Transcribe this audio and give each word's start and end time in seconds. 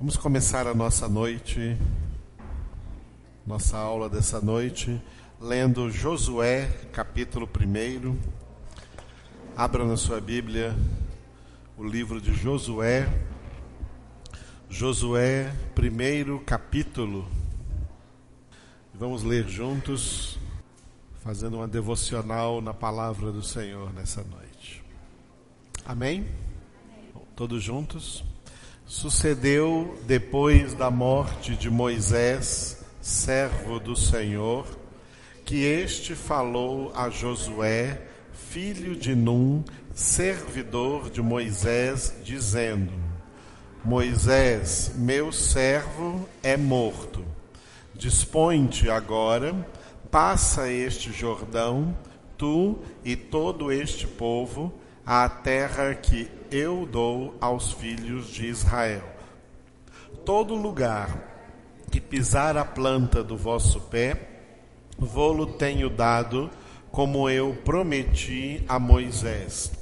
Vamos 0.00 0.16
começar 0.16 0.66
a 0.66 0.72
nossa 0.72 1.06
noite, 1.06 1.76
nossa 3.46 3.76
aula 3.76 4.08
dessa 4.08 4.40
noite, 4.40 4.98
lendo 5.38 5.90
Josué, 5.90 6.68
capítulo 6.90 7.46
1. 7.46 8.16
Abra 9.54 9.84
na 9.84 9.98
sua 9.98 10.18
Bíblia 10.18 10.74
o 11.76 11.84
livro 11.84 12.18
de 12.18 12.32
Josué, 12.32 13.06
Josué, 14.70 15.54
primeiro 15.74 16.40
capítulo. 16.46 17.28
Vamos 18.94 19.22
ler 19.22 19.46
juntos, 19.46 20.38
fazendo 21.22 21.58
uma 21.58 21.68
devocional 21.68 22.62
na 22.62 22.72
palavra 22.72 23.30
do 23.30 23.42
Senhor 23.42 23.92
nessa 23.92 24.24
noite. 24.24 24.82
Amém? 25.84 26.26
Todos 27.36 27.62
juntos? 27.62 28.24
Sucedeu 28.90 29.96
depois 30.04 30.74
da 30.74 30.90
morte 30.90 31.54
de 31.54 31.70
Moisés, 31.70 32.84
servo 33.00 33.78
do 33.78 33.94
Senhor, 33.94 34.66
que 35.44 35.62
este 35.62 36.16
falou 36.16 36.90
a 36.96 37.08
Josué, 37.08 38.02
filho 38.32 38.96
de 38.96 39.14
Num, 39.14 39.62
servidor 39.94 41.08
de 41.08 41.22
Moisés, 41.22 42.16
dizendo: 42.24 42.92
Moisés, 43.84 44.90
meu 44.96 45.30
servo, 45.30 46.28
é 46.42 46.56
morto. 46.56 47.24
Dispõe-te 47.94 48.90
agora, 48.90 49.54
passa 50.10 50.68
este 50.68 51.12
Jordão, 51.12 51.96
tu 52.36 52.80
e 53.04 53.14
todo 53.14 53.70
este 53.70 54.08
povo, 54.08 54.79
à 55.12 55.28
terra 55.28 55.92
que 55.92 56.30
eu 56.52 56.86
dou 56.86 57.36
aos 57.40 57.72
filhos 57.72 58.28
de 58.28 58.46
Israel. 58.46 59.02
Todo 60.24 60.54
lugar 60.54 61.18
que 61.90 62.00
pisar 62.00 62.56
a 62.56 62.64
planta 62.64 63.20
do 63.20 63.36
vosso 63.36 63.80
pé, 63.80 64.28
vou-lo 64.96 65.46
tenho 65.46 65.90
dado, 65.90 66.48
como 66.92 67.28
eu 67.28 67.58
prometi 67.64 68.62
a 68.68 68.78
Moisés. 68.78 69.72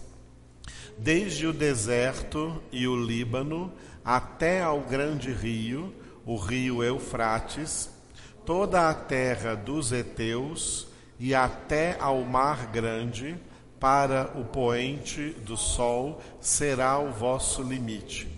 Desde 0.97 1.47
o 1.47 1.53
deserto 1.53 2.63
e 2.73 2.89
o 2.89 2.97
Líbano 2.97 3.71
até 4.03 4.63
ao 4.63 4.81
grande 4.81 5.31
rio, 5.31 5.95
o 6.25 6.37
rio 6.37 6.83
Eufrates, 6.83 7.91
toda 8.47 8.89
a 8.89 8.95
terra 8.95 9.55
dos 9.55 9.93
heteus 9.93 10.89
e 11.21 11.35
até 11.35 11.99
ao 12.01 12.23
mar 12.23 12.69
grande, 12.69 13.37
para 13.81 14.33
o 14.35 14.45
poente 14.45 15.31
do 15.45 15.57
sol 15.57 16.21
será 16.41 16.99
o 16.99 17.13
vosso 17.13 17.63
limite. 17.63 18.29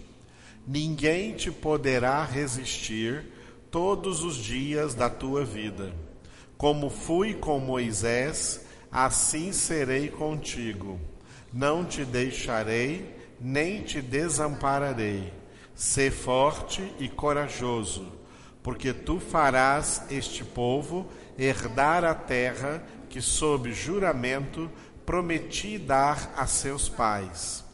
Ninguém 0.67 1.35
te 1.35 1.51
poderá 1.51 2.23
resistir 2.25 3.25
todos 3.71 4.23
os 4.23 4.37
dias 4.37 4.95
da 4.95 5.09
tua 5.09 5.45
vida. 5.45 5.93
Como 6.57 6.91
fui 6.91 7.35
com 7.35 7.59
Moisés, 7.59 8.67
assim 8.93 9.53
serei 9.53 10.09
contigo. 10.09 11.01
Não 11.53 11.85
te 11.85 12.05
deixarei, 12.05 13.17
nem 13.41 13.83
te 13.83 14.03
desampararei. 14.03 15.33
Sê 15.75 16.11
forte 16.11 16.93
e 16.99 17.09
corajoso, 17.09 18.07
porque 18.63 18.93
tu 18.93 19.19
farás 19.19 20.05
este 20.11 20.45
povo 20.45 21.09
herdar 21.39 22.05
a 22.05 22.15
terra 22.15 22.85
que, 23.09 23.23
sob 23.23 23.73
juramento, 23.73 24.71
prometi 25.05 25.79
dar 25.79 26.33
a 26.37 26.47
seus 26.47 26.89
pais. 26.89 27.65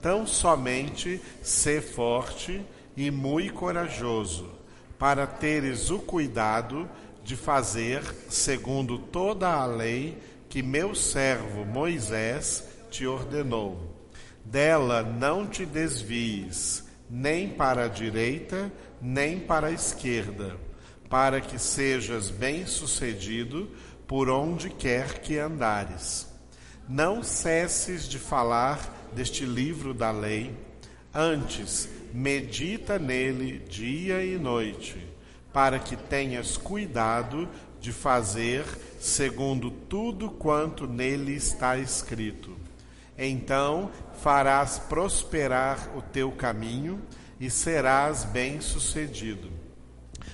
Tão 0.00 0.26
somente 0.26 1.20
sê 1.42 1.80
forte 1.80 2.64
e 2.96 3.10
muito 3.10 3.54
corajoso, 3.54 4.50
para 4.98 5.26
teres 5.26 5.90
o 5.90 5.98
cuidado 5.98 6.88
de 7.22 7.36
fazer 7.36 8.02
segundo 8.28 8.98
toda 8.98 9.48
a 9.48 9.66
lei 9.66 10.18
que 10.48 10.62
meu 10.62 10.94
servo 10.94 11.64
Moisés 11.64 12.64
te 12.90 13.06
ordenou. 13.06 13.94
Dela 14.44 15.02
não 15.02 15.46
te 15.46 15.66
desvies, 15.66 16.84
nem 17.10 17.48
para 17.50 17.84
a 17.84 17.88
direita, 17.88 18.72
nem 19.00 19.38
para 19.38 19.66
a 19.66 19.72
esquerda, 19.72 20.56
para 21.10 21.40
que 21.40 21.58
sejas 21.58 22.30
bem-sucedido 22.30 23.70
por 24.06 24.30
onde 24.30 24.70
quer 24.70 25.20
que 25.20 25.38
andares. 25.38 26.27
Não 26.88 27.22
cesses 27.22 28.08
de 28.08 28.18
falar 28.18 29.10
deste 29.12 29.44
livro 29.44 29.92
da 29.92 30.10
lei, 30.10 30.56
antes 31.12 31.86
medita 32.14 32.98
nele 32.98 33.58
dia 33.58 34.24
e 34.24 34.38
noite, 34.38 35.06
para 35.52 35.78
que 35.78 35.96
tenhas 35.96 36.56
cuidado 36.56 37.46
de 37.78 37.92
fazer 37.92 38.64
segundo 38.98 39.70
tudo 39.70 40.30
quanto 40.30 40.86
nele 40.86 41.34
está 41.34 41.76
escrito. 41.76 42.56
Então 43.18 43.90
farás 44.22 44.78
prosperar 44.78 45.90
o 45.94 46.00
teu 46.00 46.32
caminho 46.32 47.02
e 47.38 47.50
serás 47.50 48.24
bem-sucedido. 48.24 49.50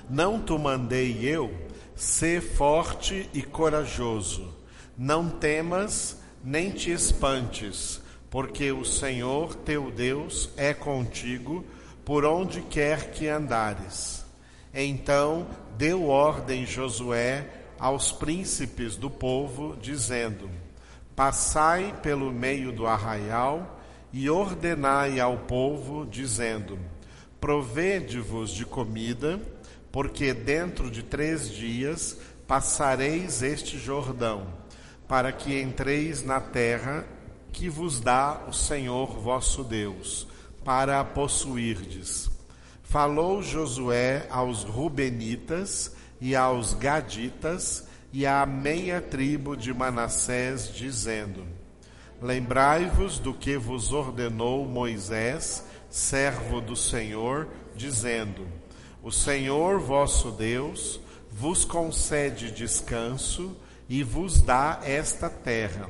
Não 0.09 0.41
te 0.41 0.57
mandei 0.57 1.25
eu, 1.25 1.53
ser 1.97 2.41
forte 2.41 3.29
e 3.35 3.43
corajoso. 3.43 4.55
Não 4.97 5.29
temas, 5.29 6.23
nem 6.44 6.71
te 6.71 6.91
espantes, 6.91 8.03
porque 8.28 8.71
o 8.71 8.84
Senhor 8.84 9.55
teu 9.55 9.91
Deus 9.91 10.50
é 10.59 10.75
contigo 10.75 11.65
por 12.05 12.27
onde 12.27 12.60
quer 12.60 13.12
que 13.12 13.27
andares. 13.27 14.22
Então 14.75 15.47
deu 15.78 16.09
ordem 16.09 16.66
Josué 16.66 17.49
aos 17.78 18.12
príncipes 18.12 18.94
do 18.94 19.09
povo, 19.09 19.75
dizendo: 19.81 20.50
Passai 21.16 21.94
pelo 22.03 22.31
meio 22.31 22.72
do 22.72 22.87
arraial 22.87 23.81
e 24.12 24.28
ordenai 24.28 25.19
ao 25.19 25.38
povo, 25.38 26.05
dizendo: 26.05 26.78
Provede-vos 27.41 28.50
de 28.50 28.66
comida, 28.66 29.41
porque 29.91 30.34
dentro 30.34 30.91
de 30.91 31.03
três 31.03 31.49
dias 31.49 32.19
passareis 32.47 33.43
este 33.43 33.78
Jordão 33.78 34.64
para 35.07 35.33
que 35.33 35.61
entreis 35.61 36.23
na 36.23 36.41
terra 36.41 37.07
que 37.53 37.69
vos 37.69 38.01
dá 38.01 38.43
o 38.49 38.53
Senhor 38.53 39.19
vosso 39.21 39.63
Deus, 39.63 40.27
para 40.65 41.01
a 41.01 41.05
possuirdes. 41.05 42.31
Falou 42.83 43.43
Josué 43.43 44.27
aos 44.31 44.65
Rubenitas 44.65 45.95
e 46.21 46.35
aos 46.35 46.75
Gaditas 46.75 47.87
e 48.13 48.27
à 48.27 48.47
meia 48.47 49.01
tribo 49.01 49.57
de 49.57 49.75
Manassés, 49.75 50.73
dizendo: 50.73 51.45
Lembrai-vos 52.23 53.19
do 53.19 53.35
que 53.35 53.57
vos 53.57 53.93
ordenou 53.93 54.67
Moisés, 54.67 55.65
servo 55.91 56.61
do 56.61 56.77
Senhor, 56.77 57.49
dizendo: 57.75 58.47
O 59.03 59.11
Senhor 59.11 59.81
vosso 59.81 60.31
Deus 60.31 61.01
vos 61.31 61.65
concede 61.65 62.51
descanso 62.51 63.57
e 63.89 64.03
vos 64.03 64.41
dá 64.41 64.81
esta 64.83 65.28
terra. 65.28 65.89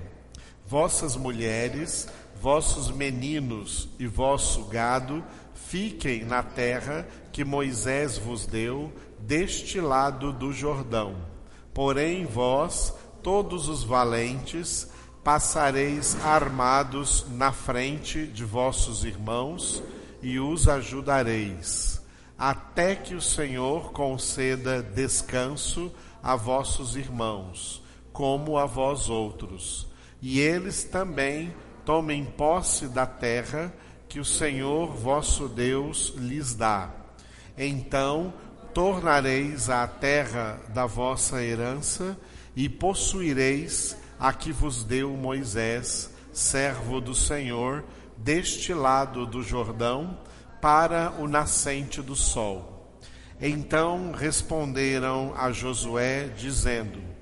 Vossas 0.67 1.17
mulheres, 1.17 2.09
vossos 2.41 2.91
meninos 2.91 3.89
e 3.99 4.07
vosso 4.07 4.65
gado 4.65 5.25
fiquem 5.55 6.25
na 6.25 6.43
terra 6.43 7.07
que 7.33 7.45
Moisés 7.45 8.19
vos 8.19 8.47
deu, 8.47 8.93
deste 9.19 9.81
lado 9.81 10.33
do 10.33 10.53
Jordão. 10.53 11.17
Porém, 11.73 12.27
vós, 12.27 12.93
todos 13.23 13.69
os 13.69 13.83
valentes, 13.83 14.89
passareis 15.23 16.17
armados 16.23 17.25
na 17.31 17.51
frente 17.51 18.27
de 18.27 18.45
vossos 18.45 19.05
irmãos 19.05 19.83
e 20.23 20.39
os 20.39 20.69
ajudareis, 20.69 22.01
até 22.39 22.95
que 22.95 23.15
o 23.15 23.21
Senhor 23.21 23.93
conceda 23.93 24.83
descanso 24.83 25.91
a 26.23 26.37
vossos 26.37 26.95
irmãos 26.95 27.84
como 28.15 28.57
a 28.57 28.65
vós 28.65 29.11
outros, 29.11 29.89
e 30.23 30.41
eles 30.41 30.85
também 30.85 31.53
tomem 31.85 32.25
posse 32.25 32.87
da 32.87 33.05
terra 33.05 33.75
que 34.09 34.21
o 34.21 34.25
Senhor 34.25 34.95
vosso 34.95 35.49
Deus 35.49 36.15
lhes 36.17 36.55
dá. 36.55 36.91
Então 37.59 38.33
tornareis 38.73 39.69
a 39.69 39.87
terra 39.87 40.61
da 40.69 40.87
vossa 40.87 41.43
herança 41.43 42.17
e 42.55 42.69
possuireis 42.69 43.97
a 44.19 44.33
que 44.33 44.53
vos 44.53 44.85
deu 44.85 45.11
Moisés, 45.11 46.11
servo 46.33 47.01
do 47.01 47.15
Senhor, 47.15 47.85
deste 48.17 48.73
lado 48.73 49.27
do 49.27 49.43
Jordão, 49.43 50.19
para 50.61 51.13
o 51.19 51.27
nascente 51.27 52.01
do 52.01 52.15
sol. 52.15 52.97
Então 53.41 54.13
responderam 54.13 55.35
a 55.37 55.51
Josué, 55.51 56.29
dizendo: 56.29 57.14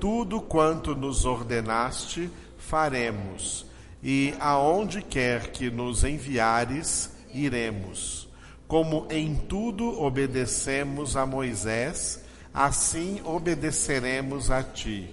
tudo 0.00 0.40
quanto 0.40 0.94
nos 0.94 1.24
ordenaste, 1.24 2.30
faremos, 2.56 3.66
e 4.02 4.34
aonde 4.38 5.02
quer 5.02 5.50
que 5.50 5.70
nos 5.70 6.04
enviares, 6.04 7.10
iremos. 7.32 8.28
Como 8.66 9.06
em 9.10 9.34
tudo 9.34 10.00
obedecemos 10.00 11.16
a 11.16 11.24
Moisés, 11.24 12.22
assim 12.52 13.20
obedeceremos 13.24 14.50
a 14.50 14.62
ti. 14.62 15.10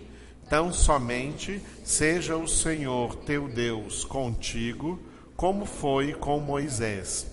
Tão 0.50 0.72
somente 0.72 1.62
seja 1.84 2.36
o 2.36 2.48
Senhor 2.48 3.16
teu 3.16 3.48
Deus 3.48 4.04
contigo, 4.04 5.00
como 5.36 5.66
foi 5.66 6.14
com 6.14 6.40
Moisés. 6.40 7.28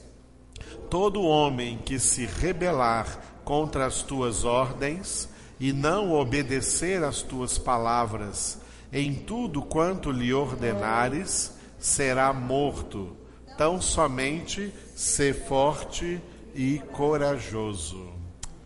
Todo 0.88 1.22
homem 1.22 1.78
que 1.78 1.98
se 1.98 2.24
rebelar 2.24 3.40
contra 3.44 3.86
as 3.86 4.02
tuas 4.02 4.44
ordens 4.44 5.28
e 5.62 5.72
não 5.72 6.10
obedecer 6.10 7.04
às 7.04 7.22
tuas 7.22 7.56
palavras, 7.56 8.58
em 8.92 9.14
tudo 9.14 9.62
quanto 9.62 10.10
lhe 10.10 10.34
ordenares, 10.34 11.52
será 11.78 12.32
morto. 12.32 13.16
Tão 13.56 13.80
somente 13.80 14.74
ser 14.96 15.46
forte 15.46 16.20
e 16.52 16.80
corajoso. 16.90 18.12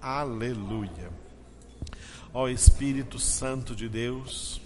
Aleluia. 0.00 1.10
Ó 2.32 2.48
Espírito 2.48 3.18
Santo 3.18 3.76
de 3.76 3.90
Deus, 3.90 4.62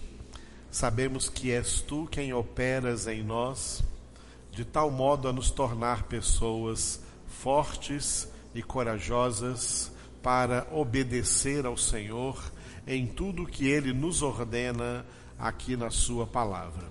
sabemos 0.71 1.29
que 1.29 1.51
és 1.51 1.81
tu 1.81 2.07
quem 2.09 2.33
operas 2.33 3.09
em 3.09 3.25
nós, 3.25 3.83
de 4.53 4.65
tal 4.65 4.89
modo 4.89 5.27
a 5.27 5.33
nos 5.33 5.51
tornar 5.51 6.05
pessoas 6.05 7.01
fortes 7.27 8.29
e 8.55 8.63
corajosas 8.63 9.91
para 10.23 10.67
obedecer 10.73 11.67
ao 11.67 11.77
Senhor 11.77 12.53
em 12.87 13.07
tudo 13.07 13.47
que 13.47 13.67
ele 13.67 13.93
nos 13.93 14.23
ordena 14.23 15.05
aqui 15.39 15.77
na 15.77 15.91
Sua 15.91 16.27
palavra. 16.27 16.89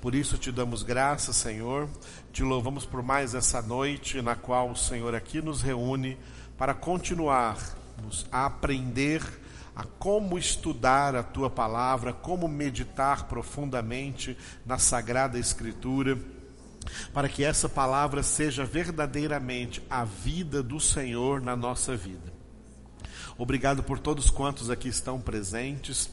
Por 0.00 0.14
isso 0.14 0.36
te 0.36 0.52
damos 0.52 0.82
graças, 0.82 1.36
Senhor, 1.36 1.88
te 2.32 2.42
louvamos 2.42 2.84
por 2.84 3.02
mais 3.02 3.34
essa 3.34 3.62
noite 3.62 4.20
na 4.20 4.36
qual 4.36 4.70
o 4.70 4.76
Senhor 4.76 5.14
aqui 5.14 5.40
nos 5.40 5.62
reúne 5.62 6.18
para 6.58 6.74
continuarmos 6.74 8.26
a 8.30 8.46
aprender 8.46 9.22
a 9.74 9.84
como 9.84 10.38
estudar 10.38 11.16
a 11.16 11.22
tua 11.22 11.48
palavra, 11.48 12.12
como 12.12 12.46
meditar 12.46 13.24
profundamente 13.24 14.36
na 14.64 14.78
Sagrada 14.78 15.38
Escritura, 15.38 16.18
para 17.12 17.28
que 17.28 17.42
essa 17.42 17.68
palavra 17.68 18.22
seja 18.22 18.64
verdadeiramente 18.64 19.82
a 19.88 20.04
vida 20.04 20.62
do 20.62 20.78
Senhor 20.78 21.40
na 21.40 21.56
nossa 21.56 21.96
vida. 21.96 22.33
Obrigado 23.36 23.82
por 23.82 23.98
todos 23.98 24.30
quantos 24.30 24.70
aqui 24.70 24.88
estão 24.88 25.20
presentes 25.20 26.10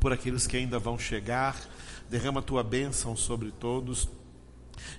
por 0.00 0.12
aqueles 0.12 0.46
que 0.46 0.56
ainda 0.56 0.78
vão 0.78 0.98
chegar. 0.98 1.56
Derrama 2.10 2.40
a 2.40 2.42
tua 2.42 2.62
bênção 2.62 3.16
sobre 3.16 3.50
todos 3.50 4.08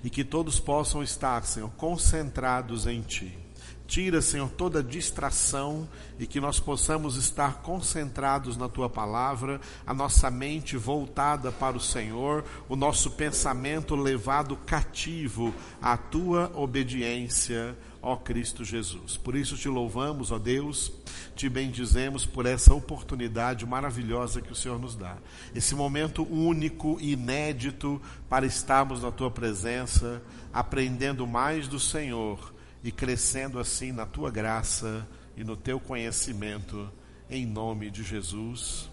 e 0.04 0.10
que 0.10 0.24
todos 0.24 0.60
possam 0.60 1.04
estar, 1.04 1.46
Senhor, 1.46 1.69
concentrados 1.72 2.88
em 2.88 3.02
Ti. 3.02 3.44
Tira, 3.87 4.21
Senhor, 4.21 4.49
toda 4.49 4.81
distração 4.81 5.87
e 6.19 6.25
que 6.25 6.39
nós 6.39 6.59
possamos 6.59 7.17
estar 7.17 7.61
concentrados 7.61 8.57
na 8.57 8.67
tua 8.67 8.89
palavra, 8.89 9.61
a 9.85 9.93
nossa 9.93 10.31
mente 10.31 10.75
voltada 10.75 11.51
para 11.51 11.77
o 11.77 11.81
Senhor, 11.81 12.43
o 12.67 12.75
nosso 12.75 13.11
pensamento 13.11 13.95
levado 13.95 14.55
cativo 14.57 15.53
à 15.81 15.95
tua 15.95 16.51
obediência 16.55 17.77
ó 18.05 18.15
Cristo 18.15 18.63
Jesus. 18.63 19.17
Por 19.17 19.35
isso 19.35 19.57
te 19.57 19.67
louvamos, 19.67 20.31
ó 20.31 20.37
Deus, 20.37 20.91
te 21.35 21.49
bendizemos 21.49 22.23
por 22.23 22.45
essa 22.45 22.71
oportunidade 22.71 23.65
maravilhosa 23.65 24.41
que 24.41 24.51
o 24.51 24.55
Senhor 24.55 24.79
nos 24.79 24.95
dá. 24.95 25.17
Esse 25.55 25.73
momento 25.73 26.21
único 26.31 26.99
e 27.01 27.13
inédito 27.13 27.99
para 28.29 28.45
estarmos 28.45 29.01
na 29.01 29.11
tua 29.11 29.31
presença, 29.31 30.21
aprendendo 30.53 31.25
mais 31.25 31.67
do 31.67 31.79
Senhor 31.79 32.53
e 32.85 32.91
crescendo 32.91 33.57
assim 33.57 33.91
na 33.91 34.05
tua 34.05 34.29
graça 34.29 35.07
e 35.35 35.43
no 35.43 35.57
teu 35.57 35.79
conhecimento, 35.79 36.87
em 37.27 37.43
nome 37.43 37.89
de 37.89 38.03
Jesus. 38.03 38.87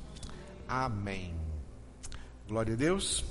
Amém. 0.66 1.34
Glória 2.48 2.72
a 2.72 2.76
Deus. 2.76 3.22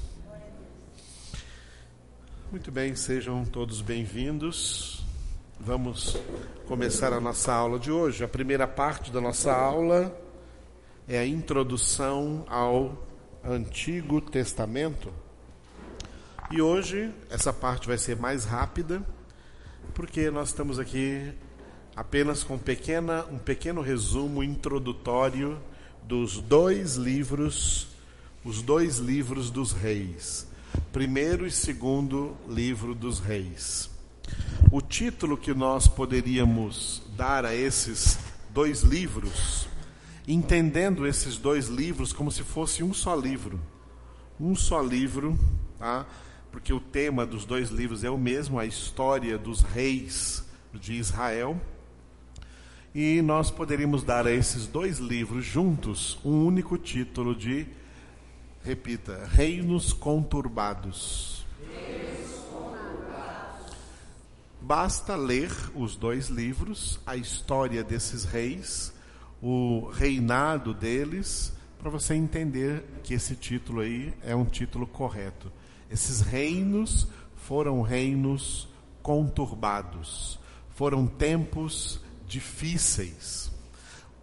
Muito 2.52 2.72
bem, 2.72 2.96
sejam 2.96 3.44
todos 3.44 3.82
bem-vindos. 3.82 5.04
Vamos 5.60 6.16
começar 6.68 7.12
a 7.12 7.20
nossa 7.20 7.52
aula 7.52 7.80
de 7.80 7.92
hoje. 7.92 8.24
A 8.24 8.28
primeira 8.28 8.68
parte 8.68 9.12
da 9.12 9.20
nossa 9.20 9.52
aula 9.52 10.16
é 11.08 11.18
a 11.18 11.26
introdução 11.26 12.46
ao 12.48 13.04
Antigo 13.44 14.22
Testamento. 14.22 15.12
E 16.52 16.62
hoje 16.62 17.12
essa 17.32 17.52
parte 17.52 17.88
vai 17.88 17.98
ser 17.98 18.16
mais 18.16 18.46
rápida, 18.46 19.04
porque 19.94 20.32
nós 20.32 20.50
estamos 20.50 20.80
aqui 20.80 21.32
apenas 21.96 22.44
com 22.44 22.58
pequena, 22.58 23.26
um 23.32 23.38
pequeno 23.38 23.82
resumo 23.82 24.44
introdutório 24.44 25.62
dos 26.04 26.40
dois 26.40 26.96
livros, 26.96 27.88
os 28.44 28.62
dois 28.62 28.98
livros 28.98 29.50
dos 29.50 29.72
reis. 29.72 30.48
Primeiro 30.94 31.46
e 31.46 31.52
segundo 31.52 32.36
livro 32.48 32.96
dos 32.96 33.20
reis. 33.20 33.90
O 34.72 34.82
título 34.82 35.38
que 35.38 35.54
nós 35.54 35.88
poderíamos 35.88 37.04
dar 37.18 37.46
a 37.46 37.54
esses 37.54 38.18
dois 38.50 38.82
livros, 38.82 39.68
entendendo 40.26 41.06
esses 41.06 41.38
dois 41.38 41.68
livros 41.68 42.14
como 42.14 42.32
se 42.32 42.44
fosse 42.44 42.82
um 42.82 42.94
só 42.94 43.14
livro. 43.14 43.60
Um 44.40 44.56
só 44.56 44.82
livro, 44.82 45.38
tá? 45.78 46.06
Porque 46.52 46.74
o 46.74 46.80
tema 46.80 47.26
dos 47.26 47.46
dois 47.46 47.70
livros 47.70 48.04
é 48.04 48.10
o 48.10 48.18
mesmo, 48.18 48.60
a 48.60 48.66
história 48.66 49.38
dos 49.38 49.62
reis 49.62 50.46
de 50.74 50.94
Israel. 50.94 51.60
E 52.94 53.22
nós 53.22 53.50
poderíamos 53.50 54.04
dar 54.04 54.28
a 54.28 54.32
esses 54.32 54.68
dois 54.68 54.98
livros 55.00 55.46
juntos 55.46 56.20
um 56.26 56.46
único 56.46 56.78
título 56.78 57.34
de, 57.34 57.66
repita, 58.64 59.30
Reinos 59.32 59.94
Conturbados. 59.94 61.46
Basta 64.60 65.16
ler 65.16 65.52
os 65.74 65.96
dois 65.96 66.28
livros, 66.28 67.00
a 67.06 67.16
história 67.16 67.84
desses 67.84 68.26
reis, 68.26 68.94
o 69.42 69.90
reinado 69.90 70.74
deles, 70.74 71.52
para 71.80 71.90
você 71.90 72.14
entender 72.14 72.84
que 73.04 73.14
esse 73.14 73.36
título 73.36 73.82
aí 73.82 74.14
é 74.24 74.36
um 74.36 74.46
título 74.46 74.86
correto. 74.86 75.52
Esses 75.92 76.22
reinos 76.22 77.08
foram 77.36 77.82
reinos 77.82 78.70
conturbados, 79.04 80.40
foram 80.70 81.06
tempos 81.06 82.00
difíceis. 82.26 83.52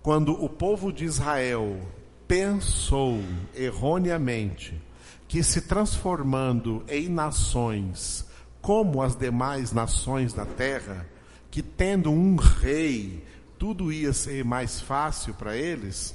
Quando 0.03 0.33
o 0.33 0.49
povo 0.49 0.91
de 0.91 1.05
Israel 1.05 1.79
pensou 2.27 3.21
erroneamente 3.55 4.81
que 5.27 5.43
se 5.43 5.61
transformando 5.61 6.83
em 6.89 7.09
nações 7.09 8.27
como 8.63 9.03
as 9.03 9.15
demais 9.15 9.73
nações 9.73 10.33
da 10.33 10.47
terra, 10.47 11.07
que 11.51 11.63
tendo 11.63 12.11
um 12.11 12.37
rei, 12.37 13.25
tudo 13.59 13.93
ia 13.93 14.13
ser 14.13 14.45
mais 14.45 14.81
fácil 14.81 15.35
para 15.35 15.57
eles, 15.57 16.15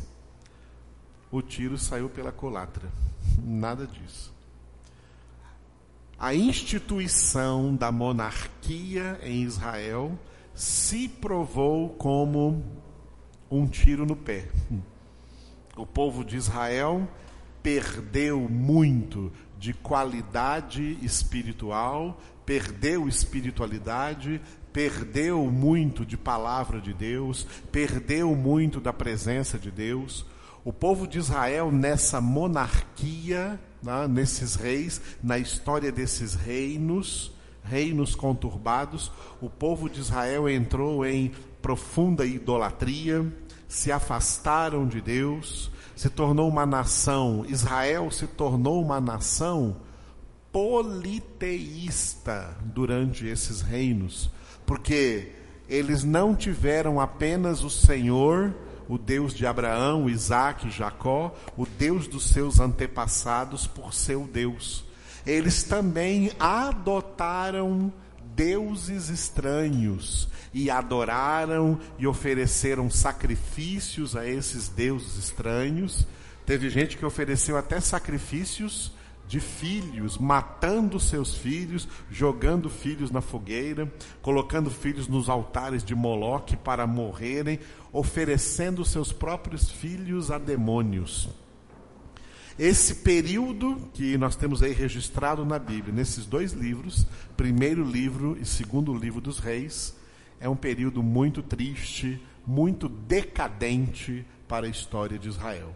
o 1.31 1.41
tiro 1.41 1.77
saiu 1.77 2.09
pela 2.09 2.31
colatra. 2.31 2.89
Nada 3.43 3.85
disso. 3.87 4.32
A 6.23 6.33
instituição 6.33 7.75
da 7.75 7.91
monarquia 7.91 9.19
em 9.23 9.43
Israel 9.43 10.17
se 10.55 11.09
provou 11.09 11.89
como 11.89 12.63
um 13.51 13.67
tiro 13.67 14.05
no 14.05 14.15
pé. 14.15 14.47
O 15.75 15.85
povo 15.85 16.23
de 16.23 16.37
Israel 16.37 17.05
perdeu 17.61 18.39
muito 18.47 19.33
de 19.59 19.73
qualidade 19.73 20.97
espiritual, 21.01 22.17
perdeu 22.45 23.05
espiritualidade, 23.09 24.41
perdeu 24.71 25.51
muito 25.51 26.05
de 26.05 26.15
palavra 26.15 26.79
de 26.79 26.93
Deus, 26.93 27.45
perdeu 27.69 28.33
muito 28.33 28.79
da 28.79 28.93
presença 28.93 29.59
de 29.59 29.69
Deus. 29.69 30.25
O 30.63 30.71
povo 30.71 31.05
de 31.05 31.17
Israel, 31.17 31.69
nessa 31.69 32.21
monarquia, 32.21 33.59
né, 33.83 34.07
nesses 34.07 34.55
reis, 34.55 34.99
na 35.21 35.37
história 35.37 35.91
desses 35.91 36.33
reinos, 36.33 37.31
reinos 37.63 38.15
conturbados, 38.15 39.11
o 39.41 39.49
povo 39.49 39.89
de 39.89 39.99
Israel 39.99 40.49
entrou 40.49 41.05
em 41.05 41.31
profunda 41.61 42.25
idolatria, 42.25 43.25
se 43.67 43.91
afastaram 43.91 44.87
de 44.87 45.01
Deus, 45.01 45.71
se 45.95 46.09
tornou 46.09 46.49
uma 46.49 46.65
nação, 46.65 47.45
Israel 47.47 48.09
se 48.11 48.27
tornou 48.27 48.81
uma 48.81 48.99
nação 48.99 49.77
politeísta 50.51 52.57
durante 52.65 53.25
esses 53.25 53.61
reinos, 53.61 54.29
porque 54.65 55.31
eles 55.67 56.03
não 56.03 56.35
tiveram 56.35 56.99
apenas 56.99 57.63
o 57.63 57.69
Senhor, 57.69 58.53
o 58.87 58.97
Deus 58.97 59.33
de 59.33 59.45
Abraão, 59.45 60.09
Isaac, 60.09 60.69
Jacó, 60.69 61.35
o 61.57 61.65
Deus 61.65 62.07
dos 62.07 62.29
seus 62.29 62.59
antepassados 62.59 63.67
por 63.67 63.93
seu 63.93 64.25
Deus. 64.25 64.83
Eles 65.25 65.63
também 65.63 66.31
adotaram 66.39 67.91
deuses 68.35 69.09
estranhos 69.09 70.27
e 70.53 70.69
adoraram 70.69 71.79
e 71.97 72.05
ofereceram 72.05 72.89
sacrifícios 72.89 74.15
a 74.15 74.27
esses 74.27 74.67
deuses 74.67 75.17
estranhos. 75.17 76.05
Teve 76.45 76.69
gente 76.69 76.97
que 76.97 77.05
ofereceu 77.05 77.57
até 77.57 77.79
sacrifícios 77.79 78.91
de 79.27 79.39
filhos, 79.39 80.17
matando 80.17 80.99
seus 80.99 81.33
filhos, 81.35 81.87
jogando 82.11 82.69
filhos 82.69 83.09
na 83.09 83.21
fogueira, 83.21 83.91
colocando 84.21 84.69
filhos 84.69 85.07
nos 85.07 85.29
altares 85.29 85.83
de 85.83 85.95
Moloque 85.95 86.57
para 86.57 86.85
morrerem, 86.85 87.59
oferecendo 87.93 88.83
seus 88.83 89.13
próprios 89.13 89.69
filhos 89.69 90.31
a 90.31 90.39
demônios. 90.39 91.29
Esse 92.57 92.95
período 92.95 93.89
que 93.93 94.17
nós 94.17 94.35
temos 94.35 94.61
aí 94.61 94.73
registrado 94.73 95.45
na 95.45 95.57
Bíblia, 95.57 95.93
nesses 95.93 96.25
dois 96.25 96.51
livros, 96.51 97.05
primeiro 97.37 97.83
livro 97.83 98.37
e 98.39 98.45
segundo 98.45 98.93
livro 98.95 99.21
dos 99.21 99.39
reis, 99.39 99.95
é 100.39 100.49
um 100.49 100.55
período 100.55 101.01
muito 101.01 101.41
triste, 101.41 102.21
muito 102.45 102.89
decadente 102.89 104.25
para 104.47 104.65
a 104.67 104.69
história 104.69 105.17
de 105.17 105.29
Israel. 105.29 105.73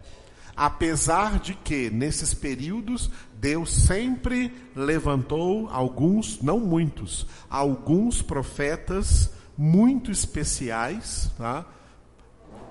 Apesar 0.54 1.38
de 1.38 1.54
que, 1.54 1.88
nesses 1.88 2.34
períodos, 2.34 3.10
Deus 3.40 3.72
sempre 3.72 4.52
levantou 4.74 5.68
alguns, 5.68 6.42
não 6.42 6.58
muitos, 6.58 7.26
alguns 7.48 8.20
profetas 8.20 9.32
muito 9.56 10.10
especiais, 10.10 11.30
tá? 11.38 11.64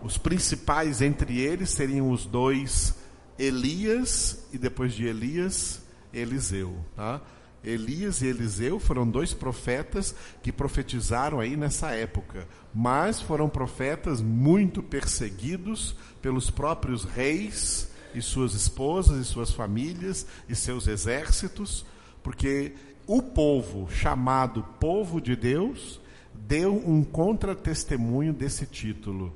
Os 0.07 0.17
principais 0.17 1.01
entre 1.01 1.41
eles 1.41 1.69
seriam 1.69 2.11
os 2.11 2.25
dois 2.25 2.95
Elias 3.37 4.47
e 4.53 4.57
depois 4.57 4.93
de 4.93 5.05
Elias, 5.05 5.81
Eliseu, 6.13 6.77
tá? 6.95 7.21
Elias 7.61 8.21
e 8.21 8.27
Eliseu 8.27 8.79
foram 8.79 9.05
dois 9.05 9.33
profetas 9.33 10.15
que 10.41 10.49
profetizaram 10.49 11.41
aí 11.41 11.57
nessa 11.57 11.91
época, 11.91 12.47
mas 12.73 13.19
foram 13.19 13.49
profetas 13.49 14.21
muito 14.21 14.81
perseguidos 14.81 15.93
pelos 16.21 16.49
próprios 16.49 17.03
reis 17.03 17.91
e 18.15 18.21
suas 18.21 18.53
esposas 18.53 19.19
e 19.19 19.25
suas 19.25 19.51
famílias 19.51 20.25
e 20.47 20.55
seus 20.55 20.87
exércitos, 20.87 21.85
porque 22.23 22.75
o 23.05 23.21
povo 23.21 23.89
chamado 23.91 24.63
povo 24.79 25.19
de 25.19 25.35
Deus 25.35 25.99
deu 26.33 26.73
um 26.73 27.03
contratestemunho 27.03 28.31
desse 28.31 28.65
título. 28.65 29.35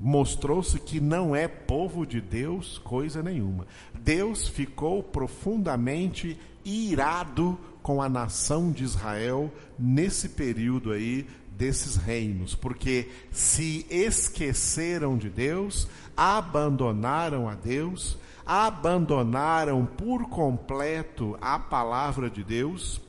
Mostrou-se 0.00 0.78
que 0.78 1.00
não 1.00 1.34
é 1.34 1.48
povo 1.48 2.06
de 2.06 2.20
Deus 2.20 2.78
coisa 2.78 3.22
nenhuma. 3.22 3.66
Deus 3.94 4.46
ficou 4.46 5.02
profundamente 5.02 6.38
irado 6.64 7.58
com 7.82 8.02
a 8.02 8.08
nação 8.08 8.70
de 8.70 8.84
Israel 8.84 9.50
nesse 9.78 10.28
período 10.30 10.92
aí 10.92 11.26
desses 11.50 11.96
reinos, 11.96 12.54
porque 12.54 13.10
se 13.32 13.84
esqueceram 13.90 15.18
de 15.18 15.28
Deus, 15.28 15.88
abandonaram 16.16 17.48
a 17.48 17.54
Deus, 17.54 18.16
abandonaram 18.46 19.84
por 19.84 20.28
completo 20.28 21.36
a 21.40 21.58
palavra 21.58 22.30
de 22.30 22.44
Deus, 22.44 23.00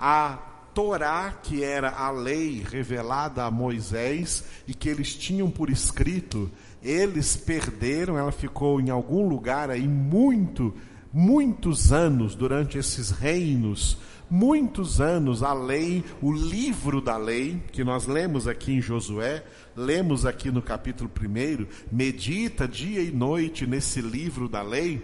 a 0.00 0.38
Torá, 0.78 1.32
que 1.42 1.64
era 1.64 1.90
a 1.90 2.08
lei 2.08 2.64
revelada 2.64 3.42
a 3.42 3.50
Moisés 3.50 4.44
e 4.64 4.72
que 4.72 4.88
eles 4.88 5.12
tinham 5.12 5.50
por 5.50 5.70
escrito, 5.70 6.48
eles 6.80 7.36
perderam, 7.36 8.16
ela 8.16 8.30
ficou 8.30 8.80
em 8.80 8.88
algum 8.88 9.28
lugar 9.28 9.70
aí 9.70 9.88
muito, 9.88 10.72
muitos 11.12 11.92
anos 11.92 12.36
durante 12.36 12.78
esses 12.78 13.10
reinos 13.10 13.98
muitos 14.30 15.00
anos 15.00 15.42
a 15.42 15.54
lei, 15.54 16.04
o 16.20 16.30
livro 16.30 17.00
da 17.00 17.16
lei, 17.16 17.60
que 17.72 17.82
nós 17.82 18.06
lemos 18.06 18.46
aqui 18.46 18.74
em 18.74 18.80
Josué, 18.80 19.42
lemos 19.74 20.26
aqui 20.26 20.50
no 20.50 20.60
capítulo 20.60 21.10
1, 21.10 21.66
medita 21.90 22.68
dia 22.68 23.00
e 23.00 23.10
noite 23.10 23.66
nesse 23.66 24.02
livro 24.02 24.48
da 24.48 24.60
lei, 24.60 25.02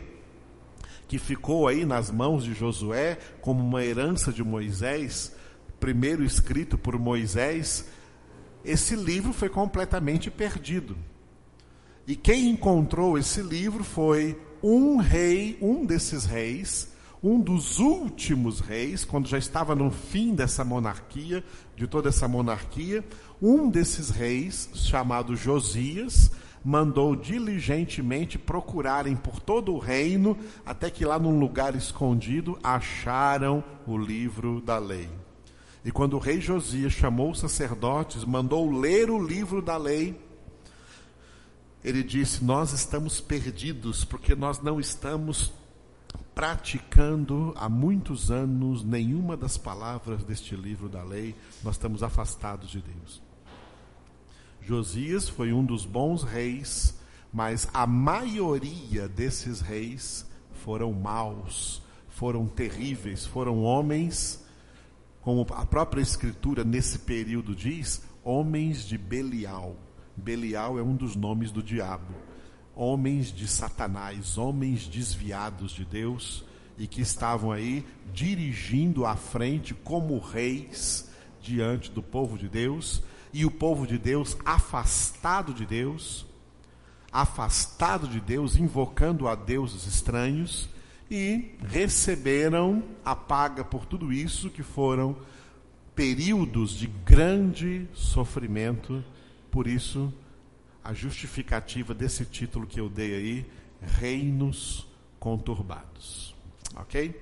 que 1.08 1.18
ficou 1.18 1.66
aí 1.66 1.86
nas 1.86 2.10
mãos 2.10 2.44
de 2.44 2.52
Josué 2.52 3.18
como 3.40 3.64
uma 3.64 3.82
herança 3.82 4.30
de 4.30 4.44
Moisés, 4.44 5.34
primeiro 5.84 6.24
escrito 6.24 6.78
por 6.78 6.98
Moisés, 6.98 7.84
esse 8.64 8.96
livro 8.96 9.34
foi 9.34 9.50
completamente 9.50 10.30
perdido. 10.30 10.96
E 12.06 12.16
quem 12.16 12.48
encontrou 12.48 13.18
esse 13.18 13.42
livro 13.42 13.84
foi 13.84 14.40
um 14.62 14.96
rei, 14.96 15.58
um 15.60 15.84
desses 15.84 16.24
reis, 16.24 16.88
um 17.22 17.38
dos 17.38 17.80
últimos 17.80 18.60
reis, 18.60 19.04
quando 19.04 19.28
já 19.28 19.36
estava 19.36 19.74
no 19.74 19.90
fim 19.90 20.34
dessa 20.34 20.64
monarquia, 20.64 21.44
de 21.76 21.86
toda 21.86 22.08
essa 22.08 22.26
monarquia, 22.26 23.04
um 23.42 23.68
desses 23.68 24.08
reis, 24.08 24.70
chamado 24.72 25.36
Josias, 25.36 26.30
mandou 26.64 27.14
diligentemente 27.14 28.38
procurarem 28.38 29.14
por 29.14 29.38
todo 29.38 29.74
o 29.74 29.78
reino, 29.78 30.34
até 30.64 30.88
que 30.88 31.04
lá 31.04 31.18
num 31.18 31.38
lugar 31.38 31.74
escondido 31.74 32.58
acharam 32.62 33.62
o 33.86 33.98
livro 33.98 34.62
da 34.62 34.78
lei. 34.78 35.23
E 35.84 35.92
quando 35.92 36.14
o 36.14 36.18
rei 36.18 36.40
Josias 36.40 36.92
chamou 36.92 37.30
os 37.30 37.40
sacerdotes, 37.40 38.24
mandou 38.24 38.70
ler 38.70 39.10
o 39.10 39.22
livro 39.22 39.60
da 39.60 39.76
lei, 39.76 40.18
ele 41.84 42.02
disse: 42.02 42.42
Nós 42.42 42.72
estamos 42.72 43.20
perdidos, 43.20 44.04
porque 44.04 44.34
nós 44.34 44.60
não 44.60 44.80
estamos 44.80 45.52
praticando 46.34 47.52
há 47.56 47.68
muitos 47.68 48.30
anos 48.30 48.82
nenhuma 48.82 49.36
das 49.36 49.56
palavras 49.56 50.24
deste 50.24 50.56
livro 50.56 50.88
da 50.88 51.02
lei, 51.02 51.34
nós 51.62 51.74
estamos 51.76 52.02
afastados 52.02 52.70
de 52.70 52.80
Deus. 52.80 53.22
Josias 54.60 55.28
foi 55.28 55.52
um 55.52 55.64
dos 55.64 55.84
bons 55.84 56.22
reis, 56.22 56.98
mas 57.32 57.68
a 57.72 57.86
maioria 57.86 59.06
desses 59.06 59.60
reis 59.60 60.26
foram 60.64 60.92
maus, 60.92 61.82
foram 62.08 62.46
terríveis, 62.46 63.26
foram 63.26 63.62
homens, 63.62 64.43
como 65.24 65.46
a 65.50 65.66
própria 65.66 66.02
Escritura 66.02 66.62
nesse 66.62 67.00
período 67.00 67.54
diz, 67.54 68.02
homens 68.22 68.84
de 68.84 68.96
Belial. 68.96 69.74
Belial 70.16 70.78
é 70.78 70.82
um 70.82 70.94
dos 70.94 71.16
nomes 71.16 71.50
do 71.50 71.62
diabo 71.62 72.14
homens 72.76 73.32
de 73.32 73.46
Satanás, 73.46 74.36
homens 74.36 74.86
desviados 74.86 75.72
de 75.72 75.84
Deus 75.84 76.44
e 76.76 76.86
que 76.86 77.00
estavam 77.00 77.52
aí 77.52 77.86
dirigindo 78.12 79.06
à 79.06 79.14
frente 79.14 79.74
como 79.74 80.18
reis 80.18 81.08
diante 81.40 81.90
do 81.90 82.02
povo 82.02 82.36
de 82.36 82.48
Deus 82.48 83.02
e 83.32 83.44
o 83.44 83.50
povo 83.50 83.86
de 83.86 83.98
Deus 83.98 84.36
afastado 84.44 85.54
de 85.54 85.64
Deus, 85.64 86.26
afastado 87.12 88.08
de 88.08 88.20
Deus, 88.20 88.56
invocando 88.56 89.28
a 89.28 89.34
deuses 89.34 89.86
estranhos 89.86 90.68
e 91.14 91.54
receberam 91.68 92.82
a 93.04 93.14
paga 93.14 93.64
por 93.64 93.86
tudo 93.86 94.12
isso 94.12 94.50
que 94.50 94.64
foram 94.64 95.16
períodos 95.94 96.72
de 96.72 96.88
grande 96.88 97.86
sofrimento. 97.94 99.04
Por 99.48 99.68
isso, 99.68 100.12
a 100.82 100.92
justificativa 100.92 101.94
desse 101.94 102.24
título 102.24 102.66
que 102.66 102.80
eu 102.80 102.88
dei 102.88 103.14
aí, 103.14 103.46
Reinos 103.80 104.88
Conturbados. 105.20 106.34
Ok? 106.74 107.14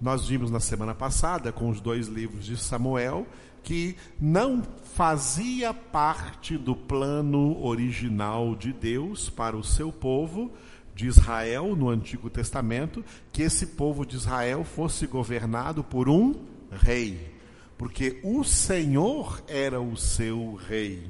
Nós 0.00 0.28
vimos 0.28 0.48
na 0.48 0.60
semana 0.60 0.94
passada, 0.94 1.50
com 1.50 1.68
os 1.68 1.80
dois 1.80 2.06
livros 2.06 2.44
de 2.44 2.56
Samuel, 2.56 3.26
que 3.64 3.96
não 4.20 4.62
fazia 4.94 5.74
parte 5.74 6.56
do 6.56 6.76
plano 6.76 7.60
original 7.64 8.54
de 8.54 8.72
Deus 8.72 9.28
para 9.28 9.56
o 9.56 9.64
seu 9.64 9.90
povo 9.90 10.52
de 10.96 11.06
Israel 11.06 11.76
no 11.76 11.90
Antigo 11.90 12.30
Testamento, 12.30 13.04
que 13.30 13.42
esse 13.42 13.66
povo 13.66 14.06
de 14.06 14.16
Israel 14.16 14.64
fosse 14.64 15.06
governado 15.06 15.84
por 15.84 16.08
um 16.08 16.34
rei, 16.72 17.34
porque 17.76 18.18
o 18.24 18.42
Senhor 18.42 19.42
era 19.46 19.78
o 19.78 19.94
seu 19.94 20.54
rei. 20.54 21.04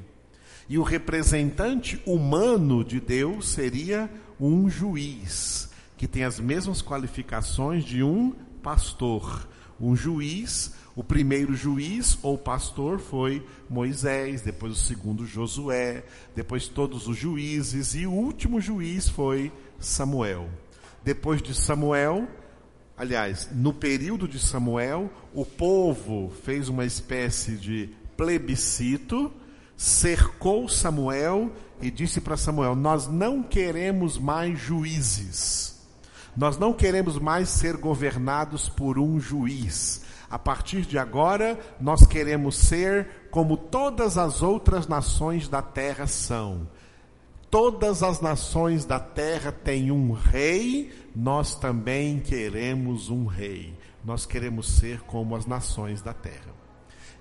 E 0.67 0.77
o 0.77 0.83
representante 0.83 2.01
humano 2.05 2.83
de 2.83 2.99
Deus 2.99 3.47
seria 3.47 4.11
um 4.37 4.69
juiz, 4.69 5.69
que 5.95 6.05
tem 6.05 6.25
as 6.25 6.37
mesmas 6.37 6.81
qualificações 6.81 7.85
de 7.85 8.03
um 8.03 8.33
pastor. 8.61 9.47
Um 9.79 9.95
juiz, 9.95 10.73
o 10.95 11.03
primeiro 11.03 11.55
juiz 11.55 12.17
ou 12.21 12.37
pastor 12.37 12.99
foi 12.99 13.45
Moisés, 13.69 14.41
depois 14.41 14.73
o 14.73 14.75
segundo 14.75 15.25
Josué, 15.25 16.03
depois 16.35 16.67
todos 16.67 17.07
os 17.07 17.15
juízes 17.15 17.95
e 17.95 18.05
o 18.05 18.11
último 18.11 18.59
juiz 18.59 19.07
foi 19.07 19.51
Samuel. 19.79 20.49
Depois 21.03 21.41
de 21.41 21.53
Samuel, 21.53 22.27
aliás, 22.97 23.49
no 23.51 23.73
período 23.73 24.27
de 24.27 24.39
Samuel, 24.39 25.09
o 25.33 25.45
povo 25.45 26.31
fez 26.43 26.69
uma 26.69 26.85
espécie 26.85 27.55
de 27.57 27.89
plebiscito 28.15 29.31
cercou 29.77 30.67
Samuel 30.67 31.51
e 31.79 31.91
disse 31.91 32.19
para 32.19 32.35
Samuel: 32.35 32.75
Nós 32.75 33.07
não 33.07 33.43
queremos 33.43 34.17
mais 34.17 34.59
juízes, 34.59 35.79
nós 36.35 36.57
não 36.57 36.73
queremos 36.73 37.19
mais 37.19 37.47
ser 37.49 37.77
governados 37.77 38.67
por 38.67 38.97
um 38.97 39.19
juiz. 39.19 40.05
A 40.29 40.37
partir 40.37 40.81
de 40.81 40.97
agora, 40.97 41.57
nós 41.79 42.05
queremos 42.05 42.57
ser 42.57 43.29
como 43.31 43.55
todas 43.55 44.17
as 44.17 44.41
outras 44.41 44.85
nações 44.85 45.47
da 45.47 45.61
terra 45.61 46.05
são. 46.05 46.67
Todas 47.49 48.03
as 48.03 48.19
nações 48.19 48.83
da 48.83 48.99
terra 48.99 49.53
têm 49.53 49.89
um 49.89 50.11
rei, 50.11 50.91
nós 51.15 51.55
também 51.55 52.19
queremos 52.19 53.09
um 53.09 53.25
rei. 53.25 53.73
Nós 54.03 54.25
queremos 54.25 54.67
ser 54.67 55.01
como 55.01 55.35
as 55.35 55.45
nações 55.45 56.01
da 56.01 56.13
terra. 56.13 56.53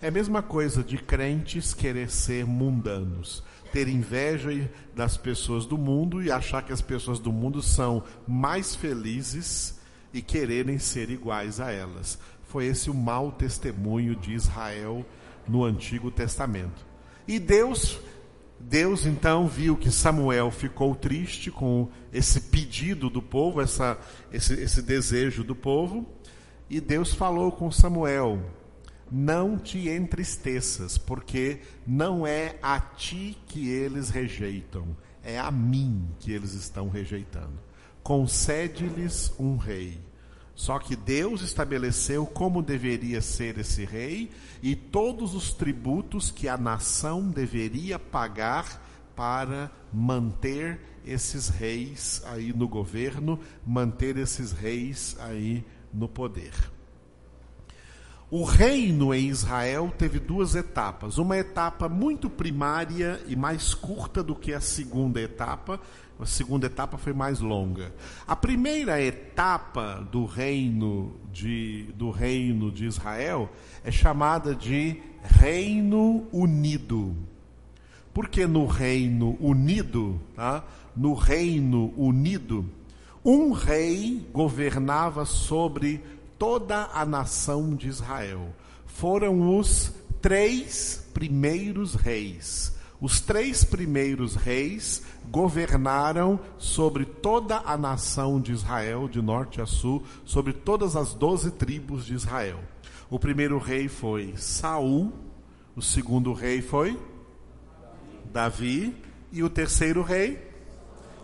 É 0.03 0.09
a 0.09 0.11
mesma 0.11 0.43
coisa 0.43 0.83
de 0.83 0.99
crentes 0.99 1.73
querer 1.73 2.11
ser 2.11 2.45
mundanos, 2.45 3.43
ter 3.73 3.89
inveja 3.89 4.71
das 4.95 5.17
pessoas 5.17 5.65
do 5.65 5.79
mundo 5.79 6.23
e 6.23 6.31
achar 6.31 6.63
que 6.63 6.73
as 6.73 6.83
pessoas 6.83 7.19
do 7.19 7.33
mundo 7.33 7.63
são 7.63 8.03
mais 8.27 8.75
felizes 8.75 9.79
e 10.13 10.21
quererem 10.21 10.79
ser 10.79 11.09
iguais 11.09 11.61
a 11.61 11.71
elas. 11.71 12.19
Foi 12.49 12.67
esse 12.67 12.91
o 12.91 12.95
mau 12.95 13.31
testemunho 13.31 14.17
de 14.17 14.35
Israel 14.35 15.07
no 15.49 15.65
Antigo 15.65 16.11
Testamento. 16.11 16.85
E 17.27 17.39
Deus 17.39 17.99
Deus 18.59 19.07
então 19.07 19.47
viu 19.47 19.77
que 19.77 19.91
Samuel 19.91 20.51
ficou 20.51 20.95
triste 20.95 21.51
com 21.51 21.89
esse 22.13 22.41
pedido 22.41 23.11
do 23.11 23.23
povo, 23.23 23.61
essa, 23.61 23.99
esse, 24.33 24.55
esse 24.55 24.83
desejo 24.83 25.45
do 25.45 25.55
povo, 25.55 26.07
e 26.69 26.81
Deus 26.81 27.15
falou 27.15 27.53
com 27.53 27.71
Samuel: 27.71 28.41
Não 29.11 29.59
te 29.59 29.89
entristeças, 29.89 30.99
porque 30.99 31.61
não 31.87 32.27
é 32.27 32.57
a 32.63 32.81
ti 32.81 33.37
que 33.47 33.69
eles 33.69 34.11
rejeitam, 34.11 34.97
é 35.23 35.39
a 35.39 35.51
mim 35.51 36.09
que 36.19 36.33
eles 36.33 36.55
estão 36.55 36.89
rejeitando. 36.89 37.59
Concede-lhes 38.03 39.33
um 39.39 39.57
rei. 39.57 40.06
Só 40.57 40.79
que 40.79 40.97
Deus 40.97 41.43
estabeleceu 41.43 42.25
como 42.25 42.63
deveria 42.63 43.21
ser 43.21 43.59
esse 43.59 43.85
rei 43.85 44.31
e 44.63 44.75
todos 44.75 45.35
os 45.35 45.53
tributos 45.53 46.31
que 46.31 46.49
a 46.49 46.57
nação 46.57 47.29
deveria 47.29 47.99
pagar 47.99 48.83
para 49.15 49.71
manter 49.93 50.81
esses 51.05 51.51
reis 51.51 52.23
aí 52.25 52.55
no 52.55 52.67
governo, 52.67 53.39
manter 53.67 54.17
esses 54.17 54.51
reis 54.51 55.15
aí 55.21 55.63
no 55.93 56.09
poder. 56.09 56.55
O 58.29 58.43
reino 58.43 59.15
em 59.15 59.29
Israel 59.29 59.93
teve 59.97 60.19
duas 60.19 60.57
etapas. 60.57 61.17
Uma 61.17 61.39
etapa 61.39 61.89
muito 61.89 62.29
primária 62.29 63.21
e 63.29 63.37
mais 63.37 63.73
curta 63.73 64.21
do 64.21 64.35
que 64.35 64.53
a 64.53 64.61
segunda 64.61 65.21
etapa. 65.21 65.81
A 66.19 66.25
segunda 66.25 66.67
etapa 66.67 66.97
foi 66.97 67.13
mais 67.13 67.41
longa. 67.41 67.95
A 68.27 68.35
primeira 68.35 69.01
etapa 69.01 70.07
do 70.11 70.25
reino 70.25 71.15
de, 71.31 71.93
do 71.95 72.11
reino 72.11 72.73
de 72.73 72.87
Israel 72.87 73.51
é 73.85 73.91
chamada 73.91 74.55
de 74.55 75.01
Reino 75.23 76.27
Unido. 76.33 77.15
Porque 78.15 78.47
no 78.47 78.65
Reino 78.67 79.37
Unido, 79.39 80.19
tá? 80.35 80.65
no 80.97 81.13
Reino 81.13 81.93
Unido, 81.97 82.65
um 83.23 83.53
rei 83.53 84.27
governava 84.33 85.27
sobre 85.27 86.03
toda 86.39 86.89
a 86.95 87.05
nação 87.05 87.75
de 87.75 87.89
Israel. 87.89 88.55
Foram 88.87 89.59
os 89.59 89.93
três 90.23 91.07
primeiros 91.13 91.95
reis. 91.95 92.76
Os 93.01 93.21
três 93.21 93.63
primeiros 93.65 94.35
reis 94.35 95.03
governaram 95.31 96.41
sobre 96.59 97.05
toda 97.05 97.59
a 97.65 97.77
nação 97.77 98.41
de 98.41 98.53
Israel, 98.53 99.09
de 99.09 99.21
norte 99.21 99.61
a 99.61 99.67
sul, 99.67 100.03
sobre 100.25 100.53
todas 100.53 100.97
as 100.97 101.15
doze 101.15 101.51
tribos 101.51 102.07
de 102.07 102.15
Israel. 102.15 102.59
O 103.11 103.19
primeiro 103.19 103.59
rei 103.59 103.89
foi 103.89 104.35
Saul, 104.37 105.13
o 105.75 105.83
segundo 105.83 106.33
rei 106.33 106.63
foi 106.63 106.99
Davi, 108.33 108.95
e 109.31 109.43
o 109.43 109.51
terceiro 109.51 110.03
rei, 110.03 110.51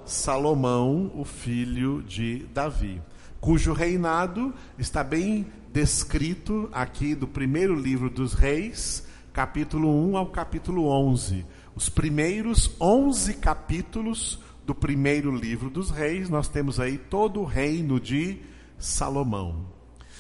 Salomão, 0.05 1.11
o 1.15 1.25
filho 1.25 2.03
de 2.03 2.41
Davi 2.53 3.01
cujo 3.43 3.73
reinado 3.73 4.55
está 4.79 5.03
bem 5.03 5.45
descrito 5.73 6.69
aqui 6.73 7.13
do 7.13 7.27
primeiro 7.27 7.75
livro 7.75 8.09
dos 8.09 8.35
Reis, 8.35 9.05
capítulo 9.33 9.89
1 10.11 10.17
ao 10.17 10.27
capítulo 10.27 10.87
11. 10.87 11.45
Os 11.75 11.89
primeiros 11.89 12.71
11 12.81 13.35
capítulos 13.35 14.39
do 14.67 14.75
primeiro 14.75 15.35
livro 15.35 15.71
dos 15.71 15.91
Reis, 15.91 16.29
nós 16.29 16.47
temos 16.49 16.79
aí 16.79 16.99
todo 16.99 17.41
o 17.41 17.45
reino 17.45 17.99
de 17.99 18.41
Salomão. 18.79 19.67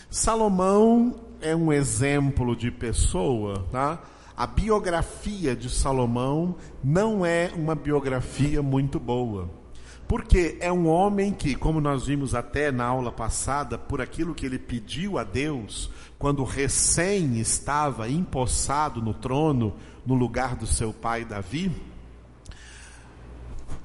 Salomão 0.08 1.14
é 1.40 1.54
um 1.54 1.72
exemplo 1.72 2.56
de 2.56 2.70
pessoa, 2.70 3.66
tá? 3.70 4.02
A 4.34 4.46
biografia 4.46 5.54
de 5.54 5.68
Salomão 5.68 6.56
não 6.82 7.24
é 7.24 7.52
uma 7.54 7.74
biografia 7.74 8.62
muito 8.62 8.98
boa. 8.98 9.50
Porque 10.08 10.58
é 10.60 10.70
um 10.70 10.88
homem 10.88 11.32
que, 11.32 11.54
como 11.54 11.80
nós 11.80 12.06
vimos 12.06 12.34
até 12.34 12.70
na 12.70 12.84
aula 12.84 13.12
passada, 13.12 13.78
por 13.78 14.00
aquilo 14.00 14.34
que 14.34 14.44
ele 14.44 14.58
pediu 14.58 15.16
a 15.16 15.24
Deus, 15.24 15.90
quando 16.22 16.44
recém 16.44 17.40
estava 17.40 18.08
empossado 18.08 19.02
no 19.02 19.12
trono, 19.12 19.74
no 20.06 20.14
lugar 20.14 20.54
do 20.54 20.68
seu 20.68 20.92
pai 20.92 21.24
Davi, 21.24 21.74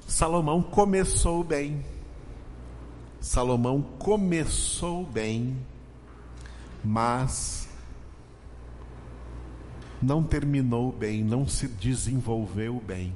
Salomão 0.07 0.61
começou 0.61 1.43
bem. 1.43 1.83
Salomão 3.19 3.81
começou 3.81 5.03
bem, 5.03 5.57
mas 6.85 7.67
não 9.99 10.21
terminou 10.21 10.91
bem, 10.91 11.23
não 11.23 11.47
se 11.47 11.67
desenvolveu 11.67 12.79
bem. 12.85 13.15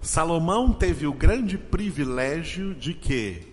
Salomão 0.00 0.72
teve 0.72 1.06
o 1.06 1.12
grande 1.12 1.56
privilégio 1.56 2.74
de 2.74 2.92
que, 2.92 3.51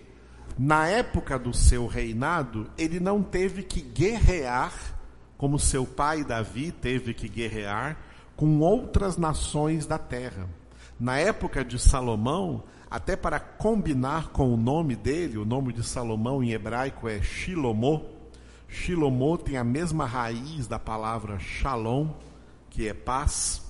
na 0.58 0.86
época 0.86 1.38
do 1.38 1.52
seu 1.54 1.86
reinado, 1.86 2.70
ele 2.76 3.00
não 3.00 3.22
teve 3.22 3.62
que 3.62 3.80
guerrear, 3.80 4.72
como 5.36 5.58
seu 5.58 5.86
pai 5.86 6.24
Davi 6.24 6.70
teve 6.70 7.14
que 7.14 7.28
guerrear, 7.28 7.96
com 8.36 8.60
outras 8.60 9.16
nações 9.16 9.86
da 9.86 9.98
terra. 9.98 10.48
Na 10.98 11.18
época 11.18 11.64
de 11.64 11.78
Salomão, 11.78 12.62
até 12.90 13.16
para 13.16 13.40
combinar 13.40 14.28
com 14.28 14.52
o 14.52 14.56
nome 14.56 14.96
dele, 14.96 15.38
o 15.38 15.44
nome 15.44 15.72
de 15.72 15.82
Salomão 15.82 16.42
em 16.42 16.52
hebraico 16.52 17.08
é 17.08 17.22
Shilomô. 17.22 18.02
Shilomô 18.68 19.38
tem 19.38 19.56
a 19.56 19.64
mesma 19.64 20.04
raiz 20.04 20.66
da 20.66 20.78
palavra 20.78 21.38
Shalom, 21.38 22.08
que 22.68 22.88
é 22.88 22.94
paz. 22.94 23.62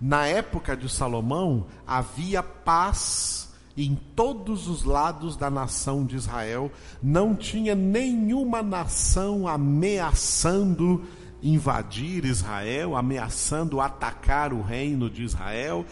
Na 0.00 0.26
época 0.26 0.76
de 0.76 0.88
Salomão, 0.88 1.66
havia 1.86 2.42
paz 2.42 3.51
em 3.76 3.94
todos 4.14 4.68
os 4.68 4.84
lados 4.84 5.36
da 5.36 5.50
nação 5.50 6.04
de 6.04 6.16
Israel, 6.16 6.70
não 7.02 7.34
tinha 7.34 7.74
nenhuma 7.74 8.62
nação 8.62 9.48
ameaçando 9.48 11.02
invadir 11.42 12.24
Israel, 12.24 12.96
ameaçando 12.96 13.80
atacar 13.80 14.52
o 14.52 14.62
reino 14.62 15.10
de 15.10 15.24
Israel, 15.24 15.84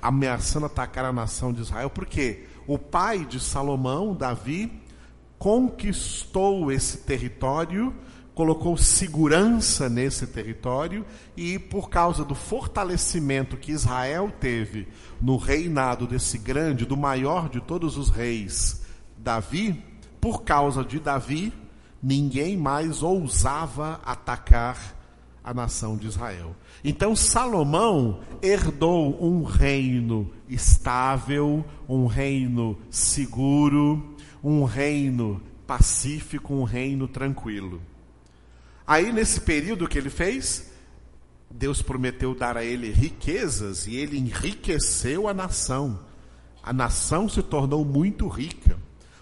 ameaçando 0.00 0.66
atacar 0.66 1.04
a 1.04 1.12
nação 1.12 1.52
de 1.52 1.60
Israel, 1.60 1.90
porque 1.90 2.44
o 2.66 2.78
pai 2.78 3.24
de 3.24 3.40
Salomão, 3.40 4.14
Davi, 4.14 4.70
conquistou 5.38 6.70
esse 6.70 6.98
território 6.98 7.92
colocou 8.34 8.76
segurança 8.76 9.88
nesse 9.88 10.26
território 10.26 11.04
e, 11.36 11.58
por 11.58 11.90
causa 11.90 12.24
do 12.24 12.34
fortalecimento 12.34 13.56
que 13.56 13.72
Israel 13.72 14.32
teve 14.40 14.88
no 15.20 15.36
reinado 15.36 16.06
desse 16.06 16.38
grande, 16.38 16.86
do 16.86 16.96
maior 16.96 17.48
de 17.48 17.60
todos 17.60 17.96
os 17.96 18.08
reis, 18.08 18.82
Davi, 19.18 19.82
por 20.20 20.42
causa 20.42 20.84
de 20.84 20.98
Davi, 20.98 21.52
ninguém 22.02 22.56
mais 22.56 23.02
ousava 23.02 24.00
atacar 24.04 24.96
a 25.44 25.52
nação 25.52 25.96
de 25.96 26.06
Israel. 26.06 26.54
Então 26.84 27.14
Salomão 27.14 28.20
herdou 28.40 29.22
um 29.22 29.42
reino 29.42 30.30
estável, 30.48 31.64
um 31.88 32.06
reino 32.06 32.78
seguro, 32.90 34.14
um 34.42 34.64
reino 34.64 35.40
pacífico, 35.66 36.54
um 36.54 36.64
reino 36.64 37.06
tranquilo. 37.08 37.80
Aí, 38.92 39.10
nesse 39.10 39.40
período 39.40 39.88
que 39.88 39.96
ele 39.96 40.10
fez, 40.10 40.70
Deus 41.50 41.80
prometeu 41.80 42.34
dar 42.34 42.58
a 42.58 42.62
ele 42.62 42.90
riquezas 42.90 43.86
e 43.86 43.96
ele 43.96 44.18
enriqueceu 44.18 45.26
a 45.26 45.32
nação. 45.32 46.00
A 46.62 46.74
nação 46.74 47.26
se 47.26 47.42
tornou 47.42 47.86
muito 47.86 48.28
rica. 48.28 48.76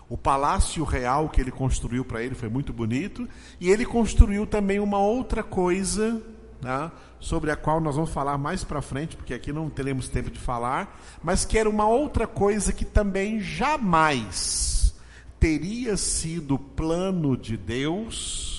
O 0.08 0.18
palácio 0.18 0.82
real 0.82 1.28
que 1.28 1.40
ele 1.40 1.52
construiu 1.52 2.04
para 2.04 2.20
ele 2.20 2.34
foi 2.34 2.48
muito 2.48 2.72
bonito. 2.72 3.28
E 3.60 3.70
ele 3.70 3.86
construiu 3.86 4.44
também 4.44 4.80
uma 4.80 4.98
outra 4.98 5.40
coisa, 5.40 6.20
né, 6.60 6.90
sobre 7.20 7.52
a 7.52 7.56
qual 7.56 7.80
nós 7.80 7.94
vamos 7.94 8.10
falar 8.10 8.36
mais 8.36 8.64
para 8.64 8.82
frente, 8.82 9.14
porque 9.14 9.34
aqui 9.34 9.52
não 9.52 9.70
teremos 9.70 10.08
tempo 10.08 10.32
de 10.32 10.40
falar, 10.40 11.00
mas 11.22 11.44
que 11.44 11.56
era 11.56 11.70
uma 11.70 11.86
outra 11.86 12.26
coisa 12.26 12.72
que 12.72 12.84
também 12.84 13.40
jamais 13.40 14.96
teria 15.38 15.96
sido 15.96 16.58
plano 16.58 17.36
de 17.36 17.56
Deus 17.56 18.49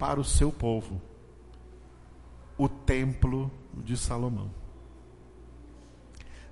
para 0.00 0.18
o 0.18 0.24
seu 0.24 0.50
povo 0.50 1.00
o 2.56 2.68
templo 2.68 3.50
de 3.72 3.96
Salomão. 3.96 4.50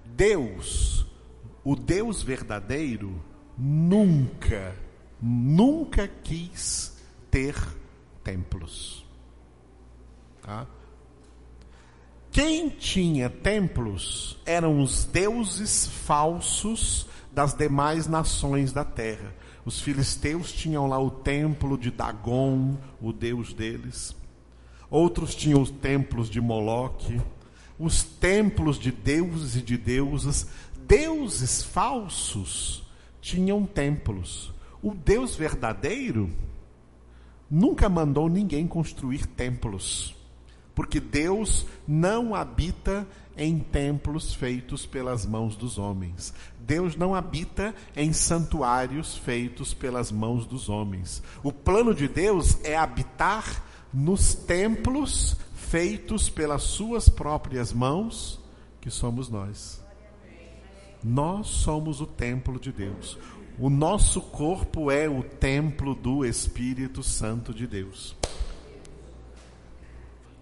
Deus, 0.04 1.06
o 1.64 1.74
Deus 1.74 2.22
verdadeiro, 2.22 3.22
nunca, 3.56 4.76
nunca 5.20 6.06
quis 6.08 6.96
ter 7.30 7.54
templos. 8.22 9.06
Tá? 10.42 10.66
Quem 12.30 12.68
tinha 12.68 13.28
templos 13.28 14.38
eram 14.46 14.80
os 14.80 15.04
deuses 15.04 15.86
falsos 15.86 17.06
das 17.32 17.54
demais 17.54 18.06
nações 18.06 18.72
da 18.72 18.84
terra. 18.84 19.34
Os 19.68 19.82
filisteus 19.82 20.50
tinham 20.50 20.86
lá 20.86 20.98
o 20.98 21.10
templo 21.10 21.76
de 21.76 21.90
Dagon, 21.90 22.78
o 23.02 23.12
deus 23.12 23.52
deles. 23.52 24.16
Outros 24.88 25.34
tinham 25.34 25.60
os 25.60 25.70
templos 25.70 26.30
de 26.30 26.40
Moloque, 26.40 27.20
os 27.78 28.02
templos 28.02 28.78
de 28.78 28.90
deuses 28.90 29.56
e 29.56 29.60
de 29.60 29.76
deusas. 29.76 30.46
Deuses 30.86 31.62
falsos 31.62 32.82
tinham 33.20 33.66
templos. 33.66 34.54
O 34.82 34.94
Deus 34.94 35.36
verdadeiro 35.36 36.30
nunca 37.50 37.90
mandou 37.90 38.26
ninguém 38.26 38.66
construir 38.66 39.26
templos, 39.26 40.16
porque 40.74 40.98
Deus 40.98 41.66
não 41.86 42.34
habita 42.34 43.06
em 43.38 43.58
templos 43.58 44.34
feitos 44.34 44.84
pelas 44.84 45.24
mãos 45.24 45.56
dos 45.56 45.78
homens. 45.78 46.34
Deus 46.58 46.96
não 46.96 47.14
habita 47.14 47.74
em 47.96 48.12
santuários 48.12 49.16
feitos 49.16 49.72
pelas 49.72 50.12
mãos 50.12 50.44
dos 50.44 50.68
homens. 50.68 51.22
O 51.42 51.52
plano 51.52 51.94
de 51.94 52.08
Deus 52.08 52.58
é 52.64 52.76
habitar 52.76 53.64
nos 53.94 54.34
templos 54.34 55.36
feitos 55.54 56.28
pelas 56.28 56.62
suas 56.62 57.08
próprias 57.08 57.72
mãos, 57.72 58.40
que 58.80 58.90
somos 58.90 59.28
nós. 59.28 59.82
Nós 61.02 61.46
somos 61.46 62.00
o 62.00 62.06
templo 62.06 62.58
de 62.58 62.72
Deus. 62.72 63.16
O 63.58 63.70
nosso 63.70 64.20
corpo 64.20 64.90
é 64.90 65.08
o 65.08 65.22
templo 65.22 65.94
do 65.94 66.24
Espírito 66.24 67.02
Santo 67.02 67.54
de 67.54 67.66
Deus. 67.66 68.17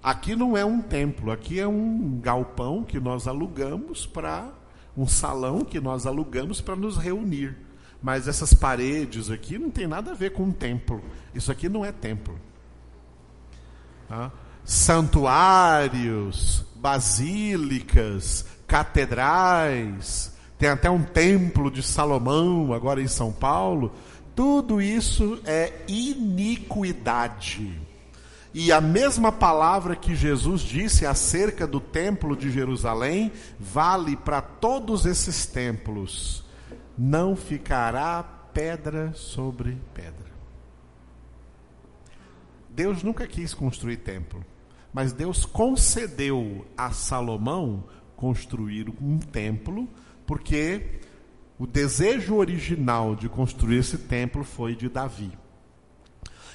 Aqui 0.06 0.36
não 0.36 0.56
é 0.56 0.64
um 0.64 0.80
templo, 0.80 1.32
aqui 1.32 1.58
é 1.58 1.66
um 1.66 2.20
galpão 2.20 2.84
que 2.84 3.00
nós 3.00 3.26
alugamos 3.26 4.06
para 4.06 4.52
um 4.96 5.04
salão 5.04 5.64
que 5.64 5.80
nós 5.80 6.06
alugamos 6.06 6.60
para 6.60 6.76
nos 6.76 6.96
reunir. 6.96 7.56
Mas 8.00 8.28
essas 8.28 8.54
paredes 8.54 9.32
aqui 9.32 9.58
não 9.58 9.68
tem 9.68 9.88
nada 9.88 10.12
a 10.12 10.14
ver 10.14 10.30
com 10.30 10.44
um 10.44 10.52
templo. 10.52 11.02
Isso 11.34 11.50
aqui 11.50 11.68
não 11.68 11.84
é 11.84 11.90
templo. 11.90 12.38
Tá? 14.08 14.30
Santuários, 14.64 16.64
basílicas, 16.76 18.46
catedrais, 18.64 20.32
tem 20.56 20.68
até 20.68 20.88
um 20.88 21.02
templo 21.02 21.68
de 21.68 21.82
Salomão, 21.82 22.72
agora 22.72 23.02
em 23.02 23.08
São 23.08 23.32
Paulo. 23.32 23.92
Tudo 24.36 24.80
isso 24.80 25.40
é 25.44 25.72
iniquidade. 25.88 27.85
E 28.58 28.72
a 28.72 28.80
mesma 28.80 29.30
palavra 29.30 29.94
que 29.94 30.16
Jesus 30.16 30.62
disse 30.62 31.04
acerca 31.04 31.66
do 31.66 31.78
templo 31.78 32.34
de 32.34 32.50
Jerusalém 32.50 33.30
vale 33.60 34.16
para 34.16 34.40
todos 34.40 35.04
esses 35.04 35.44
templos. 35.44 36.42
Não 36.96 37.36
ficará 37.36 38.22
pedra 38.54 39.12
sobre 39.12 39.76
pedra. 39.92 40.32
Deus 42.70 43.02
nunca 43.02 43.26
quis 43.26 43.52
construir 43.52 43.98
templo, 43.98 44.42
mas 44.90 45.12
Deus 45.12 45.44
concedeu 45.44 46.64
a 46.78 46.92
Salomão 46.92 47.84
construir 48.16 48.88
um 49.02 49.18
templo 49.18 49.86
porque 50.26 51.00
o 51.58 51.66
desejo 51.66 52.36
original 52.36 53.14
de 53.14 53.28
construir 53.28 53.80
esse 53.80 53.98
templo 53.98 54.42
foi 54.42 54.74
de 54.74 54.88
Davi. 54.88 55.30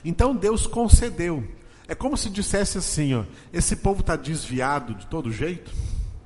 Então 0.03 0.35
Deus 0.35 0.65
concedeu. 0.65 1.60
É 1.91 1.95
como 1.95 2.15
se 2.15 2.29
dissesse 2.29 2.77
assim: 2.77 3.13
ó, 3.13 3.25
esse 3.51 3.75
povo 3.75 3.99
está 3.99 4.15
desviado 4.15 4.95
de 4.95 5.05
todo 5.07 5.29
jeito, 5.29 5.73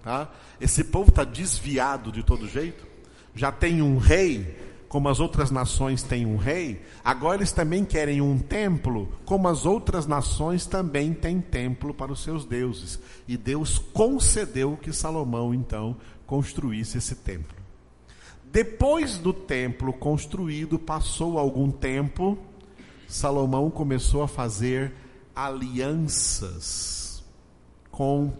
tá? 0.03 0.31
Esse 0.61 0.83
povo 0.83 1.09
está 1.09 1.23
desviado 1.23 2.11
de 2.11 2.21
todo 2.21 2.47
jeito. 2.47 2.85
Já 3.33 3.51
tem 3.51 3.81
um 3.81 3.97
rei, 3.97 4.55
como 4.87 5.09
as 5.09 5.19
outras 5.19 5.49
nações 5.49 6.03
têm 6.03 6.23
um 6.23 6.37
rei. 6.37 6.83
Agora 7.03 7.37
eles 7.37 7.51
também 7.51 7.83
querem 7.83 8.21
um 8.21 8.37
templo, 8.37 9.11
como 9.25 9.47
as 9.47 9.65
outras 9.65 10.05
nações 10.05 10.67
também 10.67 11.15
têm 11.15 11.41
templo 11.41 11.95
para 11.95 12.11
os 12.11 12.21
seus 12.21 12.45
deuses. 12.45 12.99
E 13.27 13.35
Deus 13.35 13.79
concedeu 13.79 14.77
que 14.79 14.93
Salomão 14.93 15.51
então 15.51 15.97
construísse 16.27 16.99
esse 16.99 17.15
templo. 17.15 17.57
Depois 18.51 19.17
do 19.17 19.33
templo 19.33 19.91
construído, 19.91 20.77
passou 20.77 21.39
algum 21.39 21.71
tempo, 21.71 22.37
Salomão 23.07 23.71
começou 23.71 24.21
a 24.21 24.27
fazer 24.27 24.93
alianças 25.35 27.23
com 27.91 28.33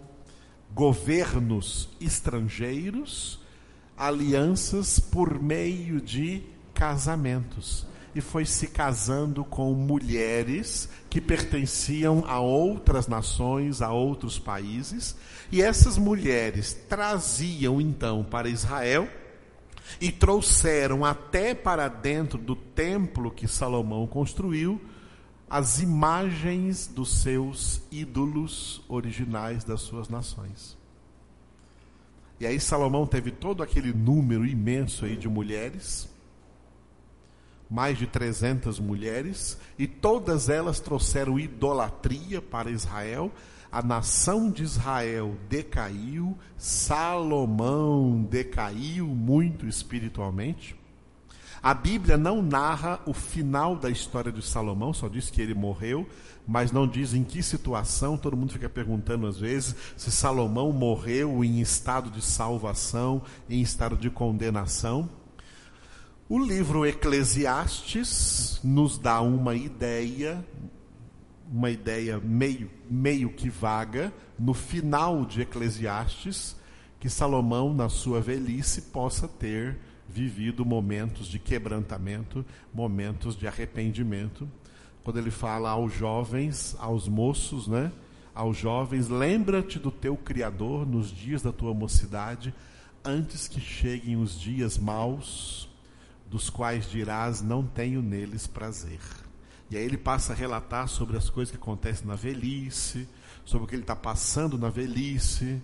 governos 0.74 1.88
estrangeiros, 2.00 3.40
alianças 3.96 4.98
por 4.98 5.40
meio 5.40 6.00
de 6.00 6.42
casamentos. 6.74 7.86
E 8.14 8.20
foi 8.20 8.46
se 8.46 8.68
casando 8.68 9.44
com 9.44 9.74
mulheres 9.74 10.88
que 11.10 11.20
pertenciam 11.20 12.24
a 12.26 12.40
outras 12.40 13.06
nações, 13.06 13.82
a 13.82 13.92
outros 13.92 14.38
países, 14.38 15.14
e 15.52 15.60
essas 15.60 15.98
mulheres 15.98 16.72
traziam 16.88 17.78
então 17.78 18.24
para 18.24 18.48
Israel 18.48 19.06
e 20.00 20.10
trouxeram 20.10 21.04
até 21.04 21.54
para 21.54 21.88
dentro 21.88 22.38
do 22.38 22.56
templo 22.56 23.30
que 23.30 23.46
Salomão 23.46 24.06
construiu 24.06 24.80
as 25.48 25.80
imagens 25.80 26.86
dos 26.88 27.20
seus 27.22 27.80
ídolos 27.90 28.82
originais 28.88 29.62
das 29.62 29.80
suas 29.80 30.08
nações. 30.08 30.76
E 32.38 32.46
aí 32.46 32.60
Salomão 32.60 33.06
teve 33.06 33.30
todo 33.30 33.62
aquele 33.62 33.92
número 33.92 34.44
imenso 34.44 35.04
aí 35.04 35.16
de 35.16 35.28
mulheres, 35.28 36.08
mais 37.70 37.96
de 37.96 38.06
300 38.06 38.78
mulheres, 38.78 39.58
e 39.78 39.86
todas 39.86 40.48
elas 40.48 40.80
trouxeram 40.80 41.38
idolatria 41.38 42.42
para 42.42 42.70
Israel. 42.70 43.32
A 43.70 43.82
nação 43.82 44.50
de 44.50 44.62
Israel 44.62 45.36
decaiu, 45.48 46.36
Salomão 46.56 48.22
decaiu 48.22 49.06
muito 49.06 49.66
espiritualmente. 49.66 50.76
A 51.62 51.74
Bíblia 51.74 52.16
não 52.16 52.42
narra 52.42 53.00
o 53.06 53.12
final 53.12 53.76
da 53.76 53.90
história 53.90 54.30
de 54.30 54.42
Salomão, 54.42 54.92
só 54.92 55.08
diz 55.08 55.30
que 55.30 55.40
ele 55.40 55.54
morreu, 55.54 56.06
mas 56.46 56.70
não 56.70 56.86
diz 56.86 57.14
em 57.14 57.24
que 57.24 57.42
situação. 57.42 58.16
Todo 58.16 58.36
mundo 58.36 58.52
fica 58.52 58.68
perguntando 58.68 59.26
às 59.26 59.38
vezes 59.38 59.74
se 59.96 60.10
Salomão 60.10 60.72
morreu 60.72 61.42
em 61.42 61.60
estado 61.60 62.10
de 62.10 62.22
salvação, 62.22 63.22
em 63.48 63.60
estado 63.60 63.96
de 63.96 64.10
condenação. 64.10 65.08
O 66.28 66.38
livro 66.38 66.84
Eclesiastes 66.84 68.60
nos 68.62 68.98
dá 68.98 69.20
uma 69.20 69.54
ideia, 69.54 70.44
uma 71.50 71.70
ideia 71.70 72.18
meio, 72.18 72.68
meio 72.90 73.30
que 73.30 73.48
vaga, 73.48 74.12
no 74.38 74.52
final 74.52 75.24
de 75.24 75.42
Eclesiastes, 75.42 76.56
que 76.98 77.08
Salomão, 77.08 77.72
na 77.72 77.88
sua 77.88 78.20
velhice, 78.20 78.82
possa 78.82 79.28
ter 79.28 79.78
vivido 80.16 80.64
momentos 80.64 81.26
de 81.28 81.38
quebrantamento, 81.38 82.42
momentos 82.72 83.36
de 83.36 83.46
arrependimento. 83.46 84.48
Quando 85.04 85.18
ele 85.18 85.30
fala 85.30 85.70
aos 85.70 85.92
jovens, 85.92 86.74
aos 86.78 87.06
moços, 87.06 87.68
né? 87.68 87.92
Aos 88.34 88.56
jovens, 88.56 89.08
lembra-te 89.08 89.78
do 89.78 89.90
teu 89.90 90.16
Criador 90.16 90.86
nos 90.86 91.10
dias 91.10 91.42
da 91.42 91.52
tua 91.52 91.74
mocidade, 91.74 92.54
antes 93.04 93.46
que 93.46 93.60
cheguem 93.60 94.16
os 94.16 94.40
dias 94.40 94.78
maus, 94.78 95.68
dos 96.30 96.48
quais 96.48 96.90
dirás: 96.90 97.42
não 97.42 97.62
tenho 97.62 98.00
neles 98.00 98.46
prazer. 98.46 99.00
E 99.70 99.76
aí 99.76 99.84
ele 99.84 99.98
passa 99.98 100.32
a 100.32 100.36
relatar 100.36 100.88
sobre 100.88 101.18
as 101.18 101.28
coisas 101.28 101.50
que 101.50 101.60
acontecem 101.60 102.06
na 102.06 102.14
velhice, 102.14 103.06
sobre 103.44 103.66
o 103.66 103.68
que 103.68 103.74
ele 103.74 103.82
está 103.82 103.96
passando 103.96 104.56
na 104.56 104.70
velhice 104.70 105.60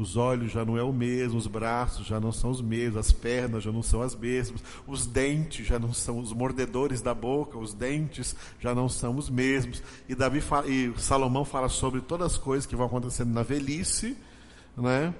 os 0.00 0.16
olhos 0.16 0.50
já 0.50 0.64
não 0.64 0.78
é 0.78 0.82
o 0.82 0.92
mesmo, 0.92 1.38
os 1.38 1.46
braços 1.46 2.06
já 2.06 2.18
não 2.18 2.32
são 2.32 2.50
os 2.50 2.62
mesmos, 2.62 2.96
as 2.96 3.12
pernas 3.12 3.62
já 3.62 3.70
não 3.70 3.82
são 3.82 4.00
as 4.00 4.14
mesmas, 4.14 4.62
os 4.86 5.06
dentes 5.06 5.66
já 5.66 5.78
não 5.78 5.92
são 5.92 6.18
os 6.18 6.32
mordedores 6.32 7.02
da 7.02 7.12
boca, 7.12 7.58
os 7.58 7.74
dentes 7.74 8.34
já 8.58 8.74
não 8.74 8.88
são 8.88 9.16
os 9.16 9.28
mesmos. 9.28 9.82
E 10.08 10.14
Davi 10.14 10.40
fala, 10.40 10.66
e 10.68 10.92
Salomão 10.96 11.44
fala 11.44 11.68
sobre 11.68 12.00
todas 12.00 12.32
as 12.32 12.38
coisas 12.38 12.64
que 12.64 12.74
vão 12.74 12.86
acontecendo 12.86 13.32
na 13.32 13.42
velhice, 13.42 14.16
né? 14.76 15.14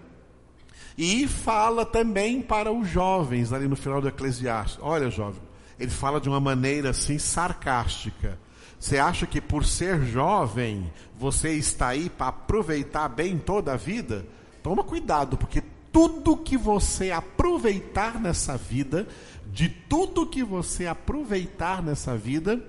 E 0.97 1.29
fala 1.29 1.85
também 1.85 2.41
para 2.41 2.73
os 2.73 2.89
jovens 2.89 3.53
ali 3.53 3.69
no 3.69 3.77
final 3.77 4.01
do 4.01 4.09
Eclesiastes. 4.09 4.79
Olha, 4.81 5.11
jovem, 5.11 5.43
ele 5.79 5.91
fala 5.91 6.21
de 6.21 6.29
uma 6.29 6.41
maneira 6.41 6.91
assim 6.91 7.19
sarcástica. 7.19 8.39
Você 8.79 8.97
acha 8.97 9.27
que 9.27 9.43
por 9.43 9.67
ser 9.67 10.03
jovem 10.07 10.91
você 11.19 11.53
está 11.53 11.89
aí 11.89 12.09
para 12.09 12.29
aproveitar 12.29 13.09
bem 13.09 13.37
toda 13.37 13.75
a 13.75 13.77
vida? 13.77 14.27
Toma 14.63 14.85
cuidado, 14.85 15.37
porque 15.37 15.63
tudo 15.93 16.37
que 16.37 16.57
você 16.57 17.11
aproveitar 17.11 18.21
nessa 18.21 18.57
vida, 18.57 19.09
de 19.53 19.69
tudo 19.69 20.27
que 20.27 20.45
você 20.45 20.87
aproveitar 20.87 21.83
nessa 21.83 22.17
vida, 22.17 22.63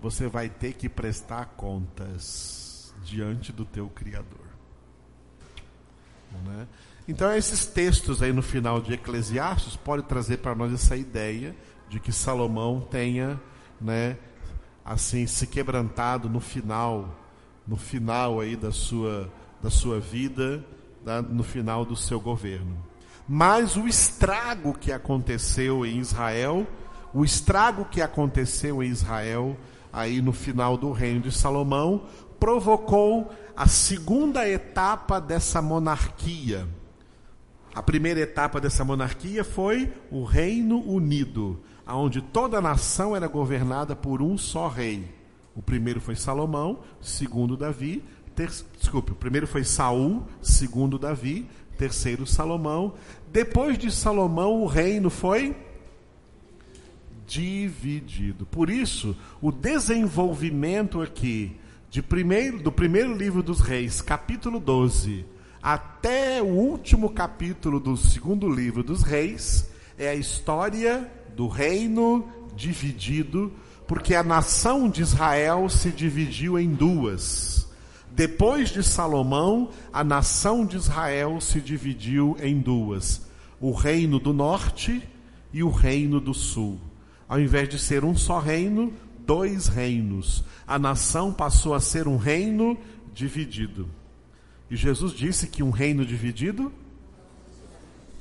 você 0.00 0.26
vai 0.26 0.48
ter 0.48 0.74
que 0.74 0.88
prestar 0.88 1.46
contas 1.56 2.94
diante 3.04 3.52
do 3.52 3.64
teu 3.64 3.88
Criador. 3.88 4.50
Né? 6.44 6.66
Então, 7.08 7.32
esses 7.34 7.66
textos 7.66 8.22
aí 8.22 8.32
no 8.32 8.42
final 8.42 8.80
de 8.80 8.92
Eclesiastes 8.92 9.76
podem 9.76 10.04
trazer 10.04 10.38
para 10.38 10.54
nós 10.54 10.72
essa 10.72 10.96
ideia 10.96 11.56
de 11.88 11.98
que 11.98 12.12
Salomão 12.12 12.80
tenha, 12.80 13.40
né, 13.80 14.16
assim, 14.84 15.26
se 15.26 15.46
quebrantado 15.46 16.28
no 16.28 16.38
final, 16.38 17.18
no 17.66 17.76
final 17.76 18.40
aí 18.40 18.54
da 18.54 18.70
sua, 18.70 19.28
da 19.60 19.70
sua 19.70 19.98
vida, 19.98 20.64
da, 21.04 21.22
no 21.22 21.42
final 21.42 21.84
do 21.84 21.96
seu 21.96 22.20
governo. 22.20 22.76
Mas 23.28 23.76
o 23.76 23.86
estrago 23.86 24.74
que 24.74 24.90
aconteceu 24.90 25.86
em 25.86 25.98
Israel, 25.98 26.66
o 27.14 27.24
estrago 27.24 27.84
que 27.84 28.02
aconteceu 28.02 28.82
em 28.82 28.88
Israel 28.88 29.56
aí 29.92 30.20
no 30.20 30.32
final 30.32 30.76
do 30.76 30.92
reino 30.92 31.20
de 31.20 31.32
Salomão, 31.32 32.06
provocou 32.38 33.30
a 33.56 33.66
segunda 33.66 34.48
etapa 34.48 35.20
dessa 35.20 35.60
monarquia. 35.60 36.66
A 37.74 37.82
primeira 37.82 38.20
etapa 38.20 38.60
dessa 38.60 38.84
monarquia 38.84 39.44
foi 39.44 39.92
o 40.10 40.24
Reino 40.24 40.80
Unido, 40.80 41.60
onde 41.86 42.20
toda 42.20 42.58
a 42.58 42.62
nação 42.62 43.14
era 43.14 43.28
governada 43.28 43.94
por 43.94 44.22
um 44.22 44.36
só 44.36 44.68
rei. 44.68 45.14
O 45.54 45.62
primeiro 45.62 46.00
foi 46.00 46.16
Salomão, 46.16 46.80
segundo 47.00 47.56
Davi, 47.56 48.02
ter, 48.40 48.50
desculpe, 48.78 49.12
o 49.12 49.14
primeiro 49.14 49.46
foi 49.46 49.64
Saul, 49.64 50.24
segundo 50.40 50.98
Davi, 50.98 51.46
terceiro 51.76 52.26
Salomão. 52.26 52.94
Depois 53.30 53.76
de 53.76 53.92
Salomão, 53.92 54.62
o 54.62 54.66
reino 54.66 55.10
foi 55.10 55.54
dividido. 57.26 58.46
Por 58.46 58.70
isso, 58.70 59.14
o 59.42 59.52
desenvolvimento 59.52 61.02
aqui 61.02 61.54
de 61.90 62.00
primeiro, 62.00 62.62
do 62.62 62.72
primeiro 62.72 63.14
livro 63.14 63.42
dos 63.42 63.60
reis, 63.60 64.00
capítulo 64.00 64.58
12, 64.58 65.26
até 65.62 66.40
o 66.40 66.46
último 66.46 67.10
capítulo 67.10 67.78
do 67.78 67.94
segundo 67.94 68.48
livro 68.48 68.82
dos 68.82 69.02
reis, 69.02 69.68
é 69.98 70.08
a 70.08 70.14
história 70.14 71.10
do 71.36 71.46
reino 71.46 72.26
dividido, 72.56 73.52
porque 73.86 74.14
a 74.14 74.22
nação 74.22 74.88
de 74.88 75.02
Israel 75.02 75.68
se 75.68 75.90
dividiu 75.90 76.58
em 76.58 76.70
duas. 76.70 77.59
Depois 78.20 78.68
de 78.68 78.82
Salomão, 78.82 79.70
a 79.90 80.04
nação 80.04 80.66
de 80.66 80.76
Israel 80.76 81.40
se 81.40 81.58
dividiu 81.58 82.36
em 82.38 82.60
duas: 82.60 83.26
o 83.58 83.72
reino 83.72 84.20
do 84.20 84.34
norte 84.34 85.02
e 85.50 85.62
o 85.62 85.70
reino 85.70 86.20
do 86.20 86.34
sul. 86.34 86.78
Ao 87.26 87.40
invés 87.40 87.66
de 87.66 87.78
ser 87.78 88.04
um 88.04 88.14
só 88.14 88.38
reino, 88.38 88.92
dois 89.20 89.68
reinos. 89.68 90.44
A 90.66 90.78
nação 90.78 91.32
passou 91.32 91.72
a 91.72 91.80
ser 91.80 92.06
um 92.06 92.18
reino 92.18 92.76
dividido. 93.14 93.88
E 94.70 94.76
Jesus 94.76 95.14
disse 95.14 95.46
que 95.46 95.62
um 95.62 95.70
reino 95.70 96.04
dividido 96.04 96.70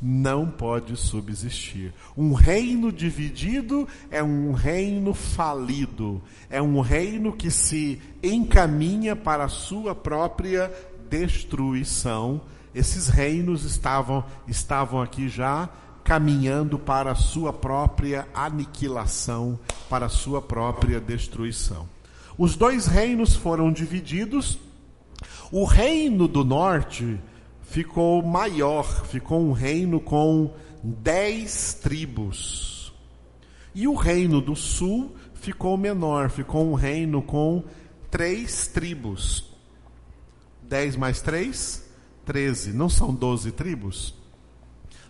não 0.01 0.47
pode 0.47 0.95
subsistir. 0.95 1.93
Um 2.15 2.33
reino 2.33 2.91
dividido 2.91 3.87
é 4.09 4.23
um 4.23 4.51
reino 4.51 5.13
falido, 5.13 6.21
é 6.49 6.61
um 6.61 6.79
reino 6.79 7.33
que 7.33 7.51
se 7.51 8.01
encaminha 8.23 9.15
para 9.15 9.45
a 9.45 9.49
sua 9.49 9.93
própria 9.93 10.71
destruição. 11.09 12.41
Esses 12.73 13.09
reinos 13.09 13.65
estavam 13.65 14.23
estavam 14.47 15.01
aqui 15.01 15.27
já 15.27 15.69
caminhando 16.03 16.79
para 16.79 17.11
a 17.11 17.15
sua 17.15 17.53
própria 17.53 18.27
aniquilação, 18.33 19.59
para 19.89 20.07
a 20.07 20.09
sua 20.09 20.41
própria 20.41 20.99
destruição. 20.99 21.87
Os 22.37 22.55
dois 22.55 22.87
reinos 22.87 23.35
foram 23.35 23.71
divididos. 23.71 24.57
O 25.51 25.65
reino 25.65 26.27
do 26.27 26.45
norte 26.45 27.19
ficou 27.69 28.23
maior, 28.23 29.05
ficou 29.05 29.39
um 29.39 29.51
reino 29.51 29.99
com 29.99 30.53
dez 30.83 31.75
tribos. 31.75 32.91
E 33.75 33.87
o 33.87 33.93
reino 33.93 34.41
do 34.41 34.55
sul 34.55 35.15
ficou 35.35 35.77
menor, 35.77 36.31
ficou 36.31 36.69
um 36.69 36.73
reino 36.73 37.21
com 37.21 37.63
três 38.09 38.67
tribos. 38.67 39.53
Dez 40.63 40.95
mais 40.95 41.21
três? 41.21 41.87
Treze. 42.25 42.73
Não 42.73 42.89
são 42.89 43.13
doze 43.13 43.51
tribos? 43.51 44.15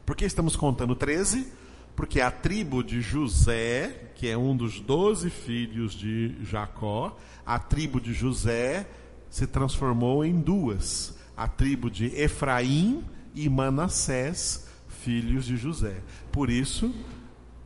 Por 0.06 0.16
que 0.16 0.26
estamos 0.26 0.56
contando 0.56 0.96
13? 0.96 1.48
Porque 1.96 2.20
a 2.20 2.30
tribo 2.30 2.84
de 2.84 3.02
José, 3.02 4.12
que 4.16 4.28
é 4.28 4.38
um 4.38 4.56
dos 4.56 4.80
doze 4.80 5.30
filhos 5.30 5.94
de 5.94 6.36
Jacó, 6.44 7.18
a 7.46 7.58
tribo 7.58 8.02
de 8.02 8.14
José 8.14 8.88
se 9.30 9.48
transformou 9.48 10.26
em 10.26 10.40
duas: 10.40 11.19
a 11.40 11.48
tribo 11.48 11.90
de 11.90 12.08
Efraim 12.08 13.02
e 13.34 13.48
Manassés, 13.48 14.68
filhos 14.90 15.46
de 15.46 15.56
José. 15.56 16.02
Por 16.34 16.50
isso, 16.50 16.94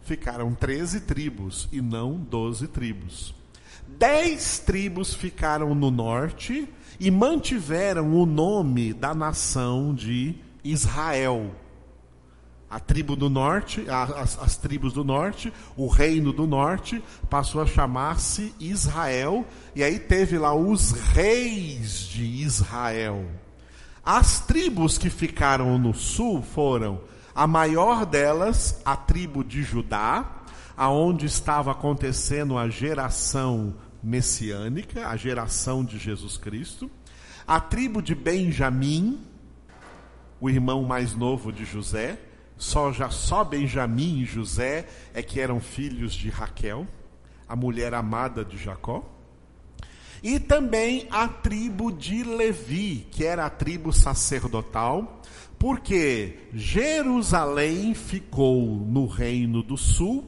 ficaram 0.03 0.53
13 0.53 1.01
tribos 1.01 1.67
e 1.71 1.81
não 1.81 2.13
12 2.19 2.67
tribos. 2.67 3.33
Dez 3.87 4.59
tribos 4.59 5.15
ficaram 5.15 5.73
no 5.73 5.89
norte 5.89 6.69
e 6.99 7.09
mantiveram 7.09 8.13
o 8.13 8.27
nome 8.27 8.93
da 8.93 9.15
nação 9.15 9.91
de 9.91 10.35
Israel 10.63 11.55
a 12.73 12.79
tribo 12.79 13.15
do 13.15 13.29
norte, 13.29 13.85
as, 13.87 14.39
as, 14.39 14.57
tribos 14.57 14.93
do 14.93 15.03
norte, 15.03 15.53
o 15.77 15.87
reino 15.87 16.33
do 16.33 16.47
norte, 16.47 17.03
passou 17.29 17.61
a 17.61 17.67
chamar-se 17.67 18.51
Israel, 18.59 19.45
e 19.75 19.83
aí 19.83 19.99
teve 19.99 20.39
lá 20.39 20.55
os 20.55 20.91
reis 20.91 21.99
de 21.99 22.23
Israel. 22.23 23.27
As 24.05 24.41
tribos 24.41 24.97
que 24.97 25.09
ficaram 25.09 25.77
no 25.77 25.93
sul 25.93 26.41
foram, 26.41 27.01
a 27.33 27.47
maior 27.47 28.05
delas, 28.05 28.81
a 28.83 28.97
tribo 28.97 29.45
de 29.45 29.63
Judá, 29.63 30.43
aonde 30.75 31.25
estava 31.25 31.71
acontecendo 31.71 32.57
a 32.57 32.67
geração 32.67 33.75
messiânica, 34.03 35.07
a 35.07 35.15
geração 35.15 35.85
de 35.85 35.97
Jesus 35.97 36.35
Cristo, 36.35 36.91
a 37.47 37.61
tribo 37.61 38.01
de 38.01 38.13
Benjamim, 38.13 39.21
o 40.41 40.49
irmão 40.49 40.83
mais 40.83 41.15
novo 41.15 41.49
de 41.49 41.63
José, 41.63 42.19
só 42.57 42.91
já 42.91 43.09
só 43.09 43.41
Benjamim 43.45 44.19
e 44.19 44.25
José 44.25 44.85
é 45.13 45.23
que 45.23 45.39
eram 45.39 45.61
filhos 45.61 46.13
de 46.13 46.29
Raquel, 46.29 46.85
a 47.47 47.55
mulher 47.55 47.93
amada 47.93 48.43
de 48.43 48.57
Jacó. 48.57 49.12
E 50.23 50.39
também 50.39 51.05
a 51.11 51.27
tribo 51.27 51.91
de 51.91 52.23
Levi, 52.23 53.05
que 53.11 53.25
era 53.25 53.45
a 53.45 53.49
tribo 53.49 53.91
sacerdotal, 53.91 55.21
porque 55.59 56.47
Jerusalém 56.53 57.93
ficou 57.93 58.65
no 58.65 59.05
reino 59.05 59.61
do 59.61 59.75
sul, 59.75 60.23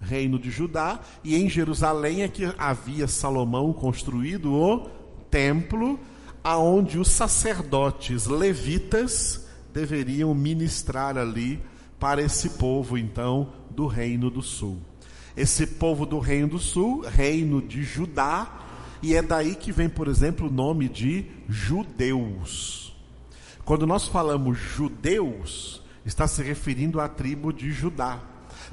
reino 0.00 0.38
de 0.38 0.50
Judá, 0.50 1.00
e 1.24 1.34
em 1.34 1.48
Jerusalém 1.48 2.22
é 2.22 2.28
que 2.28 2.44
havia 2.58 3.08
Salomão 3.08 3.72
construído 3.72 4.52
o 4.52 4.90
templo, 5.30 5.98
aonde 6.44 6.98
os 6.98 7.08
sacerdotes 7.08 8.26
levitas 8.26 9.48
deveriam 9.72 10.34
ministrar 10.34 11.16
ali 11.16 11.58
para 11.98 12.20
esse 12.22 12.50
povo, 12.50 12.98
então, 12.98 13.50
do 13.70 13.86
Reino 13.86 14.30
do 14.30 14.42
Sul. 14.42 14.78
Esse 15.34 15.66
povo 15.66 16.04
do 16.04 16.18
Reino 16.18 16.48
do 16.48 16.58
Sul, 16.58 17.00
Reino 17.00 17.62
de 17.62 17.82
Judá, 17.82 18.67
e 19.02 19.14
é 19.14 19.22
daí 19.22 19.54
que 19.54 19.72
vem, 19.72 19.88
por 19.88 20.08
exemplo, 20.08 20.48
o 20.48 20.52
nome 20.52 20.88
de 20.88 21.26
judeus. 21.48 22.96
Quando 23.64 23.86
nós 23.86 24.08
falamos 24.08 24.58
judeus, 24.58 25.82
está 26.04 26.26
se 26.26 26.42
referindo 26.42 27.00
à 27.00 27.08
tribo 27.08 27.52
de 27.52 27.70
Judá. 27.70 28.20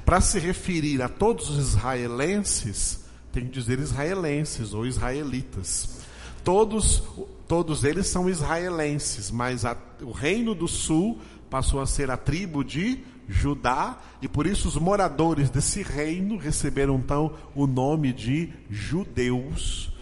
Para 0.04 0.20
se 0.20 0.38
referir 0.38 1.02
a 1.02 1.08
todos 1.08 1.50
os 1.50 1.58
israelenses, 1.58 3.04
tem 3.32 3.44
que 3.44 3.50
dizer 3.50 3.78
israelenses 3.78 4.72
ou 4.72 4.86
israelitas. 4.86 6.00
Todos, 6.42 7.02
todos 7.46 7.84
eles 7.84 8.06
são 8.06 8.30
israelenses, 8.30 9.30
mas 9.30 9.64
a, 9.64 9.76
o 10.00 10.12
reino 10.12 10.54
do 10.54 10.66
sul 10.66 11.18
passou 11.50 11.80
a 11.80 11.86
ser 11.86 12.10
a 12.10 12.16
tribo 12.16 12.64
de 12.64 13.00
Judá, 13.28 13.98
e 14.22 14.28
por 14.28 14.46
isso 14.46 14.68
os 14.68 14.76
moradores 14.76 15.50
desse 15.50 15.82
reino 15.82 16.36
receberam 16.36 16.96
então 16.96 17.34
o 17.54 17.66
nome 17.66 18.12
de 18.12 18.52
judeus, 18.70 19.92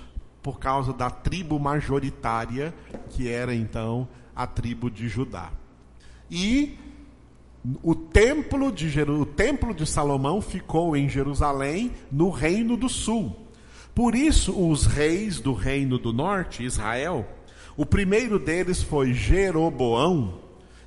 por 0.45 0.59
causa 0.59 0.93
da 0.93 1.09
tribo 1.09 1.59
majoritária, 1.59 2.75
que 3.09 3.31
era 3.31 3.55
então 3.55 4.07
a 4.37 4.47
tribo 4.47 4.91
de 4.91 5.09
Judá. 5.09 5.51
E 6.31 6.79
o 7.83 7.95
templo 7.95 8.71
de, 8.71 9.01
o 9.01 9.25
templo 9.25 9.73
de 9.73 9.87
Salomão 9.87 10.43
ficou 10.43 10.95
em 10.95 11.09
Jerusalém, 11.09 11.93
no 12.13 12.29
reino 12.29 12.77
do 12.77 12.91
sul. 12.91 13.35
Por 13.95 14.15
isso, 14.15 14.53
os 14.53 14.85
reis 14.85 15.41
do 15.41 15.55
reino 15.55 15.99
do 15.99 16.13
norte, 16.13 16.63
Israel, 16.63 17.27
o 17.75 17.87
primeiro 17.87 18.39
deles 18.39 18.83
foi 18.83 19.15
Jeroboão, 19.15 20.41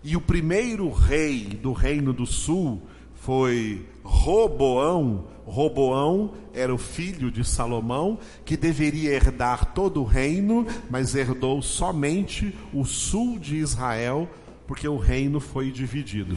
e 0.03 0.15
o 0.15 0.21
primeiro 0.21 0.91
rei 0.91 1.45
do 1.45 1.73
reino 1.73 2.13
do 2.13 2.27
sul 2.27 2.79
foi 3.15 3.87
Roboão. 4.03 5.25
Roboão 5.47 6.33
era 6.53 6.73
o 6.73 6.77
filho 6.77 7.31
de 7.31 7.43
Salomão, 7.43 8.19
que 8.43 8.57
deveria 8.57 9.11
herdar 9.11 9.73
todo 9.73 10.01
o 10.01 10.05
reino, 10.05 10.67
mas 10.89 11.15
herdou 11.15 11.61
somente 11.61 12.53
o 12.73 12.83
sul 12.83 13.39
de 13.39 13.55
Israel, 13.55 14.29
porque 14.67 14.87
o 14.87 14.97
reino 14.97 15.39
foi 15.39 15.71
dividido. 15.71 16.35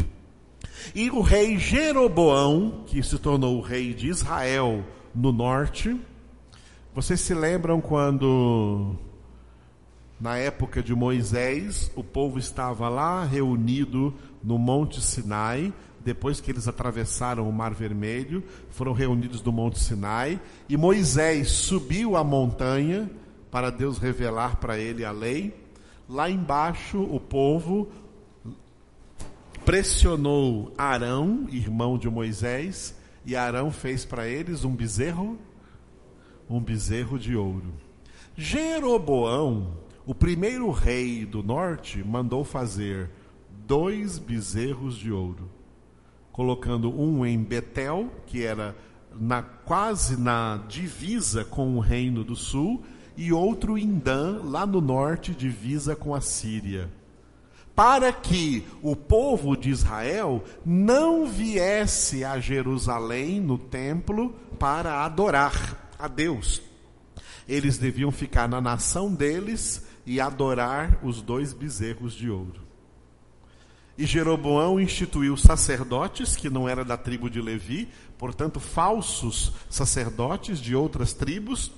E 0.94 1.10
o 1.10 1.20
rei 1.20 1.58
Jeroboão, 1.58 2.84
que 2.86 3.02
se 3.02 3.18
tornou 3.18 3.58
o 3.58 3.60
rei 3.60 3.92
de 3.92 4.08
Israel 4.08 4.84
no 5.12 5.32
norte, 5.32 6.00
vocês 6.94 7.20
se 7.20 7.34
lembram 7.34 7.80
quando, 7.80 8.94
na 10.20 10.36
época 10.36 10.82
de 10.82 10.94
Moisés, 10.94 11.90
o 11.96 12.04
povo 12.04 12.38
estava 12.38 12.88
lá 12.88 13.24
reunido 13.24 14.14
no 14.42 14.56
Monte 14.56 15.00
Sinai, 15.02 15.72
depois 16.04 16.40
que 16.40 16.50
eles 16.50 16.66
atravessaram 16.66 17.48
o 17.48 17.52
Mar 17.52 17.74
Vermelho, 17.74 18.42
foram 18.70 18.92
reunidos 18.92 19.42
no 19.42 19.52
Monte 19.52 19.78
Sinai, 19.78 20.40
e 20.68 20.76
Moisés 20.76 21.50
subiu 21.50 22.16
a 22.16 22.24
montanha 22.24 23.10
para 23.50 23.70
Deus 23.70 23.98
revelar 23.98 24.56
para 24.56 24.78
ele 24.78 25.04
a 25.04 25.10
lei. 25.10 25.54
Lá 26.08 26.30
embaixo, 26.30 27.02
o 27.02 27.20
povo 27.20 27.88
pressionou 29.64 30.72
Arão, 30.76 31.46
irmão 31.50 31.98
de 31.98 32.08
Moisés, 32.08 32.94
e 33.24 33.36
Arão 33.36 33.70
fez 33.70 34.04
para 34.04 34.26
eles 34.26 34.64
um 34.64 34.74
bezerro, 34.74 35.38
um 36.48 36.60
bezerro 36.60 37.18
de 37.18 37.36
ouro. 37.36 37.72
Jeroboão, 38.36 39.76
o 40.06 40.14
primeiro 40.14 40.70
rei 40.70 41.26
do 41.26 41.42
norte, 41.42 42.02
mandou 42.02 42.42
fazer 42.42 43.10
dois 43.66 44.18
bezerros 44.18 44.96
de 44.96 45.12
ouro, 45.12 45.48
colocando 46.32 46.90
um 46.90 47.24
em 47.24 47.42
Betel, 47.42 48.10
que 48.26 48.44
era 48.44 48.76
na, 49.18 49.42
quase 49.42 50.16
na 50.16 50.60
divisa 50.68 51.44
com 51.44 51.76
o 51.76 51.80
reino 51.80 52.24
do 52.24 52.36
sul, 52.36 52.82
e 53.16 53.32
outro 53.32 53.76
em 53.76 53.98
Dan, 53.98 54.40
lá 54.44 54.64
no 54.64 54.80
norte, 54.80 55.34
divisa 55.34 55.94
com 55.94 56.14
a 56.14 56.20
Síria 56.20 56.88
para 57.80 58.12
que 58.12 58.66
o 58.82 58.94
povo 58.94 59.56
de 59.56 59.70
Israel 59.70 60.44
não 60.66 61.26
viesse 61.26 62.22
a 62.22 62.38
Jerusalém, 62.38 63.40
no 63.40 63.56
templo, 63.56 64.34
para 64.58 65.02
adorar 65.02 65.90
a 65.98 66.06
Deus. 66.06 66.60
Eles 67.48 67.78
deviam 67.78 68.10
ficar 68.10 68.46
na 68.46 68.60
nação 68.60 69.14
deles 69.14 69.86
e 70.04 70.20
adorar 70.20 70.98
os 71.02 71.22
dois 71.22 71.54
bezerros 71.54 72.12
de 72.12 72.28
ouro. 72.28 72.60
E 73.98 74.06
Jeroboão 74.06 74.80
instituiu 74.80 75.36
sacerdotes 75.36 76.36
que 76.36 76.48
não 76.48 76.68
era 76.68 76.84
da 76.84 76.96
tribo 76.96 77.28
de 77.28 77.40
Levi, 77.40 77.88
portanto, 78.16 78.58
falsos 78.58 79.52
sacerdotes 79.68 80.58
de 80.58 80.74
outras 80.74 81.12
tribos, 81.12 81.70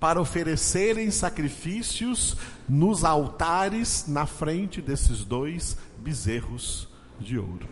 para 0.00 0.20
oferecerem 0.20 1.10
sacrifícios 1.10 2.36
nos 2.68 3.04
altares 3.04 4.06
na 4.08 4.26
frente 4.26 4.80
desses 4.80 5.24
dois 5.24 5.76
bezerros 5.98 6.88
de 7.20 7.38
ouro. 7.38 7.68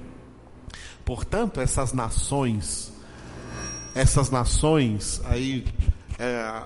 Portanto, 1.05 1.61
essas 1.61 1.92
nações, 1.92 2.92
essas 3.94 4.31
nações 4.31 5.20
aí, 5.25 5.66
é, 6.18 6.62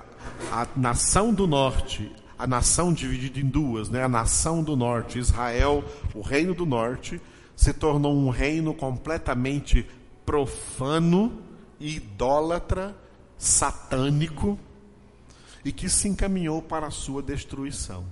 a 0.52 0.66
nação 0.76 1.32
do 1.32 1.46
norte, 1.46 2.12
a 2.38 2.46
nação 2.46 2.92
dividida 2.92 3.40
em 3.40 3.46
duas, 3.46 3.88
né? 3.88 4.02
a 4.02 4.08
nação 4.08 4.62
do 4.62 4.76
norte, 4.76 5.18
Israel, 5.18 5.84
o 6.14 6.20
reino 6.20 6.54
do 6.54 6.66
norte, 6.66 7.20
se 7.54 7.72
tornou 7.72 8.14
um 8.14 8.28
reino 8.28 8.74
completamente 8.74 9.86
profano, 10.24 11.42
idólatra, 11.80 12.96
satânico, 13.38 14.58
e 15.64 15.72
que 15.72 15.88
se 15.88 16.08
encaminhou 16.08 16.60
para 16.60 16.86
a 16.86 16.90
sua 16.90 17.22
destruição. 17.22 18.04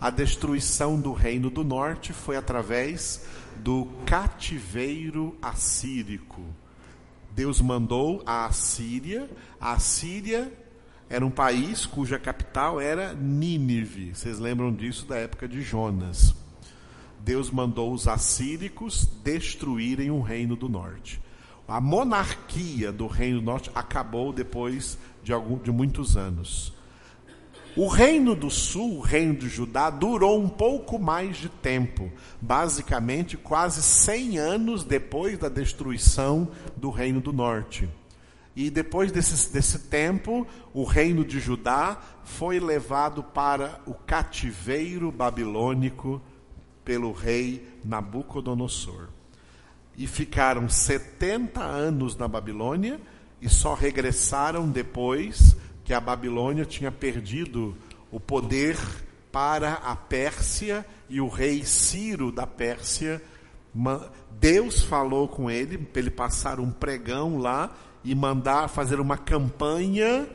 A 0.00 0.10
destruição 0.10 1.00
do 1.00 1.12
reino 1.12 1.50
do 1.50 1.62
norte 1.62 2.12
foi 2.12 2.36
através 2.36 3.24
do 3.56 3.86
cativeiro 4.06 5.36
assírico. 5.40 6.42
Deus 7.30 7.60
mandou 7.60 8.22
a 8.26 8.46
Assíria, 8.46 9.30
a 9.60 9.72
Assíria 9.72 10.52
era 11.12 11.26
um 11.26 11.30
país 11.30 11.84
cuja 11.84 12.18
capital 12.18 12.80
era 12.80 13.12
Nínive. 13.12 14.14
Vocês 14.14 14.38
lembram 14.38 14.72
disso 14.72 15.04
da 15.04 15.18
época 15.18 15.46
de 15.46 15.60
Jonas? 15.60 16.34
Deus 17.20 17.50
mandou 17.50 17.92
os 17.92 18.08
assíricos 18.08 19.06
destruírem 19.22 20.10
o 20.10 20.22
reino 20.22 20.56
do 20.56 20.70
norte. 20.70 21.20
A 21.68 21.82
monarquia 21.82 22.90
do 22.90 23.06
reino 23.06 23.40
do 23.40 23.44
norte 23.44 23.70
acabou 23.74 24.32
depois 24.32 24.96
de, 25.22 25.34
algum, 25.34 25.58
de 25.58 25.70
muitos 25.70 26.16
anos. 26.16 26.72
O 27.76 27.88
reino 27.88 28.34
do 28.34 28.50
sul, 28.50 28.96
o 28.96 29.00
reino 29.00 29.34
de 29.34 29.50
Judá, 29.50 29.90
durou 29.90 30.42
um 30.42 30.48
pouco 30.48 30.98
mais 30.98 31.36
de 31.36 31.50
tempo, 31.50 32.10
basicamente 32.40 33.36
quase 33.36 33.82
100 33.82 34.38
anos 34.38 34.82
depois 34.82 35.38
da 35.38 35.50
destruição 35.50 36.48
do 36.74 36.88
reino 36.88 37.20
do 37.20 37.34
norte. 37.34 37.86
E 38.54 38.68
depois 38.70 39.10
desse, 39.10 39.52
desse 39.52 39.78
tempo, 39.78 40.46
o 40.74 40.84
reino 40.84 41.24
de 41.24 41.40
Judá 41.40 41.98
foi 42.24 42.60
levado 42.60 43.22
para 43.22 43.80
o 43.86 43.94
cativeiro 43.94 45.10
babilônico 45.10 46.20
pelo 46.84 47.12
rei 47.12 47.66
Nabucodonosor. 47.84 49.08
E 49.96 50.06
ficaram 50.06 50.68
70 50.68 51.62
anos 51.62 52.16
na 52.16 52.28
Babilônia 52.28 53.00
e 53.40 53.48
só 53.48 53.74
regressaram 53.74 54.68
depois 54.68 55.56
que 55.84 55.94
a 55.94 56.00
Babilônia 56.00 56.64
tinha 56.64 56.92
perdido 56.92 57.76
o 58.10 58.20
poder 58.20 58.76
para 59.30 59.74
a 59.74 59.96
Pérsia 59.96 60.84
e 61.08 61.20
o 61.20 61.28
rei 61.28 61.64
Ciro 61.64 62.30
da 62.30 62.46
Pérsia. 62.46 63.22
Deus 64.30 64.82
falou 64.82 65.26
com 65.26 65.50
ele 65.50 65.78
para 65.78 66.00
ele 66.00 66.10
passar 66.10 66.60
um 66.60 66.70
pregão 66.70 67.38
lá 67.38 67.74
e 68.04 68.14
mandar 68.14 68.68
fazer 68.68 69.00
uma 69.00 69.16
campanha 69.16 70.26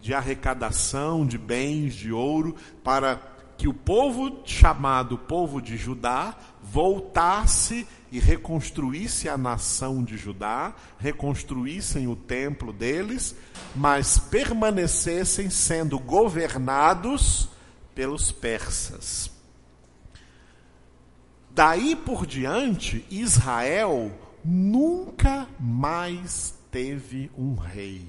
de 0.00 0.14
arrecadação 0.14 1.26
de 1.26 1.36
bens, 1.36 1.94
de 1.94 2.12
ouro, 2.12 2.54
para 2.84 3.20
que 3.56 3.66
o 3.66 3.74
povo 3.74 4.40
chamado 4.44 5.18
povo 5.18 5.60
de 5.60 5.76
Judá 5.76 6.36
voltasse 6.62 7.86
e 8.10 8.20
reconstruísse 8.20 9.28
a 9.28 9.36
nação 9.36 10.04
de 10.04 10.16
Judá, 10.16 10.74
reconstruíssem 10.98 12.06
o 12.06 12.14
templo 12.14 12.72
deles, 12.72 13.34
mas 13.74 14.16
permanecessem 14.16 15.50
sendo 15.50 15.98
governados 15.98 17.48
pelos 17.94 18.30
persas. 18.30 19.30
Daí 21.50 21.96
por 21.96 22.24
diante, 22.24 23.04
Israel 23.10 24.12
nunca 24.44 25.48
mais 25.58 26.57
teve 26.78 27.28
um 27.36 27.56
rei, 27.56 28.06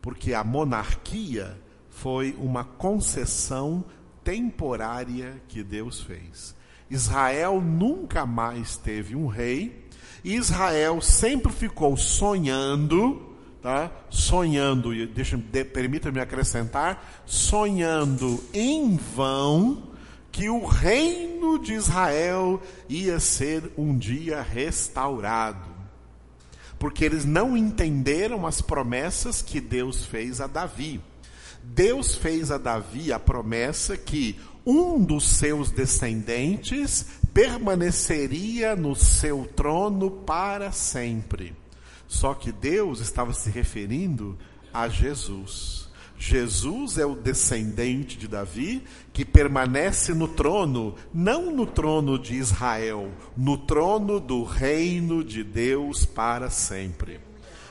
porque 0.00 0.32
a 0.32 0.44
monarquia 0.44 1.58
foi 1.90 2.36
uma 2.38 2.62
concessão 2.62 3.84
temporária 4.22 5.42
que 5.48 5.64
Deus 5.64 6.00
fez. 6.00 6.54
Israel 6.88 7.60
nunca 7.60 8.24
mais 8.24 8.76
teve 8.76 9.16
um 9.16 9.26
rei. 9.26 9.88
Israel 10.22 11.00
sempre 11.00 11.50
ficou 11.50 11.96
sonhando, 11.96 13.36
tá? 13.60 13.90
Sonhando, 14.08 14.94
e 14.94 15.04
deixa, 15.04 15.36
de, 15.36 15.64
permita-me 15.64 16.20
acrescentar, 16.20 17.22
sonhando 17.26 18.40
em 18.54 18.96
vão 18.96 19.82
que 20.30 20.48
o 20.48 20.64
reino 20.64 21.58
de 21.58 21.74
Israel 21.74 22.62
ia 22.88 23.18
ser 23.18 23.72
um 23.76 23.98
dia 23.98 24.40
restaurado. 24.42 25.67
Porque 26.78 27.04
eles 27.04 27.24
não 27.24 27.56
entenderam 27.56 28.46
as 28.46 28.60
promessas 28.60 29.42
que 29.42 29.60
Deus 29.60 30.04
fez 30.04 30.40
a 30.40 30.46
Davi. 30.46 31.00
Deus 31.62 32.14
fez 32.14 32.50
a 32.50 32.58
Davi 32.58 33.12
a 33.12 33.18
promessa 33.18 33.96
que 33.96 34.38
um 34.64 35.02
dos 35.02 35.24
seus 35.24 35.70
descendentes 35.70 37.06
permaneceria 37.32 38.76
no 38.76 38.94
seu 38.94 39.44
trono 39.56 40.10
para 40.10 40.72
sempre. 40.72 41.54
Só 42.06 42.34
que 42.34 42.52
Deus 42.52 43.00
estava 43.00 43.32
se 43.32 43.50
referindo 43.50 44.38
a 44.72 44.88
Jesus. 44.88 45.87
Jesus 46.18 46.98
é 46.98 47.06
o 47.06 47.14
descendente 47.14 48.18
de 48.18 48.26
Davi 48.26 48.82
que 49.12 49.24
permanece 49.24 50.12
no 50.12 50.26
trono, 50.26 50.96
não 51.14 51.54
no 51.54 51.64
trono 51.64 52.18
de 52.18 52.34
Israel, 52.34 53.10
no 53.36 53.56
trono 53.56 54.18
do 54.18 54.42
reino 54.42 55.22
de 55.22 55.44
Deus 55.44 56.04
para 56.04 56.50
sempre. 56.50 57.20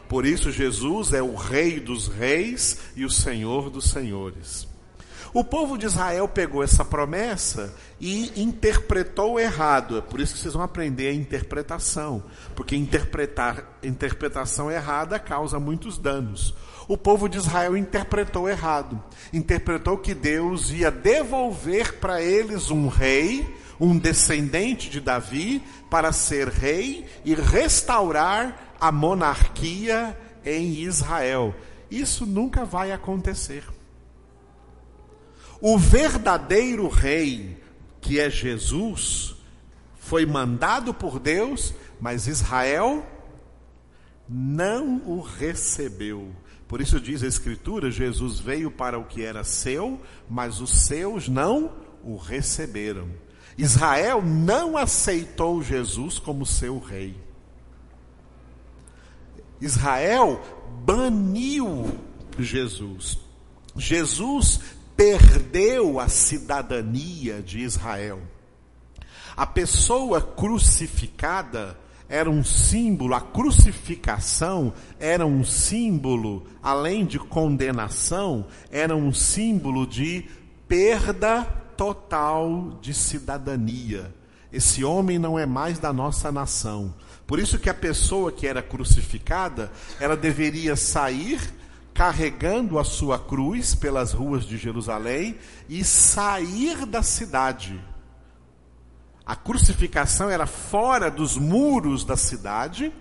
Por 0.08 0.26
isso, 0.26 0.52
Jesus 0.52 1.12
é 1.12 1.22
o 1.22 1.36
Rei 1.36 1.82
dos 1.82 2.08
Reis 2.08 2.80
e 2.96 3.04
o 3.04 3.10
Senhor 3.10 3.70
dos 3.70 3.90
Senhores. 3.90 4.66
O 5.34 5.44
povo 5.44 5.78
de 5.78 5.86
Israel 5.86 6.28
pegou 6.28 6.64
essa 6.64 6.86
promessa 6.86 7.76
e 8.00 8.42
interpretou 8.42 9.38
errado. 9.38 9.98
É 9.98 10.02
por 10.02 10.22
isso 10.22 10.34
que 10.34 10.40
vocês 10.40 10.54
vão 10.54 10.64
aprender 10.64 11.10
a 11.10 11.14
interpretação, 11.14 12.24
porque 12.56 12.76
interpretar 12.76 13.78
interpretação 13.84 14.72
errada 14.72 15.20
causa 15.20 15.60
muitos 15.60 15.98
danos. 15.98 16.56
O 16.88 16.98
povo 16.98 17.28
de 17.28 17.38
Israel 17.38 17.76
interpretou 17.76 18.48
errado. 18.48 19.04
Interpretou 19.34 19.98
que 19.98 20.14
Deus 20.14 20.72
ia 20.72 20.90
devolver 20.90 22.00
para 22.00 22.22
eles 22.22 22.72
um 22.72 22.88
rei, 22.88 23.58
um 23.80 23.98
descendente 23.98 24.90
de 24.90 25.02
Davi, 25.02 25.62
para 25.90 26.14
ser 26.14 26.48
rei 26.48 27.06
e 27.26 27.36
restaurar 27.36 28.76
a 28.80 28.92
monarquia 28.92 30.18
em 30.46 30.76
Israel. 30.76 31.54
Isso 31.92 32.26
nunca 32.26 32.64
vai 32.64 32.92
acontecer. 32.92 33.64
O 35.60 35.78
verdadeiro 35.78 36.88
rei, 36.88 37.62
que 38.00 38.20
é 38.20 38.30
Jesus, 38.30 39.36
foi 39.98 40.26
mandado 40.26 40.94
por 40.94 41.20
Deus, 41.20 41.74
mas 42.00 42.28
Israel 42.28 43.06
não 44.30 45.02
o 45.06 45.20
recebeu. 45.20 46.32
Por 46.68 46.82
isso 46.82 47.00
diz 47.00 47.24
a 47.24 47.28
Escritura: 47.28 47.90
Jesus 47.90 48.40
veio 48.40 48.70
para 48.70 49.00
o 49.00 49.06
que 49.06 49.24
era 49.24 49.44
seu, 49.44 50.02
mas 50.30 50.60
os 50.60 50.86
seus 50.86 51.28
não 51.28 51.72
o 52.04 52.18
receberam. 52.18 53.10
Israel 53.58 54.22
não 54.22 54.78
aceitou 54.78 55.64
Jesus 55.64 56.20
como 56.20 56.46
seu 56.46 56.78
rei. 56.78 57.18
Israel 59.60 60.42
baniu 60.86 61.98
Jesus. 62.38 63.18
Jesus 63.76 64.60
perdeu 64.96 66.00
a 66.00 66.08
cidadania 66.08 67.42
de 67.42 67.60
Israel. 67.60 68.22
A 69.36 69.46
pessoa 69.46 70.22
crucificada 70.22 71.78
era 72.10 72.30
um 72.30 72.44
símbolo, 72.44 73.14
a 73.14 73.22
crucificação 73.22 74.74
era 75.00 75.26
um 75.26 75.44
símbolo, 75.44 76.46
além 76.64 77.06
de 77.06 77.20
condenação, 77.20 78.46
era 78.72 78.96
um 78.96 79.14
símbolo 79.14 79.86
de 79.86 80.26
perda 80.68 81.44
total 81.76 82.78
de 82.82 82.94
cidadania. 82.94 84.14
Esse 84.52 84.84
homem 84.84 85.20
não 85.20 85.38
é 85.38 85.46
mais 85.46 85.78
da 85.78 85.92
nossa 85.92 86.32
nação. 86.32 86.94
Por 87.26 87.40
isso 87.40 87.60
que 87.60 87.70
a 87.70 87.74
pessoa 87.74 88.32
que 88.32 88.48
era 88.48 88.62
crucificada, 88.62 89.70
ela 90.00 90.16
deveria 90.16 90.76
sair 90.78 91.42
carregando 91.94 92.80
a 92.80 92.84
sua 92.84 93.20
cruz 93.20 93.76
pelas 93.76 94.14
ruas 94.14 94.46
de 94.46 94.56
Jerusalém 94.56 95.36
e 95.68 95.84
sair 95.84 96.86
da 96.86 97.04
cidade. 97.04 97.78
A 99.28 99.36
crucificação 99.36 100.30
era 100.30 100.48
fora 100.48 101.12
dos 101.12 101.38
muros 101.38 102.06
da 102.06 102.16
cidade, 102.16 102.94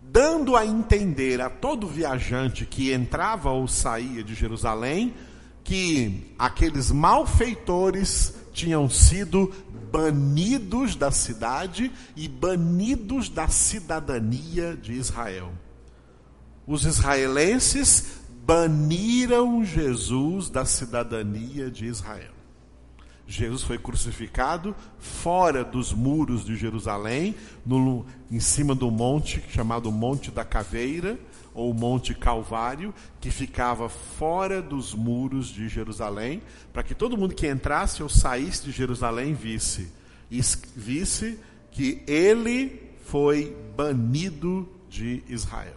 dando 0.00 0.56
a 0.56 0.64
entender 0.64 1.40
a 1.40 1.50
todo 1.50 1.86
viajante 1.86 2.64
que 2.64 2.92
entrava 2.92 3.50
ou 3.50 3.68
saía 3.68 4.24
de 4.24 4.34
Jerusalém 4.34 5.14
que 5.62 6.34
aqueles 6.38 6.90
malfeitores 6.90 8.34
tinham 8.52 8.88
sido 8.88 9.52
banidos 9.92 10.96
da 10.96 11.10
cidade 11.10 11.92
e 12.16 12.26
banidos 12.26 13.28
da 13.28 13.48
cidadania 13.48 14.76
de 14.76 14.94
Israel 14.94 15.52
os 16.66 16.84
israelenses 16.84 18.20
baniram 18.44 19.64
Jesus 19.64 20.50
da 20.50 20.64
cidadania 20.64 21.70
de 21.70 21.86
Israel. 21.86 22.33
Jesus 23.26 23.62
foi 23.62 23.78
crucificado 23.78 24.74
fora 24.98 25.64
dos 25.64 25.92
muros 25.92 26.44
de 26.44 26.56
Jerusalém, 26.56 27.34
no, 27.64 28.04
em 28.30 28.40
cima 28.40 28.74
do 28.74 28.90
monte 28.90 29.42
chamado 29.48 29.90
Monte 29.90 30.30
da 30.30 30.44
Caveira, 30.44 31.18
ou 31.54 31.72
Monte 31.72 32.14
Calvário, 32.14 32.92
que 33.20 33.30
ficava 33.30 33.88
fora 33.88 34.60
dos 34.60 34.92
muros 34.92 35.48
de 35.48 35.68
Jerusalém, 35.68 36.42
para 36.72 36.82
que 36.82 36.94
todo 36.94 37.16
mundo 37.16 37.34
que 37.34 37.48
entrasse 37.48 38.02
ou 38.02 38.08
saísse 38.08 38.64
de 38.64 38.72
Jerusalém 38.72 39.34
visse, 39.34 39.90
visse 40.74 41.38
que 41.70 42.02
ele 42.06 42.90
foi 43.04 43.56
banido 43.76 44.68
de 44.88 45.22
Israel. 45.28 45.76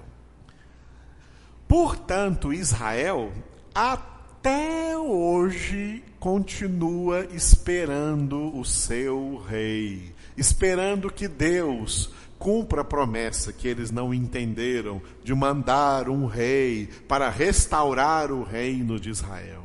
Portanto, 1.67 2.51
Israel 2.51 3.31
até 3.75 4.97
hoje 4.97 6.03
continua 6.19 7.25
esperando 7.33 8.57
o 8.57 8.65
seu 8.65 9.43
rei, 9.47 10.13
esperando 10.35 11.11
que 11.11 11.27
Deus 11.27 12.11
cumpra 12.37 12.81
a 12.81 12.85
promessa 12.85 13.51
que 13.51 13.67
eles 13.67 13.91
não 13.91 14.13
entenderam 14.13 15.01
de 15.23 15.33
mandar 15.33 16.09
um 16.09 16.25
rei 16.25 16.87
para 17.07 17.29
restaurar 17.29 18.31
o 18.31 18.43
reino 18.43 18.99
de 18.99 19.09
Israel. 19.09 19.63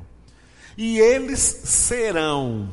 E 0.76 0.98
eles 0.98 1.40
serão 1.40 2.70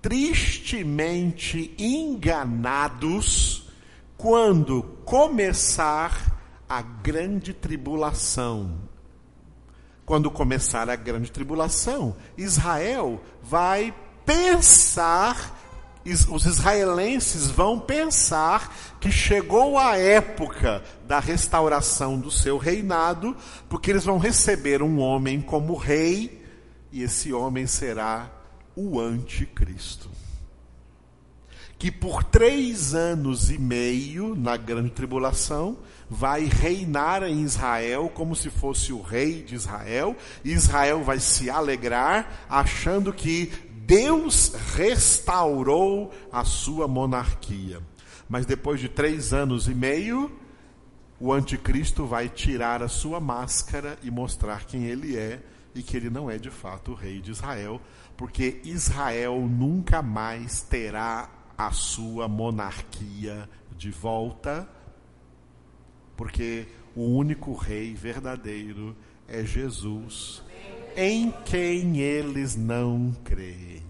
tristemente 0.00 1.74
enganados 1.78 3.68
quando 4.16 4.82
começar 5.04 6.40
a 6.68 6.80
grande 6.80 7.52
tribulação. 7.52 8.91
Quando 10.12 10.30
começar 10.30 10.90
a 10.90 10.94
grande 10.94 11.32
tribulação, 11.32 12.14
Israel 12.36 13.18
vai 13.42 13.94
pensar, 14.26 15.58
os 16.04 16.44
israelenses 16.44 17.48
vão 17.50 17.80
pensar 17.80 18.94
que 19.00 19.10
chegou 19.10 19.78
a 19.78 19.96
época 19.96 20.82
da 21.08 21.18
restauração 21.18 22.20
do 22.20 22.30
seu 22.30 22.58
reinado, 22.58 23.34
porque 23.70 23.90
eles 23.90 24.04
vão 24.04 24.18
receber 24.18 24.82
um 24.82 25.00
homem 25.00 25.40
como 25.40 25.74
rei, 25.74 26.44
e 26.92 27.02
esse 27.02 27.32
homem 27.32 27.66
será 27.66 28.30
o 28.76 29.00
anticristo 29.00 30.10
que 31.82 31.90
por 31.90 32.22
três 32.22 32.94
anos 32.94 33.50
e 33.50 33.58
meio, 33.58 34.36
na 34.36 34.56
grande 34.56 34.90
tribulação, 34.90 35.78
vai 36.12 36.44
reinar 36.44 37.22
em 37.22 37.40
Israel 37.40 38.10
como 38.14 38.36
se 38.36 38.50
fosse 38.50 38.92
o 38.92 39.00
rei 39.00 39.42
de 39.42 39.54
Israel, 39.54 40.14
e 40.44 40.52
Israel 40.52 41.02
vai 41.02 41.18
se 41.18 41.48
alegrar, 41.48 42.44
achando 42.50 43.14
que 43.14 43.50
Deus 43.86 44.52
restaurou 44.74 46.12
a 46.30 46.44
sua 46.44 46.86
monarquia. 46.86 47.80
Mas 48.28 48.44
depois 48.44 48.78
de 48.78 48.90
três 48.90 49.32
anos 49.32 49.68
e 49.68 49.74
meio, 49.74 50.30
o 51.18 51.32
anticristo 51.32 52.04
vai 52.04 52.28
tirar 52.28 52.82
a 52.82 52.88
sua 52.88 53.18
máscara 53.18 53.98
e 54.02 54.10
mostrar 54.10 54.66
quem 54.66 54.84
ele 54.84 55.16
é 55.16 55.40
e 55.74 55.82
que 55.82 55.96
ele 55.96 56.10
não 56.10 56.30
é 56.30 56.36
de 56.36 56.50
fato 56.50 56.92
o 56.92 56.94
rei 56.94 57.22
de 57.22 57.30
Israel, 57.30 57.80
porque 58.18 58.60
Israel 58.64 59.40
nunca 59.48 60.02
mais 60.02 60.60
terá 60.60 61.30
a 61.56 61.70
sua 61.70 62.28
monarquia 62.28 63.48
de 63.78 63.90
volta, 63.90 64.68
porque 66.16 66.66
o 66.94 67.02
único 67.02 67.54
rei 67.54 67.94
verdadeiro 67.94 68.96
é 69.26 69.44
Jesus, 69.44 70.42
em 70.96 71.32
quem 71.44 72.00
eles 72.00 72.54
não 72.56 73.16
creem. 73.24 73.82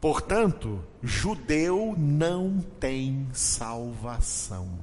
Portanto, 0.00 0.84
judeu 1.02 1.94
não 1.98 2.60
tem 2.78 3.28
salvação, 3.32 4.78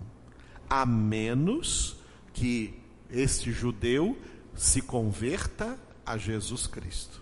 a 0.69 0.85
menos 0.85 1.97
que 2.33 2.77
este 3.09 3.51
judeu 3.51 4.17
se 4.53 4.81
converta 4.81 5.79
a 6.05 6.17
Jesus 6.17 6.67
Cristo, 6.67 7.21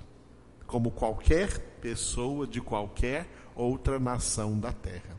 como 0.65 0.91
qualquer 0.91 1.59
pessoa 1.79 2.47
de 2.47 2.59
qualquer 2.59 3.27
outra 3.55 3.99
nação 3.99 4.59
da 4.59 4.71
terra. 4.71 5.12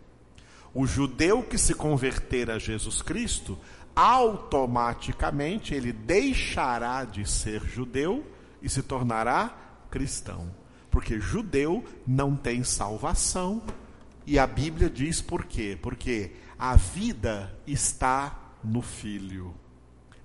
O 0.74 0.86
judeu 0.86 1.42
que 1.42 1.56
se 1.56 1.72
converter 1.72 2.50
a 2.50 2.58
Jesus 2.58 3.00
Cristo, 3.00 3.58
automaticamente 3.94 5.72
ele 5.72 5.92
deixará 5.92 7.04
de 7.04 7.28
ser 7.28 7.62
judeu 7.64 8.26
e 8.60 8.68
se 8.68 8.82
tornará 8.82 9.56
cristão. 9.90 10.50
Porque 10.90 11.20
judeu 11.20 11.84
não 12.06 12.34
tem 12.34 12.64
salvação, 12.64 13.62
e 14.26 14.38
a 14.38 14.46
Bíblia 14.46 14.88
diz 14.88 15.20
por 15.20 15.44
quê? 15.44 15.78
Porque 15.80 16.32
a 16.58 16.76
vida 16.76 17.54
está 17.66 18.54
no 18.62 18.80
filho. 18.80 19.54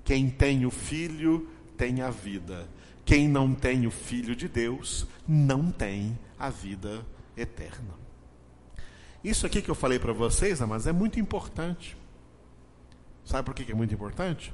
Quem 0.06 0.30
tem 0.30 0.66
o 0.66 0.72
filho 0.72 1.50
tem 1.78 2.02
a 2.02 2.10
vida. 2.10 2.68
Quem 3.04 3.28
não 3.28 3.54
tem 3.54 3.86
o 3.86 3.92
filho 3.92 4.36
de 4.36 4.48
Deus 4.48 5.06
não 5.28 5.70
tem 5.70 6.18
a 6.38 6.50
vida 6.50 7.06
eterna. 7.36 7.99
Isso 9.24 9.46
aqui 9.46 9.62
que 9.62 9.70
eu 9.70 9.76
falei 9.76 10.00
para 10.00 10.14
vocês, 10.14 10.60
mas 10.62 10.88
é 10.88 10.92
muito 10.92 11.20
importante. 11.20 11.98
Sabe 13.26 13.46
por 13.46 13.54
que 13.54 13.72
é 13.72 13.76
muito 13.76 13.94
importante? 13.94 14.54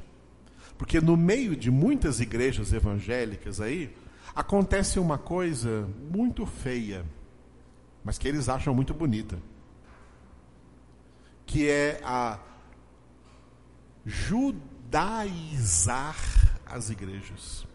Porque 0.78 1.00
no 1.00 1.16
meio 1.16 1.56
de 1.56 1.72
muitas 1.72 2.20
igrejas 2.20 2.74
evangélicas 2.74 3.62
aí, 3.62 3.96
acontece 4.36 5.00
uma 5.00 5.18
coisa 5.18 5.88
muito 6.12 6.46
feia, 6.46 7.06
mas 8.04 8.18
que 8.18 8.28
eles 8.28 8.50
acham 8.50 8.74
muito 8.76 8.94
bonita, 8.94 9.38
que 11.46 11.70
é 11.70 12.02
a 12.04 12.38
judaizar 14.06 15.36
as 16.66 16.90
igrejas. 16.90 17.66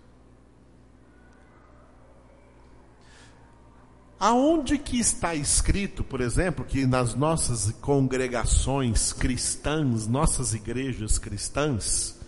Aonde 4.20 4.76
que 4.76 5.00
está 5.00 5.34
escrito, 5.34 6.04
por 6.04 6.20
exemplo, 6.20 6.62
que 6.62 6.86
nas 6.86 7.14
nossas 7.14 7.72
congregações 7.80 9.14
cristãs, 9.14 10.06
nossas 10.06 10.52
igrejas 10.52 11.16
cristãs, 11.16 12.20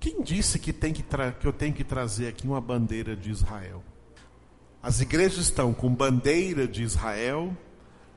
quem 0.00 0.20
disse 0.22 0.58
que, 0.58 0.72
tem 0.72 0.92
que, 0.92 1.04
que 1.38 1.46
eu 1.46 1.52
tenho 1.52 1.72
que 1.72 1.84
trazer 1.84 2.26
aqui 2.26 2.48
uma 2.48 2.60
bandeira 2.60 3.14
de 3.14 3.30
Israel? 3.30 3.80
As 4.82 5.00
igrejas 5.00 5.44
estão 5.44 5.72
com 5.72 5.88
bandeira 5.94 6.66
de 6.66 6.82
Israel, 6.82 7.56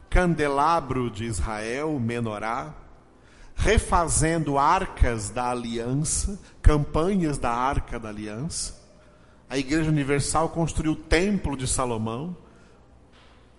candelabro 0.10 1.12
de 1.12 1.26
Israel, 1.26 2.00
menorá, 2.00 2.74
refazendo 3.56 4.58
arcas 4.58 5.30
da 5.30 5.52
aliança, 5.52 6.40
campanhas 6.64 7.38
da 7.38 7.52
arca 7.52 8.00
da 8.00 8.10
aliança, 8.10 8.79
a 9.50 9.58
Igreja 9.58 9.90
Universal 9.90 10.50
construiu 10.50 10.92
o 10.92 10.96
Templo 10.96 11.58
de 11.58 11.68
Salomão. 11.68 12.38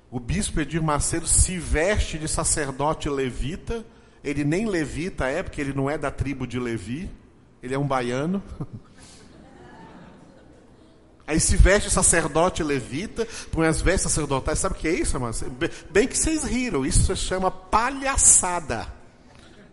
O 0.09 0.21
bispo 0.21 0.61
Edir 0.61 0.81
Macedo 0.83 1.27
se 1.27 1.59
veste 1.59 2.17
de 2.17 2.29
sacerdote 2.29 3.09
levita. 3.09 3.85
Ele 4.23 4.45
nem 4.45 4.67
levita 4.67 5.27
é, 5.27 5.43
porque 5.43 5.61
ele 5.61 5.73
não 5.73 5.91
é 5.91 5.99
da 5.99 6.11
tribo 6.11 6.47
de 6.47 6.61
Levi. 6.61 7.11
Ele 7.61 7.75
é 7.75 7.79
um 7.79 7.87
baiano. 7.87 8.41
Aí 11.27 11.39
se 11.41 11.57
veste 11.57 11.91
sacerdote 11.91 12.63
levita, 12.63 13.27
põe 13.53 13.67
as 13.67 13.81
vestes 13.81 14.11
sacerdotais. 14.13 14.59
Sabe 14.61 14.75
o 14.77 14.79
que 14.79 14.89
é 14.89 14.93
isso, 14.93 15.17
irmão? 15.17 15.31
Bem 15.91 16.07
que 16.07 16.17
vocês 16.17 16.45
riram. 16.45 16.87
Isso 16.87 17.05
se 17.05 17.17
chama 17.17 17.51
palhaçada. 17.51 18.87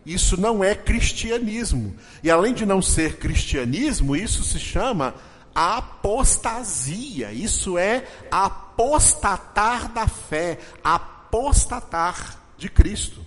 Isso 0.05 0.39
não 0.39 0.63
é 0.63 0.73
cristianismo. 0.73 1.95
E 2.23 2.31
além 2.31 2.53
de 2.53 2.65
não 2.65 2.81
ser 2.81 3.17
cristianismo, 3.17 4.15
isso 4.15 4.43
se 4.43 4.59
chama 4.59 5.15
apostasia. 5.57 7.31
Isso 7.31 7.79
é 7.79 8.07
apostatar 8.29 9.91
da 9.91 10.07
fé, 10.07 10.59
apostatar 10.83 12.37
de 12.55 12.69
Cristo. 12.69 13.25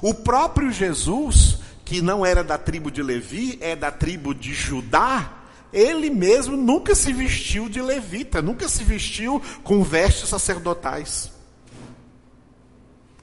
O 0.00 0.14
próprio 0.14 0.70
Jesus, 0.70 1.58
que 1.84 2.00
não 2.00 2.24
era 2.24 2.44
da 2.44 2.56
tribo 2.56 2.88
de 2.88 3.02
Levi, 3.02 3.58
é 3.60 3.74
da 3.74 3.90
tribo 3.90 4.32
de 4.32 4.54
Judá, 4.54 5.32
ele 5.72 6.08
mesmo 6.08 6.56
nunca 6.56 6.94
se 6.94 7.12
vestiu 7.12 7.68
de 7.68 7.82
levita, 7.82 8.40
nunca 8.40 8.68
se 8.68 8.84
vestiu 8.84 9.42
com 9.64 9.82
vestes 9.82 10.28
sacerdotais. 10.28 11.32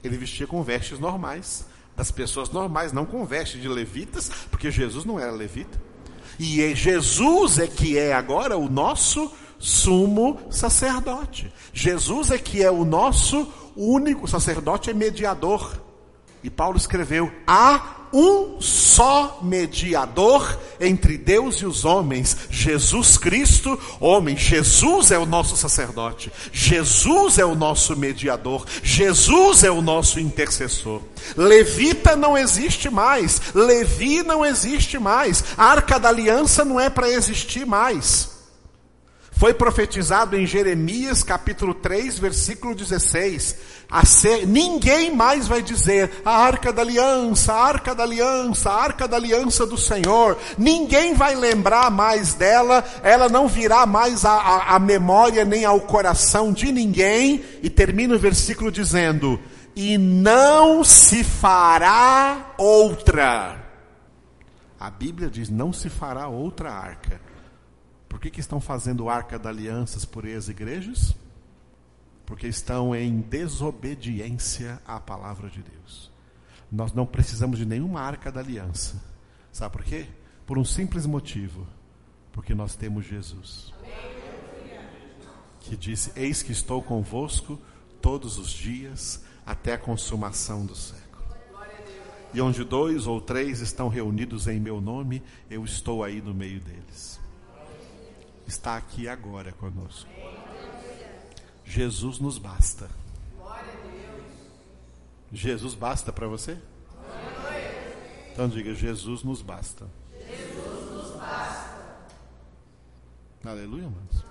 Ele 0.04 0.18
vestia 0.18 0.46
com 0.46 0.62
vestes 0.62 0.98
normais, 0.98 1.64
das 1.96 2.10
pessoas 2.10 2.50
normais, 2.50 2.92
não 2.92 3.06
com 3.06 3.24
vestes 3.24 3.60
de 3.60 3.68
levitas, 3.68 4.30
porque 4.50 4.70
Jesus 4.70 5.06
não 5.06 5.18
era 5.18 5.30
levita. 5.30 5.89
E 6.42 6.62
é 6.62 6.74
Jesus 6.74 7.58
é 7.58 7.66
que 7.66 7.98
é 7.98 8.14
agora 8.14 8.56
o 8.56 8.66
nosso 8.66 9.30
sumo 9.58 10.40
sacerdote. 10.48 11.52
Jesus 11.70 12.30
é 12.30 12.38
que 12.38 12.62
é 12.62 12.70
o 12.70 12.82
nosso 12.82 13.46
único 13.76 14.26
sacerdote 14.26 14.88
é 14.88 14.94
mediador. 14.94 15.70
E 16.42 16.50
Paulo 16.50 16.76
escreveu: 16.76 17.30
há 17.46 17.96
um 18.12 18.60
só 18.60 19.38
mediador 19.42 20.58
entre 20.80 21.16
Deus 21.16 21.56
e 21.56 21.66
os 21.66 21.84
homens, 21.84 22.36
Jesus 22.50 23.16
Cristo, 23.16 23.78
homem. 24.00 24.36
Jesus 24.36 25.10
é 25.10 25.18
o 25.18 25.26
nosso 25.26 25.56
sacerdote, 25.56 26.32
Jesus 26.52 27.38
é 27.38 27.44
o 27.44 27.54
nosso 27.54 27.96
mediador, 27.96 28.66
Jesus 28.82 29.62
é 29.62 29.70
o 29.70 29.82
nosso 29.82 30.18
intercessor. 30.18 31.02
Levita 31.36 32.16
não 32.16 32.36
existe 32.36 32.90
mais, 32.90 33.40
Levi 33.54 34.22
não 34.22 34.44
existe 34.44 34.98
mais, 34.98 35.44
arca 35.56 35.98
da 35.98 36.08
aliança 36.08 36.64
não 36.64 36.80
é 36.80 36.90
para 36.90 37.08
existir 37.08 37.66
mais. 37.66 38.39
Foi 39.40 39.54
profetizado 39.54 40.36
em 40.36 40.46
Jeremias 40.46 41.22
capítulo 41.22 41.72
3, 41.72 42.18
versículo 42.18 42.74
16. 42.74 43.56
Ser, 44.04 44.46
ninguém 44.46 45.16
mais 45.16 45.48
vai 45.48 45.62
dizer 45.62 46.10
a 46.22 46.30
arca 46.30 46.70
da 46.70 46.82
aliança, 46.82 47.54
a 47.54 47.64
arca 47.64 47.94
da 47.94 48.02
aliança, 48.02 48.68
a 48.68 48.74
arca 48.74 49.08
da 49.08 49.16
aliança 49.16 49.64
do 49.64 49.78
Senhor. 49.78 50.36
Ninguém 50.58 51.14
vai 51.14 51.34
lembrar 51.34 51.90
mais 51.90 52.34
dela, 52.34 52.84
ela 53.02 53.30
não 53.30 53.48
virá 53.48 53.86
mais 53.86 54.26
à, 54.26 54.78
memória 54.78 55.42
nem 55.42 55.64
ao 55.64 55.80
coração 55.80 56.52
de 56.52 56.70
ninguém. 56.70 57.42
E 57.62 57.70
termina 57.70 58.16
o 58.16 58.18
versículo 58.18 58.70
dizendo: 58.70 59.40
E 59.74 59.96
não 59.96 60.84
se 60.84 61.24
fará 61.24 62.52
outra. 62.58 63.58
A 64.78 64.90
Bíblia 64.90 65.30
diz: 65.30 65.48
não 65.48 65.72
se 65.72 65.88
fará 65.88 66.28
outra 66.28 66.70
arca. 66.70 67.29
Por 68.10 68.18
que, 68.18 68.28
que 68.28 68.40
estão 68.40 68.60
fazendo 68.60 69.08
arca 69.08 69.38
da 69.38 69.50
alianças 69.50 70.06
as 70.36 70.48
igrejas? 70.48 71.14
Porque 72.26 72.48
estão 72.48 72.94
em 72.94 73.20
desobediência 73.20 74.82
à 74.84 74.98
palavra 74.98 75.48
de 75.48 75.62
Deus. 75.62 76.10
Nós 76.70 76.92
não 76.92 77.06
precisamos 77.06 77.56
de 77.56 77.64
nenhuma 77.64 78.00
arca 78.00 78.30
da 78.32 78.40
aliança. 78.40 79.00
Sabe 79.52 79.72
por 79.72 79.84
quê? 79.84 80.08
Por 80.44 80.58
um 80.58 80.64
simples 80.64 81.06
motivo. 81.06 81.64
Porque 82.32 82.52
nós 82.52 82.74
temos 82.74 83.06
Jesus. 83.06 83.72
Que 85.60 85.76
disse: 85.76 86.10
Eis 86.16 86.42
que 86.42 86.50
estou 86.50 86.82
convosco 86.82 87.60
todos 88.02 88.38
os 88.38 88.50
dias 88.50 89.22
até 89.46 89.74
a 89.74 89.78
consumação 89.78 90.66
do 90.66 90.74
século. 90.74 91.22
E 92.34 92.40
onde 92.40 92.64
dois 92.64 93.06
ou 93.06 93.20
três 93.20 93.60
estão 93.60 93.88
reunidos 93.88 94.48
em 94.48 94.58
meu 94.58 94.80
nome, 94.80 95.22
eu 95.48 95.64
estou 95.64 96.02
aí 96.02 96.20
no 96.20 96.34
meio 96.34 96.60
deles 96.60 97.19
está 98.50 98.76
aqui 98.76 99.08
agora 99.08 99.52
conosco. 99.52 100.10
Jesus 101.64 102.18
nos 102.18 102.36
basta. 102.36 102.90
Jesus 105.32 105.74
basta 105.74 106.12
para 106.12 106.26
você? 106.26 106.58
Então 108.32 108.48
diga: 108.48 108.74
Jesus 108.74 109.22
nos 109.22 109.40
basta. 109.40 109.86
Aleluia, 113.44 113.84
irmãos. 113.84 114.24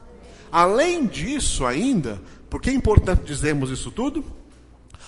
Além 0.52 1.08
disso, 1.08 1.66
ainda, 1.66 2.22
por 2.50 2.62
que 2.62 2.70
é 2.70 2.74
importante 2.74 3.24
dizermos 3.24 3.72
isso 3.72 3.90
tudo? 3.90 4.24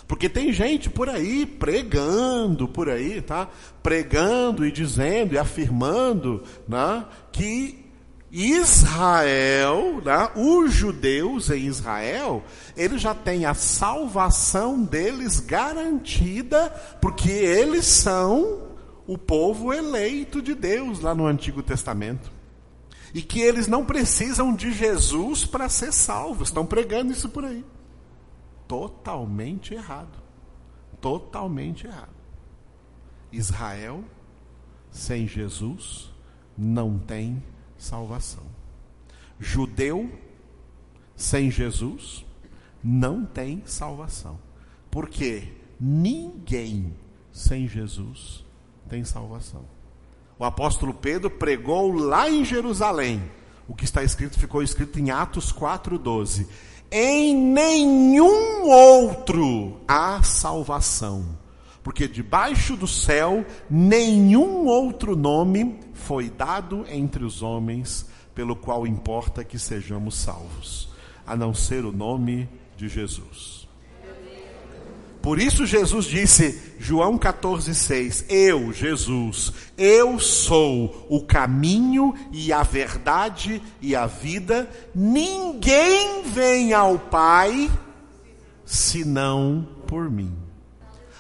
Porque 0.08 0.30
tem 0.30 0.54
gente 0.54 0.90
por 0.90 1.10
aí 1.10 1.46
pregando, 1.46 2.68
por 2.68 2.90
aí, 2.90 3.22
tá? 3.22 3.50
Pregando 3.84 4.66
e 4.66 4.72
dizendo 4.72 5.34
e 5.34 5.38
afirmando, 5.38 6.44
né, 6.68 7.06
que 7.32 7.81
Israel, 8.32 10.02
né, 10.02 10.30
os 10.36 10.74
judeus 10.74 11.50
em 11.50 11.66
Israel, 11.66 12.44
eles 12.78 13.02
já 13.02 13.14
têm 13.14 13.46
a 13.46 13.54
salvação 13.54 14.82
deles 14.82 15.42
garantida, 15.42 16.70
porque 17.02 17.30
eles 17.30 17.86
são 17.86 18.70
o 19.06 19.18
povo 19.18 19.74
eleito 19.74 20.42
de 20.42 20.56
Deus 20.56 21.02
lá 21.02 21.14
no 21.14 21.28
Antigo 21.28 21.62
Testamento. 21.62 22.32
E 23.14 23.22
que 23.22 23.42
eles 23.42 23.68
não 23.68 23.84
precisam 23.84 24.56
de 24.56 24.72
Jesus 24.72 25.46
para 25.46 25.68
ser 25.68 25.92
salvos. 25.92 26.48
Estão 26.48 26.66
pregando 26.66 27.12
isso 27.12 27.28
por 27.28 27.44
aí. 27.44 27.66
Totalmente 28.66 29.74
errado. 29.74 30.18
Totalmente 31.02 31.86
errado. 31.86 32.16
Israel 33.30 34.06
sem 34.90 35.28
Jesus 35.28 36.10
não 36.58 36.98
tem 36.98 37.44
salvação. 37.82 38.44
Judeu 39.40 40.10
sem 41.16 41.50
Jesus 41.50 42.24
não 42.84 43.26
tem 43.26 43.64
salvação. 43.66 44.40
Porque 44.90 45.52
ninguém 45.80 46.96
sem 47.32 47.68
Jesus 47.68 48.46
tem 48.88 49.04
salvação. 49.04 49.66
O 50.38 50.46
apóstolo 50.46 50.94
Pedro 50.94 51.30
pregou 51.30 51.92
lá 51.92 52.30
em 52.30 52.46
Jerusalém. 52.46 53.32
O 53.68 53.74
que 53.74 53.86
está 53.86 54.04
escrito 54.04 54.40
ficou 54.40 54.62
escrito 54.62 55.00
em 55.00 55.10
Atos 55.10 55.52
4:12. 55.52 56.48
Em 56.92 57.36
nenhum 57.36 58.70
outro 58.70 59.82
há 59.88 60.22
salvação 60.24 61.41
porque 61.84 62.08
debaixo 62.08 62.76
do 62.76 62.88
céu 62.88 63.46
nenhum 63.70 64.66
outro 64.66 65.16
nome 65.16 65.80
foi 65.94 66.30
dado 66.30 66.86
entre 66.90 67.24
os 67.24 67.42
homens 67.42 68.06
pelo 68.36 68.56
qual 68.56 68.88
importa 68.88 69.44
que 69.44 69.60
sejamos 69.60 70.16
salvos, 70.16 70.90
a 71.26 71.36
não 71.36 71.54
ser 71.54 71.86
o 71.86 71.92
nome 71.92 72.50
de 72.78 72.88
Jesus. 72.88 73.62
Por 75.22 75.40
isso 75.40 75.68
Jesus 75.68 76.06
disse, 76.06 76.76
João 76.80 77.18
14,6: 77.18 78.26
Eu, 78.28 78.74
Jesus, 78.74 79.54
eu 79.78 80.20
sou 80.20 81.06
o 81.08 81.22
caminho 81.22 82.16
e 82.32 82.52
a 82.52 82.64
verdade 82.64 83.62
e 83.80 83.96
a 83.96 84.08
vida, 84.08 84.68
ninguém 84.96 86.24
vem 86.24 86.74
ao 86.74 86.98
Pai 86.98 87.70
senão 88.66 89.68
por 89.86 90.10
mim. 90.10 90.41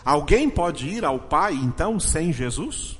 Alguém 0.03 0.49
pode 0.49 0.87
ir 0.87 1.05
ao 1.05 1.19
Pai 1.19 1.53
então 1.53 1.99
sem 1.99 2.33
Jesus? 2.33 2.99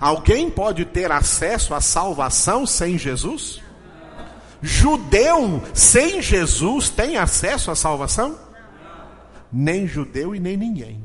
Alguém 0.00 0.50
pode 0.50 0.84
ter 0.84 1.10
acesso 1.10 1.74
à 1.74 1.80
salvação 1.80 2.66
sem 2.66 2.96
Jesus? 2.96 3.60
Judeu 4.60 5.62
sem 5.74 6.20
Jesus 6.20 6.88
tem 6.90 7.16
acesso 7.16 7.70
à 7.70 7.74
salvação? 7.74 8.48
nem 9.52 9.86
judeu 9.86 10.34
e 10.34 10.40
nem 10.40 10.56
ninguém. 10.56 11.02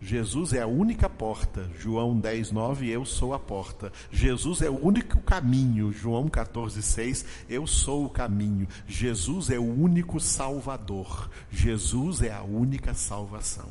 Jesus 0.00 0.52
é 0.52 0.60
a 0.60 0.66
única 0.66 1.08
porta, 1.08 1.70
João 1.78 2.18
10, 2.18 2.50
9, 2.50 2.88
eu 2.88 3.04
sou 3.04 3.34
a 3.34 3.38
porta. 3.38 3.92
Jesus 4.10 4.60
é 4.60 4.68
o 4.68 4.84
único 4.84 5.20
caminho, 5.20 5.92
João 5.92 6.28
14, 6.28 6.82
6, 6.82 7.24
eu 7.48 7.68
sou 7.68 8.06
o 8.06 8.10
caminho. 8.10 8.66
Jesus 8.86 9.48
é 9.48 9.60
o 9.60 9.62
único 9.64 10.18
salvador. 10.18 11.30
Jesus 11.52 12.20
é 12.20 12.32
a 12.32 12.42
única 12.42 12.94
salvação. 12.94 13.68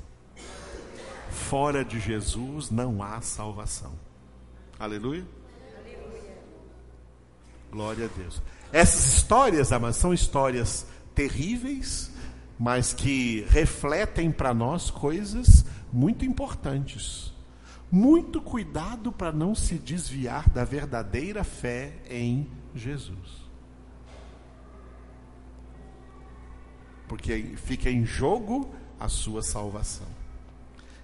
Fora 1.49 1.83
de 1.83 1.99
Jesus 1.99 2.71
não 2.71 3.03
há 3.03 3.19
salvação. 3.19 3.91
Aleluia? 4.79 5.25
Glória 7.69 8.05
a 8.05 8.17
Deus. 8.17 8.41
Essas 8.71 9.15
histórias, 9.15 9.71
amados, 9.71 9.97
são 9.97 10.13
histórias 10.13 10.85
terríveis, 11.13 12.11
mas 12.57 12.93
que 12.93 13.45
refletem 13.49 14.31
para 14.31 14.53
nós 14.53 14.89
coisas 14.89 15.65
muito 15.91 16.23
importantes. 16.23 17.33
Muito 17.91 18.41
cuidado 18.41 19.11
para 19.11 19.33
não 19.33 19.53
se 19.53 19.75
desviar 19.75 20.49
da 20.49 20.63
verdadeira 20.63 21.43
fé 21.43 21.93
em 22.09 22.49
Jesus. 22.73 23.41
Porque 27.09 27.55
fica 27.57 27.89
em 27.89 28.05
jogo 28.05 28.73
a 28.97 29.09
sua 29.09 29.41
salvação. 29.41 30.20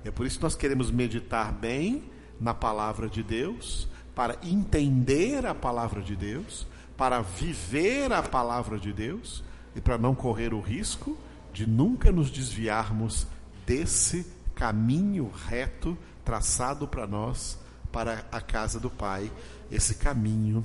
É 0.08 0.12
por 0.12 0.26
isso 0.26 0.38
que 0.38 0.44
nós 0.44 0.56
queremos 0.56 0.90
meditar 0.90 1.52
bem 1.52 2.04
na 2.40 2.54
palavra 2.54 3.10
de 3.10 3.22
Deus, 3.22 3.88
para 4.16 4.38
entender 4.42 5.46
a 5.46 5.54
palavra 5.54 6.02
de 6.02 6.16
Deus, 6.16 6.66
para 6.96 7.22
viver 7.22 8.12
a 8.14 8.24
palavra 8.24 8.80
de 8.80 8.94
Deus 8.94 9.44
e 9.76 9.82
para 9.82 9.98
não 9.98 10.16
correr 10.16 10.54
o 10.54 10.62
risco 10.62 11.18
de 11.54 11.68
nunca 11.68 12.12
nos 12.12 12.32
desviarmos 12.32 13.28
desse 13.66 14.26
caminho 14.56 15.32
reto 15.48 15.98
traçado 16.24 16.88
para 16.88 17.06
nós, 17.06 17.60
para 17.92 18.26
a 18.32 18.40
casa 18.40 18.80
do 18.80 18.90
Pai. 18.90 19.32
Esse 19.70 19.96
caminho 19.96 20.64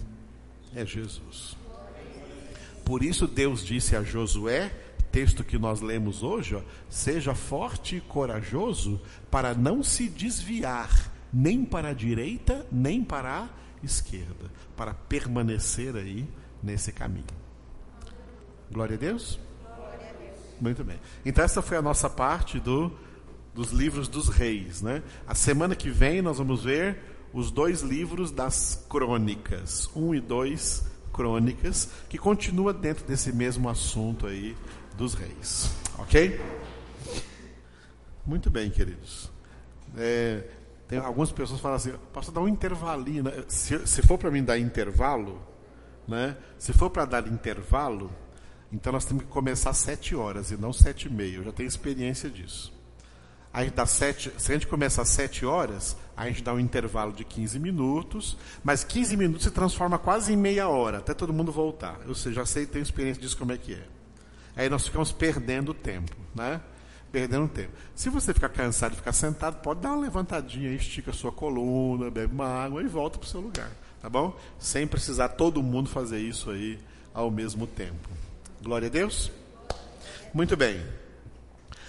é 0.74 0.86
Jesus. 0.86 1.56
Por 2.84 3.02
isso 3.02 3.26
Deus 3.26 3.64
disse 3.64 3.96
a 3.96 4.02
Josué, 4.02 4.72
texto 5.12 5.44
que 5.44 5.58
nós 5.58 5.82
lemos 5.82 6.22
hoje, 6.22 6.56
ó, 6.56 6.62
seja 6.88 7.34
forte 7.34 7.96
e 7.96 8.00
corajoso 8.00 9.00
para 9.30 9.54
não 9.54 9.82
se 9.82 10.08
desviar 10.08 11.12
nem 11.32 11.64
para 11.64 11.90
a 11.90 11.92
direita, 11.94 12.66
nem 12.72 13.04
para 13.04 13.44
a 13.44 13.48
esquerda, 13.82 14.50
para 14.76 14.94
permanecer 14.94 15.94
aí 15.96 16.26
nesse 16.62 16.92
caminho. 16.92 17.24
Glória 18.70 18.96
a 18.96 18.98
Deus. 18.98 19.38
Muito 20.60 20.82
bem. 20.84 20.98
Então 21.24 21.44
essa 21.44 21.60
foi 21.60 21.76
a 21.76 21.82
nossa 21.82 22.08
parte 22.08 22.58
do, 22.58 22.92
dos 23.54 23.70
livros 23.70 24.08
dos 24.08 24.28
reis, 24.28 24.80
né? 24.80 25.02
A 25.26 25.34
semana 25.34 25.74
que 25.74 25.90
vem 25.90 26.22
nós 26.22 26.38
vamos 26.38 26.64
ver 26.64 26.98
os 27.32 27.50
dois 27.50 27.80
livros 27.80 28.30
das 28.30 28.86
crônicas, 28.88 29.90
um 29.94 30.14
e 30.14 30.20
dois 30.20 30.84
crônicas, 31.12 31.88
que 32.08 32.16
continua 32.16 32.72
dentro 32.72 33.04
desse 33.06 33.32
mesmo 33.32 33.68
assunto 33.68 34.26
aí 34.26 34.56
dos 35.02 35.14
reis, 35.14 35.68
ok? 35.98 36.40
Muito 38.24 38.48
bem, 38.48 38.70
queridos. 38.70 39.32
É, 39.96 40.44
tem 40.86 40.96
algumas 41.00 41.32
pessoas 41.32 41.58
que 41.58 41.62
falam 41.62 41.76
assim, 41.76 41.92
posso 42.12 42.30
dar 42.30 42.40
um 42.40 42.46
intervalinho, 42.46 43.24
né? 43.24 43.44
se, 43.48 43.84
se 43.84 44.00
for 44.02 44.16
para 44.16 44.30
mim 44.30 44.44
dar 44.44 44.56
intervalo, 44.60 45.42
né? 46.06 46.36
Se 46.56 46.72
for 46.72 46.88
para 46.88 47.04
dar 47.04 47.26
intervalo, 47.26 48.12
então 48.72 48.92
nós 48.92 49.04
temos 49.04 49.24
que 49.24 49.28
começar 49.28 49.70
às 49.70 49.78
sete 49.78 50.14
horas 50.14 50.52
e 50.52 50.56
não 50.56 50.72
sete 50.72 51.08
e 51.08 51.10
meia. 51.10 51.38
Eu 51.38 51.44
já 51.44 51.52
tenho 51.52 51.66
experiência 51.66 52.30
disso. 52.30 52.72
Aí 53.52 53.70
dá 53.70 53.84
sete, 53.84 54.32
se 54.38 54.52
a 54.52 54.54
gente 54.54 54.68
começa 54.68 55.02
às 55.02 55.08
sete 55.08 55.44
horas, 55.44 55.96
a 56.16 56.28
gente 56.28 56.44
dá 56.44 56.54
um 56.54 56.60
intervalo 56.60 57.12
de 57.12 57.24
15 57.24 57.58
minutos, 57.58 58.38
mas 58.62 58.84
15 58.84 59.16
minutos 59.16 59.42
se 59.42 59.50
transforma 59.50 59.98
quase 59.98 60.32
em 60.32 60.36
meia 60.36 60.68
hora, 60.68 60.98
até 60.98 61.12
todo 61.12 61.32
mundo 61.32 61.50
voltar. 61.50 61.98
Eu 62.06 62.14
já 62.14 62.46
sei, 62.46 62.66
tenho 62.66 62.84
experiência 62.84 63.20
disso 63.20 63.36
como 63.36 63.50
é 63.50 63.58
que 63.58 63.74
é. 63.74 64.01
Aí 64.56 64.68
nós 64.68 64.86
ficamos 64.86 65.12
perdendo 65.12 65.72
tempo, 65.72 66.14
né? 66.34 66.60
Perdendo 67.10 67.48
tempo. 67.48 67.72
Se 67.94 68.08
você 68.10 68.32
ficar 68.32 68.48
cansado 68.48 68.92
de 68.92 68.96
ficar 68.96 69.12
sentado, 69.12 69.60
pode 69.62 69.80
dar 69.80 69.90
uma 69.90 70.02
levantadinha, 70.02 70.70
estica 70.72 71.10
a 71.10 71.14
sua 71.14 71.32
coluna, 71.32 72.10
bebe 72.10 72.32
uma 72.32 72.46
água 72.46 72.82
e 72.82 72.86
volta 72.86 73.18
para 73.18 73.26
o 73.26 73.28
seu 73.28 73.40
lugar, 73.40 73.70
tá 74.00 74.08
bom? 74.08 74.36
Sem 74.58 74.86
precisar 74.86 75.30
todo 75.30 75.62
mundo 75.62 75.88
fazer 75.88 76.20
isso 76.20 76.50
aí 76.50 76.78
ao 77.12 77.30
mesmo 77.30 77.66
tempo. 77.66 78.08
Glória 78.62 78.88
a 78.88 78.90
Deus. 78.90 79.30
Muito 80.32 80.56
bem. 80.56 80.82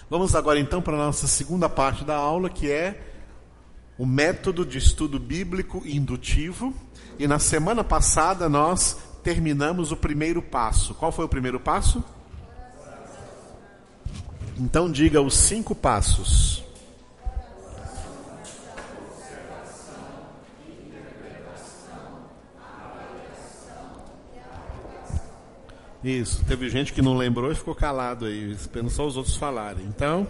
Vamos 0.09 0.35
agora 0.35 0.59
então 0.59 0.81
para 0.81 0.93
a 0.93 1.05
nossa 1.05 1.27
segunda 1.27 1.69
parte 1.69 2.03
da 2.03 2.15
aula, 2.15 2.49
que 2.49 2.69
é 2.69 3.01
o 3.97 4.05
método 4.05 4.65
de 4.65 4.77
estudo 4.77 5.19
bíblico 5.19 5.81
indutivo. 5.85 6.73
E 7.17 7.27
na 7.27 7.39
semana 7.39 7.83
passada 7.83 8.49
nós 8.49 8.97
terminamos 9.23 9.91
o 9.91 9.97
primeiro 9.97 10.41
passo. 10.41 10.93
Qual 10.95 11.11
foi 11.11 11.25
o 11.25 11.29
primeiro 11.29 11.59
passo? 11.59 12.03
Então 14.57 14.91
diga 14.91 15.21
os 15.21 15.33
cinco 15.33 15.73
passos. 15.73 16.63
Isso, 26.03 26.43
teve 26.45 26.69
gente 26.69 26.91
que 26.91 27.01
não 27.01 27.15
lembrou 27.15 27.49
e 27.49 27.55
ficou 27.55 27.73
calado 27.73 28.25
aí, 28.25 28.51
esperando 28.51 28.89
só 28.89 29.07
os 29.07 29.15
outros 29.15 29.37
falarem. 29.37 29.85
Então, 29.85 30.27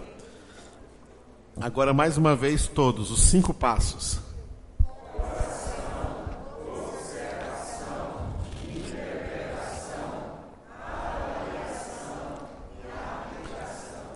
agora 1.59 1.91
mais 1.93 2.15
uma 2.15 2.35
vez 2.35 2.67
todos, 2.67 3.09
os 3.09 3.21
cinco 3.21 3.53
passos. 3.55 4.19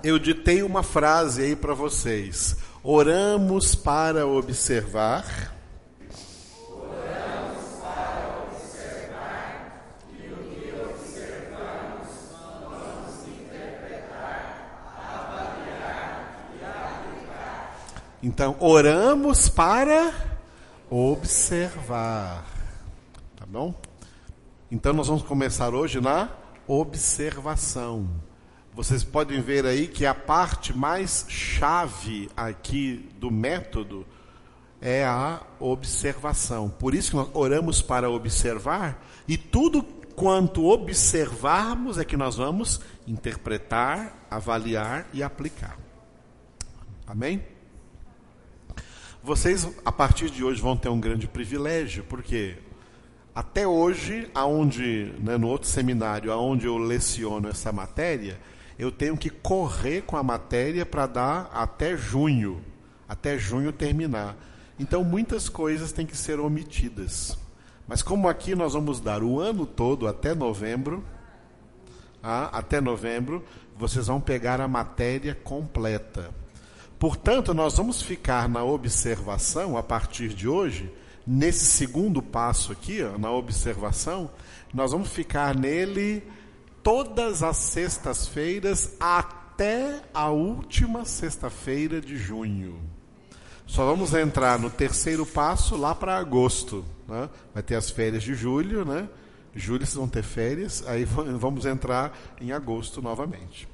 Eu 0.04 0.20
ditei 0.20 0.62
uma 0.64 0.84
frase 0.84 1.42
aí 1.42 1.56
para 1.56 1.74
vocês. 1.74 2.56
Oramos 2.84 3.76
para 3.76 4.26
observar. 4.26 5.56
Então, 18.22 18.56
oramos 18.60 19.48
para 19.48 20.12
observar. 20.90 22.44
Tá 23.38 23.46
bom? 23.46 23.74
Então, 24.72 24.92
nós 24.92 25.08
vamos 25.08 25.24
começar 25.24 25.74
hoje 25.74 26.02
na 26.02 26.30
observação. 26.68 28.27
Vocês 28.78 29.04
podem 29.04 29.42
ver 29.42 29.66
aí 29.66 29.88
que 29.88 30.06
a 30.06 30.14
parte 30.14 30.72
mais 30.72 31.26
chave 31.28 32.30
aqui 32.38 33.10
do 33.16 33.32
método 33.32 34.06
é 34.80 35.04
a 35.04 35.42
observação. 35.60 36.70
Por 36.70 36.94
isso 36.94 37.10
que 37.10 37.16
nós 37.16 37.28
oramos 37.34 37.82
para 37.82 38.08
observar 38.08 39.04
e 39.28 39.36
tudo 39.36 39.82
quanto 40.16 40.64
observarmos 40.68 41.98
é 41.98 42.06
que 42.06 42.16
nós 42.16 42.36
vamos 42.36 42.80
interpretar, 43.08 44.28
avaliar 44.30 45.08
e 45.12 45.24
aplicar. 45.24 45.76
Amém? 47.08 47.44
Vocês, 49.24 49.68
a 49.84 49.92
partir 49.92 50.30
de 50.30 50.44
hoje, 50.44 50.62
vão 50.62 50.78
ter 50.78 50.90
um 50.90 51.00
grande 51.00 51.28
privilégio, 51.28 52.04
porque 52.04 52.60
até 53.34 53.68
hoje, 53.68 54.30
aonde, 54.36 55.16
né, 55.18 55.36
no 55.36 55.48
outro 55.48 55.68
seminário, 55.68 56.32
aonde 56.32 56.68
eu 56.68 56.78
leciono 56.78 57.50
essa 57.50 57.72
matéria, 57.72 58.40
eu 58.78 58.92
tenho 58.92 59.18
que 59.18 59.30
correr 59.30 60.02
com 60.02 60.16
a 60.16 60.24
matéria 60.24 60.86
para 60.86 61.08
dar 61.08 61.50
até 61.54 61.98
junho, 61.98 62.62
até 63.08 63.38
junho 63.38 63.72
terminar. 63.72 64.38
Então, 64.80 65.04
muitas 65.04 65.50
coisas 65.50 65.92
têm 65.92 66.06
que 66.06 66.16
ser 66.16 66.40
omitidas. 66.40 67.38
Mas 67.88 68.04
como 68.04 68.28
aqui 68.28 68.54
nós 68.54 68.74
vamos 68.74 69.00
dar 69.00 69.24
o 69.24 69.40
ano 69.40 69.66
todo 69.66 70.08
até 70.08 70.36
novembro, 70.36 71.04
ah, 72.22 72.50
até 72.52 72.82
novembro, 72.82 73.44
vocês 73.78 74.08
vão 74.08 74.20
pegar 74.20 74.60
a 74.60 74.68
matéria 74.68 75.34
completa. 75.34 76.30
Portanto, 77.00 77.54
nós 77.54 77.78
vamos 77.78 78.02
ficar 78.02 78.50
na 78.50 78.64
observação 78.64 79.78
a 79.78 79.84
partir 79.84 80.30
de 80.30 80.48
hoje, 80.48 80.92
nesse 81.26 81.66
segundo 81.66 82.22
passo 82.22 82.72
aqui, 82.72 83.04
ó, 83.04 83.18
na 83.18 83.32
observação, 83.32 84.30
nós 84.74 84.92
vamos 84.92 85.10
ficar 85.10 85.56
nele 85.56 86.24
todas 86.88 87.44
as 87.44 87.58
sextas-feiras 87.58 88.96
até 88.98 90.04
a 90.14 90.30
última 90.30 91.04
sexta-feira 91.04 92.00
de 92.00 92.16
junho. 92.16 92.80
Só 93.66 93.86
vamos 93.86 94.14
entrar 94.14 94.58
no 94.58 94.70
terceiro 94.70 95.26
passo 95.26 95.76
lá 95.76 95.94
para 95.94 96.16
agosto. 96.16 96.86
Né? 97.06 97.30
Vai 97.54 97.62
ter 97.62 97.76
as 97.76 97.90
férias 97.90 98.24
de 98.24 98.34
julho, 98.34 98.86
né? 98.86 99.10
Julho 99.54 99.86
vocês 99.86 99.96
vão 99.96 100.08
ter 100.08 100.24
férias, 100.24 100.82
aí 100.88 101.04
vamos 101.04 101.66
entrar 101.66 102.18
em 102.40 102.54
agosto 102.54 103.02
novamente. 103.02 103.68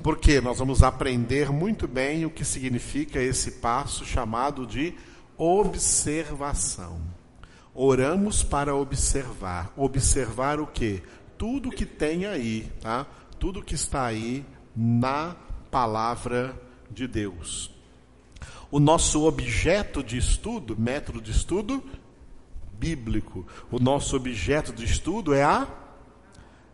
Porque 0.00 0.40
nós 0.40 0.60
vamos 0.60 0.84
aprender 0.84 1.50
muito 1.50 1.88
bem 1.88 2.24
o 2.24 2.30
que 2.30 2.44
significa 2.44 3.20
esse 3.20 3.50
passo 3.52 4.04
chamado 4.04 4.64
de 4.64 4.94
observação. 5.36 7.00
Oramos 7.74 8.44
para 8.44 8.76
observar. 8.76 9.72
Observar 9.76 10.60
o 10.60 10.68
que? 10.68 11.02
Tudo 11.40 11.70
que 11.70 11.86
tem 11.86 12.26
aí, 12.26 12.70
tá? 12.82 13.06
Tudo 13.38 13.62
que 13.62 13.74
está 13.74 14.04
aí 14.04 14.44
na 14.76 15.34
palavra 15.70 16.54
de 16.90 17.06
Deus. 17.06 17.70
O 18.70 18.78
nosso 18.78 19.24
objeto 19.24 20.04
de 20.04 20.18
estudo, 20.18 20.78
método 20.78 21.18
de 21.18 21.30
estudo 21.30 21.82
bíblico. 22.74 23.46
O 23.70 23.78
nosso 23.78 24.16
objeto 24.16 24.70
de 24.70 24.84
estudo 24.84 25.32
é 25.32 25.42
a 25.42 25.66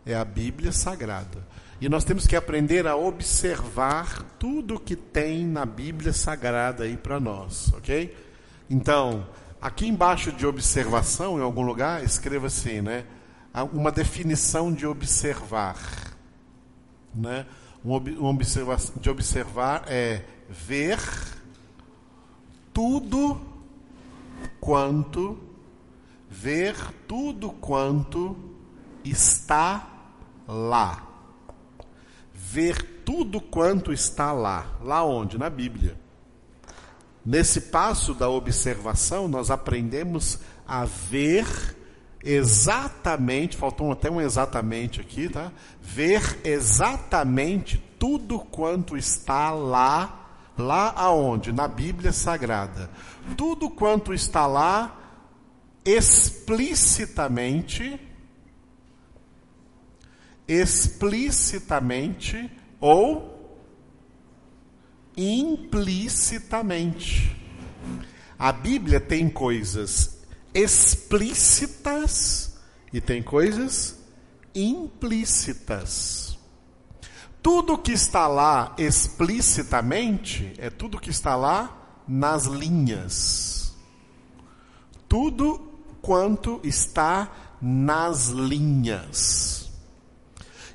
é 0.05 0.13
a 0.13 0.25
Bíblia 0.25 0.73
Sagrada. 0.73 1.47
E 1.79 1.87
nós 1.87 2.03
temos 2.03 2.27
que 2.27 2.35
aprender 2.35 2.85
a 2.87 2.97
observar 2.97 4.21
tudo 4.37 4.81
que 4.81 4.97
tem 4.97 5.45
na 5.45 5.65
Bíblia 5.65 6.11
Sagrada 6.11 6.83
aí 6.83 6.97
para 6.97 7.21
nós, 7.21 7.71
ok? 7.71 8.13
Então, 8.69 9.29
aqui 9.61 9.87
embaixo 9.87 10.29
de 10.33 10.45
observação, 10.45 11.39
em 11.39 11.41
algum 11.41 11.61
lugar, 11.61 12.03
escreva 12.03 12.47
assim, 12.47 12.81
né? 12.81 13.05
Uma 13.63 13.91
definição 13.91 14.71
de 14.71 14.85
observar, 14.85 15.77
né? 17.13 17.45
Uma 17.83 18.29
observação 18.29 18.95
de 18.99 19.09
observar 19.09 19.85
é 19.87 20.23
ver 20.49 20.99
tudo 22.73 23.39
quanto 24.59 25.47
ver 26.29 26.75
tudo 27.07 27.49
quanto 27.49 28.35
está 29.03 29.87
lá. 30.47 31.03
Ver 32.33 33.01
tudo 33.05 33.41
quanto 33.41 33.91
está 33.91 34.31
lá. 34.31 34.77
Lá 34.81 35.03
onde? 35.03 35.37
Na 35.37 35.49
Bíblia. 35.49 35.97
Nesse 37.25 37.61
passo 37.61 38.13
da 38.13 38.29
observação, 38.29 39.27
nós 39.27 39.51
aprendemos 39.51 40.39
a 40.65 40.85
ver 40.85 41.76
exatamente, 42.27 43.55
faltou 43.55 43.89
até 43.89 44.11
um 44.11 44.19
exatamente 44.19 44.99
aqui, 44.99 45.29
tá? 45.29 45.49
Ver 45.81 46.41
exatamente 46.43 47.81
tudo 47.97 48.39
quanto 48.39 48.97
está 48.97 49.51
lá, 49.51 50.51
lá 50.57 50.91
aonde? 50.97 51.53
Na 51.53 51.69
Bíblia 51.69 52.11
Sagrada. 52.11 52.89
Tudo 53.37 53.69
quanto 53.69 54.13
está 54.13 54.45
lá 54.45 54.93
explicitamente, 55.85 57.97
explicitamente 60.45 62.51
ou 62.81 63.63
implicitamente. 65.15 67.33
A 68.37 68.51
Bíblia 68.51 68.99
tem 68.99 69.29
coisas 69.29 70.16
explícitas 70.57 72.57
e 72.91 72.99
tem 72.99 73.21
coisas 73.21 73.99
implícitas. 74.55 76.35
Tudo 77.43 77.77
que 77.77 77.91
está 77.91 78.27
lá 78.27 78.73
explicitamente 78.77 80.53
é 80.57 80.71
tudo 80.71 80.99
que 80.99 81.11
está 81.11 81.35
lá 81.35 82.01
nas 82.07 82.45
linhas. 82.45 83.75
Tudo 85.07 85.59
quanto 86.01 86.59
está 86.63 87.31
nas 87.61 88.29
linhas. 88.29 89.69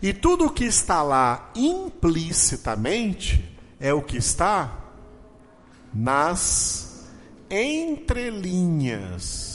E 0.01 0.12
tudo 0.12 0.49
que 0.51 0.64
está 0.64 1.03
lá 1.03 1.51
implicitamente 1.57 3.59
é 3.80 3.93
o 3.93 4.01
que 4.01 4.16
está 4.16 4.78
nas 5.93 7.09
entrelinhas. 7.51 9.51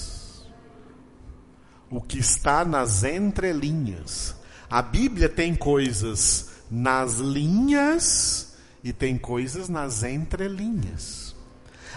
O 1.90 2.02
que 2.02 2.20
está 2.20 2.66
nas 2.66 3.04
entrelinhas. 3.04 4.36
A 4.70 4.82
Bíblia 4.82 5.30
tem 5.30 5.56
coisas 5.56 6.50
nas 6.70 7.16
linhas 7.16 8.56
e 8.84 8.92
tem 8.92 9.18
coisas 9.18 9.70
nas 9.70 10.04
entrelinhas. 10.04 11.36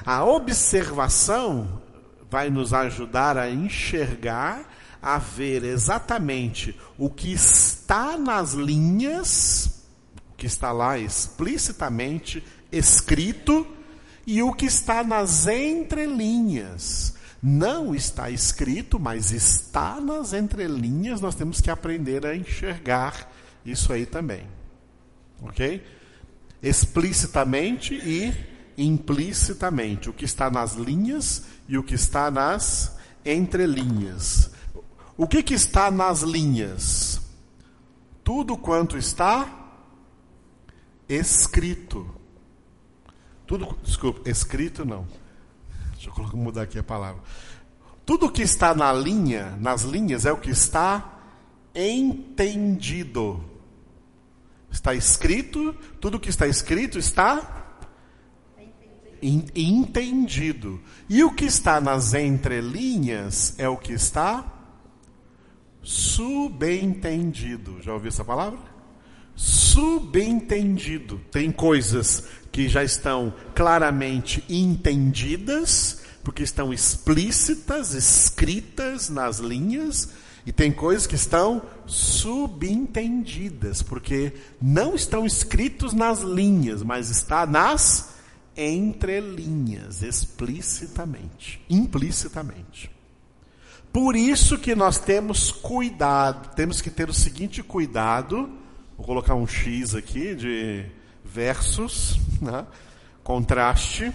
A 0.05 0.25
observação 0.25 1.81
vai 2.31 2.49
nos 2.49 2.73
ajudar 2.73 3.37
a 3.37 3.51
enxergar, 3.51 4.65
a 5.03 5.19
ver 5.19 5.65
exatamente 5.65 6.79
o 6.97 7.11
que 7.11 7.33
está 7.33 8.17
nas 8.17 8.53
linhas, 8.53 9.83
o 10.33 10.37
que 10.37 10.47
está 10.47 10.71
lá 10.71 10.99
explicitamente 10.99 12.45
escrito, 12.71 13.67
e 14.27 14.43
o 14.43 14.53
que 14.53 14.67
está 14.67 15.03
nas 15.03 15.47
entrelinhas. 15.47 17.15
Não 17.43 17.95
está 17.95 18.31
escrito, 18.31 19.01
mas 19.01 19.33
está 19.33 20.01
nas 20.01 20.33
entrelinhas, 20.33 21.21
nós 21.21 21.35
temos 21.35 21.61
que 21.61 21.71
aprender 21.71 22.27
a 22.27 22.37
enxergar 22.37 23.33
isso 23.65 23.93
aí 23.93 24.05
também. 24.05 24.47
Ok? 25.43 25.83
Explicitamente 26.63 27.95
e 27.95 28.33
implicitamente. 28.77 30.11
O 30.11 30.13
que 30.13 30.25
está 30.25 30.51
nas 30.51 30.75
linhas 30.75 31.45
e 31.69 31.79
o 31.79 31.83
que 31.83 31.95
está 31.95 32.31
nas 32.31 32.99
entrelinhas. 33.25 34.51
O 35.17 35.27
que, 35.27 35.43
que 35.43 35.55
está 35.55 35.91
nas 35.91 36.23
linhas? 36.23 37.21
Tudo 38.25 38.57
quanto 38.57 38.97
está 38.97 39.77
escrito. 41.09 42.09
Tudo, 43.47 43.77
desculpa, 43.83 44.29
escrito 44.29 44.85
não. 44.85 45.07
Deixa 46.03 46.19
eu 46.19 46.39
mudar 46.39 46.63
aqui 46.63 46.79
a 46.79 46.83
palavra. 46.83 47.21
Tudo 48.07 48.33
que 48.33 48.41
está 48.41 48.75
na 48.75 48.91
linha, 48.91 49.55
nas 49.61 49.83
linhas, 49.83 50.25
é 50.25 50.33
o 50.33 50.39
que 50.39 50.51
está 50.51 51.21
entendido. 51.75 53.45
Está 54.71 54.95
escrito, 54.95 55.75
tudo 56.01 56.19
que 56.19 56.31
está 56.31 56.47
escrito 56.47 56.99
está 56.99 57.77
entendido. 59.21 60.81
E 61.07 61.23
o 61.23 61.35
que 61.35 61.45
está 61.45 61.83
nas 61.83 62.15
entrelinhas 62.15 63.55
é 63.59 63.69
o 63.69 63.77
que 63.77 63.93
está 63.93 64.51
subentendido. 65.83 67.83
Já 67.83 67.93
ouviu 67.93 68.09
essa 68.09 68.25
palavra? 68.25 68.59
Subentendido. 69.37 71.21
Tem 71.31 71.53
coisas 71.53 72.27
que 72.53 72.69
já 72.69 72.83
estão 72.83 73.33
claramente 73.55 74.45
entendidas, 74.49 76.03
porque 76.23 76.43
estão 76.43 76.73
explícitas, 76.73 77.95
escritas 77.95 79.09
nas 79.09 79.39
linhas, 79.39 80.09
e 80.45 80.53
tem 80.53 80.73
coisas 80.73 81.07
que 81.07 81.15
estão 81.15 81.63
subentendidas, 81.87 83.83
porque 83.83 84.33
não 84.61 84.95
estão 84.95 85.27
escritos 85.27 85.93
nas 85.93 86.21
linhas, 86.21 86.83
mas 86.83 87.11
está 87.11 87.47
nas 87.47 88.15
entre 88.57 89.21
linhas, 89.21 90.03
explicitamente, 90.03 91.65
implicitamente. 91.69 92.91
Por 93.93 94.17
isso 94.17 94.59
que 94.59 94.75
nós 94.75 94.99
temos 94.99 95.51
cuidado, 95.51 96.55
temos 96.55 96.81
que 96.81 96.91
ter 96.91 97.09
o 97.09 97.15
seguinte 97.15 97.63
cuidado, 97.63 98.51
vou 98.97 99.07
colocar 99.07 99.35
um 99.35 99.47
X 99.47 99.95
aqui 99.95 100.35
de 100.35 100.87
versos, 101.33 102.19
né? 102.41 102.67
contraste. 103.23 104.13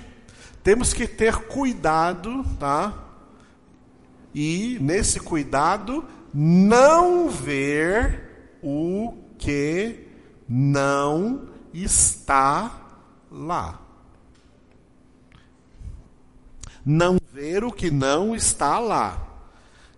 Temos 0.64 0.94
que 0.94 1.08
ter 1.08 1.36
cuidado, 1.48 2.44
tá? 2.60 2.94
E 4.34 4.78
nesse 4.82 5.20
cuidado, 5.20 6.04
não 6.34 7.30
ver 7.30 8.58
o 8.62 9.14
que 9.38 10.08
não 10.48 11.50
está 11.74 12.82
lá. 13.32 13.86
não 16.86 17.18
ver 17.34 17.64
o 17.64 17.72
que 17.72 17.90
não 17.90 18.36
está 18.36 18.78
lá. 18.78 19.28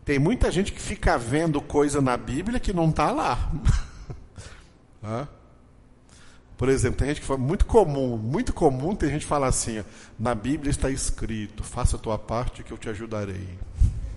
Tem 0.05 0.17
muita 0.17 0.49
gente 0.49 0.71
que 0.71 0.79
fica 0.79 1.17
vendo 1.17 1.59
coisa 1.59 2.01
na 2.01 2.15
Bíblia 2.15 2.61
que 2.61 2.71
não 2.71 2.89
está 2.89 3.11
lá. 3.11 3.51
Por 6.57 6.69
exemplo, 6.69 6.97
tem 6.97 7.09
gente 7.09 7.21
que 7.21 7.27
fala, 7.27 7.39
muito 7.39 7.65
comum, 7.67 8.17
muito 8.17 8.51
comum 8.51 8.95
tem 8.95 9.09
gente 9.11 9.21
que 9.21 9.27
fala 9.27 9.45
assim, 9.45 9.79
ó, 9.79 9.83
na 10.19 10.33
Bíblia 10.33 10.71
está 10.71 10.89
escrito, 10.89 11.63
faça 11.63 11.97
a 11.97 11.99
tua 11.99 12.17
parte 12.17 12.63
que 12.63 12.71
eu 12.71 12.77
te 12.79 12.89
ajudarei. 12.89 13.47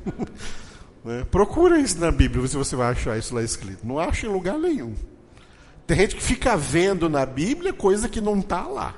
né? 1.05 1.26
Procura 1.30 1.78
isso 1.78 2.01
na 2.01 2.11
Bíblia, 2.11 2.47
se 2.49 2.57
você 2.57 2.74
vai 2.74 2.93
achar 2.93 3.18
isso 3.18 3.34
lá 3.34 3.43
escrito. 3.43 3.86
Não 3.86 3.99
acha 3.99 4.26
em 4.26 4.30
lugar 4.30 4.59
nenhum. 4.59 4.95
Tem 5.86 5.99
gente 5.99 6.16
que 6.16 6.22
fica 6.22 6.57
vendo 6.57 7.11
na 7.11 7.26
Bíblia 7.26 7.74
coisa 7.74 8.09
que 8.09 8.22
não 8.22 8.38
está 8.38 8.62
lá. 8.62 8.95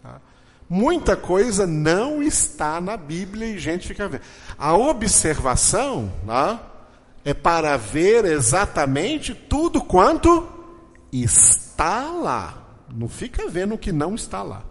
Tá? 0.00 0.20
Muita 0.68 1.16
coisa 1.16 1.66
não 1.66 2.22
está 2.22 2.80
na 2.80 2.96
Bíblia 2.96 3.48
e 3.48 3.58
gente 3.58 3.88
fica 3.88 4.06
vendo. 4.08 4.22
A 4.56 4.76
observação 4.76 6.12
né, 6.24 6.60
é 7.24 7.34
para 7.34 7.76
ver 7.76 8.26
exatamente 8.26 9.34
tudo 9.34 9.80
quanto 9.80 10.61
está 11.12 12.10
lá. 12.10 12.58
Não 12.92 13.08
fica 13.08 13.48
vendo 13.48 13.74
o 13.74 13.78
que 13.78 13.92
não 13.92 14.14
está 14.14 14.42
lá. 14.42 14.64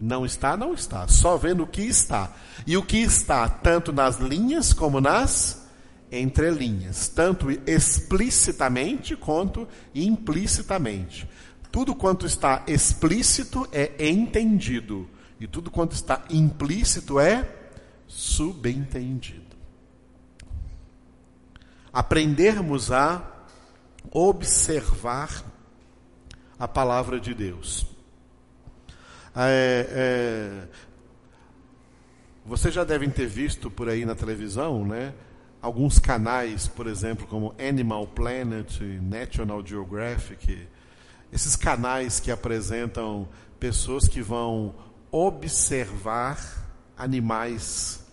Não 0.00 0.24
está, 0.24 0.56
não 0.56 0.74
está. 0.74 1.06
Só 1.08 1.36
vendo 1.36 1.62
o 1.62 1.66
que 1.66 1.82
está. 1.82 2.32
E 2.66 2.76
o 2.76 2.82
que 2.82 2.98
está 2.98 3.48
tanto 3.48 3.92
nas 3.92 4.18
linhas 4.18 4.72
como 4.72 5.00
nas 5.00 5.60
entrelinhas, 6.10 7.08
tanto 7.08 7.50
explicitamente 7.66 9.14
quanto 9.14 9.68
implicitamente. 9.94 11.28
Tudo 11.70 11.94
quanto 11.94 12.26
está 12.26 12.64
explícito 12.66 13.68
é 13.70 14.08
entendido, 14.08 15.08
e 15.38 15.46
tudo 15.46 15.70
quanto 15.70 15.92
está 15.92 16.24
implícito 16.28 17.20
é 17.20 17.48
subentendido. 18.08 19.56
Aprendermos 21.92 22.90
a 22.90 23.18
observar 24.10 25.44
a 26.58 26.68
palavra 26.68 27.18
de 27.18 27.34
Deus. 27.34 27.86
É, 29.34 29.86
é, 29.90 30.68
vocês 32.44 32.74
já 32.74 32.84
devem 32.84 33.08
ter 33.08 33.26
visto 33.26 33.70
por 33.70 33.88
aí 33.88 34.04
na 34.04 34.14
televisão, 34.14 34.84
né? 34.84 35.14
Alguns 35.62 35.98
canais, 35.98 36.66
por 36.66 36.86
exemplo, 36.86 37.26
como 37.26 37.54
Animal 37.58 38.06
Planet, 38.06 38.80
National 39.02 39.64
Geographic, 39.64 40.66
esses 41.32 41.54
canais 41.54 42.18
que 42.18 42.30
apresentam 42.30 43.28
pessoas 43.58 44.08
que 44.08 44.22
vão 44.22 44.74
observar 45.10 46.38
animais, 46.96 48.04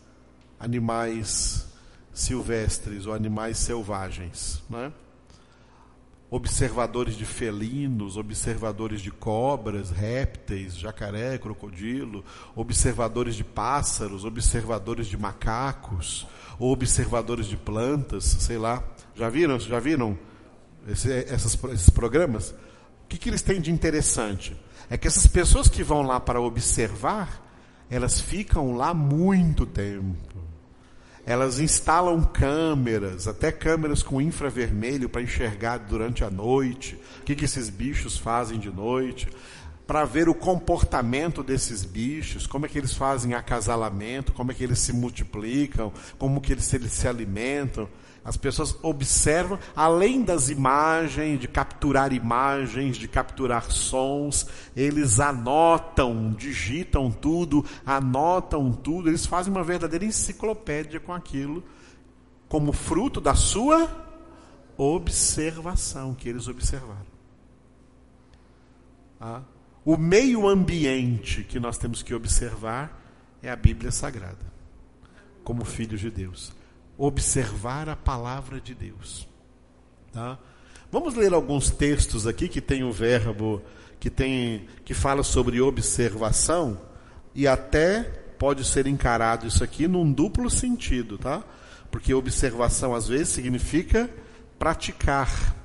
animais 0.60 1.68
silvestres 2.14 3.06
ou 3.06 3.14
animais 3.14 3.58
selvagens, 3.58 4.62
né? 4.70 4.92
Observadores 6.30 7.16
de 7.16 7.26
felinos, 7.26 8.18
observadores 8.18 9.02
de 9.02 9.12
cobras, 9.12 9.92
répteis, 9.92 10.78
jacaré, 10.78 11.38
crocodilo, 11.38 12.24
observadores 12.56 13.36
de 13.36 13.44
pássaros, 13.44 14.26
observadores 14.26 15.08
de 15.08 15.18
macacos, 15.18 16.28
ou 16.60 16.72
observadores 16.72 17.48
de 17.48 17.56
plantas, 17.56 18.24
sei 18.26 18.58
lá. 18.58 18.84
Já 19.16 19.30
viram? 19.30 19.60
Já 19.60 19.80
viram 19.80 20.18
esse, 20.88 21.12
essas, 21.12 21.58
esses 21.72 21.90
programas? 21.90 22.52
O 22.52 23.08
que, 23.08 23.18
que 23.18 23.30
eles 23.30 23.42
têm 23.42 23.62
de 23.62 23.72
interessante? 23.72 24.56
É 24.90 24.98
que 24.98 25.08
essas 25.08 25.28
pessoas 25.28 25.70
que 25.70 25.84
vão 25.84 26.02
lá 26.02 26.20
para 26.20 26.42
observar, 26.42 27.42
elas 27.90 28.20
ficam 28.20 28.76
lá 28.76 28.94
muito 28.94 29.66
tempo. 29.66 30.38
Elas 31.28 31.60
instalam 31.60 32.24
câmeras, 32.24 33.28
até 33.28 33.52
câmeras 33.52 34.02
com 34.02 34.22
infravermelho 34.22 35.10
para 35.10 35.22
enxergar 35.22 35.78
durante 35.80 36.24
a 36.24 36.30
noite, 36.30 36.98
o 37.20 37.24
que, 37.26 37.36
que 37.36 37.44
esses 37.44 37.70
bichos 37.70 38.18
fazem 38.18 38.58
de 38.58 38.72
noite, 38.72 39.28
para 39.86 40.06
ver 40.06 40.30
o 40.30 40.34
comportamento 40.34 41.44
desses 41.44 41.84
bichos, 41.84 42.48
como 42.48 42.66
é 42.66 42.70
que 42.70 42.78
eles 42.78 42.94
fazem 42.94 43.34
acasalamento, 43.34 44.32
como 44.32 44.54
é 44.54 44.56
que 44.56 44.64
eles 44.64 44.80
se 44.80 44.94
multiplicam, 44.94 45.92
como 46.18 46.40
que 46.40 46.54
eles, 46.54 46.74
eles 46.74 46.94
se 46.94 47.10
alimentam. 47.10 47.90
As 48.28 48.36
pessoas 48.36 48.78
observam, 48.84 49.58
além 49.74 50.22
das 50.22 50.50
imagens, 50.50 51.40
de 51.40 51.48
capturar 51.48 52.12
imagens, 52.12 52.98
de 52.98 53.08
capturar 53.08 53.72
sons, 53.72 54.46
eles 54.76 55.22
anotam, 55.22 56.34
digitam 56.34 57.10
tudo, 57.10 57.64
anotam 57.86 58.74
tudo, 58.74 59.08
eles 59.08 59.26
fazem 59.26 59.50
uma 59.50 59.64
verdadeira 59.64 60.04
enciclopédia 60.04 61.00
com 61.00 61.14
aquilo, 61.14 61.64
como 62.50 62.74
fruto 62.74 63.22
da 63.22 63.34
sua 63.34 63.90
observação, 64.76 66.14
que 66.14 66.28
eles 66.28 66.50
observaram. 66.50 67.08
Ah, 69.22 69.42
o 69.86 69.96
meio 69.96 70.50
ambiente 70.50 71.46
que 71.46 71.62
nós 71.62 71.78
temos 71.78 72.04
que 72.04 72.14
observar 72.14 73.02
é 73.42 73.50
a 73.50 73.56
Bíblia 73.56 73.90
Sagrada, 73.90 74.52
como 75.46 75.64
filhos 75.64 76.02
de 76.02 76.12
Deus 76.12 76.57
observar 76.98 77.88
a 77.89 77.95
palavra 77.95 78.60
de 78.60 78.74
Deus. 78.74 79.28
Tá? 80.12 80.38
Vamos 80.91 81.16
ler 81.16 81.34
alguns 81.34 81.70
textos 81.70 82.26
aqui 82.26 82.48
que 82.48 82.62
tem 82.62 82.84
o 82.84 82.88
um 82.88 82.91
verbo 82.91 83.62
que 84.00 84.10
tem 84.10 84.68
que 84.86 84.93
fala 84.93 85.24
sobre 85.24 85.60
observação 85.60 86.80
e 87.34 87.48
até 87.48 88.04
pode 88.38 88.64
ser 88.64 88.88
encarado 88.88 89.48
isso 89.48 89.64
aqui 89.64 89.88
num 89.88 90.12
duplo 90.12 90.50
sentido, 90.50 91.18
tá? 91.18 91.43
Porque 91.89 92.14
observação 92.14 92.93
às 92.93 93.08
vezes 93.08 93.30
significa 93.30 94.10
praticar, 94.60 95.56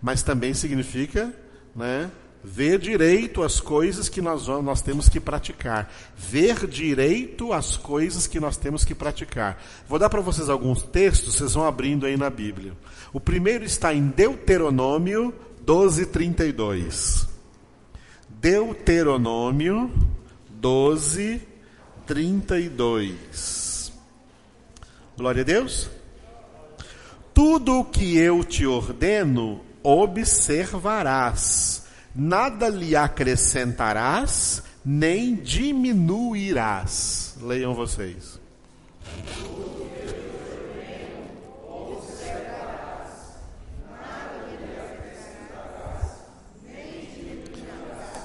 mas 0.00 0.22
também 0.22 0.52
significa, 0.54 1.34
né, 1.74 2.10
ver 2.42 2.78
direito 2.78 3.42
as 3.42 3.60
coisas 3.60 4.08
que 4.08 4.22
nós, 4.22 4.46
nós 4.46 4.80
temos 4.80 5.08
que 5.08 5.20
praticar. 5.20 5.92
Ver 6.16 6.66
direito 6.66 7.52
as 7.52 7.76
coisas 7.76 8.26
que 8.26 8.40
nós 8.40 8.56
temos 8.56 8.84
que 8.84 8.94
praticar. 8.94 9.62
Vou 9.88 9.98
dar 9.98 10.08
para 10.08 10.20
vocês 10.20 10.48
alguns 10.48 10.82
textos, 10.82 11.34
vocês 11.34 11.54
vão 11.54 11.66
abrindo 11.66 12.06
aí 12.06 12.16
na 12.16 12.30
Bíblia. 12.30 12.72
O 13.12 13.20
primeiro 13.20 13.64
está 13.64 13.92
em 13.92 14.08
Deuteronômio 14.08 15.34
12, 15.60 16.06
32. 16.06 17.28
Deuteronômio 18.28 19.92
12, 20.50 21.42
32. 22.06 23.92
Glória 25.16 25.42
a 25.42 25.44
Deus. 25.44 25.90
Tudo 27.34 27.80
o 27.80 27.84
que 27.84 28.16
eu 28.16 28.44
te 28.44 28.64
ordeno, 28.66 29.60
observarás 29.82 31.87
nada 32.18 32.68
lhe 32.68 32.96
acrescentarás, 32.96 34.64
nem 34.84 35.36
diminuirás. 35.36 37.36
Leiam 37.40 37.74
vocês. 37.74 38.40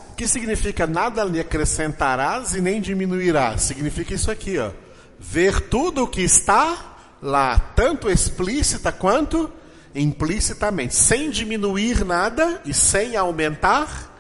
O 0.10 0.16
que 0.16 0.28
significa 0.28 0.88
nada 0.88 1.24
lhe 1.24 1.40
acrescentarás 1.40 2.56
e 2.56 2.62
nem 2.62 2.82
diminuirás? 2.82 3.62
Significa 3.62 4.16
isso 4.16 4.32
aqui, 4.32 4.58
ó. 4.58 4.72
Ver 5.20 5.70
tudo 5.70 6.04
o 6.04 6.08
que 6.08 6.22
está 6.22 6.96
lá, 7.22 7.60
tanto 7.76 8.10
explícita 8.10 8.92
quanto 8.92 9.52
implicitamente, 9.96 10.96
sem 10.96 11.30
diminuir 11.30 12.04
nada 12.04 12.62
e 12.66 12.74
sem 12.74 13.16
aumentar 13.16 14.12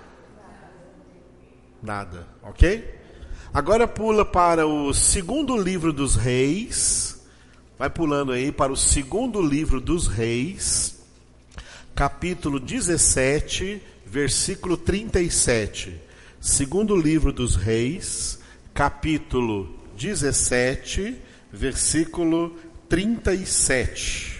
nada, 1.81 2.27
ok? 2.41 3.01
Agora 3.53 3.87
pula 3.87 4.25
para 4.25 4.65
o 4.65 4.93
segundo 4.93 5.55
livro 5.55 5.91
dos 5.91 6.15
reis, 6.15 7.21
vai 7.77 7.89
pulando 7.89 8.31
aí 8.31 8.51
para 8.51 8.71
o 8.71 8.77
segundo 8.77 9.41
livro 9.41 9.79
dos 9.79 10.07
reis, 10.07 10.99
capítulo 11.93 12.59
17, 12.59 13.81
versículo 14.05 14.77
37. 14.77 16.01
Segundo 16.39 16.95
livro 16.95 17.31
dos 17.31 17.55
reis, 17.55 18.39
capítulo 18.73 19.79
17, 19.95 21.15
versículo 21.51 22.57
37. 22.89 24.32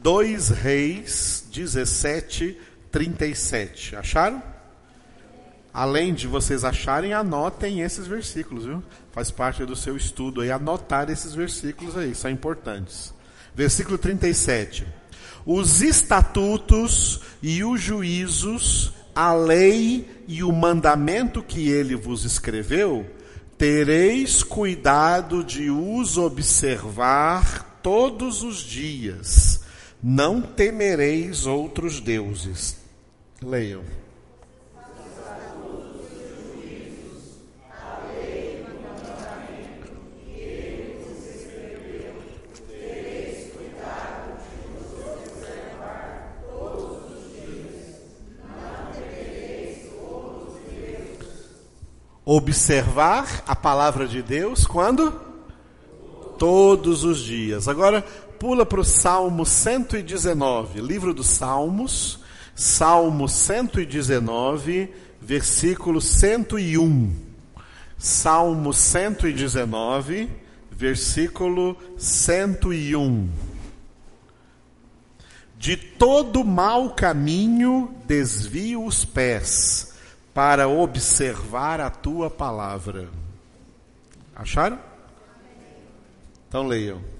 2 0.00 0.50
Reis 0.50 1.44
17, 1.52 2.56
37. 2.90 3.96
Acharam? 3.96 4.42
Além 5.74 6.14
de 6.14 6.26
vocês 6.26 6.64
acharem, 6.64 7.12
anotem 7.12 7.80
esses 7.80 8.06
versículos, 8.06 8.64
viu? 8.64 8.82
Faz 9.12 9.30
parte 9.30 9.64
do 9.64 9.74
seu 9.74 9.96
estudo 9.96 10.40
aí, 10.40 10.50
anotar 10.52 11.10
esses 11.10 11.34
versículos 11.34 11.96
aí, 11.96 12.14
são 12.14 12.30
importantes. 12.30 13.12
Versículo 13.54 13.98
37. 13.98 14.86
Os 15.44 15.82
estatutos 15.82 17.20
e 17.42 17.64
os 17.64 17.80
juízos, 17.80 18.92
a 19.14 19.32
lei 19.32 20.24
e 20.28 20.44
o 20.44 20.52
mandamento 20.52 21.42
que 21.42 21.68
ele 21.68 21.96
vos 21.96 22.24
escreveu, 22.24 23.04
tereis 23.56 24.44
cuidado 24.44 25.42
de 25.42 25.70
os 25.70 26.16
observar 26.16 27.80
todos 27.82 28.42
os 28.42 28.58
dias 28.58 29.66
Não 30.02 30.40
temereis 30.40 31.46
outros 31.46 32.00
deuses. 32.00 32.76
Leiam. 33.42 33.82
observar 52.30 53.42
a 53.46 53.56
palavra 53.56 54.06
de 54.06 54.22
Deus 54.22 54.66
quando? 54.66 55.18
Todos 56.38 57.02
os 57.02 57.20
dias. 57.20 57.66
Agora, 57.66 58.04
pula 58.38 58.64
para 58.64 58.80
o 58.80 58.84
Salmo 58.84 59.44
119, 59.44 60.80
livro 60.80 61.12
dos 61.12 61.26
Salmos, 61.26 62.20
Salmo 62.54 63.28
119, 63.28 64.92
versículo 65.20 66.00
101. 66.00 67.28
Salmo 67.98 68.72
119, 68.72 70.30
versículo 70.70 71.76
101. 71.98 73.28
De 75.58 75.76
todo 75.76 76.44
mau 76.44 76.90
caminho 76.90 77.92
desvio 78.06 78.84
os 78.84 79.04
pés 79.04 79.94
para 80.32 80.68
observar 80.68 81.80
a 81.80 81.90
tua 81.90 82.30
palavra. 82.30 83.08
Acharam? 84.36 84.78
Então 86.46 86.64
leiam. 86.64 87.17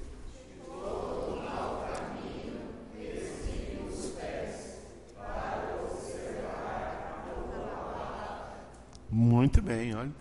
Muito 9.11 9.63
bem, 9.63 9.95
olha. 9.95 10.13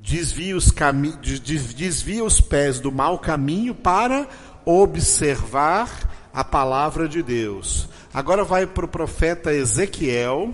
Desvia 0.00 0.56
os, 0.56 0.70
cami 0.70 1.12
desvia 1.12 2.24
os 2.24 2.40
pés 2.40 2.80
do 2.80 2.90
mau 2.90 3.18
caminho 3.18 3.74
para 3.74 4.28
observar 4.64 6.28
a 6.32 6.42
palavra 6.42 7.08
de 7.08 7.22
Deus. 7.22 7.88
Agora 8.12 8.42
vai 8.42 8.66
para 8.66 8.84
o 8.84 8.88
profeta 8.88 9.52
Ezequiel 9.52 10.52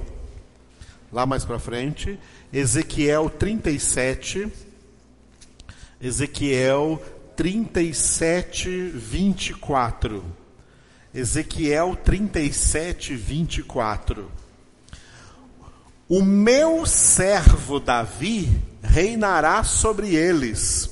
lá 1.12 1.26
mais 1.26 1.44
para 1.44 1.58
frente, 1.58 2.18
Ezequiel 2.52 3.30
37, 3.30 4.48
Ezequiel 6.00 7.02
37, 7.36 8.88
24. 8.94 10.24
Ezequiel 11.14 11.96
37, 11.96 13.14
24. 13.14 14.30
O 16.08 16.22
meu 16.22 16.86
servo 16.86 17.78
Davi 17.78 18.48
reinará 18.82 19.62
sobre 19.62 20.14
eles. 20.14 20.88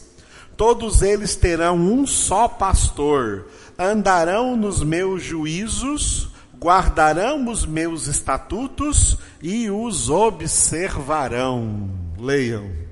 Todos 0.58 1.00
eles 1.00 1.34
terão 1.34 1.78
um 1.78 2.06
só 2.06 2.46
pastor, 2.46 3.46
andarão 3.78 4.54
nos 4.58 4.82
meus 4.82 5.22
juízos, 5.22 6.28
guardarão 6.58 7.50
os 7.50 7.64
meus 7.64 8.08
estatutos 8.08 9.16
e 9.42 9.70
os 9.70 10.10
observarão. 10.10 11.88
Leiam. 12.18 12.86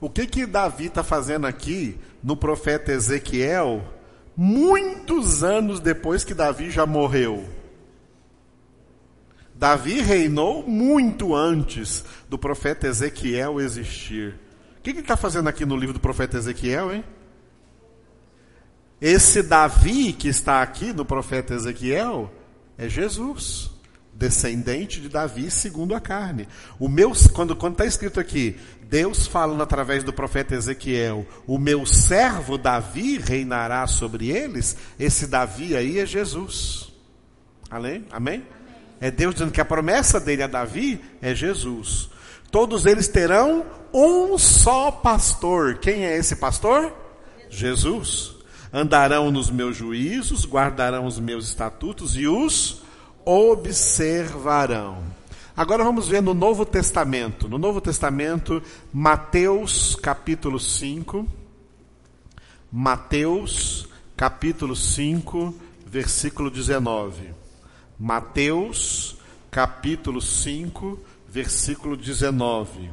O 0.00 0.08
que 0.08 0.26
que 0.26 0.46
Davi 0.46 0.86
está 0.86 1.02
fazendo 1.02 1.46
aqui 1.46 1.98
no 2.22 2.36
profeta 2.36 2.92
Ezequiel, 2.92 3.82
muitos 4.36 5.42
anos 5.42 5.80
depois 5.80 6.22
que 6.22 6.34
Davi 6.34 6.70
já 6.70 6.86
morreu? 6.86 7.44
Davi 9.54 10.00
reinou 10.00 10.62
muito 10.68 11.34
antes 11.34 12.04
do 12.28 12.38
profeta 12.38 12.86
Ezequiel 12.86 13.60
existir. 13.60 14.38
O 14.78 14.82
que 14.82 14.90
ele 14.90 15.00
está 15.00 15.16
fazendo 15.16 15.48
aqui 15.48 15.66
no 15.66 15.76
livro 15.76 15.94
do 15.94 16.00
profeta 16.00 16.36
Ezequiel, 16.36 16.94
hein? 16.94 17.04
Esse 19.00 19.42
Davi 19.42 20.12
que 20.12 20.28
está 20.28 20.62
aqui 20.62 20.92
no 20.92 21.04
profeta 21.04 21.54
Ezequiel 21.54 22.32
é 22.76 22.88
Jesus, 22.88 23.70
descendente 24.18 25.00
de 25.00 25.08
Davi 25.08 25.48
segundo 25.50 25.94
a 25.94 26.00
carne. 26.00 26.48
O 26.78 26.88
meu, 26.88 27.12
quando 27.32 27.56
está 27.72 27.86
escrito 27.86 28.18
aqui, 28.18 28.56
Deus 28.82 29.26
falando 29.26 29.62
através 29.62 30.02
do 30.02 30.12
profeta 30.12 30.56
Ezequiel, 30.56 31.24
o 31.46 31.56
meu 31.56 31.86
servo 31.86 32.58
Davi 32.58 33.18
reinará 33.18 33.86
sobre 33.86 34.30
eles, 34.30 34.76
esse 34.98 35.28
Davi 35.28 35.76
aí 35.76 36.00
é 36.00 36.06
Jesus. 36.06 36.92
Amém? 37.70 38.04
Amém? 38.10 38.44
É 39.00 39.10
Deus 39.10 39.34
dizendo 39.34 39.52
que 39.52 39.60
a 39.60 39.64
promessa 39.64 40.18
dele 40.18 40.42
a 40.42 40.48
Davi 40.48 41.00
é 41.22 41.32
Jesus. 41.32 42.10
Todos 42.50 42.86
eles 42.86 43.06
terão 43.06 43.64
um 43.94 44.36
só 44.36 44.90
pastor. 44.90 45.76
Quem 45.78 46.04
é 46.04 46.16
esse 46.16 46.34
pastor? 46.34 46.92
Jesus. 47.48 48.34
Andarão 48.72 49.30
nos 49.30 49.50
meus 49.50 49.76
juízos, 49.76 50.44
guardarão 50.44 51.06
os 51.06 51.20
meus 51.20 51.46
estatutos 51.46 52.16
e 52.16 52.26
os 52.26 52.82
observarão. 53.30 55.02
Agora 55.54 55.84
vamos 55.84 56.08
ver 56.08 56.22
no 56.22 56.32
Novo 56.32 56.64
Testamento. 56.64 57.46
No 57.46 57.58
Novo 57.58 57.78
Testamento, 57.78 58.62
Mateus 58.90 59.94
capítulo 59.94 60.58
5. 60.58 61.26
Mateus 62.72 63.86
capítulo 64.16 64.74
5, 64.74 65.54
versículo 65.86 66.50
19. 66.50 67.34
Mateus, 67.98 69.18
capítulo 69.50 70.22
5, 70.22 70.98
versículo 71.28 71.98
19. 71.98 72.90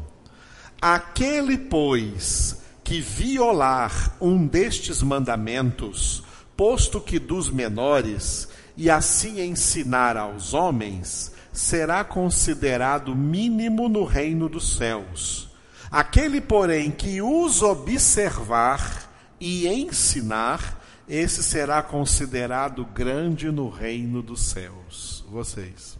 Aquele, 0.81 1.57
pois, 1.57 2.61
que 2.83 2.99
violar 2.99 4.17
um 4.19 4.45
destes 4.45 5.01
mandamentos, 5.01 6.23
posto 6.57 6.99
que 6.99 7.19
dos 7.19 7.49
menores, 7.49 8.49
e 8.77 8.89
assim 8.89 9.41
ensinar 9.41 10.17
aos 10.17 10.53
homens, 10.53 11.31
será 11.51 12.03
considerado 12.03 13.15
mínimo 13.15 13.87
no 13.87 14.03
reino 14.03 14.49
dos 14.49 14.75
céus. 14.75 15.49
Aquele, 15.89 16.41
porém, 16.41 16.91
que 16.91 17.21
os 17.21 17.61
observar 17.61 19.09
e 19.39 19.67
ensinar, 19.67 20.81
esse 21.07 21.43
será 21.43 21.81
considerado 21.81 22.83
grande 22.85 23.49
no 23.51 23.69
reino 23.69 24.21
dos 24.21 24.41
céus. 24.41 25.23
Vocês. 25.29 25.97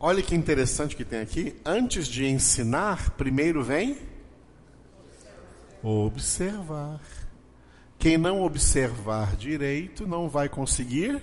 Olha 0.00 0.22
que 0.22 0.34
interessante 0.34 0.94
que 0.94 1.04
tem 1.04 1.20
aqui. 1.20 1.56
Antes 1.64 2.06
de 2.06 2.24
ensinar, 2.24 3.10
primeiro 3.10 3.64
vem 3.64 3.98
observar. 5.82 7.00
Quem 7.98 8.16
não 8.16 8.42
observar 8.42 9.34
direito 9.34 10.06
não 10.06 10.28
vai 10.28 10.48
conseguir 10.48 11.20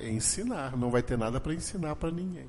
ensinar, 0.00 0.76
não 0.76 0.90
vai 0.90 1.02
ter 1.02 1.18
nada 1.18 1.40
para 1.40 1.54
ensinar 1.54 1.96
para 1.96 2.12
ninguém. 2.12 2.46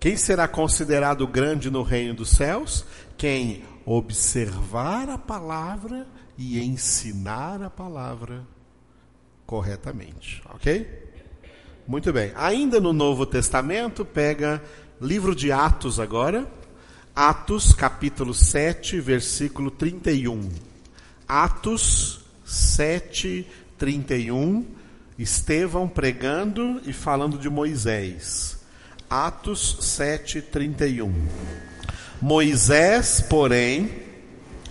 Quem 0.00 0.16
será 0.16 0.48
considerado 0.48 1.26
grande 1.26 1.70
no 1.70 1.82
reino 1.82 2.14
dos 2.14 2.30
céus? 2.30 2.84
Quem 3.16 3.64
observar 3.84 5.08
a 5.08 5.18
palavra 5.18 6.06
e 6.36 6.60
ensinar 6.60 7.62
a 7.62 7.70
palavra 7.70 8.46
corretamente, 9.46 10.42
ok? 10.50 11.07
Muito 11.88 12.12
bem. 12.12 12.32
Ainda 12.36 12.78
no 12.78 12.92
Novo 12.92 13.24
Testamento, 13.24 14.04
pega 14.04 14.62
livro 15.00 15.34
de 15.34 15.50
Atos 15.50 15.98
agora. 15.98 16.46
Atos, 17.16 17.72
capítulo 17.72 18.34
7, 18.34 19.00
versículo 19.00 19.70
31. 19.70 20.50
Atos 21.26 22.20
7, 22.44 23.46
31. 23.78 24.66
Estevão 25.18 25.88
pregando 25.88 26.78
e 26.84 26.92
falando 26.92 27.38
de 27.38 27.48
Moisés. 27.48 28.58
Atos 29.08 29.78
7:31. 29.80 31.10
Moisés, 32.20 33.24
porém, 33.30 34.02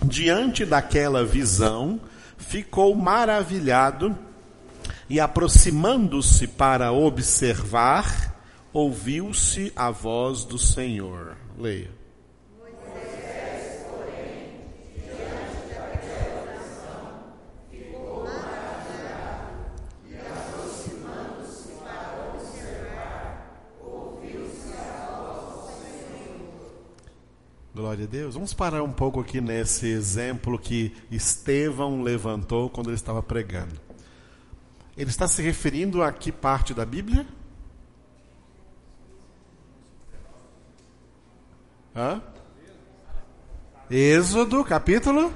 diante 0.04 0.64
daquela 0.64 1.26
visão, 1.26 2.00
ficou 2.38 2.94
maravilhado 2.94 4.16
e 5.10 5.20
aproximando-se 5.20 6.48
para 6.48 6.92
observar, 6.92 8.36
ouviu-se 8.74 9.72
a 9.76 9.90
voz 9.90 10.44
do 10.44 10.58
Senhor. 10.58 11.38
Leia. 11.58 11.98
Glória 27.78 28.06
a 28.06 28.08
Deus. 28.08 28.34
Vamos 28.34 28.54
parar 28.56 28.82
um 28.82 28.92
pouco 28.92 29.20
aqui 29.20 29.40
nesse 29.40 29.88
exemplo 29.88 30.58
que 30.58 30.92
Estevão 31.12 32.02
levantou 32.02 32.72
quando 32.72 32.88
ele 32.88 32.96
estava 32.96 33.22
pregando. 33.22 33.87
Ele 34.98 35.12
está 35.12 35.28
se 35.28 35.44
referindo 35.44 36.02
a 36.02 36.12
que 36.12 36.32
parte 36.32 36.74
da 36.74 36.84
Bíblia? 36.84 37.28
Hã? 41.96 42.20
Êxodo, 43.92 44.64
capítulo? 44.64 45.32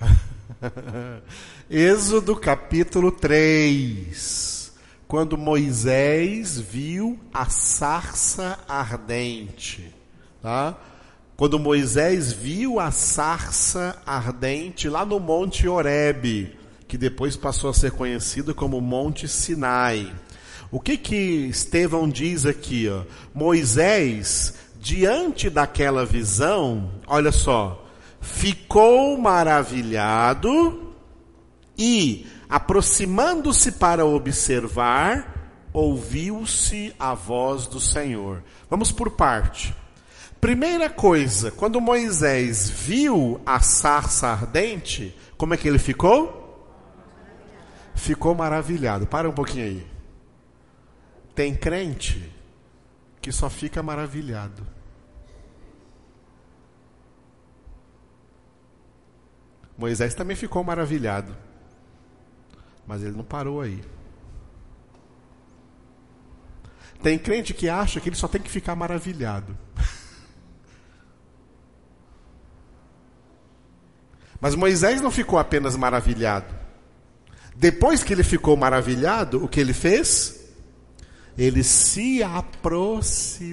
Êxodo, 1.70 2.34
capítulo 2.36 3.12
3. 3.12 4.72
Quando 5.06 5.38
Moisés 5.38 6.58
viu 6.58 7.20
a 7.32 7.46
sarça 7.46 8.58
ardente. 8.68 9.94
Tá? 10.42 10.76
Quando 11.36 11.58
Moisés 11.58 12.32
viu 12.32 12.80
a 12.80 12.90
sarça 12.90 14.02
ardente 14.04 14.88
lá 14.88 15.06
no 15.06 15.20
Monte 15.20 15.66
Horebe, 15.66 16.59
que 16.90 16.98
depois 16.98 17.36
passou 17.36 17.70
a 17.70 17.72
ser 17.74 17.92
conhecido 17.92 18.52
como 18.52 18.80
Monte 18.80 19.28
Sinai. 19.28 20.12
O 20.72 20.80
que 20.80 20.96
que 20.96 21.14
Estevão 21.14 22.08
diz 22.08 22.44
aqui? 22.44 22.88
Ó? 22.88 23.04
Moisés, 23.32 24.54
diante 24.80 25.48
daquela 25.48 26.04
visão, 26.04 26.90
olha 27.06 27.30
só, 27.30 27.86
ficou 28.20 29.16
maravilhado 29.16 30.92
e, 31.78 32.26
aproximando-se 32.48 33.70
para 33.70 34.04
observar, 34.04 35.62
ouviu-se 35.72 36.92
a 36.98 37.14
voz 37.14 37.68
do 37.68 37.78
Senhor. 37.78 38.42
Vamos 38.68 38.90
por 38.90 39.12
parte. 39.12 39.72
Primeira 40.40 40.90
coisa, 40.90 41.52
quando 41.52 41.80
Moisés 41.80 42.68
viu 42.68 43.40
a 43.46 43.60
sarça 43.60 44.26
ardente, 44.26 45.16
como 45.36 45.54
é 45.54 45.56
que 45.56 45.68
ele 45.68 45.78
ficou? 45.78 46.39
Ficou 47.94 48.34
maravilhado. 48.34 49.06
Para 49.06 49.28
um 49.28 49.32
pouquinho 49.32 49.64
aí. 49.64 49.86
Tem 51.34 51.54
crente 51.54 52.32
que 53.20 53.30
só 53.32 53.48
fica 53.48 53.82
maravilhado. 53.82 54.66
Moisés 59.76 60.14
também 60.14 60.36
ficou 60.36 60.62
maravilhado. 60.62 61.34
Mas 62.86 63.02
ele 63.02 63.16
não 63.16 63.24
parou 63.24 63.60
aí. 63.62 63.82
Tem 67.02 67.18
crente 67.18 67.54
que 67.54 67.68
acha 67.68 67.98
que 67.98 68.10
ele 68.10 68.16
só 68.16 68.28
tem 68.28 68.42
que 68.42 68.50
ficar 68.50 68.76
maravilhado. 68.76 69.56
Mas 74.38 74.54
Moisés 74.54 75.00
não 75.00 75.10
ficou 75.10 75.38
apenas 75.38 75.76
maravilhado. 75.76 76.59
Depois 77.54 78.02
que 78.02 78.12
ele 78.12 78.24
ficou 78.24 78.56
maravilhado, 78.56 79.44
o 79.44 79.48
que 79.48 79.60
ele 79.60 79.72
fez? 79.72 80.40
Ele 81.36 81.62
se 81.62 82.22
aproximou. 82.22 83.50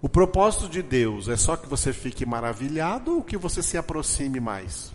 O 0.00 0.08
propósito 0.08 0.68
de 0.68 0.82
Deus 0.82 1.28
é 1.28 1.36
só 1.36 1.56
que 1.56 1.68
você 1.68 1.92
fique 1.92 2.26
maravilhado 2.26 3.16
ou 3.16 3.22
que 3.22 3.36
você 3.36 3.62
se 3.62 3.78
aproxime 3.78 4.40
mais? 4.40 4.90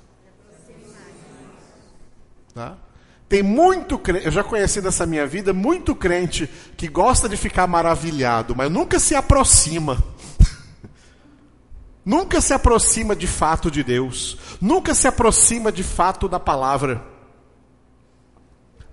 Tá? 2.53 2.77
Tem 3.29 3.41
muito 3.43 3.97
crente, 3.97 4.25
eu 4.25 4.31
já 4.31 4.43
conheci 4.43 4.81
nessa 4.81 5.05
minha 5.05 5.27
vida 5.27 5.53
muito 5.53 5.95
crente 5.95 6.49
que 6.75 6.87
gosta 6.87 7.29
de 7.29 7.37
ficar 7.37 7.67
maravilhado, 7.67 8.55
mas 8.55 8.71
nunca 8.71 8.99
se 8.99 9.15
aproxima 9.15 10.01
nunca 12.07 12.39
se 12.39 12.53
aproxima 12.53 13.13
de 13.13 13.27
fato 13.27 13.69
de 13.69 13.83
Deus, 13.83 14.37
nunca 14.61 14.95
se 14.95 15.09
aproxima 15.09 15.73
de 15.73 15.83
fato 15.83 16.29
da 16.29 16.39
palavra. 16.39 17.05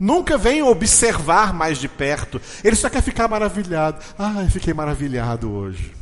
Nunca 0.01 0.37
vem 0.37 0.61
observar 0.61 1.55
mais 1.55 1.79
de 1.79 1.89
perto. 1.89 2.41
Ele 2.65 2.75
só 2.75 2.91
quer 2.91 3.01
ficar 3.01 3.29
maravilhado. 3.29 4.05
Ah, 4.19 4.45
fiquei 4.51 4.75
maravilhado 4.75 5.53
hoje. 5.53 5.95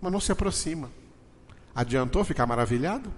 Mas 0.00 0.12
não 0.12 0.20
se 0.20 0.30
aproxima. 0.30 0.88
Adiantou 1.74 2.24
ficar 2.24 2.46
maravilhado? 2.46 3.12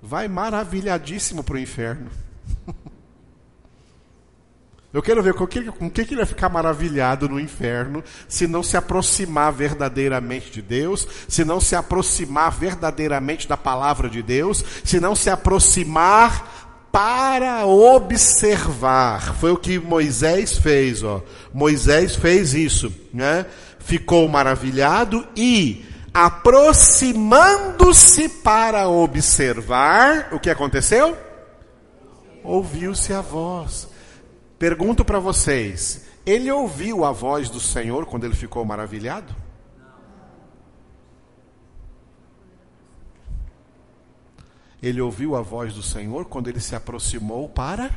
Vai 0.00 0.26
maravilhadíssimo 0.28 1.44
para 1.44 1.56
o 1.56 1.58
inferno. 1.58 2.10
Eu 4.92 5.02
quero 5.02 5.22
ver 5.22 5.34
com 5.34 5.44
o 5.44 5.46
que, 5.46 5.64
com 5.64 5.88
que 5.90 6.00
ele 6.00 6.16
vai 6.16 6.24
ficar 6.24 6.48
maravilhado 6.48 7.28
no 7.28 7.38
inferno 7.38 8.02
se 8.26 8.46
não 8.46 8.62
se 8.62 8.74
aproximar 8.74 9.52
verdadeiramente 9.52 10.50
de 10.50 10.62
Deus, 10.62 11.06
se 11.28 11.44
não 11.44 11.60
se 11.60 11.76
aproximar 11.76 12.50
verdadeiramente 12.50 13.46
da 13.46 13.56
palavra 13.56 14.08
de 14.08 14.22
Deus, 14.22 14.64
se 14.82 14.98
não 14.98 15.14
se 15.14 15.28
aproximar 15.28 16.88
para 16.90 17.66
observar. 17.66 19.34
Foi 19.34 19.52
o 19.52 19.58
que 19.58 19.78
Moisés 19.78 20.56
fez, 20.56 21.02
ó. 21.02 21.22
Moisés 21.52 22.16
fez 22.16 22.54
isso, 22.54 22.90
né? 23.12 23.44
Ficou 23.78 24.26
maravilhado 24.26 25.28
e 25.36 25.84
aproximando-se 26.14 28.26
para 28.28 28.88
observar, 28.88 30.28
o 30.32 30.40
que 30.40 30.48
aconteceu? 30.48 31.14
Ouviu-se 32.42 33.12
a 33.12 33.20
voz. 33.20 33.97
Pergunto 34.58 35.04
para 35.04 35.20
vocês: 35.20 36.06
ele 36.26 36.50
ouviu 36.50 37.04
a 37.04 37.12
voz 37.12 37.48
do 37.48 37.60
Senhor 37.60 38.04
quando 38.06 38.24
ele 38.24 38.34
ficou 38.34 38.64
maravilhado? 38.64 39.34
Ele 44.82 45.00
ouviu 45.00 45.34
a 45.34 45.42
voz 45.42 45.74
do 45.74 45.82
Senhor 45.82 46.24
quando 46.26 46.48
ele 46.48 46.60
se 46.60 46.74
aproximou 46.74 47.48
para 47.48 47.90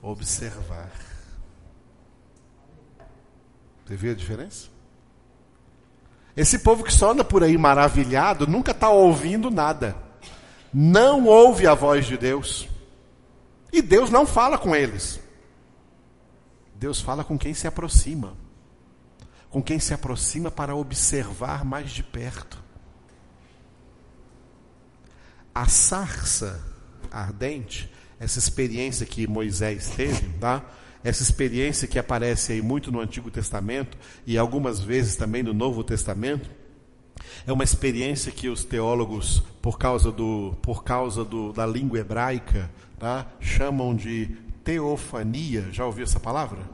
observar. 0.00 0.90
Você 3.84 3.96
viu 3.96 4.12
a 4.12 4.14
diferença? 4.14 4.68
Esse 6.36 6.58
povo 6.58 6.84
que 6.84 6.92
só 6.92 7.12
anda 7.12 7.24
por 7.24 7.42
aí 7.42 7.56
maravilhado 7.56 8.46
nunca 8.46 8.72
está 8.72 8.88
ouvindo 8.90 9.50
nada. 9.50 9.96
Não 10.72 11.26
ouve 11.26 11.66
a 11.66 11.74
voz 11.74 12.06
de 12.06 12.16
Deus. 12.16 12.68
E 13.72 13.80
Deus 13.82 14.10
não 14.10 14.26
fala 14.26 14.58
com 14.58 14.74
eles. 14.74 15.23
Deus 16.74 17.00
fala 17.00 17.24
com 17.24 17.38
quem 17.38 17.54
se 17.54 17.66
aproxima. 17.66 18.36
Com 19.50 19.62
quem 19.62 19.78
se 19.78 19.94
aproxima 19.94 20.50
para 20.50 20.74
observar 20.74 21.64
mais 21.64 21.90
de 21.90 22.02
perto. 22.02 22.62
A 25.54 25.68
sarça 25.68 26.60
ardente, 27.10 27.88
essa 28.18 28.38
experiência 28.38 29.06
que 29.06 29.26
Moisés 29.26 29.90
teve, 29.96 30.28
tá? 30.40 30.64
Essa 31.04 31.22
experiência 31.22 31.86
que 31.86 31.98
aparece 31.98 32.52
aí 32.52 32.62
muito 32.62 32.90
no 32.90 32.98
Antigo 32.98 33.30
Testamento 33.30 33.96
e 34.26 34.38
algumas 34.38 34.80
vezes 34.80 35.16
também 35.16 35.42
no 35.42 35.52
Novo 35.52 35.84
Testamento, 35.84 36.50
é 37.46 37.52
uma 37.52 37.62
experiência 37.62 38.32
que 38.32 38.48
os 38.48 38.64
teólogos, 38.64 39.42
por 39.60 39.78
causa, 39.78 40.10
do, 40.10 40.56
por 40.62 40.82
causa 40.82 41.24
do, 41.24 41.52
da 41.52 41.66
língua 41.66 41.98
hebraica, 41.98 42.70
tá? 42.98 43.26
chamam 43.38 43.94
de 43.94 44.36
teofania. 44.64 45.68
Já 45.70 45.84
ouviu 45.84 46.04
essa 46.04 46.18
palavra? 46.18 46.68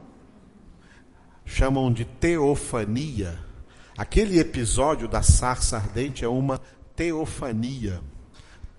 Chamam 1.45 1.93
de 1.93 2.05
teofania. 2.05 3.39
Aquele 3.99 4.39
episódio 4.39 5.09
da 5.09 5.21
sarça 5.21 5.77
ardente 5.77 6.25
é 6.25 6.29
uma 6.29 6.61
teofania. 6.95 8.01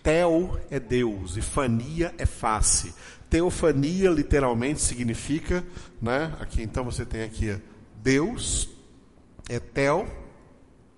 Teo 0.01 0.59
é 0.71 0.79
Deus 0.79 1.37
e 1.37 1.41
fania 1.41 2.13
é 2.17 2.25
face. 2.25 2.95
Teofania 3.29 4.09
literalmente 4.09 4.81
significa, 4.81 5.63
né? 6.01 6.35
Aqui 6.39 6.63
então 6.63 6.83
você 6.83 7.05
tem 7.05 7.23
aqui 7.23 7.61
Deus 8.01 8.69
é 9.47 9.59
tel 9.59 10.07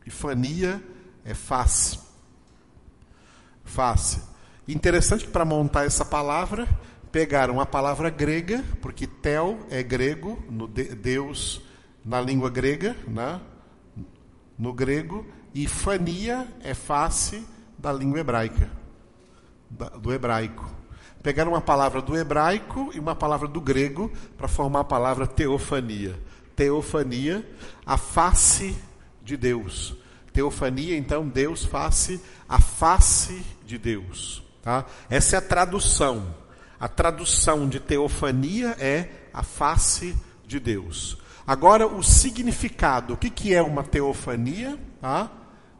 e 0.05 0.09
fania 0.09 0.81
é 1.25 1.33
face. 1.33 1.99
Face. 3.63 4.21
Interessante 4.67 5.25
que 5.25 5.31
para 5.31 5.43
montar 5.43 5.85
essa 5.85 6.05
palavra, 6.05 6.67
pegaram 7.13 7.61
a 7.61 7.65
palavra 7.65 8.09
grega, 8.09 8.65
porque 8.81 9.05
tel 9.05 9.59
é 9.69 9.83
grego, 9.83 10.43
no 10.49 10.67
de, 10.67 10.95
Deus 10.95 11.61
na 12.03 12.19
língua 12.19 12.49
grega, 12.49 12.97
né? 13.07 13.39
no 14.57 14.73
grego, 14.73 15.23
e 15.53 15.67
fania 15.67 16.47
é 16.63 16.73
face 16.73 17.45
da 17.77 17.93
língua 17.93 18.19
hebraica, 18.19 18.67
da, 19.69 19.89
do 19.89 20.11
hebraico. 20.11 20.67
Pegaram 21.21 21.51
uma 21.51 21.61
palavra 21.61 22.01
do 22.01 22.17
hebraico 22.17 22.89
e 22.95 22.99
uma 22.99 23.15
palavra 23.15 23.47
do 23.47 23.61
grego 23.61 24.11
para 24.35 24.47
formar 24.47 24.79
a 24.79 24.83
palavra 24.83 25.27
teofania. 25.27 26.19
Teofania, 26.55 27.47
a 27.85 27.95
face 27.95 28.75
de 29.23 29.37
Deus. 29.37 29.95
Teofania, 30.33 30.97
então, 30.97 31.27
Deus 31.27 31.63
face, 31.63 32.19
a 32.49 32.59
face 32.59 33.45
de 33.63 33.77
Deus. 33.77 34.43
Tá? 34.63 34.85
Essa 35.09 35.35
é 35.35 35.39
a 35.39 35.41
tradução. 35.41 36.42
A 36.83 36.87
tradução 36.89 37.69
de 37.69 37.79
teofania 37.79 38.75
é 38.77 39.29
a 39.33 39.41
face 39.41 40.13
de 40.45 40.59
Deus. 40.59 41.17
Agora, 41.47 41.87
o 41.87 42.03
significado. 42.03 43.13
O 43.13 43.17
que, 43.17 43.29
que 43.29 43.53
é 43.53 43.61
uma 43.61 43.85
teofania? 43.85 44.77
Tá? 44.99 45.31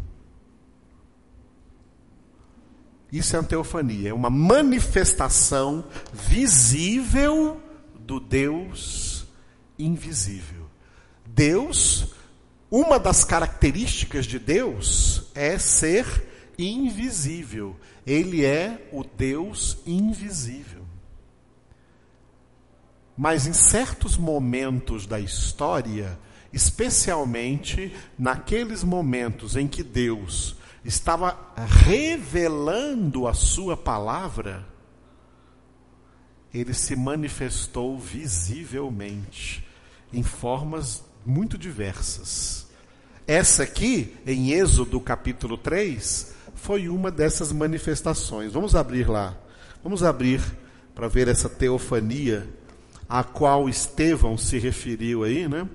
Isso 3.11 3.36
é 3.36 3.40
uma 3.40 3.45
teofania, 3.45 4.11
é 4.11 4.14
uma 4.14 4.30
manifestação 4.30 5.84
visível 6.14 7.66
do 8.08 8.22
Deus 8.22 9.28
invisível. 9.78 10.66
Deus, 11.26 12.14
uma 12.72 12.98
das 12.98 13.26
características 13.26 14.26
de 14.26 14.40
Deus 14.40 15.30
é 15.36 15.60
ser 15.60 16.54
invisível. 16.58 17.76
Ele 18.06 18.46
é 18.46 18.90
o 18.94 19.04
Deus 19.04 19.80
invisível. 19.86 20.86
Mas 23.16 23.46
em 23.46 23.54
certos 23.54 24.16
momentos 24.16 25.06
da 25.06 25.20
história, 25.20 26.18
especialmente 26.54 27.94
naqueles 28.18 28.84
momentos 28.84 29.58
em 29.58 29.68
que 29.68 29.84
Deus 29.84 30.56
estava 30.86 31.38
revelando 31.84 33.28
a 33.28 33.34
sua 33.34 33.76
palavra, 33.76 34.66
ele 36.60 36.74
se 36.74 36.96
manifestou 36.96 37.98
visivelmente, 37.98 39.66
em 40.12 40.24
formas 40.24 41.04
muito 41.26 41.58
diversas. 41.58 42.68
Essa 43.28 43.64
aqui, 43.64 44.16
em 44.26 44.52
Êxodo 44.52 45.00
capítulo 45.02 45.58
3, 45.58 46.34
foi 46.56 46.88
uma 46.90 47.12
dessas 47.12 47.52
manifestações. 47.52 48.54
Vamos 48.54 48.76
abrir 48.76 49.10
lá. 49.10 49.38
Vamos 49.84 50.04
abrir 50.04 50.42
para 50.96 51.08
ver 51.08 51.28
essa 51.28 51.50
teofania 51.50 52.48
a 53.08 53.24
qual 53.24 53.70
Estevão 53.70 54.38
se 54.38 54.58
referiu 54.58 55.24
aí, 55.24 55.48
né? 55.48 55.68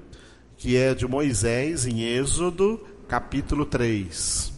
Que 0.57 0.77
é 0.77 0.95
de 0.95 1.07
Moisés 1.07 1.87
em 1.87 2.03
Êxodo 2.03 2.81
capítulo 3.07 3.65
3. 3.67 4.53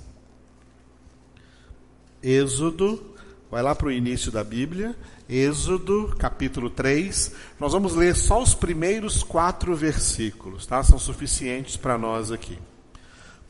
Êxodo, 2.22 3.14
vai 3.50 3.62
lá 3.62 3.74
para 3.74 3.88
o 3.88 3.92
início 3.92 4.32
da 4.32 4.42
Bíblia, 4.42 4.96
Êxodo, 5.28 6.14
capítulo 6.18 6.68
3. 6.68 7.32
Nós 7.58 7.72
vamos 7.72 7.94
ler 7.94 8.14
só 8.14 8.42
os 8.42 8.54
primeiros 8.54 9.22
quatro 9.22 9.74
versículos, 9.74 10.66
tá? 10.66 10.82
São 10.82 10.98
suficientes 10.98 11.76
para 11.76 11.96
nós 11.96 12.30
aqui. 12.30 12.58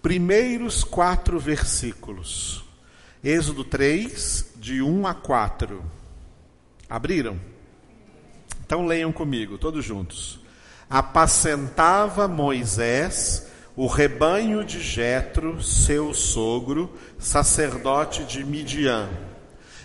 Primeiros 0.01 0.85
quatro 0.85 1.39
versículos. 1.39 2.65
Êxodo 3.23 3.65
3, 3.65 4.53
de 4.57 4.83
1 4.83 5.07
a 5.07 5.15
4. 5.15 5.83
Abriram? 6.89 7.41
Então 8.65 8.87
leiam 8.87 9.11
comigo, 9.11 9.59
todos 9.59 9.85
juntos. 9.85 10.39
Apacentava 10.89 12.29
Moisés 12.29 13.49
o 13.77 13.89
rebanho 13.89 14.65
de 14.65 14.81
Jetro, 14.81 15.61
seu 15.61 16.15
sogro, 16.15 16.93
sacerdote 17.19 18.23
de 18.25 18.45
Midian. 18.45 19.09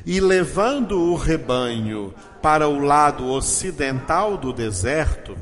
E 0.06 0.20
levando 0.20 1.00
o 1.00 1.16
rebanho 1.16 2.14
para 2.42 2.68
o 2.68 2.80
lado 2.80 3.28
ocidental 3.28 4.38
do 4.38 4.54
deserto, 4.54 5.38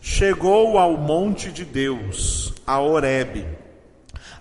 chegou 0.00 0.78
ao 0.78 0.96
monte 0.96 1.50
de 1.50 1.64
Deus, 1.64 2.52
a 2.66 2.78
Horebe. 2.80 3.46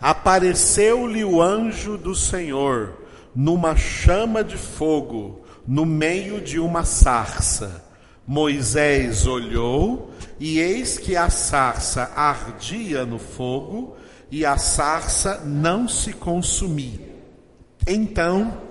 Apareceu-lhe 0.02 1.24
o 1.24 1.42
anjo 1.42 1.98
do 1.98 2.16
Senhor 2.16 3.00
numa 3.36 3.76
chama 3.76 4.44
de 4.44 4.58
fogo, 4.58 5.42
no 5.68 5.86
meio 5.86 6.42
de 6.42 6.60
uma 6.60 6.84
sarça. 6.84 7.86
Moisés 8.26 9.28
olhou, 9.28 10.12
e 10.40 10.60
eis 10.60 10.98
que 10.98 11.16
a 11.16 11.30
sarça 11.30 12.12
ardia 12.16 13.06
no 13.06 13.20
fogo, 13.20 13.96
e 14.32 14.46
a 14.46 14.58
sarça 14.58 15.42
não 15.46 15.88
se 15.88 16.14
consumia. 16.14 17.10
Então 17.88 18.69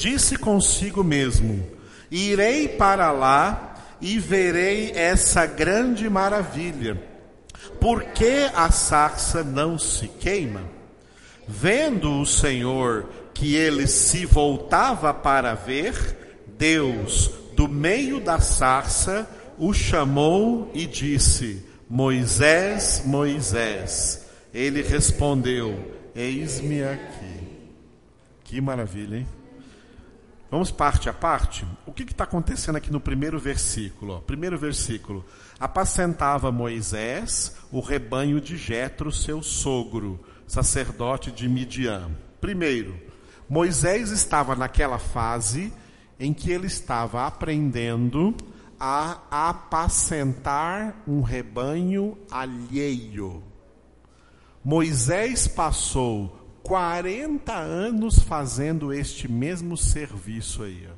disse 0.00 0.36
consigo 0.36 1.04
mesmo: 1.04 1.62
Irei 2.10 2.66
para 2.66 3.12
lá 3.12 3.76
e 4.00 4.18
verei 4.18 4.92
essa 4.92 5.44
grande 5.44 6.08
maravilha. 6.08 7.00
Por 7.78 8.04
que 8.04 8.50
a 8.54 8.70
sarça 8.70 9.44
não 9.44 9.78
se 9.78 10.08
queima? 10.08 10.62
Vendo 11.46 12.18
o 12.20 12.26
Senhor 12.26 13.10
que 13.34 13.54
ele 13.54 13.86
se 13.86 14.24
voltava 14.24 15.12
para 15.12 15.54
ver, 15.54 16.44
Deus 16.58 17.30
do 17.54 17.68
meio 17.68 18.20
da 18.20 18.40
sarça, 18.40 19.28
o 19.58 19.74
chamou 19.74 20.70
e 20.72 20.86
disse: 20.86 21.62
Moisés, 21.88 23.02
Moisés. 23.04 24.26
Ele 24.52 24.82
respondeu: 24.82 25.78
Eis-me 26.14 26.82
aqui. 26.82 27.50
Que 28.44 28.60
maravilha, 28.60 29.18
hein? 29.18 29.39
Vamos 30.50 30.72
parte 30.72 31.08
a 31.08 31.12
parte? 31.12 31.64
O 31.86 31.92
que 31.92 32.02
está 32.02 32.24
acontecendo 32.24 32.74
aqui 32.74 32.90
no 32.90 32.98
primeiro 33.00 33.38
versículo? 33.38 34.20
Primeiro 34.22 34.58
versículo. 34.58 35.24
Apacentava 35.60 36.50
Moisés 36.50 37.54
o 37.70 37.78
rebanho 37.78 38.40
de 38.40 38.56
Jetro, 38.56 39.12
seu 39.12 39.44
sogro, 39.44 40.18
sacerdote 40.48 41.30
de 41.30 41.48
Midian. 41.48 42.10
Primeiro, 42.40 42.98
Moisés 43.48 44.10
estava 44.10 44.56
naquela 44.56 44.98
fase 44.98 45.72
em 46.18 46.34
que 46.34 46.50
ele 46.50 46.66
estava 46.66 47.28
aprendendo 47.28 48.34
a 48.78 49.20
apacentar 49.30 50.96
um 51.06 51.20
rebanho 51.20 52.18
alheio. 52.28 53.40
Moisés 54.64 55.46
passou 55.46 56.39
40 56.70 57.52
anos 57.52 58.20
fazendo 58.20 58.92
este 58.92 59.28
mesmo 59.28 59.76
serviço 59.76 60.62
aí, 60.62 60.86
ó, 60.88 60.94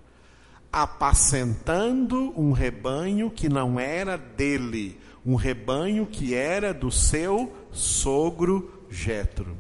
apacentando 0.71 2.31
um 2.39 2.53
rebanho 2.53 3.31
que 3.31 3.49
não 3.49 3.81
era 3.81 4.19
dele, 4.19 5.01
um 5.25 5.35
rebanho 5.35 6.05
que 6.05 6.35
era 6.35 6.75
do 6.75 6.91
seu 6.91 7.51
sogro 7.71 8.85
Jetro. 8.91 9.57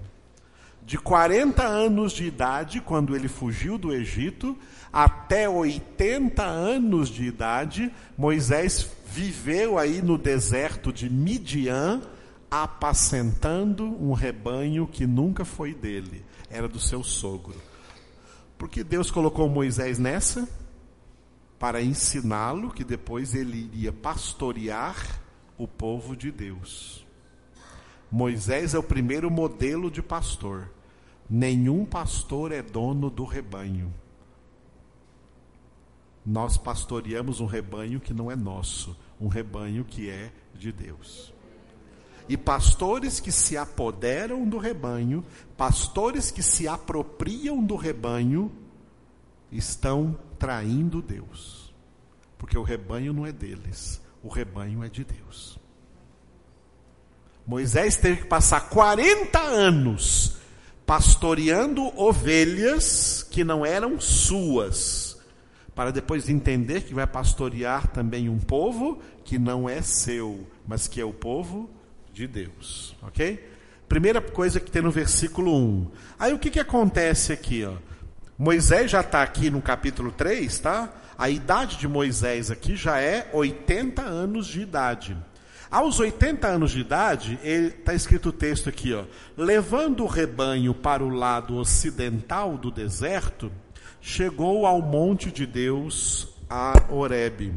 De 0.84 0.98
40 0.98 1.64
anos 1.66 2.12
de 2.12 2.26
idade, 2.26 2.82
quando 2.82 3.16
ele 3.16 3.26
fugiu 3.26 3.78
do 3.78 3.90
Egito, 3.90 4.54
até 4.92 5.48
80 5.48 6.42
anos 6.42 7.08
de 7.08 7.24
idade, 7.24 7.90
Moisés 8.18 8.86
viveu 9.06 9.78
aí 9.78 10.02
no 10.02 10.18
deserto 10.18 10.92
de 10.92 11.08
Midian, 11.08 12.02
apacentando 12.52 13.82
um 13.82 14.12
rebanho 14.12 14.86
que 14.86 15.06
nunca 15.06 15.42
foi 15.42 15.72
dele, 15.72 16.22
era 16.50 16.68
do 16.68 16.78
seu 16.78 17.02
sogro. 17.02 17.56
Porque 18.58 18.84
Deus 18.84 19.10
colocou 19.10 19.48
Moisés 19.48 19.98
nessa? 19.98 20.46
Para 21.58 21.80
ensiná-lo 21.80 22.70
que 22.70 22.84
depois 22.84 23.34
ele 23.34 23.70
iria 23.72 23.90
pastorear 23.90 25.22
o 25.56 25.66
povo 25.66 26.14
de 26.14 26.30
Deus. 26.30 27.06
Moisés 28.10 28.74
é 28.74 28.78
o 28.78 28.82
primeiro 28.82 29.30
modelo 29.30 29.90
de 29.90 30.02
pastor. 30.02 30.70
Nenhum 31.30 31.86
pastor 31.86 32.52
é 32.52 32.60
dono 32.60 33.08
do 33.08 33.24
rebanho. 33.24 33.90
Nós 36.24 36.58
pastoreamos 36.58 37.40
um 37.40 37.46
rebanho 37.46 37.98
que 37.98 38.12
não 38.12 38.30
é 38.30 38.36
nosso, 38.36 38.94
um 39.18 39.28
rebanho 39.28 39.86
que 39.86 40.10
é 40.10 40.30
de 40.54 40.70
Deus. 40.70 41.31
E 42.28 42.36
pastores 42.36 43.20
que 43.20 43.32
se 43.32 43.56
apoderam 43.56 44.48
do 44.48 44.58
rebanho, 44.58 45.24
pastores 45.56 46.30
que 46.30 46.42
se 46.42 46.68
apropriam 46.68 47.62
do 47.62 47.76
rebanho, 47.76 48.50
estão 49.50 50.18
traindo 50.38 51.02
Deus. 51.02 51.62
porque 52.38 52.58
o 52.58 52.62
rebanho 52.64 53.12
não 53.12 53.24
é 53.24 53.30
deles, 53.30 54.02
o 54.20 54.28
rebanho 54.28 54.82
é 54.82 54.88
de 54.88 55.04
Deus. 55.04 55.56
Moisés 57.46 57.96
teve 57.96 58.22
que 58.22 58.26
passar 58.26 58.68
40 58.68 59.38
anos 59.38 60.36
pastoreando 60.84 61.84
ovelhas 61.96 63.26
que 63.30 63.44
não 63.44 63.64
eram 63.64 64.00
suas, 64.00 65.16
para 65.72 65.92
depois 65.92 66.28
entender 66.28 66.82
que 66.82 66.92
vai 66.92 67.06
pastorear 67.06 67.86
também 67.88 68.28
um 68.28 68.40
povo 68.40 69.00
que 69.24 69.38
não 69.38 69.68
é 69.68 69.80
seu, 69.80 70.44
mas 70.66 70.88
que 70.88 71.00
é 71.00 71.04
o 71.04 71.12
povo 71.12 71.70
de 71.70 71.81
Deus, 72.26 72.96
ok? 73.02 73.48
Primeira 73.88 74.20
coisa 74.20 74.60
que 74.60 74.70
tem 74.70 74.82
no 74.82 74.90
versículo 74.90 75.54
1. 75.54 75.90
Aí 76.18 76.32
o 76.32 76.38
que, 76.38 76.50
que 76.50 76.60
acontece 76.60 77.32
aqui? 77.32 77.64
Ó? 77.64 77.74
Moisés 78.38 78.90
já 78.90 79.00
está 79.00 79.22
aqui 79.22 79.50
no 79.50 79.60
capítulo 79.60 80.10
3, 80.10 80.58
tá? 80.58 80.92
A 81.18 81.28
idade 81.28 81.76
de 81.76 81.86
Moisés 81.86 82.50
aqui 82.50 82.74
já 82.74 83.00
é 83.00 83.30
80 83.32 84.02
anos 84.02 84.46
de 84.46 84.62
idade. 84.62 85.16
Aos 85.70 86.00
80 86.00 86.48
anos 86.48 86.72
de 86.72 86.80
idade, 86.80 87.38
está 87.42 87.94
escrito 87.94 88.28
o 88.28 88.32
texto 88.32 88.68
aqui, 88.68 88.92
ó, 88.92 89.04
levando 89.36 90.04
o 90.04 90.06
rebanho 90.06 90.74
para 90.74 91.02
o 91.02 91.08
lado 91.08 91.56
ocidental 91.56 92.58
do 92.58 92.70
deserto, 92.70 93.50
chegou 94.00 94.66
ao 94.66 94.82
monte 94.82 95.30
de 95.30 95.46
Deus, 95.46 96.28
a 96.50 96.74
Horebe. 96.90 97.54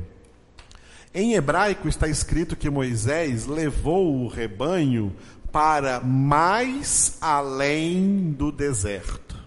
Em 1.17 1.33
hebraico 1.33 1.87
está 1.87 2.09
escrito 2.09 2.57
que 2.57 2.69
Moisés 2.69 3.45
levou 3.45 4.17
o 4.17 4.27
rebanho 4.27 5.15
para 5.49 6.01
mais 6.01 7.17
além 7.21 8.33
do 8.33 8.51
deserto. 8.51 9.41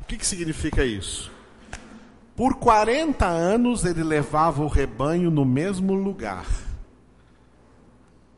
O 0.00 0.06
que, 0.06 0.16
que 0.16 0.26
significa 0.26 0.86
isso? 0.86 1.30
Por 2.34 2.54
40 2.54 3.26
anos 3.26 3.84
ele 3.84 4.02
levava 4.02 4.62
o 4.64 4.68
rebanho 4.68 5.30
no 5.30 5.44
mesmo 5.44 5.92
lugar. 5.92 6.46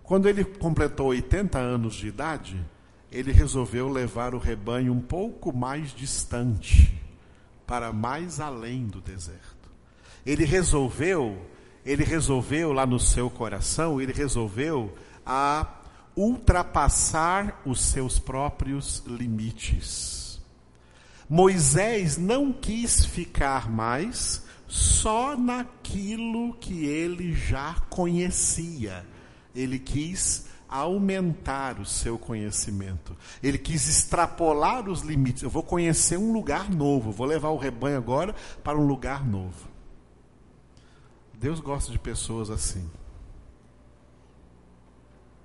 Quando 0.02 0.28
ele 0.28 0.44
completou 0.44 1.10
80 1.10 1.60
anos 1.60 1.94
de 1.94 2.08
idade, 2.08 2.60
ele 3.12 3.30
resolveu 3.30 3.88
levar 3.88 4.34
o 4.34 4.38
rebanho 4.38 4.92
um 4.92 5.00
pouco 5.00 5.56
mais 5.56 5.94
distante, 5.94 7.00
para 7.64 7.92
mais 7.92 8.40
além 8.40 8.88
do 8.88 9.00
deserto. 9.00 9.70
Ele 10.26 10.44
resolveu, 10.44 11.40
ele 11.90 12.04
resolveu 12.04 12.72
lá 12.72 12.86
no 12.86 12.98
seu 12.98 13.30
coração, 13.30 14.00
ele 14.00 14.12
resolveu 14.12 14.94
a 15.24 15.66
ultrapassar 16.16 17.60
os 17.64 17.80
seus 17.80 18.18
próprios 18.18 19.02
limites. 19.06 20.40
Moisés 21.28 22.16
não 22.16 22.52
quis 22.52 23.04
ficar 23.04 23.70
mais 23.70 24.42
só 24.66 25.36
naquilo 25.36 26.54
que 26.54 26.84
ele 26.84 27.32
já 27.34 27.74
conhecia 27.88 29.04
ele 29.54 29.78
quis 29.78 30.46
aumentar 30.68 31.80
o 31.80 31.86
seu 31.86 32.18
conhecimento. 32.18 33.16
Ele 33.42 33.58
quis 33.58 33.88
extrapolar 33.88 34.88
os 34.88 35.02
limites. 35.02 35.42
Eu 35.42 35.50
vou 35.50 35.62
conhecer 35.62 36.18
um 36.18 36.32
lugar 36.32 36.70
novo, 36.70 37.10
vou 37.10 37.26
levar 37.26 37.48
o 37.48 37.56
rebanho 37.56 37.96
agora 37.96 38.34
para 38.62 38.78
um 38.78 38.86
lugar 38.86 39.26
novo. 39.26 39.67
Deus 41.38 41.60
gosta 41.60 41.92
de 41.92 41.98
pessoas 41.98 42.50
assim. 42.50 42.90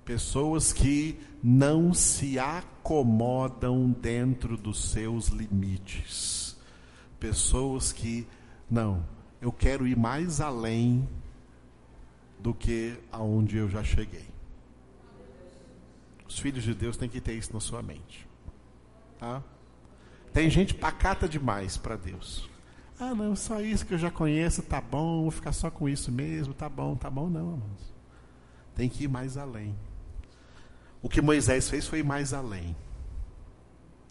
Pessoas 0.04 0.72
que 0.72 1.18
não 1.42 1.94
se 1.94 2.38
acomodam 2.38 3.90
dentro 3.90 4.56
dos 4.56 4.90
seus 4.90 5.28
limites. 5.28 6.56
Pessoas 7.20 7.92
que, 7.92 8.26
não, 8.68 9.06
eu 9.40 9.52
quero 9.52 9.86
ir 9.86 9.96
mais 9.96 10.40
além 10.40 11.08
do 12.40 12.52
que 12.52 12.98
aonde 13.12 13.56
eu 13.56 13.68
já 13.68 13.82
cheguei. 13.84 14.28
Os 16.28 16.38
filhos 16.38 16.64
de 16.64 16.74
Deus 16.74 16.96
têm 16.96 17.08
que 17.08 17.20
ter 17.20 17.34
isso 17.34 17.54
na 17.54 17.60
sua 17.60 17.82
mente. 17.82 18.26
Tá? 19.18 19.42
Tem 20.32 20.50
gente 20.50 20.74
pacata 20.74 21.28
demais 21.28 21.76
para 21.76 21.96
Deus. 21.96 22.50
Ah, 22.98 23.14
não, 23.14 23.34
só 23.34 23.60
isso 23.60 23.84
que 23.84 23.94
eu 23.94 23.98
já 23.98 24.10
conheço, 24.10 24.62
tá 24.62 24.80
bom, 24.80 25.22
vou 25.22 25.30
ficar 25.30 25.52
só 25.52 25.70
com 25.70 25.88
isso 25.88 26.12
mesmo, 26.12 26.54
tá 26.54 26.68
bom, 26.68 26.94
tá 26.94 27.10
bom, 27.10 27.28
não, 27.28 27.52
irmãos. 27.52 27.94
Tem 28.74 28.88
que 28.88 29.04
ir 29.04 29.08
mais 29.08 29.36
além. 29.36 29.74
O 31.02 31.08
que 31.08 31.20
Moisés 31.20 31.68
fez 31.68 31.86
foi 31.86 32.00
ir 32.00 32.04
mais 32.04 32.32
além. 32.32 32.74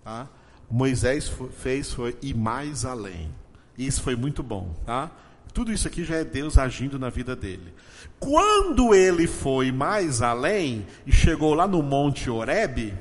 Tá? 0.04 0.28
Moisés 0.70 1.32
fez 1.58 1.94
foi 1.94 2.18
ir 2.22 2.36
mais 2.36 2.86
além. 2.86 3.34
Isso 3.78 4.02
foi 4.02 4.16
muito 4.16 4.44
bom, 4.44 4.74
tá? 4.86 5.10
Tudo 5.54 5.72
isso 5.72 5.88
aqui 5.88 6.04
já 6.04 6.16
é 6.16 6.24
Deus 6.24 6.58
agindo 6.58 6.98
na 6.98 7.10
vida 7.10 7.36
dele. 7.36 7.74
Quando 8.20 8.94
ele 8.94 9.28
foi 9.28 9.72
mais 9.72 10.22
além 10.22 10.86
e 11.06 11.12
chegou 11.12 11.54
lá 11.54 11.68
no 11.68 11.82
Monte 11.82 12.30
Oreb, 12.30 12.94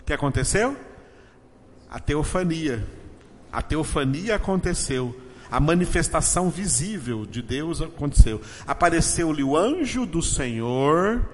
o 0.00 0.04
que 0.04 0.12
aconteceu? 0.12 0.76
A 1.90 1.98
teofania. 1.98 2.86
A 3.54 3.62
teofania 3.62 4.34
aconteceu. 4.34 5.16
A 5.48 5.60
manifestação 5.60 6.50
visível 6.50 7.24
de 7.24 7.40
Deus 7.40 7.80
aconteceu. 7.80 8.40
Apareceu-lhe 8.66 9.44
o 9.44 9.56
anjo 9.56 10.04
do 10.04 10.20
Senhor. 10.20 11.24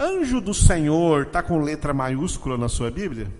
Anjo 0.00 0.40
do 0.40 0.54
Senhor 0.54 1.24
está 1.24 1.42
com 1.42 1.60
letra 1.60 1.92
maiúscula 1.92 2.56
na 2.56 2.68
sua 2.68 2.90
Bíblia? 2.90 3.30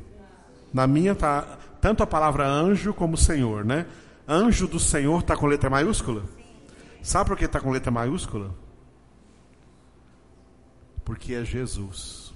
Na 0.71 0.87
minha 0.87 1.13
está 1.13 1.59
tanto 1.81 2.03
a 2.03 2.07
palavra 2.07 2.47
anjo 2.47 2.93
como 2.93 3.17
Senhor, 3.17 3.65
né? 3.65 3.87
Anjo 4.29 4.69
do 4.69 4.79
Senhor 4.79 5.21
está 5.21 5.35
com 5.35 5.47
letra 5.47 5.71
maiúscula? 5.71 6.25
Sabe 7.01 7.31
por 7.31 7.39
que 7.39 7.47
está 7.47 7.59
com 7.59 7.71
letra 7.71 7.91
maiúscula? 7.91 8.55
Porque 11.07 11.33
é 11.33 11.43
Jesus. 11.43 12.35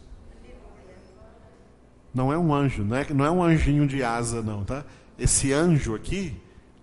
Não 2.14 2.32
é 2.32 2.38
um 2.38 2.54
anjo, 2.54 2.84
não 2.84 2.96
é, 2.96 3.06
não 3.12 3.24
é 3.26 3.30
um 3.30 3.42
anjinho 3.42 3.86
de 3.86 4.02
asa, 4.02 4.40
não, 4.40 4.64
tá? 4.64 4.84
Esse 5.18 5.52
anjo 5.52 5.94
aqui 5.94 6.34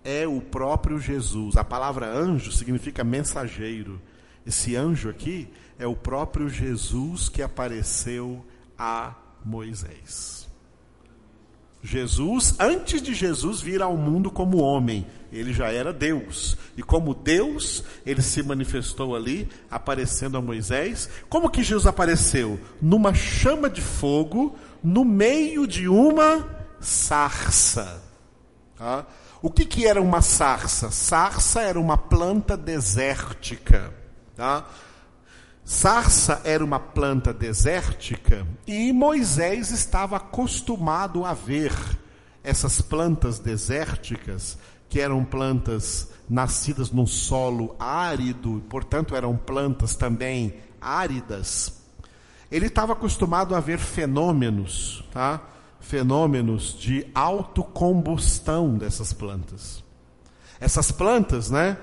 é 0.04 0.26
o 0.26 0.40
próprio 0.40 0.98
Jesus. 0.98 1.56
A 1.56 1.64
palavra 1.64 2.06
anjo 2.06 2.52
significa 2.52 3.04
mensageiro. 3.04 4.00
Esse 4.46 4.76
anjo 4.76 5.08
aqui 5.08 5.48
é 5.78 5.86
o 5.86 5.96
próprio 5.96 6.48
Jesus 6.48 7.28
que 7.28 7.42
apareceu 7.42 8.44
a 8.78 9.14
Moisés. 9.44 10.48
Jesus, 11.82 12.54
antes 12.58 13.00
de 13.00 13.14
Jesus 13.14 13.60
vir 13.60 13.80
ao 13.80 13.96
mundo 13.96 14.30
como 14.30 14.58
homem, 14.58 15.06
ele 15.32 15.52
já 15.52 15.72
era 15.72 15.92
Deus. 15.92 16.56
E 16.76 16.82
como 16.82 17.14
Deus, 17.14 17.82
ele 18.04 18.20
se 18.20 18.42
manifestou 18.42 19.16
ali, 19.16 19.48
aparecendo 19.70 20.36
a 20.36 20.42
Moisés. 20.42 21.08
Como 21.28 21.48
que 21.48 21.62
Jesus 21.62 21.86
apareceu? 21.86 22.60
Numa 22.82 23.14
chama 23.14 23.70
de 23.70 23.80
fogo, 23.80 24.56
no 24.82 25.04
meio 25.04 25.66
de 25.66 25.88
uma 25.88 26.46
sarça. 26.80 28.09
Tá? 28.80 29.04
O 29.42 29.50
que, 29.50 29.66
que 29.66 29.86
era 29.86 30.00
uma 30.00 30.22
sarça? 30.22 30.90
Sarça 30.90 31.60
era 31.60 31.78
uma 31.78 31.98
planta 31.98 32.56
desértica. 32.56 33.92
Tá? 34.34 34.66
Era 36.44 36.64
uma 36.64 36.80
planta 36.80 37.30
desértica 37.30 38.46
e 38.66 38.90
Moisés 38.90 39.70
estava 39.70 40.16
acostumado 40.16 41.26
a 41.26 41.34
ver 41.34 41.74
essas 42.42 42.80
plantas 42.80 43.38
desérticas, 43.38 44.56
que 44.88 44.98
eram 44.98 45.26
plantas 45.26 46.08
nascidas 46.28 46.90
num 46.90 47.06
solo 47.06 47.76
árido, 47.78 48.62
portanto 48.70 49.14
eram 49.14 49.36
plantas 49.36 49.94
também 49.94 50.54
áridas. 50.80 51.74
Ele 52.50 52.66
estava 52.66 52.94
acostumado 52.94 53.54
a 53.54 53.60
ver 53.60 53.78
fenômenos, 53.78 55.04
tá? 55.12 55.42
Fenômenos 55.80 56.78
de 56.78 57.06
autocombustão 57.14 58.76
dessas 58.76 59.12
plantas. 59.12 59.82
Essas 60.60 60.92
plantas, 60.92 61.50
né? 61.50 61.76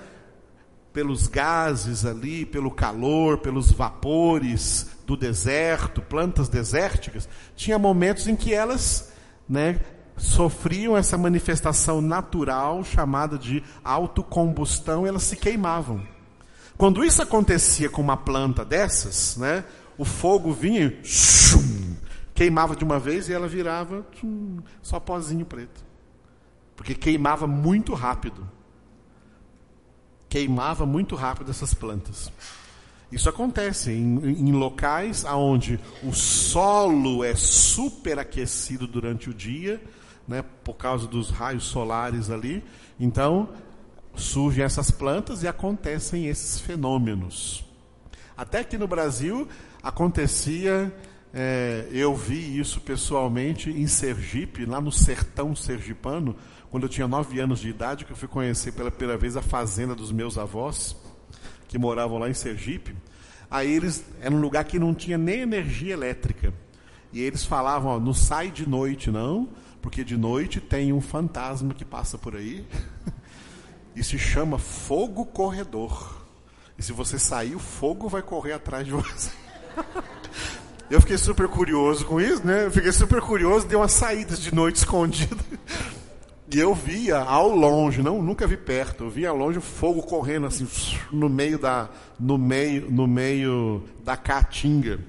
pelos 0.97 1.27
gases 1.27 2.05
ali, 2.05 2.43
pelo 2.43 2.71
calor, 2.71 3.37
pelos 3.37 3.71
vapores 3.71 4.87
do 5.05 5.15
deserto, 5.15 6.01
plantas 6.01 6.49
desérticas, 6.49 7.29
tinha 7.55 7.77
momentos 7.77 8.27
em 8.27 8.35
que 8.35 8.51
elas, 8.51 9.13
né, 9.47 9.79
sofriam 10.17 10.97
essa 10.97 11.15
manifestação 11.15 12.01
natural 12.01 12.83
chamada 12.83 13.37
de 13.37 13.63
autocombustão, 13.83 15.05
elas 15.05 15.21
se 15.21 15.35
queimavam. 15.35 16.01
Quando 16.75 17.05
isso 17.05 17.21
acontecia 17.21 17.91
com 17.91 18.01
uma 18.01 18.17
planta 18.17 18.65
dessas, 18.65 19.37
né, 19.37 19.63
o 19.99 20.03
fogo 20.03 20.51
vinha 20.51 20.85
e 20.85 21.01
queimava 22.37 22.75
de 22.75 22.83
uma 22.83 22.99
vez 22.99 23.27
e 23.27 23.33
ela 23.33 23.47
virava 23.47 24.05
shum, 24.13 24.59
só 24.81 24.99
pozinho 24.99 25.45
preto. 25.45 25.85
Porque 26.75 26.93
queimava 26.95 27.45
muito 27.45 27.93
rápido 27.93 28.47
queimava 30.29 30.85
muito 30.85 31.15
rápido 31.15 31.51
essas 31.51 31.73
plantas. 31.73 32.31
Isso 33.11 33.29
acontece 33.29 33.91
em, 33.91 34.47
em 34.47 34.51
locais 34.51 35.23
onde 35.23 35.79
o 36.03 36.13
solo 36.13 37.23
é 37.23 37.35
superaquecido 37.35 38.85
durante 38.85 39.29
o 39.29 39.33
dia, 39.33 39.81
né, 40.27 40.43
por 40.63 40.73
causa 40.73 41.07
dos 41.07 41.29
raios 41.29 41.63
solares 41.63 42.29
ali. 42.29 42.63
Então, 42.99 43.49
surgem 44.15 44.63
essas 44.63 44.91
plantas 44.91 45.43
e 45.43 45.47
acontecem 45.47 46.27
esses 46.27 46.59
fenômenos. 46.59 47.63
Até 48.35 48.63
que 48.63 48.77
no 48.77 48.87
Brasil 48.87 49.47
acontecia, 49.81 50.93
é, 51.33 51.87
eu 51.91 52.15
vi 52.15 52.59
isso 52.59 52.79
pessoalmente 52.81 53.69
em 53.69 53.87
Sergipe, 53.87 54.65
lá 54.65 54.79
no 54.79 54.91
sertão 54.91 55.55
sergipano, 55.55 56.35
quando 56.69 56.83
eu 56.83 56.89
tinha 56.89 57.07
nove 57.07 57.39
anos 57.39 57.59
de 57.59 57.69
idade, 57.69 58.05
que 58.05 58.11
eu 58.11 58.15
fui 58.15 58.27
conhecer 58.27 58.71
pela 58.73 58.91
primeira 58.91 59.17
vez 59.17 59.35
a 59.37 59.41
fazenda 59.41 59.95
dos 59.95 60.11
meus 60.11 60.37
avós, 60.37 60.95
que 61.67 61.77
moravam 61.77 62.17
lá 62.17 62.29
em 62.29 62.33
Sergipe. 62.33 62.95
Aí 63.49 63.71
eles, 63.71 64.03
era 64.21 64.33
um 64.33 64.41
lugar 64.41 64.63
que 64.65 64.79
não 64.79 64.93
tinha 64.93 65.17
nem 65.17 65.41
energia 65.41 65.93
elétrica. 65.93 66.53
E 67.13 67.21
eles 67.21 67.45
falavam, 67.45 67.91
ó, 67.91 67.99
não 67.99 68.13
sai 68.13 68.51
de 68.51 68.67
noite 68.67 69.09
não, 69.09 69.49
porque 69.81 70.03
de 70.03 70.17
noite 70.17 70.59
tem 70.59 70.91
um 70.91 70.99
fantasma 70.99 71.73
que 71.73 71.85
passa 71.85 72.17
por 72.17 72.35
aí. 72.35 72.65
e 73.95 74.03
se 74.03 74.19
chama 74.19 74.57
fogo 74.57 75.25
corredor. 75.25 76.25
E 76.77 76.83
se 76.83 76.91
você 76.91 77.17
sair, 77.17 77.55
o 77.55 77.59
fogo 77.59 78.09
vai 78.09 78.21
correr 78.21 78.53
atrás 78.53 78.85
de 78.85 78.91
você. 78.91 79.31
Eu 80.89 81.01
fiquei 81.01 81.17
super 81.17 81.49
curioso 81.49 82.05
com 82.05 82.19
isso, 82.19 82.47
né? 82.47 82.65
Eu 82.65 82.71
fiquei 82.71 82.93
super 82.93 83.19
curioso, 83.19 83.67
dei 83.67 83.77
uma 83.77 83.89
saída 83.89 84.37
de 84.37 84.55
noite 84.55 84.77
escondida. 84.79 85.35
E 86.49 86.57
eu 86.57 86.73
via 86.73 87.17
ao 87.17 87.53
longe, 87.53 88.01
não, 88.01 88.21
nunca 88.23 88.47
vi 88.47 88.55
perto, 88.55 89.03
eu 89.03 89.09
via 89.09 89.29
ao 89.29 89.35
longe 89.35 89.57
o 89.57 89.61
fogo 89.61 90.01
correndo 90.01 90.47
assim 90.47 90.65
no 91.11 91.27
meio 91.27 91.59
da 91.59 91.89
no 92.17 92.37
meio 92.37 92.89
no 92.89 93.05
meio 93.05 93.83
da 94.01 94.15
caatinga. 94.15 94.99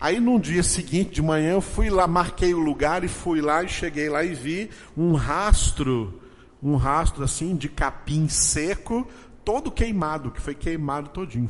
Aí 0.00 0.18
no 0.18 0.40
dia 0.40 0.64
seguinte 0.64 1.14
de 1.14 1.22
manhã 1.22 1.52
eu 1.52 1.60
fui 1.60 1.88
lá, 1.88 2.08
marquei 2.08 2.52
o 2.52 2.58
lugar 2.58 3.04
e 3.04 3.08
fui 3.08 3.40
lá 3.40 3.62
e 3.62 3.68
cheguei 3.68 4.08
lá 4.08 4.24
e 4.24 4.34
vi 4.34 4.68
um 4.96 5.14
rastro, 5.14 6.20
um 6.60 6.74
rastro 6.74 7.22
assim 7.22 7.54
de 7.54 7.68
capim 7.68 8.28
seco, 8.28 9.06
todo 9.44 9.70
queimado, 9.70 10.32
que 10.32 10.40
foi 10.40 10.54
queimado 10.56 11.10
todinho. 11.10 11.48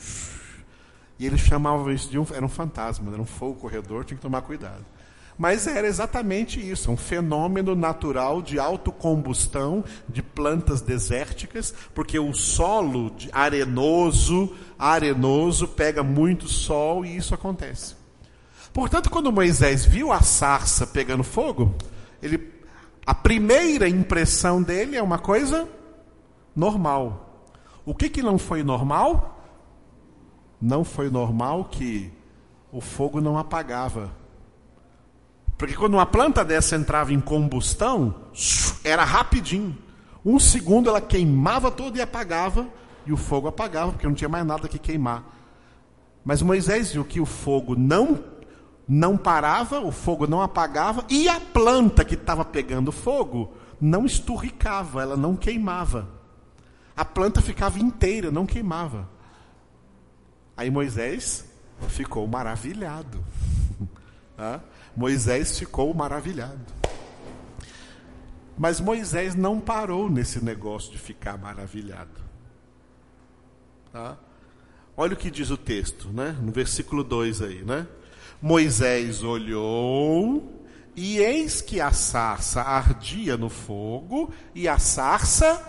E 1.18 1.26
eles 1.26 1.40
chamavam 1.40 1.90
isso 1.90 2.10
de 2.10 2.18
um, 2.18 2.26
era 2.32 2.44
um 2.44 2.48
fantasma, 2.48 3.12
era 3.12 3.20
um 3.20 3.26
fogo 3.26 3.54
corredor, 3.54 4.04
tinha 4.04 4.16
que 4.16 4.22
tomar 4.22 4.42
cuidado. 4.42 4.84
Mas 5.38 5.66
era 5.66 5.86
exatamente 5.86 6.58
isso, 6.58 6.90
um 6.90 6.96
fenômeno 6.96 7.74
natural 7.74 8.40
de 8.40 8.58
autocombustão 8.58 9.84
de 10.08 10.22
plantas 10.22 10.80
desérticas, 10.80 11.74
porque 11.94 12.18
o 12.18 12.32
solo 12.32 13.14
arenoso, 13.32 14.54
arenoso 14.78 15.68
pega 15.68 16.02
muito 16.02 16.48
sol 16.48 17.04
e 17.04 17.16
isso 17.16 17.34
acontece. 17.34 17.94
Portanto, 18.72 19.10
quando 19.10 19.32
Moisés 19.32 19.84
viu 19.84 20.10
a 20.10 20.22
sarça 20.22 20.86
pegando 20.86 21.22
fogo, 21.22 21.74
ele, 22.22 22.52
a 23.06 23.14
primeira 23.14 23.88
impressão 23.88 24.62
dele 24.62 24.96
é 24.96 25.02
uma 25.02 25.18
coisa 25.18 25.68
normal. 26.54 27.44
O 27.84 27.94
que, 27.94 28.08
que 28.08 28.22
não 28.22 28.38
foi 28.38 28.62
normal? 28.62 29.35
Não 30.60 30.84
foi 30.84 31.10
normal 31.10 31.66
que 31.66 32.12
o 32.72 32.80
fogo 32.80 33.20
não 33.20 33.38
apagava 33.38 34.10
porque 35.58 35.74
quando 35.74 35.94
uma 35.94 36.06
planta 36.06 36.44
dessa 36.44 36.76
entrava 36.76 37.12
em 37.12 37.20
combustão, 37.20 38.14
era 38.84 39.04
rapidinho. 39.04 39.76
Um 40.24 40.38
segundo 40.38 40.88
ela 40.88 41.00
queimava 41.00 41.70
toda 41.70 41.98
e 41.98 42.00
apagava, 42.02 42.66
e 43.06 43.12
o 43.12 43.16
fogo 43.16 43.48
apagava, 43.48 43.92
porque 43.92 44.06
não 44.06 44.14
tinha 44.14 44.28
mais 44.28 44.44
nada 44.44 44.68
que 44.68 44.78
queimar. 44.78 45.24
Mas 46.24 46.42
Moisés 46.42 46.92
viu 46.92 47.04
que 47.04 47.20
o 47.20 47.26
fogo 47.26 47.74
não 47.76 48.36
não 48.88 49.16
parava, 49.16 49.80
o 49.80 49.90
fogo 49.90 50.28
não 50.28 50.40
apagava, 50.40 51.04
e 51.08 51.28
a 51.28 51.40
planta 51.40 52.04
que 52.04 52.14
estava 52.14 52.44
pegando 52.44 52.92
fogo 52.92 53.52
não 53.80 54.06
esturricava, 54.06 55.02
ela 55.02 55.16
não 55.16 55.34
queimava. 55.34 56.08
A 56.96 57.04
planta 57.04 57.42
ficava 57.42 57.80
inteira, 57.80 58.30
não 58.30 58.46
queimava. 58.46 59.08
Aí 60.56 60.70
Moisés 60.70 61.44
ficou 61.88 62.26
maravilhado. 62.26 63.22
Moisés 64.96 65.58
ficou 65.58 65.92
maravilhado. 65.92 66.74
Mas 68.56 68.80
Moisés 68.80 69.34
não 69.34 69.60
parou 69.60 70.08
nesse 70.08 70.42
negócio 70.42 70.90
de 70.90 70.98
ficar 70.98 71.36
maravilhado. 71.36 72.26
Olha 74.96 75.12
o 75.12 75.16
que 75.16 75.30
diz 75.30 75.50
o 75.50 75.56
texto, 75.56 76.08
né? 76.08 76.36
no 76.40 76.52
versículo 76.52 77.04
2 77.04 77.42
aí. 77.42 77.62
Né? 77.62 77.86
Moisés 78.40 79.22
olhou, 79.22 80.64
e 80.94 81.18
eis 81.18 81.60
que 81.60 81.80
a 81.80 81.92
sarça 81.92 82.62
ardia 82.62 83.36
no 83.36 83.50
fogo, 83.50 84.32
e 84.54 84.66
a 84.66 84.78
sarça 84.78 85.62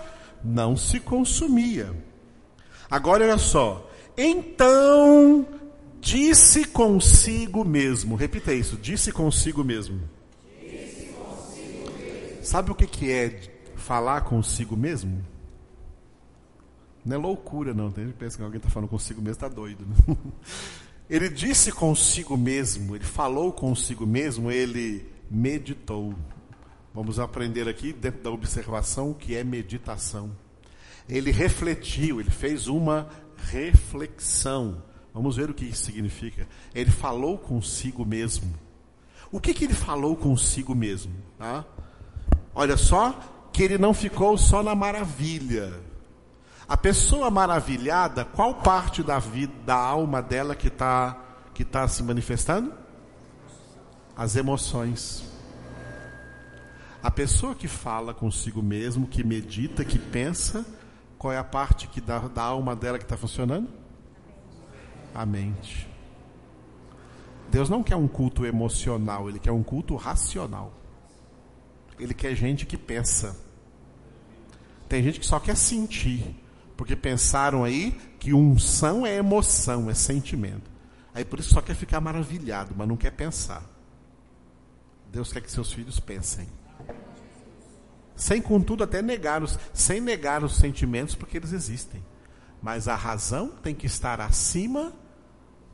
não 0.43 0.77
se 0.77 0.99
consumia. 0.99 1.93
Agora 2.89 3.25
olha 3.25 3.37
só. 3.37 3.86
Então 4.17 5.45
Disse 6.07 6.63
consigo 6.63 7.65
mesmo. 7.65 8.15
Repita 8.15 8.53
isso. 8.53 8.77
Disse 8.77 9.11
consigo 9.11 9.63
mesmo. 9.63 9.99
Disse 10.61 11.07
consigo 11.07 11.91
mesmo. 11.99 12.43
Sabe 12.43 12.71
o 12.71 12.75
que, 12.75 13.11
é 13.11 13.41
falar 13.75 14.21
consigo 14.21 14.77
mesmo? 14.77 15.21
Não 17.03 17.15
é 17.15 17.19
loucura, 17.19 17.73
não. 17.73 17.91
Tem 17.91 18.05
gente 18.05 18.13
que 18.13 18.19
pensa 18.19 18.37
que 18.37 18.43
alguém 18.43 18.57
está 18.57 18.69
falando 18.69 18.89
consigo 18.89 19.21
mesmo, 19.21 19.33
está 19.33 19.49
doido. 19.49 19.85
Né? 19.85 20.15
Ele 21.09 21.29
disse 21.29 21.71
consigo 21.71 22.35
mesmo, 22.35 22.93
ele 22.93 23.05
falou 23.05 23.53
consigo 23.53 24.05
mesmo, 24.05 24.51
ele 24.51 25.05
meditou. 25.31 26.13
Vamos 26.93 27.17
aprender 27.17 27.65
aqui, 27.69 27.93
dentro 27.93 28.23
da 28.23 28.29
observação, 28.29 29.11
o 29.11 29.15
que 29.15 29.33
é 29.33 29.41
meditação. 29.41 30.35
Ele 31.07 31.31
refletiu, 31.31 32.19
ele 32.19 32.29
fez 32.29 32.67
uma 32.67 33.09
reflexão. 33.45 34.83
Vamos 35.13 35.35
ver 35.35 35.49
o 35.49 35.53
que 35.53 35.65
isso 35.65 35.85
significa. 35.85 36.47
Ele 36.73 36.91
falou 36.91 37.37
consigo 37.37 38.05
mesmo. 38.05 38.53
O 39.31 39.39
que, 39.39 39.53
que 39.53 39.65
ele 39.65 39.73
falou 39.73 40.15
consigo 40.15 40.75
mesmo? 40.75 41.13
Tá? 41.37 41.65
Olha 42.53 42.77
só, 42.77 43.19
que 43.51 43.63
ele 43.63 43.77
não 43.77 43.93
ficou 43.93 44.37
só 44.37 44.61
na 44.61 44.75
maravilha. 44.75 45.73
A 46.67 46.77
pessoa 46.77 47.31
maravilhada, 47.31 48.25
qual 48.25 48.55
parte 48.55 49.01
da 49.01 49.19
vida, 49.19 49.53
da 49.65 49.75
alma 49.75 50.21
dela 50.21 50.55
que 50.55 50.67
está 50.67 51.23
que 51.53 51.65
tá 51.65 51.87
se 51.87 52.03
manifestando? 52.03 52.71
As 54.15 54.35
emoções. 54.35 55.23
A 57.01 57.09
pessoa 57.09 57.55
que 57.55 57.67
fala 57.67 58.13
consigo 58.13 58.61
mesmo, 58.61 59.07
que 59.07 59.23
medita, 59.23 59.83
que 59.83 59.97
pensa, 59.97 60.63
qual 61.17 61.33
é 61.33 61.37
a 61.37 61.43
parte 61.43 61.87
que 61.87 61.99
da, 61.99 62.19
da 62.19 62.43
alma 62.43 62.75
dela 62.75 62.97
que 62.97 63.03
está 63.05 63.17
funcionando? 63.17 63.67
a 65.17 65.25
mente. 65.25 65.89
Deus 67.49 67.69
não 67.69 67.81
quer 67.81 67.95
um 67.95 68.07
culto 68.07 68.45
emocional, 68.45 69.27
ele 69.27 69.39
quer 69.39 69.51
um 69.51 69.63
culto 69.63 69.95
racional. 69.95 70.71
Ele 71.99 72.13
quer 72.13 72.35
gente 72.35 72.67
que 72.67 72.77
pensa. 72.77 73.35
Tem 74.87 75.01
gente 75.01 75.19
que 75.19 75.25
só 75.25 75.39
quer 75.39 75.57
sentir, 75.57 76.35
porque 76.77 76.95
pensaram 76.95 77.63
aí 77.63 77.91
que 78.19 78.31
unção 78.31 79.07
é 79.07 79.15
emoção, 79.15 79.89
é 79.89 79.95
sentimento. 79.95 80.69
Aí 81.15 81.25
por 81.25 81.39
isso 81.39 81.49
só 81.49 81.61
quer 81.61 81.75
ficar 81.75 81.99
maravilhado, 81.99 82.75
mas 82.77 82.87
não 82.87 82.95
quer 82.95 83.11
pensar. 83.11 83.63
Deus 85.11 85.33
quer 85.33 85.41
que 85.41 85.51
seus 85.51 85.73
filhos 85.73 85.99
pensem. 85.99 86.47
Sem 88.17 88.41
contudo 88.41 88.83
até 88.83 89.01
negar 89.01 89.43
os, 89.43 89.57
sem 89.71 90.01
negar 90.01 90.43
os 90.43 90.57
sentimentos 90.57 91.13
porque 91.13 91.37
eles 91.37 91.53
existem. 91.53 92.03
Mas 92.61 92.87
a 92.87 92.95
razão 92.95 93.49
tem 93.61 93.75
que 93.75 93.85
estar 93.85 94.19
acima 94.19 94.91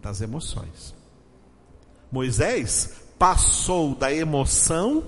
das 0.02 0.20
emoções. 0.20 0.94
Moisés 2.12 3.02
passou 3.18 3.96
da 3.96 4.14
emoção, 4.14 5.06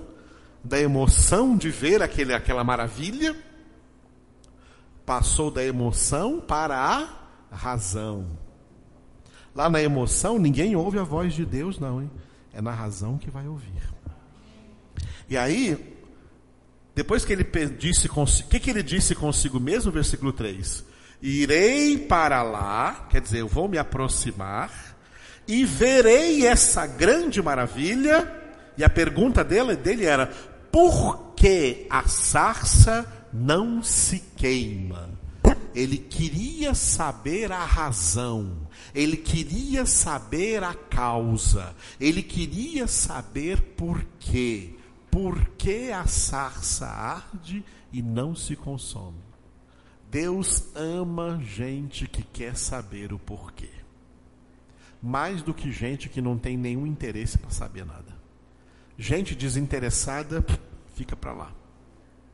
da 0.63 0.79
emoção 0.79 1.57
de 1.57 1.69
ver 1.69 2.01
aquele, 2.01 2.33
aquela 2.33 2.63
maravilha, 2.63 3.35
passou 5.05 5.51
da 5.51 5.63
emoção 5.63 6.39
para 6.39 6.77
a 6.77 7.55
razão. 7.55 8.25
Lá 9.53 9.69
na 9.69 9.81
emoção, 9.81 10.39
ninguém 10.39 10.75
ouve 10.75 10.97
a 10.97 11.03
voz 11.03 11.33
de 11.33 11.45
Deus, 11.45 11.77
não, 11.77 12.01
hein? 12.01 12.09
É 12.53 12.61
na 12.61 12.71
razão 12.71 13.17
que 13.17 13.29
vai 13.29 13.47
ouvir. 13.47 13.83
E 15.29 15.37
aí, 15.37 15.94
depois 16.95 17.25
que 17.25 17.33
ele 17.33 17.43
disse, 17.77 18.07
o 18.07 18.25
que, 18.49 18.59
que 18.59 18.69
ele 18.69 18.81
disse 18.81 19.13
consigo 19.13 19.59
mesmo, 19.59 19.91
versículo 19.91 20.31
3? 20.31 20.85
Irei 21.21 21.97
para 21.97 22.41
lá, 22.41 23.07
quer 23.09 23.19
dizer, 23.19 23.39
eu 23.39 23.47
vou 23.47 23.67
me 23.67 23.77
aproximar 23.77 24.95
e 25.47 25.65
verei 25.65 26.47
essa 26.47 26.87
grande 26.87 27.41
maravilha. 27.41 28.31
E 28.77 28.83
a 28.83 28.89
pergunta 28.89 29.43
dele, 29.43 29.75
dele 29.75 30.05
era: 30.05 30.27
por 30.71 31.33
que 31.35 31.85
a 31.89 32.07
sarça 32.07 33.05
não 33.33 33.83
se 33.83 34.19
queima? 34.37 35.09
Ele 35.73 35.97
queria 35.97 36.73
saber 36.73 37.51
a 37.51 37.65
razão, 37.65 38.69
ele 38.93 39.17
queria 39.17 39.85
saber 39.85 40.63
a 40.63 40.73
causa, 40.73 41.75
ele 41.99 42.23
queria 42.23 42.87
saber 42.87 43.61
por 43.75 44.01
quê. 44.19 44.75
Por 45.15 45.47
que 45.51 45.93
a 45.93 46.05
sarça 46.07 46.85
arde 46.85 47.63
e 47.89 48.01
não 48.01 48.35
se 48.35 48.53
consome? 48.53 49.23
Deus 50.11 50.75
ama 50.75 51.39
gente 51.41 52.05
que 52.05 52.21
quer 52.21 52.57
saber 52.57 53.13
o 53.13 53.17
porquê. 53.17 53.69
Mais 55.01 55.41
do 55.41 55.53
que 55.53 55.71
gente 55.71 56.09
que 56.09 56.21
não 56.21 56.37
tem 56.37 56.57
nenhum 56.57 56.85
interesse 56.85 57.37
para 57.37 57.49
saber 57.49 57.85
nada. 57.85 58.13
Gente 58.97 59.33
desinteressada, 59.35 60.45
fica 60.95 61.15
para 61.15 61.31
lá. 61.31 61.53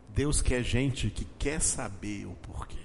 Deus 0.10 0.42
quer 0.42 0.64
gente 0.64 1.12
que 1.12 1.26
quer 1.38 1.62
saber 1.62 2.26
o 2.26 2.34
porquê. 2.34 2.82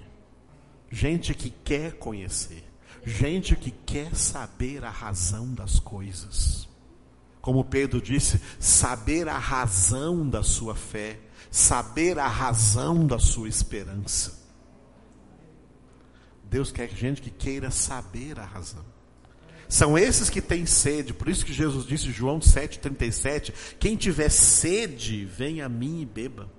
Gente 0.91 1.33
que 1.33 1.49
quer 1.49 1.93
conhecer. 1.93 2.63
Gente 3.03 3.55
que 3.55 3.71
quer 3.71 4.15
saber 4.15 4.85
a 4.85 4.91
razão 4.91 5.51
das 5.55 5.79
coisas. 5.79 6.69
Como 7.47 7.63
Pedro 7.63 8.01
disse, 8.01 8.41
saber 8.59 9.29
a 9.29 9.37
razão 9.37 10.27
da 10.27 10.43
sua 10.43 10.75
fé, 10.75 11.17
saber 11.49 12.19
a 12.19 12.27
razão 12.27 13.07
da 13.07 13.17
sua 13.19 13.47
esperança. 13.47 14.37
Deus 16.43 16.73
quer 16.73 16.89
gente 16.89 17.21
que 17.21 17.29
queira 17.29 17.71
saber 17.71 18.37
a 18.37 18.43
razão. 18.43 18.83
São 19.69 19.97
esses 19.97 20.29
que 20.29 20.41
têm 20.41 20.65
sede, 20.65 21.13
por 21.13 21.29
isso 21.29 21.45
que 21.45 21.53
Jesus 21.53 21.85
disse, 21.85 22.11
João 22.11 22.39
7,37: 22.39 23.53
Quem 23.79 23.95
tiver 23.95 24.27
sede, 24.27 25.23
venha 25.23 25.67
a 25.67 25.69
mim 25.69 26.01
e 26.01 26.05
beba. 26.05 26.51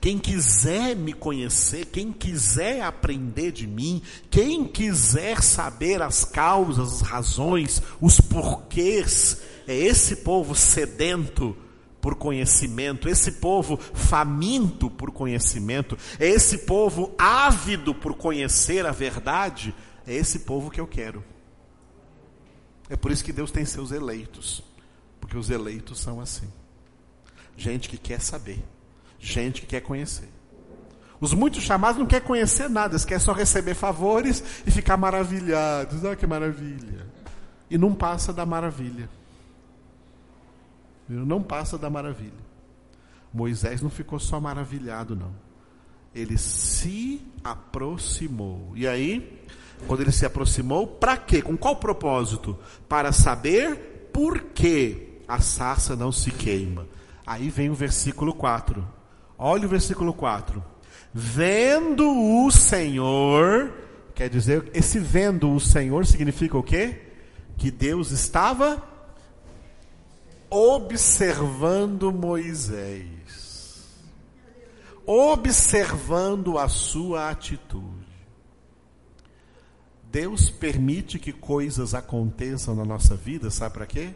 Quem 0.00 0.18
quiser 0.18 0.96
me 0.96 1.12
conhecer, 1.12 1.86
quem 1.86 2.10
quiser 2.12 2.82
aprender 2.82 3.52
de 3.52 3.66
mim, 3.66 4.00
quem 4.30 4.64
quiser 4.64 5.42
saber 5.42 6.00
as 6.00 6.24
causas, 6.24 6.94
as 6.94 7.00
razões, 7.02 7.82
os 8.00 8.20
porquês, 8.20 9.42
é 9.70 9.76
esse 9.76 10.16
povo 10.16 10.52
sedento 10.52 11.56
por 12.00 12.16
conhecimento, 12.16 13.08
esse 13.08 13.30
povo 13.30 13.76
faminto 13.76 14.90
por 14.90 15.12
conhecimento, 15.12 15.96
é 16.18 16.26
esse 16.26 16.58
povo 16.58 17.14
ávido 17.16 17.94
por 17.94 18.14
conhecer 18.14 18.84
a 18.84 18.90
verdade, 18.90 19.72
é 20.04 20.12
esse 20.12 20.40
povo 20.40 20.72
que 20.72 20.80
eu 20.80 20.88
quero. 20.88 21.22
É 22.88 22.96
por 22.96 23.12
isso 23.12 23.22
que 23.22 23.32
Deus 23.32 23.52
tem 23.52 23.64
seus 23.64 23.92
eleitos, 23.92 24.60
porque 25.20 25.38
os 25.38 25.50
eleitos 25.50 26.00
são 26.00 26.20
assim. 26.20 26.48
Gente 27.56 27.88
que 27.88 27.96
quer 27.96 28.20
saber, 28.20 28.58
gente 29.20 29.60
que 29.60 29.68
quer 29.68 29.82
conhecer. 29.82 30.28
Os 31.20 31.32
muitos 31.32 31.62
chamados 31.62 32.00
não 32.00 32.06
querem 32.06 32.26
conhecer 32.26 32.68
nada, 32.68 32.94
eles 32.94 33.04
querem 33.04 33.22
só 33.22 33.32
receber 33.32 33.74
favores 33.74 34.42
e 34.66 34.70
ficar 34.72 34.96
maravilhados. 34.96 36.02
Olha 36.02 36.16
que 36.16 36.26
maravilha. 36.26 37.06
E 37.70 37.78
não 37.78 37.94
passa 37.94 38.32
da 38.32 38.44
maravilha. 38.44 39.08
Não 41.14 41.42
passa 41.42 41.76
da 41.76 41.90
maravilha. 41.90 42.50
Moisés 43.32 43.80
não 43.82 43.90
ficou 43.90 44.18
só 44.18 44.40
maravilhado, 44.40 45.14
não. 45.16 45.32
Ele 46.14 46.36
se 46.36 47.22
aproximou. 47.44 48.72
E 48.74 48.86
aí, 48.86 49.40
quando 49.86 50.00
ele 50.00 50.12
se 50.12 50.26
aproximou, 50.26 50.86
para 50.86 51.16
quê? 51.16 51.40
Com 51.40 51.56
qual 51.56 51.76
propósito? 51.76 52.58
Para 52.88 53.12
saber 53.12 54.10
por 54.12 54.40
que 54.40 55.20
a 55.28 55.40
sarça 55.40 55.94
não 55.94 56.10
se 56.10 56.30
queima. 56.30 56.86
Aí 57.24 57.48
vem 57.48 57.70
o 57.70 57.74
versículo 57.74 58.34
4. 58.34 58.86
Olha 59.38 59.66
o 59.66 59.68
versículo 59.68 60.12
4. 60.12 60.62
Vendo 61.14 62.08
o 62.44 62.50
Senhor, 62.50 63.72
quer 64.14 64.28
dizer, 64.28 64.68
esse 64.74 64.98
vendo 64.98 65.52
o 65.52 65.60
Senhor 65.60 66.06
significa 66.06 66.58
o 66.58 66.62
quê? 66.62 67.00
Que 67.56 67.70
Deus 67.70 68.10
estava 68.10 68.82
observando 70.50 72.12
Moisés, 72.12 73.86
observando 75.06 76.58
a 76.58 76.68
sua 76.68 77.30
atitude. 77.30 78.00
Deus 80.10 80.50
permite 80.50 81.20
que 81.20 81.32
coisas 81.32 81.94
aconteçam 81.94 82.74
na 82.74 82.84
nossa 82.84 83.14
vida, 83.14 83.48
sabe 83.48 83.74
para 83.74 83.86
quê? 83.86 84.12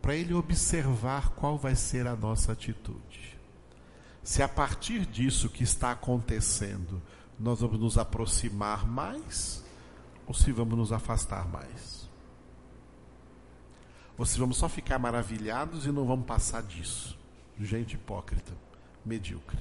Para 0.00 0.14
Ele 0.14 0.32
observar 0.32 1.30
qual 1.30 1.58
vai 1.58 1.74
ser 1.74 2.06
a 2.06 2.14
nossa 2.14 2.52
atitude. 2.52 3.36
Se 4.22 4.42
a 4.42 4.48
partir 4.48 5.04
disso 5.04 5.48
que 5.48 5.64
está 5.64 5.90
acontecendo, 5.90 7.02
nós 7.38 7.60
vamos 7.60 7.80
nos 7.80 7.98
aproximar 7.98 8.86
mais, 8.86 9.64
ou 10.24 10.32
se 10.32 10.52
vamos 10.52 10.78
nos 10.78 10.92
afastar 10.92 11.48
mais. 11.48 11.93
Se 14.24 14.38
vamos 14.38 14.56
só 14.56 14.68
ficar 14.68 14.98
maravilhados 14.98 15.86
e 15.86 15.92
não 15.92 16.04
vamos 16.04 16.26
passar 16.26 16.62
disso. 16.62 17.18
Gente 17.60 17.94
hipócrita, 17.94 18.52
medíocre. 19.04 19.58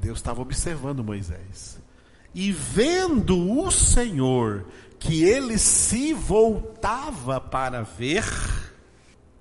Deus 0.00 0.18
estava 0.18 0.42
observando 0.42 1.04
Moisés. 1.04 1.80
E 2.34 2.52
vendo 2.52 3.60
o 3.60 3.70
Senhor 3.70 4.66
que 4.98 5.24
ele 5.24 5.58
se 5.58 6.12
voltava 6.12 7.40
para 7.40 7.82
ver, 7.82 8.24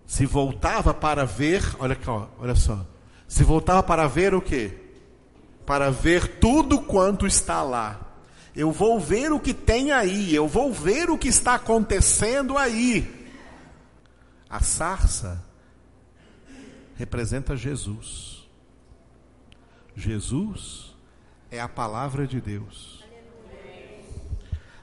se 0.05 0.25
voltava 0.25 0.93
para 0.93 1.25
ver, 1.25 1.63
olha 1.79 1.93
aqui, 1.93 2.09
olha 2.39 2.55
só. 2.55 2.85
Se 3.27 3.43
voltava 3.43 3.83
para 3.83 4.07
ver 4.07 4.33
o 4.33 4.41
quê? 4.41 4.77
Para 5.65 5.89
ver 5.91 6.39
tudo 6.39 6.81
quanto 6.81 7.27
está 7.27 7.61
lá. 7.61 8.06
Eu 8.57 8.71
vou 8.71 8.99
ver 8.99 9.31
o 9.31 9.39
que 9.39 9.53
tem 9.53 9.91
aí, 9.91 10.33
eu 10.33 10.47
vou 10.47 10.73
ver 10.73 11.11
o 11.11 11.17
que 11.17 11.27
está 11.27 11.53
acontecendo 11.53 12.57
aí. 12.57 13.29
A 14.49 14.61
sarça 14.61 15.45
representa 16.95 17.55
Jesus. 17.55 18.49
Jesus 19.95 20.95
é 21.51 21.61
a 21.61 21.69
palavra 21.69 22.25
de 22.25 22.41
Deus. 22.41 23.05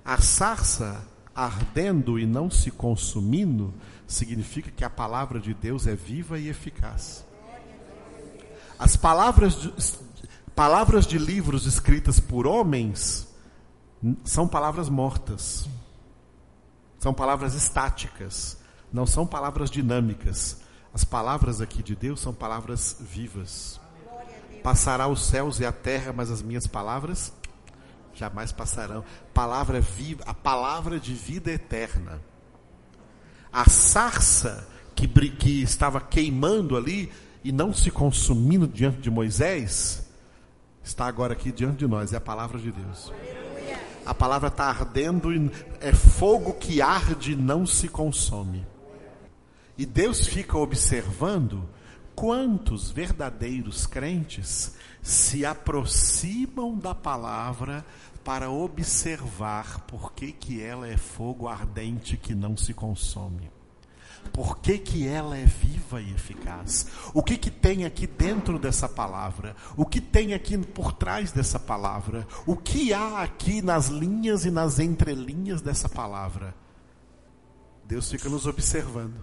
A 0.05 0.19
sarça 0.19 1.05
ardendo 1.35 2.17
e 2.17 2.25
não 2.25 2.49
se 2.49 2.71
consumindo 2.71 3.75
significa 4.07 4.71
que 4.71 4.85
a 4.85 4.91
palavra 4.91 5.41
de 5.41 5.53
Deus 5.53 5.89
é 5.89 5.97
viva 5.97 6.39
e 6.39 6.49
eficaz. 6.49 7.27
As 8.79 8.95
palavras 8.95 9.61
de, 9.61 9.73
palavras 10.55 11.09
de 11.09 11.19
livros 11.19 11.67
escritas 11.67 12.21
por 12.21 12.47
homens 12.47 13.34
são 14.25 14.47
palavras 14.47 14.89
mortas. 14.89 15.69
São 16.99 17.13
palavras 17.13 17.55
estáticas, 17.55 18.59
não 18.93 19.07
são 19.07 19.27
palavras 19.27 19.71
dinâmicas. 19.71 20.63
As 20.93 21.05
palavras 21.05 21.61
aqui 21.61 21.83
de 21.83 21.95
Deus 21.95 22.21
são 22.21 22.33
palavras 22.33 22.97
vivas. 23.01 23.81
Passará 24.63 25.07
os 25.07 25.27
céus 25.27 25.61
e 25.61 25.67
a 25.67 25.73
terra, 25.73 26.13
mas 26.13 26.31
as 26.31 26.41
minhas 26.41 26.67
palavras 26.67 27.33
jamais 28.15 28.53
passarão. 28.53 29.05
Palavra 29.35 29.81
viva, 29.81 30.23
a 30.27 30.33
palavra 30.33 30.99
de 30.99 31.13
vida 31.13 31.51
eterna. 31.51 32.23
A 33.53 33.69
sarça 33.69 34.67
que, 34.95 35.07
que 35.07 35.63
estava 35.63 36.01
queimando 36.01 36.77
ali 36.77 37.13
e 37.43 37.53
não 37.53 37.73
se 37.73 37.91
consumindo 37.91 38.67
diante 38.67 38.99
de 39.01 39.11
Moisés, 39.11 40.09
está 40.83 41.07
agora 41.07 41.35
aqui 41.35 41.53
diante 41.53 41.79
de 41.79 41.87
nós, 41.87 42.15
é 42.15 42.17
a 42.17 42.21
palavra 42.21 42.59
de 42.59 42.73
Deus. 42.73 43.13
A 44.05 44.15
palavra 44.15 44.49
está 44.49 44.67
ardendo 44.67 45.33
e 45.33 45.51
é 45.81 45.93
fogo 45.93 46.53
que 46.55 46.83
arde 46.83 47.33
e 47.33 47.37
não 47.37 47.67
se 47.67 47.89
consome. 47.89 48.67
E 49.79 49.87
Deus 49.87 50.27
fica 50.27 50.59
observando 50.59 51.69
quantos 52.15 52.91
verdadeiros 52.91 53.87
crentes 53.87 54.77
se 55.03 55.45
aproximam 55.45 56.79
da 56.79 56.95
palavra 56.95 57.85
para 58.23 58.51
observar 58.51 59.81
por 59.81 60.13
que, 60.13 60.33
que 60.33 60.63
ela 60.63 60.89
é 60.89 60.97
fogo 60.97 61.49
ardente 61.49 62.17
que 62.17 62.35
não 62.35 62.57
se 62.57 62.73
consome. 62.73 63.54
Por 64.33 64.59
que, 64.59 64.79
que 64.79 65.07
ela 65.07 65.37
é 65.37 65.45
viva 65.45 66.01
e 66.01 66.13
eficaz? 66.13 66.87
O 67.13 67.23
que, 67.23 67.37
que 67.37 67.51
tem 67.51 67.85
aqui 67.85 68.07
dentro 68.07 68.59
dessa 68.59 68.89
palavra? 68.89 69.55
O 69.77 69.87
que 69.87 70.01
tem 70.01 70.35
aqui 70.35 70.59
por 70.59 70.93
trás 70.93 71.31
dessa 71.31 71.59
palavra? 71.59 72.27
O 72.45 72.57
que 72.57 72.93
há 72.93 73.23
aqui 73.23 73.63
nas 73.63 73.89
linhas 73.89 74.45
e 74.45 74.51
nas 74.51 74.79
entrelinhas 74.79 75.61
dessa 75.61 75.89
palavra? 75.89 76.55
Deus 77.85 78.11
fica 78.11 78.29
nos 78.29 78.47
observando. 78.47 79.15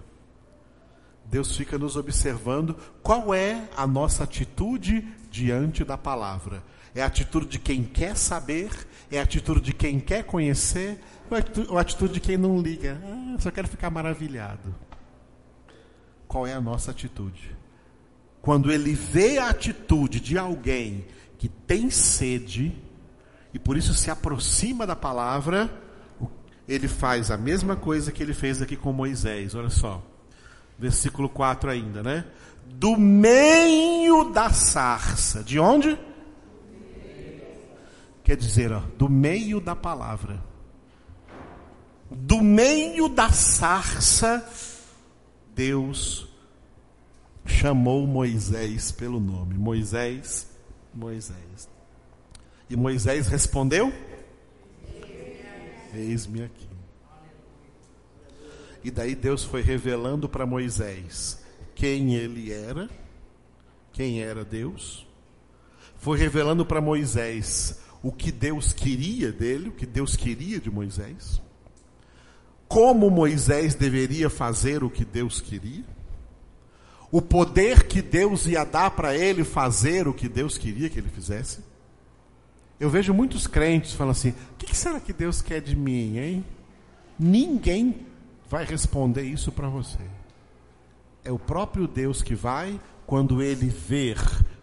Deus 1.25 1.55
fica 1.55 1.77
nos 1.77 1.95
observando 1.95 2.75
qual 3.01 3.33
é 3.33 3.69
a 3.75 3.85
nossa 3.85 4.23
atitude 4.23 5.07
diante 5.29 5.83
da 5.83 5.97
palavra. 5.97 6.63
É 6.93 7.01
a 7.01 7.05
atitude 7.05 7.47
de 7.47 7.59
quem 7.59 7.83
quer 7.83 8.17
saber, 8.17 8.69
é 9.09 9.19
a 9.19 9.23
atitude 9.23 9.61
de 9.61 9.73
quem 9.73 9.99
quer 9.99 10.23
conhecer, 10.23 10.99
ou 11.69 11.77
a 11.77 11.81
atitude 11.81 12.13
de 12.13 12.19
quem 12.19 12.37
não 12.37 12.61
liga. 12.61 13.01
Ah, 13.03 13.37
só 13.39 13.49
quero 13.49 13.67
ficar 13.67 13.89
maravilhado 13.89 14.75
qual 16.31 16.47
é 16.47 16.53
a 16.53 16.61
nossa 16.61 16.91
atitude. 16.91 17.53
Quando 18.41 18.71
ele 18.71 18.93
vê 18.93 19.37
a 19.37 19.49
atitude 19.49 20.21
de 20.21 20.37
alguém 20.37 21.05
que 21.37 21.49
tem 21.49 21.89
sede 21.89 22.73
e 23.53 23.59
por 23.59 23.75
isso 23.75 23.93
se 23.93 24.09
aproxima 24.09 24.87
da 24.87 24.95
palavra, 24.95 25.69
ele 26.69 26.87
faz 26.87 27.29
a 27.31 27.37
mesma 27.37 27.75
coisa 27.75 28.13
que 28.13 28.23
ele 28.23 28.33
fez 28.33 28.61
aqui 28.61 28.77
com 28.77 28.93
Moisés. 28.93 29.53
Olha 29.55 29.69
só. 29.69 30.01
Versículo 30.79 31.27
4 31.27 31.69
ainda, 31.69 32.01
né? 32.01 32.23
Do 32.65 32.95
meio 32.95 34.31
da 34.31 34.51
sarça. 34.51 35.43
De 35.43 35.59
onde? 35.59 35.99
quer 38.23 38.37
dizer, 38.37 38.71
ó, 38.71 38.81
do 38.97 39.09
meio 39.09 39.59
da 39.59 39.75
palavra, 39.75 40.41
do 42.09 42.41
meio 42.41 43.09
da 43.09 43.29
sarça, 43.29 44.47
Deus 45.55 46.27
chamou 47.45 48.07
Moisés 48.07 48.91
pelo 48.91 49.19
nome. 49.19 49.55
Moisés, 49.55 50.47
Moisés. 50.93 51.69
E 52.69 52.75
Moisés 52.75 53.27
respondeu: 53.27 53.91
Eis-me 55.93 56.43
aqui. 56.43 56.69
E 58.83 58.89
daí 58.89 59.13
Deus 59.13 59.43
foi 59.43 59.61
revelando 59.61 60.27
para 60.27 60.45
Moisés 60.45 61.43
quem 61.75 62.15
ele 62.15 62.51
era, 62.51 62.89
quem 63.91 64.21
era 64.21 64.43
Deus. 64.43 65.05
Foi 65.97 66.17
revelando 66.17 66.65
para 66.65 66.81
Moisés 66.81 67.79
o 68.01 68.11
que 68.11 68.31
Deus 68.31 68.73
queria 68.73 69.31
dele, 69.31 69.69
o 69.69 69.71
que 69.71 69.85
Deus 69.85 70.15
queria 70.15 70.59
de 70.59 70.71
Moisés. 70.71 71.41
Como 72.71 73.09
Moisés 73.09 73.75
deveria 73.75 74.29
fazer 74.29 74.81
o 74.81 74.89
que 74.89 75.03
Deus 75.03 75.41
queria. 75.41 75.83
O 77.11 77.21
poder 77.21 77.85
que 77.85 78.01
Deus 78.01 78.47
ia 78.47 78.63
dar 78.63 78.91
para 78.91 79.13
ele 79.13 79.43
fazer 79.43 80.07
o 80.07 80.13
que 80.13 80.29
Deus 80.29 80.57
queria 80.57 80.89
que 80.89 80.97
ele 80.97 81.09
fizesse. 81.09 81.59
Eu 82.79 82.89
vejo 82.89 83.13
muitos 83.13 83.45
crentes 83.45 83.91
falando 83.91 84.11
assim: 84.11 84.33
o 84.53 84.55
que 84.55 84.73
será 84.73 85.01
que 85.01 85.11
Deus 85.11 85.41
quer 85.41 85.59
de 85.59 85.75
mim, 85.75 86.17
hein? 86.17 86.45
Ninguém 87.19 88.07
vai 88.49 88.63
responder 88.63 89.23
isso 89.23 89.51
para 89.51 89.67
você. 89.67 89.99
É 91.25 91.31
o 91.31 91.37
próprio 91.37 91.89
Deus 91.89 92.21
que 92.21 92.35
vai, 92.35 92.79
quando 93.05 93.41
ele 93.41 93.67
ver 93.67 94.17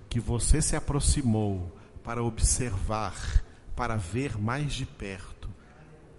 que 0.09 0.19
você 0.19 0.63
se 0.63 0.75
aproximou 0.75 1.71
para 2.03 2.23
observar, 2.23 3.45
para 3.77 3.97
ver 3.97 4.39
mais 4.39 4.73
de 4.73 4.87
perto, 4.87 5.51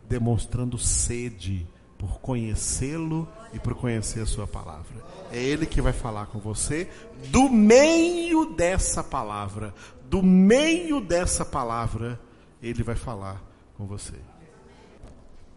demonstrando 0.07 0.77
sede 0.77 1.67
por 1.99 2.21
conhecê-lo 2.21 3.27
e 3.53 3.59
por 3.59 3.75
conhecer 3.75 4.21
a 4.21 4.25
sua 4.25 4.47
palavra. 4.47 5.03
É 5.31 5.37
ele 5.37 5.65
que 5.65 5.81
vai 5.81 5.91
falar 5.91 6.27
com 6.27 6.39
você 6.39 6.89
do 7.27 7.49
meio 7.49 8.53
dessa 8.55 9.03
palavra, 9.03 9.75
do 10.05 10.23
meio 10.23 11.01
dessa 11.01 11.43
palavra, 11.43 12.19
ele 12.63 12.81
vai 12.81 12.95
falar 12.95 13.43
com 13.77 13.85
você. 13.85 14.15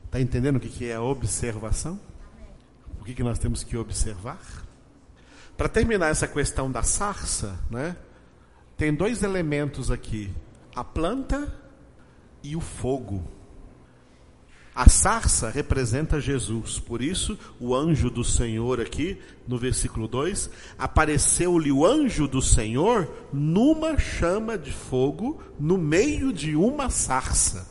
Está 0.05 0.20
entendendo 0.20 0.56
o 0.56 0.60
que 0.60 0.90
é 0.90 0.97
a 0.97 1.01
observação? 1.01 1.98
O 3.01 3.05
que 3.05 3.23
nós 3.23 3.39
temos 3.39 3.62
que 3.62 3.77
observar? 3.77 4.40
Para 5.56 5.69
terminar 5.69 6.09
essa 6.09 6.27
questão 6.27 6.70
da 6.70 6.82
sarça, 6.82 7.59
né, 7.70 7.97
tem 8.77 8.93
dois 8.93 9.23
elementos 9.23 9.90
aqui: 9.93 10.32
a 10.74 10.82
planta 10.82 11.55
e 12.43 12.56
o 12.56 12.60
fogo. 12.60 13.23
A 14.74 14.89
sarça 14.89 15.51
representa 15.51 16.19
Jesus, 16.19 16.78
por 16.78 17.03
isso 17.03 17.39
o 17.61 17.74
anjo 17.74 18.09
do 18.09 18.24
Senhor 18.24 18.81
aqui, 18.81 19.19
no 19.47 19.59
versículo 19.59 20.09
2, 20.09 20.49
apareceu-lhe 20.78 21.70
o 21.70 21.85
anjo 21.85 22.27
do 22.27 22.40
Senhor 22.40 23.07
numa 23.31 23.99
chama 23.99 24.57
de 24.57 24.73
fogo 24.73 25.43
no 25.61 25.77
meio 25.77 26.32
de 26.32 26.57
uma 26.57 26.89
sarça. 26.89 27.70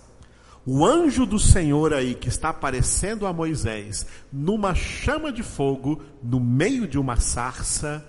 O 0.64 0.86
anjo 0.86 1.26
do 1.26 1.40
Senhor 1.40 1.92
aí 1.92 2.14
que 2.14 2.30
está 2.30 2.50
aparecendo 2.50 3.26
a 3.26 3.34
Moisés 3.34 4.06
numa 4.32 4.76
chama 4.76 5.32
de 5.32 5.42
fogo 5.42 6.04
no 6.22 6.40
meio 6.40 6.88
de 6.88 7.00
uma 7.00 7.16
sarça 7.16 8.06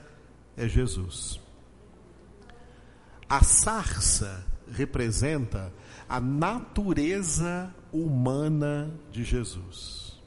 é 0.55 0.69
Jesus. 0.69 1.40
A 3.27 3.43
sarça 3.43 4.44
representa 4.70 5.73
a 6.06 6.20
natureza 6.20 7.74
humana 7.93 8.93
de 9.10 9.23
Jesus. 9.23 10.20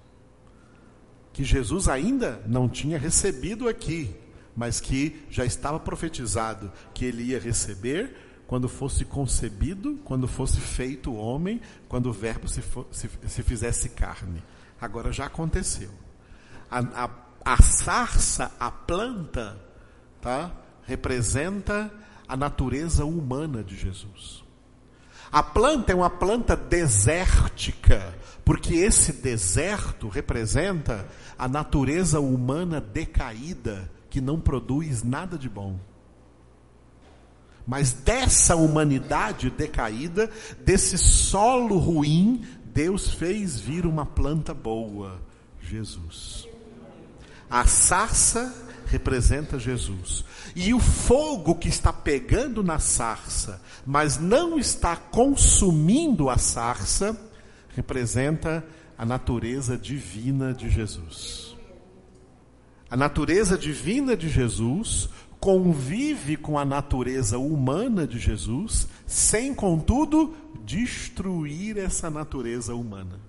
Que 1.33 1.43
Jesus 1.43 1.89
ainda 1.89 2.41
não 2.45 2.69
tinha 2.69 2.97
recebido 2.97 3.67
aqui, 3.67 4.15
mas 4.55 4.79
que 4.79 5.25
já 5.29 5.43
estava 5.43 5.79
profetizado 5.79 6.71
que 6.93 7.03
ele 7.03 7.23
ia 7.23 7.39
receber 7.39 8.15
quando 8.47 8.69
fosse 8.69 9.03
concebido, 9.03 9.99
quando 10.05 10.27
fosse 10.27 10.59
feito 10.59 11.13
homem, 11.13 11.59
quando 11.89 12.07
o 12.07 12.13
Verbo 12.13 12.47
se, 12.47 12.61
for, 12.61 12.87
se, 12.91 13.09
se 13.27 13.43
fizesse 13.43 13.89
carne. 13.89 14.41
Agora 14.79 15.11
já 15.11 15.25
aconteceu. 15.25 15.89
A, 16.69 17.05
a, 17.05 17.09
a 17.43 17.61
sarça, 17.61 18.51
a 18.59 18.69
planta, 18.69 19.59
tá, 20.21 20.51
representa 20.83 21.91
a 22.27 22.37
natureza 22.37 23.03
humana 23.03 23.63
de 23.63 23.75
Jesus. 23.75 24.44
A 25.35 25.43
planta 25.43 25.91
é 25.91 25.95
uma 25.95 26.09
planta 26.09 26.55
desértica, 26.55 28.15
porque 28.45 28.73
esse 28.73 29.11
deserto 29.11 30.07
representa 30.07 31.05
a 31.37 31.45
natureza 31.45 32.21
humana 32.21 32.79
decaída, 32.79 33.91
que 34.09 34.21
não 34.21 34.39
produz 34.39 35.03
nada 35.03 35.37
de 35.37 35.49
bom. 35.49 35.77
Mas 37.67 37.91
dessa 37.91 38.55
humanidade 38.55 39.49
decaída, 39.49 40.31
desse 40.63 40.97
solo 40.97 41.79
ruim, 41.79 42.47
Deus 42.67 43.09
fez 43.09 43.59
vir 43.59 43.85
uma 43.85 44.05
planta 44.05 44.53
boa, 44.53 45.19
Jesus. 45.59 46.47
A 47.49 47.65
sarça 47.65 48.64
representa 48.85 49.59
Jesus. 49.59 50.23
E 50.55 50.73
o 50.73 50.79
fogo 50.79 51.55
que 51.55 51.67
está 51.67 51.91
pegando 51.91 52.63
na 52.63 52.79
sarça, 52.79 53.61
mas 53.85 54.17
não 54.17 54.57
está 54.57 54.95
consumindo 54.95 56.29
a 56.29 56.37
sarça, 56.37 57.19
representa 57.75 58.65
a 58.97 59.05
natureza 59.05 59.77
divina 59.77 60.53
de 60.53 60.69
Jesus. 60.69 61.55
A 62.89 62.95
natureza 62.95 63.57
divina 63.57 64.15
de 64.15 64.29
Jesus 64.29 65.09
convive 65.39 66.37
com 66.37 66.57
a 66.57 66.65
natureza 66.65 67.37
humana 67.37 68.07
de 68.07 68.17
Jesus, 68.17 68.87
sem, 69.05 69.53
contudo, 69.53 70.33
destruir 70.63 71.77
essa 71.77 72.09
natureza 72.09 72.73
humana. 72.73 73.19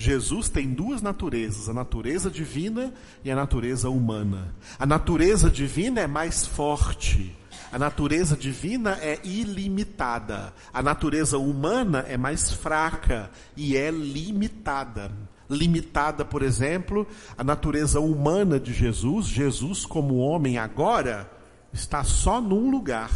Jesus 0.00 0.48
tem 0.48 0.72
duas 0.72 1.02
naturezas, 1.02 1.68
a 1.68 1.74
natureza 1.74 2.30
divina 2.30 2.90
e 3.22 3.30
a 3.30 3.36
natureza 3.36 3.90
humana. 3.90 4.54
A 4.78 4.86
natureza 4.86 5.50
divina 5.50 6.00
é 6.00 6.06
mais 6.06 6.46
forte, 6.46 7.36
a 7.70 7.78
natureza 7.78 8.34
divina 8.34 8.92
é 9.02 9.20
ilimitada, 9.22 10.54
a 10.72 10.82
natureza 10.82 11.36
humana 11.36 12.06
é 12.08 12.16
mais 12.16 12.50
fraca 12.50 13.30
e 13.54 13.76
é 13.76 13.90
limitada 13.90 15.12
limitada, 15.50 16.24
por 16.24 16.42
exemplo, 16.42 17.04
a 17.36 17.42
natureza 17.42 17.98
humana 17.98 18.58
de 18.60 18.72
Jesus. 18.72 19.26
Jesus, 19.26 19.84
como 19.84 20.18
homem 20.18 20.56
agora, 20.56 21.28
está 21.72 22.04
só 22.04 22.40
num 22.40 22.70
lugar. 22.70 23.10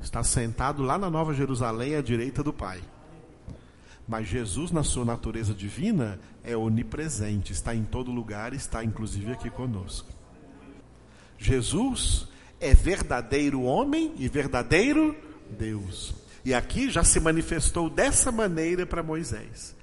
Está 0.00 0.24
sentado 0.24 0.82
lá 0.82 0.96
na 0.96 1.10
Nova 1.10 1.34
Jerusalém 1.34 1.96
à 1.96 2.00
direita 2.00 2.42
do 2.42 2.50
Pai. 2.50 2.80
Mas 4.06 4.28
Jesus, 4.28 4.70
na 4.70 4.82
sua 4.82 5.04
natureza 5.04 5.54
divina, 5.54 6.20
é 6.42 6.56
onipresente, 6.56 7.52
está 7.52 7.74
em 7.74 7.84
todo 7.84 8.10
lugar, 8.10 8.52
está 8.52 8.84
inclusive 8.84 9.32
aqui 9.32 9.48
conosco. 9.48 10.12
Jesus 11.38 12.28
é 12.60 12.74
verdadeiro 12.74 13.62
homem 13.62 14.12
e 14.16 14.28
verdadeiro 14.28 15.16
Deus. 15.50 16.14
E 16.44 16.52
aqui 16.52 16.90
já 16.90 17.02
se 17.02 17.18
manifestou 17.18 17.88
dessa 17.88 18.30
maneira 18.30 18.84
para 18.84 19.02
Moisés. 19.02 19.74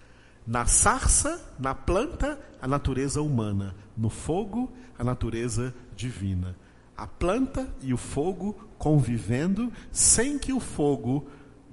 Na 0.46 0.66
sarça, 0.66 1.54
na 1.60 1.74
planta, 1.74 2.40
a 2.62 2.68
natureza 2.68 3.22
humana. 3.22 3.76
No 3.98 4.10
fogo, 4.10 4.72
a 4.98 5.04
natureza 5.04 5.74
divina. 5.96 6.56
A 6.96 7.08
planta 7.08 7.68
e 7.82 7.94
o 7.94 7.98
fogo 7.98 8.54
convivendo 8.78 9.72
sem 9.92 10.38
que 10.38 10.54
o 10.54 10.60
fogo 10.60 11.28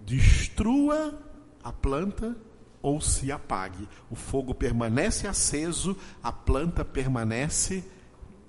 destrua 0.06 1.14
a 1.68 1.72
planta 1.72 2.34
ou 2.80 3.00
se 3.00 3.30
apague. 3.30 3.88
O 4.10 4.14
fogo 4.14 4.54
permanece 4.54 5.26
aceso, 5.26 5.96
a 6.22 6.32
planta 6.32 6.84
permanece 6.84 7.84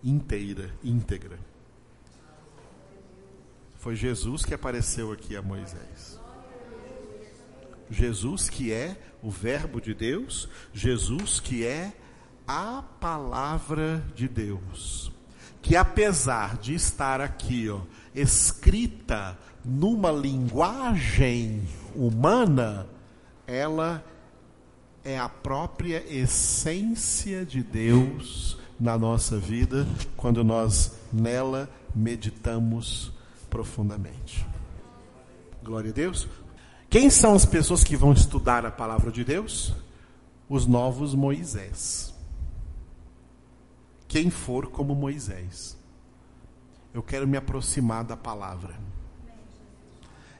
inteira, 0.03 0.73
íntegra. 0.83 1.37
Foi 3.77 3.95
Jesus 3.95 4.45
que 4.45 4.53
apareceu 4.53 5.11
aqui 5.11 5.35
a 5.35 5.41
Moisés. 5.41 6.19
Jesus 7.89 8.49
que 8.49 8.71
é 8.71 8.97
o 9.21 9.29
Verbo 9.29 9.81
de 9.81 9.93
Deus, 9.93 10.47
Jesus 10.73 11.39
que 11.39 11.65
é 11.65 11.93
a 12.47 12.83
palavra 12.99 14.03
de 14.15 14.27
Deus, 14.27 15.11
que 15.61 15.75
apesar 15.75 16.57
de 16.57 16.73
estar 16.73 17.19
aqui, 17.19 17.69
ó, 17.69 17.81
escrita 18.13 19.37
numa 19.65 20.11
linguagem 20.11 21.67
humana, 21.95 22.87
ela 23.49 24.05
é 25.03 25.17
a 25.17 25.27
própria 25.27 26.03
essência 26.07 27.43
de 27.43 27.63
Deus 27.63 28.59
na 28.79 28.95
nossa 28.95 29.39
vida 29.39 29.87
quando 30.15 30.43
nós 30.43 30.99
nela 31.11 31.67
meditamos 31.95 33.11
profundamente. 33.49 34.45
Glória 35.63 35.89
a 35.89 35.93
Deus. 35.93 36.27
Quem 36.89 37.09
são 37.09 37.33
as 37.33 37.45
pessoas 37.45 37.83
que 37.83 37.97
vão 37.97 38.13
estudar 38.13 38.65
a 38.65 38.71
palavra 38.71 39.11
de 39.11 39.23
Deus? 39.23 39.73
Os 40.47 40.67
novos 40.67 41.15
Moisés. 41.15 42.13
Quem 44.07 44.29
for 44.29 44.67
como 44.67 44.93
Moisés. 44.93 45.75
Eu 46.93 47.01
quero 47.01 47.27
me 47.27 47.37
aproximar 47.37 48.03
da 48.03 48.15
palavra. 48.15 48.75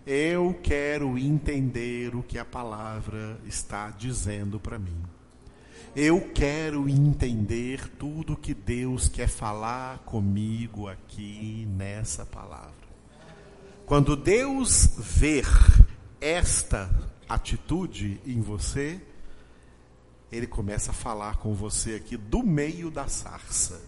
Eu 0.06 0.58
quero 0.64 1.18
entender 1.18 2.16
o 2.16 2.24
que 2.24 2.40
a 2.40 2.46
palavra 2.46 3.40
está 3.46 3.90
dizendo 3.92 4.60
para 4.60 4.80
mim. 4.80 5.04
Eu 5.96 6.32
quero 6.34 6.88
entender 6.88 7.88
tudo 7.98 8.38
que 8.38 8.54
Deus 8.54 9.10
quer 9.10 9.28
falar 9.28 10.00
comigo 10.00 10.88
aqui 10.88 11.68
nessa 11.70 12.26
palavra. 12.26 12.74
Quando 13.86 14.16
Deus 14.16 14.92
ver 14.98 15.48
esta 16.22 16.90
atitude 17.28 18.22
em 18.26 18.40
você, 18.40 19.02
ele 20.32 20.46
começa 20.46 20.92
a 20.92 20.94
falar 20.94 21.38
com 21.38 21.54
você 21.54 21.96
aqui 21.96 22.16
do 22.16 22.44
meio 22.44 22.92
da 22.92 23.08
sarça. 23.08 23.82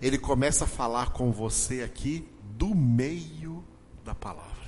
Ele 0.00 0.18
começa 0.18 0.64
a 0.64 0.68
falar 0.68 1.10
com 1.10 1.32
você 1.32 1.82
aqui 1.82 2.28
do 2.56 2.74
meio 2.74 3.64
da 4.04 4.14
palavra. 4.14 4.59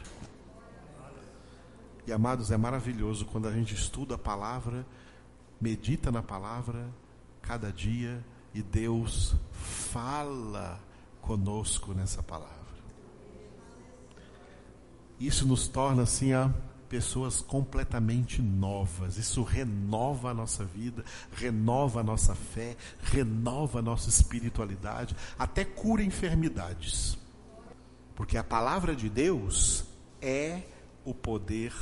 E 2.07 2.13
amados, 2.13 2.51
é 2.51 2.57
maravilhoso 2.57 3.25
quando 3.27 3.47
a 3.47 3.53
gente 3.53 3.75
estuda 3.75 4.17
a 4.17 4.19
palavra, 4.19 4.85
medita 5.61 6.11
na 6.11 6.23
palavra 6.23 6.89
cada 7.41 7.73
dia 7.73 8.25
e 8.53 8.63
Deus 8.63 9.35
fala 9.53 10.81
conosco 11.21 11.95
nessa 11.95 12.23
palavra. 12.23 12.63
Isso 15.21 15.47
nos 15.47 15.69
torna 15.69 16.03
assim 16.03 16.33
a 16.33 16.53
pessoas 16.89 17.41
completamente 17.41 18.43
novas. 18.43 19.17
Isso 19.17 19.43
renova 19.45 20.31
a 20.31 20.35
nossa 20.35 20.65
vida, 20.65 21.05
renova 21.33 22.01
a 22.01 22.03
nossa 22.03 22.35
fé, 22.35 22.77
renova 23.01 23.79
a 23.79 23.83
nossa 23.83 24.09
espiritualidade, 24.09 25.15
até 25.39 25.65
cura 25.65 26.03
enfermidades. 26.03 27.17
Porque 28.15 28.37
a 28.37 28.45
palavra 28.45 28.95
de 28.95 29.09
Deus 29.09 29.85
é 30.21 30.63
o 31.05 31.15
poder 31.15 31.73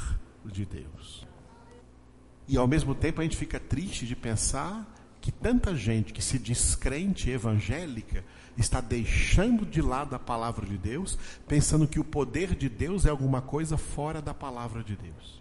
de 0.45 0.65
Deus. 0.65 1.27
E 2.49 2.57
ao 2.57 2.67
mesmo 2.67 2.95
tempo 2.95 3.21
a 3.21 3.25
gente 3.25 3.37
fica 3.37 3.61
triste 3.61 4.07
de 4.07 4.17
pensar 4.17 4.97
que 5.21 5.31
tanta 5.31 5.77
gente 5.77 6.13
que 6.13 6.23
se 6.23 6.39
diz 6.39 6.75
crente 6.75 7.31
evangélica 7.31 8.25
está 8.57 8.81
deixando 8.81 9.67
de 9.67 9.83
lado 9.83 10.15
a 10.15 10.19
palavra 10.19 10.67
de 10.67 10.79
Deus, 10.79 11.19
pensando 11.47 11.87
que 11.87 12.01
o 12.01 12.05
poder 12.05 12.55
de 12.55 12.69
Deus 12.69 13.07
é 13.07 13.11
alguma 13.11 13.43
coisa 13.43 13.77
fora 13.77 14.21
da 14.23 14.35
palavra 14.35 14.83
de 14.83 14.97
Deus. 14.97 15.41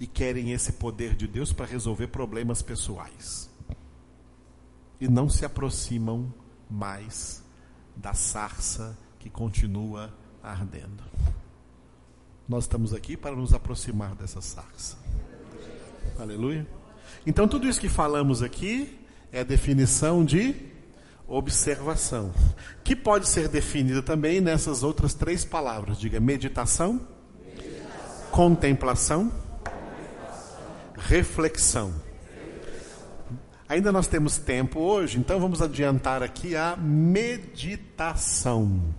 E 0.00 0.06
querem 0.06 0.52
esse 0.52 0.72
poder 0.72 1.14
de 1.14 1.26
Deus 1.26 1.52
para 1.52 1.66
resolver 1.66 2.08
problemas 2.08 2.62
pessoais. 2.62 3.50
E 5.00 5.08
não 5.08 5.28
se 5.28 5.44
aproximam 5.44 6.32
mais 6.68 7.42
da 7.96 8.14
sarça 8.14 8.96
que 9.28 9.30
continua 9.30 10.10
ardendo. 10.42 11.04
Nós 12.48 12.64
estamos 12.64 12.94
aqui 12.94 13.14
para 13.16 13.36
nos 13.36 13.52
aproximar 13.52 14.14
dessa 14.14 14.40
sarça. 14.40 14.96
Aleluia. 16.18 16.66
Então, 17.26 17.46
tudo 17.46 17.68
isso 17.68 17.78
que 17.78 17.88
falamos 17.88 18.42
aqui 18.42 18.98
é 19.30 19.44
definição 19.44 20.24
de 20.24 20.54
observação, 21.26 22.32
que 22.82 22.96
pode 22.96 23.28
ser 23.28 23.48
definida 23.48 24.02
também 24.02 24.40
nessas 24.40 24.82
outras 24.82 25.12
três 25.12 25.44
palavras. 25.44 25.98
Diga 25.98 26.18
meditação, 26.18 27.06
meditação. 27.44 28.30
contemplação, 28.30 29.28
contemplação. 29.28 30.62
reflexão. 30.96 32.07
Ainda 33.68 33.92
nós 33.92 34.06
temos 34.06 34.38
tempo 34.38 34.80
hoje, 34.80 35.18
então 35.18 35.38
vamos 35.38 35.60
adiantar 35.60 36.22
aqui 36.22 36.56
a 36.56 36.74
meditação, 36.74 37.34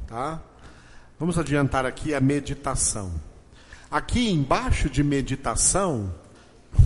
tá? 0.05 0.43
Vamos 1.17 1.39
adiantar 1.39 1.87
aqui 1.87 2.13
a 2.13 2.21
meditação. 2.21 3.11
Aqui 3.89 4.29
embaixo 4.29 4.87
de 4.87 5.03
meditação, 5.03 6.13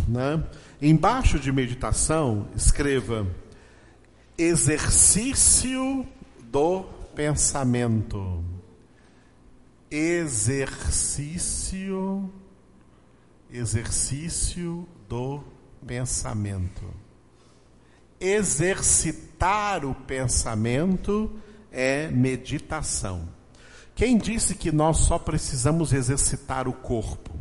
né? 0.07 0.41
Embaixo 0.81 1.37
de 1.37 1.51
meditação, 1.51 2.47
escreva 2.55 3.27
exercício 4.37 6.07
do 6.43 6.83
pensamento. 7.13 8.41
Exercício, 9.91 11.21
exercício 13.51 14.87
do 15.09 15.43
pensamento. 15.85 17.02
Exercitar 18.25 19.85
o 19.85 19.93
pensamento 19.93 21.31
é 21.71 22.07
meditação. 22.07 23.27
Quem 23.93 24.17
disse 24.17 24.55
que 24.55 24.71
nós 24.71 24.97
só 24.97 25.19
precisamos 25.19 25.91
exercitar 25.91 26.67
o 26.67 26.73
corpo? 26.73 27.33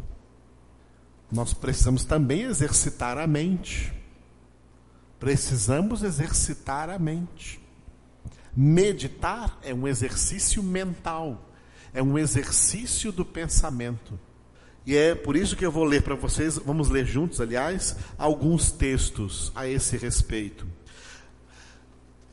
nós 1.33 1.55
precisamos 1.55 2.05
também 2.05 2.43
exercitar 2.43 3.17
a 3.17 3.27
mente. 3.27 3.91
Precisamos 5.19 6.03
exercitar 6.03 6.91
a 6.91 6.99
mente. 6.99 7.59
Meditar 8.55 9.59
é 9.63 9.73
um 9.73 9.89
exercício 9.89 10.63
mental, 10.63 11.51
é 11.95 12.03
um 12.03 12.19
exercício 12.19 13.11
do 13.11 13.25
pensamento. 13.25 14.21
E 14.85 14.97
é 14.97 15.15
por 15.15 15.37
isso 15.37 15.57
que 15.57 15.65
eu 15.65 15.71
vou 15.71 15.85
ler 15.85 16.03
para 16.03 16.15
vocês, 16.15 16.59
vamos 16.59 16.89
ler 16.89 17.07
juntos, 17.07 17.41
aliás, 17.41 17.97
alguns 18.19 18.73
textos 18.73 19.53
a 19.55 19.69
esse 19.69 19.97
respeito. 19.97 20.67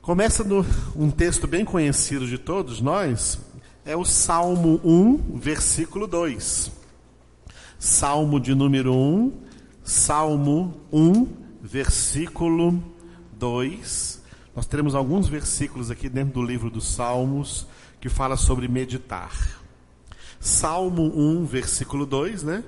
Começa 0.01 0.43
no 0.43 0.65
um 0.95 1.11
texto 1.11 1.45
bem 1.45 1.63
conhecido 1.63 2.26
de 2.26 2.39
todos 2.39 2.81
nós, 2.81 3.39
é 3.85 3.95
o 3.95 4.03
Salmo 4.03 4.81
1, 4.84 5.38
versículo 5.38 6.07
2. 6.07 6.71
Salmo 7.77 8.39
de 8.39 8.55
número 8.55 8.93
1, 8.95 9.31
Salmo 9.84 10.81
1, 10.91 11.27
versículo 11.61 12.84
2. 13.34 14.21
Nós 14.55 14.65
teremos 14.65 14.95
alguns 14.95 15.27
versículos 15.27 15.91
aqui 15.91 16.09
dentro 16.09 16.34
do 16.34 16.43
livro 16.43 16.69
dos 16.69 16.88
Salmos 16.93 17.67
que 18.01 18.09
fala 18.09 18.35
sobre 18.35 18.67
meditar. 18.67 19.59
Salmo 20.40 21.11
1, 21.16 21.45
versículo 21.45 22.06
2, 22.06 22.44
né? 22.44 22.64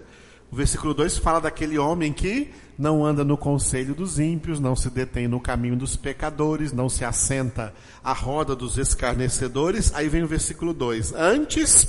O 0.52 0.56
versículo 0.56 0.94
2 0.94 1.18
fala 1.18 1.40
daquele 1.40 1.78
homem 1.78 2.12
que 2.12 2.52
não 2.78 3.06
anda 3.06 3.24
no 3.24 3.38
conselho 3.38 3.96
dos 3.96 4.20
ímpios, 4.20 4.60
não 4.60 4.76
se 4.76 4.90
detém 4.90 5.28
no 5.28 5.40
caminho 5.40 5.78
dos 5.78 5.96
pecadores, 5.96 6.74
não 6.74 6.90
se 6.90 7.06
assenta 7.06 7.74
à 8.04 8.12
roda 8.12 8.56
dos 8.56 8.78
escarnecedores. 8.78 9.94
Aí 9.94 10.10
vem 10.10 10.24
o 10.24 10.28
versículo 10.28 10.74
2: 10.74 11.14
Antes 11.14 11.88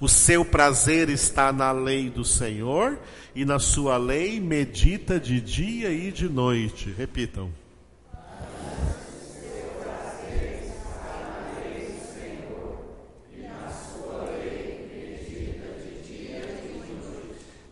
o 0.00 0.08
seu 0.08 0.44
prazer 0.44 1.10
está 1.10 1.52
na 1.52 1.70
lei 1.72 2.08
do 2.08 2.24
Senhor 2.24 2.98
e 3.34 3.44
na 3.44 3.58
sua 3.58 3.96
lei 3.96 4.40
medita 4.40 5.20
de 5.20 5.40
dia 5.40 5.90
e 5.90 6.10
de 6.10 6.28
noite. 6.28 6.94
Repitam. 6.96 7.50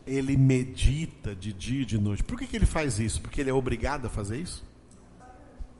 Ele 0.07 0.37
medita 0.37 1.35
de 1.35 1.53
dia 1.53 1.83
e 1.83 1.85
de 1.85 1.99
noite. 1.99 2.23
Por 2.23 2.39
que, 2.39 2.47
que 2.47 2.57
ele 2.57 2.67
faz 2.67 2.99
isso? 2.99 3.21
Porque 3.21 3.41
ele 3.41 3.51
é 3.51 3.55
obrigado 3.55 4.07
a 4.07 4.11
fazer 4.11 4.39
isso? 4.39 4.65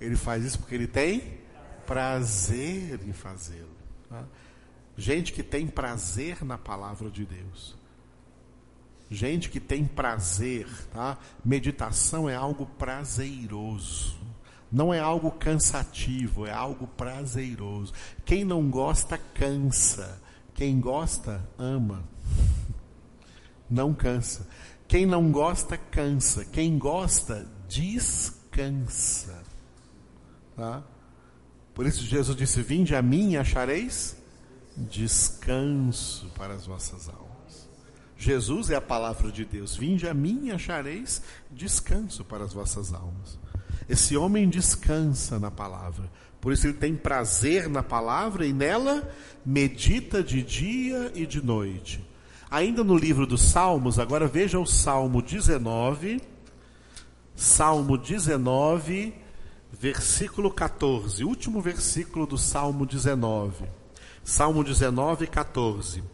Ele 0.01 0.17
faz 0.17 0.45
isso 0.45 0.59
porque 0.59 0.75
ele 0.75 0.87
tem 0.87 1.39
prazer 1.87 3.01
em 3.07 3.13
fazê-lo. 3.13 3.75
Tá? 4.09 4.25
Gente 4.97 5.33
que 5.33 5.43
tem 5.43 5.67
prazer 5.67 6.45
na 6.45 6.57
palavra 6.57 7.11
de 7.11 7.25
Deus. 7.25 7.77
Gente 9.11 9.51
que 9.51 9.61
tem 9.61 9.85
prazer, 9.85 10.67
tá? 10.93 11.19
Meditação 11.45 12.29
é 12.29 12.35
algo 12.35 12.67
prazeroso. 12.67 14.19
Não 14.73 14.93
é 14.93 14.99
algo 14.99 15.31
cansativo, 15.31 16.47
é 16.47 16.53
algo 16.53 16.87
prazeroso. 16.87 17.93
Quem 18.25 18.45
não 18.45 18.69
gosta, 18.71 19.19
cansa. 19.19 20.21
Quem 20.55 20.81
gosta, 20.81 21.47
ama. 21.59 22.03
Não 23.69 23.95
cansa. 23.95 24.47
Quem 24.87 25.07
não 25.07 25.31
gosta, 25.31 25.77
cansa. 25.77 26.45
Quem 26.45 26.79
gosta, 26.79 27.47
descansa. 27.69 29.43
Tá? 30.57 30.83
Por 31.75 31.87
isso 31.87 32.05
Jesus 32.05 32.37
disse: 32.37 32.63
Vinde 32.63 32.95
a 32.95 33.03
mim 33.03 33.33
e 33.33 33.37
achareis 33.37 34.17
descanso 34.77 36.31
para 36.37 36.55
as 36.55 36.67
vossas 36.67 37.09
almas. 37.09 37.69
Jesus 38.17 38.71
é 38.71 38.77
a 38.77 38.81
palavra 38.81 39.31
de 39.31 39.45
Deus. 39.45 39.77
Vinde 39.77 40.09
a 40.09 40.15
mim 40.15 40.47
e 40.47 40.53
achareis 40.53 41.23
descanso 41.51 42.25
para 42.25 42.45
as 42.45 42.53
vossas 42.53 42.93
almas. 42.93 43.39
Esse 43.89 44.17
homem 44.17 44.49
descansa 44.49 45.39
na 45.39 45.51
palavra. 45.51 46.11
Por 46.41 46.53
isso 46.53 46.67
ele 46.67 46.75
tem 46.75 46.95
prazer 46.95 47.69
na 47.69 47.83
palavra 47.83 48.47
e 48.47 48.53
nela 48.53 49.11
medita 49.45 50.23
de 50.23 50.43
dia 50.43 51.11
e 51.15 51.27
de 51.27 51.45
noite. 51.45 52.05
Ainda 52.55 52.85
no 52.85 52.97
livro 52.97 53.27
dos 53.27 53.43
Salmos, 53.43 53.99
agora 53.99 54.29
veja 54.29 54.61
o 54.61 54.65
Salmo 54.65 55.21
19, 55.21 56.23
Salmo 57.35 57.99
19, 57.99 59.13
versículo 59.73 60.53
14, 60.53 61.25
último 61.25 61.61
versículo 61.61 62.29
do 62.29 62.39
Salmo 62.39 62.87
19. 62.87 63.65
Salmo 64.23 64.63
19, 64.63 65.27
14. 65.27 66.05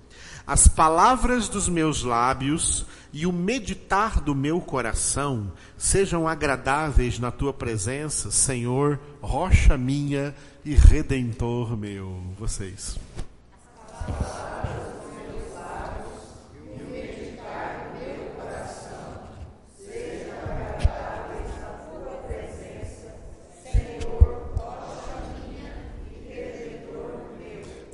As 0.46 0.66
palavras 0.66 1.46
dos 1.46 1.68
meus 1.68 2.04
lábios 2.04 2.86
e 3.12 3.26
o 3.26 3.32
meditar 3.34 4.18
do 4.18 4.34
meu 4.34 4.62
coração 4.62 5.52
sejam 5.76 6.26
agradáveis 6.26 7.18
na 7.18 7.30
tua 7.30 7.52
presença, 7.52 8.30
Senhor, 8.30 8.98
rocha 9.20 9.76
minha 9.76 10.34
e 10.64 10.74
redentor 10.74 11.76
meu. 11.76 12.18
Vocês. 12.38 12.98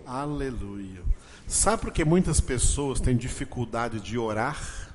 Aleluia. 0.07 1.03
Sabe 1.49 1.83
por 1.83 1.93
que 1.93 2.05
muitas 2.05 2.41
pessoas 2.41 3.01
têm 3.01 3.16
dificuldade 3.16 4.01
de 4.01 4.16
orar? 4.16 4.95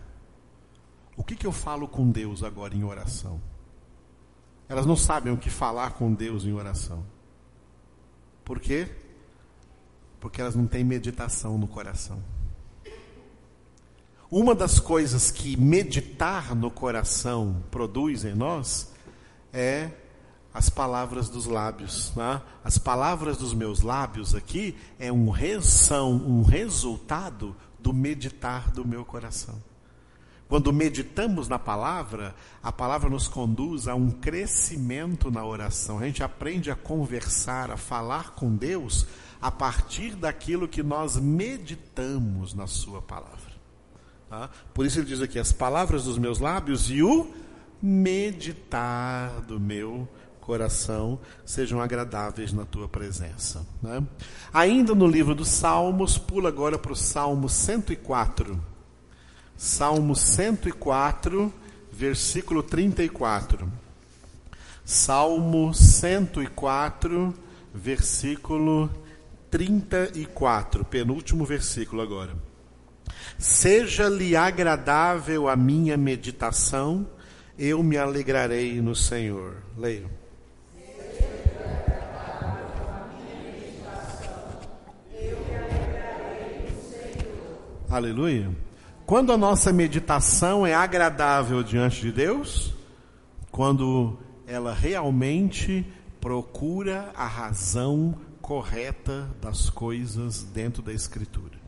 O 1.17 1.23
que, 1.23 1.35
que 1.35 1.45
eu 1.45 1.51
falo 1.51 1.85
com 1.87 2.09
Deus 2.09 2.43
agora 2.43 2.73
em 2.73 2.83
oração? 2.83 3.41
Elas 4.69 4.85
não 4.85 4.95
sabem 4.95 5.33
o 5.33 5.37
que 5.37 5.49
falar 5.49 5.91
com 5.91 6.13
Deus 6.13 6.45
em 6.45 6.53
oração. 6.53 7.05
Por 8.45 8.59
quê? 8.59 8.87
Porque 10.19 10.39
elas 10.39 10.55
não 10.55 10.65
têm 10.65 10.83
meditação 10.83 11.57
no 11.57 11.67
coração. 11.67 12.23
Uma 14.29 14.55
das 14.55 14.79
coisas 14.79 15.29
que 15.29 15.57
meditar 15.57 16.55
no 16.55 16.71
coração 16.71 17.61
produz 17.69 18.23
em 18.23 18.33
nós 18.33 18.93
é 19.51 19.91
as 20.53 20.69
palavras 20.69 21.29
dos 21.29 21.45
lábios. 21.45 22.13
Né? 22.15 22.41
As 22.63 22.77
palavras 22.77 23.37
dos 23.37 23.53
meus 23.53 23.81
lábios 23.81 24.35
aqui 24.35 24.77
é 24.99 25.11
um 25.11 25.31
são 25.61 26.11
um 26.13 26.43
resultado 26.43 27.55
do 27.79 27.93
meditar 27.93 28.69
do 28.71 28.85
meu 28.85 29.03
coração. 29.03 29.55
Quando 30.47 30.73
meditamos 30.73 31.47
na 31.47 31.57
palavra, 31.57 32.35
a 32.61 32.73
palavra 32.73 33.09
nos 33.09 33.25
conduz 33.25 33.87
a 33.87 33.95
um 33.95 34.11
crescimento 34.11 35.31
na 35.31 35.45
oração. 35.45 35.99
A 35.99 36.05
gente 36.05 36.21
aprende 36.21 36.69
a 36.69 36.75
conversar, 36.75 37.71
a 37.71 37.77
falar 37.77 38.31
com 38.31 38.53
Deus 38.53 39.07
a 39.41 39.49
partir 39.49 40.13
daquilo 40.13 40.67
que 40.67 40.83
nós 40.83 41.15
meditamos 41.15 42.53
na 42.53 42.67
Sua 42.67 43.01
palavra. 43.01 43.51
Tá? 44.29 44.49
Por 44.73 44.85
isso 44.85 44.99
ele 44.99 45.07
diz 45.07 45.21
aqui: 45.21 45.39
as 45.39 45.53
palavras 45.53 46.03
dos 46.03 46.17
meus 46.17 46.39
lábios 46.39 46.91
e 46.91 47.01
o 47.01 47.33
meditar 47.81 49.41
do 49.41 49.57
meu 49.57 50.05
coração 50.05 50.20
coração 50.41 51.19
sejam 51.45 51.79
agradáveis 51.79 52.51
na 52.51 52.65
tua 52.65 52.89
presença. 52.89 53.65
Né? 53.81 54.03
Ainda 54.51 54.93
no 54.93 55.07
livro 55.07 55.33
dos 55.33 55.47
Salmos, 55.47 56.17
pula 56.17 56.49
agora 56.49 56.77
para 56.77 56.91
o 56.91 56.95
Salmo 56.95 57.47
104. 57.47 58.59
Salmo 59.55 60.15
104, 60.15 61.53
versículo 61.93 62.63
34. 62.63 63.71
Salmo 64.83 65.73
104, 65.73 67.33
versículo 67.73 68.89
34, 69.51 70.83
penúltimo 70.83 71.45
versículo 71.45 72.01
agora. 72.01 72.35
Seja-lhe 73.37 74.35
agradável 74.35 75.47
a 75.47 75.55
minha 75.55 75.95
meditação, 75.95 77.07
eu 77.57 77.83
me 77.83 77.97
alegrarei 77.97 78.81
no 78.81 78.95
Senhor. 78.95 79.57
Leio. 79.77 80.20
Aleluia. 87.91 88.49
Quando 89.05 89.33
a 89.33 89.37
nossa 89.37 89.73
meditação 89.73 90.65
é 90.65 90.73
agradável 90.73 91.61
diante 91.61 91.99
de 91.99 92.09
Deus, 92.09 92.73
quando 93.51 94.17
ela 94.47 94.73
realmente 94.73 95.85
procura 96.21 97.11
a 97.13 97.27
razão 97.27 98.15
correta 98.41 99.27
das 99.41 99.69
coisas 99.69 100.41
dentro 100.41 100.81
da 100.81 100.93
Escritura. 100.93 101.59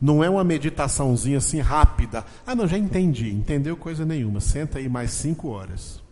Não 0.00 0.24
é 0.24 0.30
uma 0.30 0.42
meditaçãozinha 0.42 1.36
assim 1.36 1.60
rápida. 1.60 2.24
Ah, 2.46 2.54
não, 2.54 2.66
já 2.66 2.78
entendi. 2.78 3.30
Entendeu 3.30 3.76
coisa 3.76 4.06
nenhuma. 4.06 4.40
Senta 4.40 4.78
aí 4.78 4.88
mais 4.88 5.10
cinco 5.10 5.48
horas. 5.48 6.02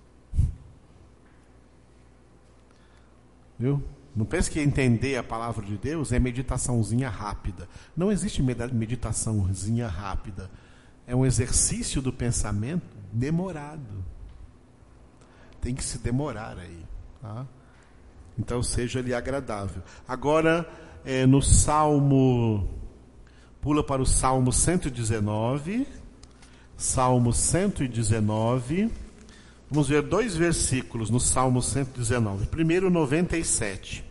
Viu? 3.58 3.82
Não 4.16 4.24
pense 4.24 4.50
que 4.50 4.58
entender 4.58 5.16
a 5.16 5.22
palavra 5.22 5.62
de 5.64 5.76
Deus 5.76 6.10
é 6.10 6.18
meditaçãozinha 6.18 7.10
rápida. 7.10 7.68
Não 7.94 8.10
existe 8.10 8.42
meditaçãozinha 8.42 9.86
rápida. 9.86 10.50
É 11.06 11.14
um 11.14 11.26
exercício 11.26 12.00
do 12.00 12.10
pensamento 12.10 12.96
demorado. 13.12 14.02
Tem 15.60 15.74
que 15.74 15.84
se 15.84 15.98
demorar 15.98 16.56
aí. 16.58 16.82
Tá? 17.20 17.46
Então 18.38 18.62
seja 18.62 19.02
lhe 19.02 19.12
agradável. 19.12 19.82
Agora, 20.08 20.66
é, 21.04 21.26
no 21.26 21.42
Salmo, 21.42 22.70
pula 23.60 23.84
para 23.84 24.00
o 24.00 24.06
Salmo 24.06 24.50
119. 24.50 25.86
Salmo 26.74 27.34
119. 27.34 28.90
Vamos 29.70 29.88
ver 29.88 30.00
dois 30.00 30.34
versículos 30.34 31.10
no 31.10 31.20
Salmo 31.20 31.60
119. 31.60 32.46
Primeiro, 32.46 32.88
97. 32.88 34.05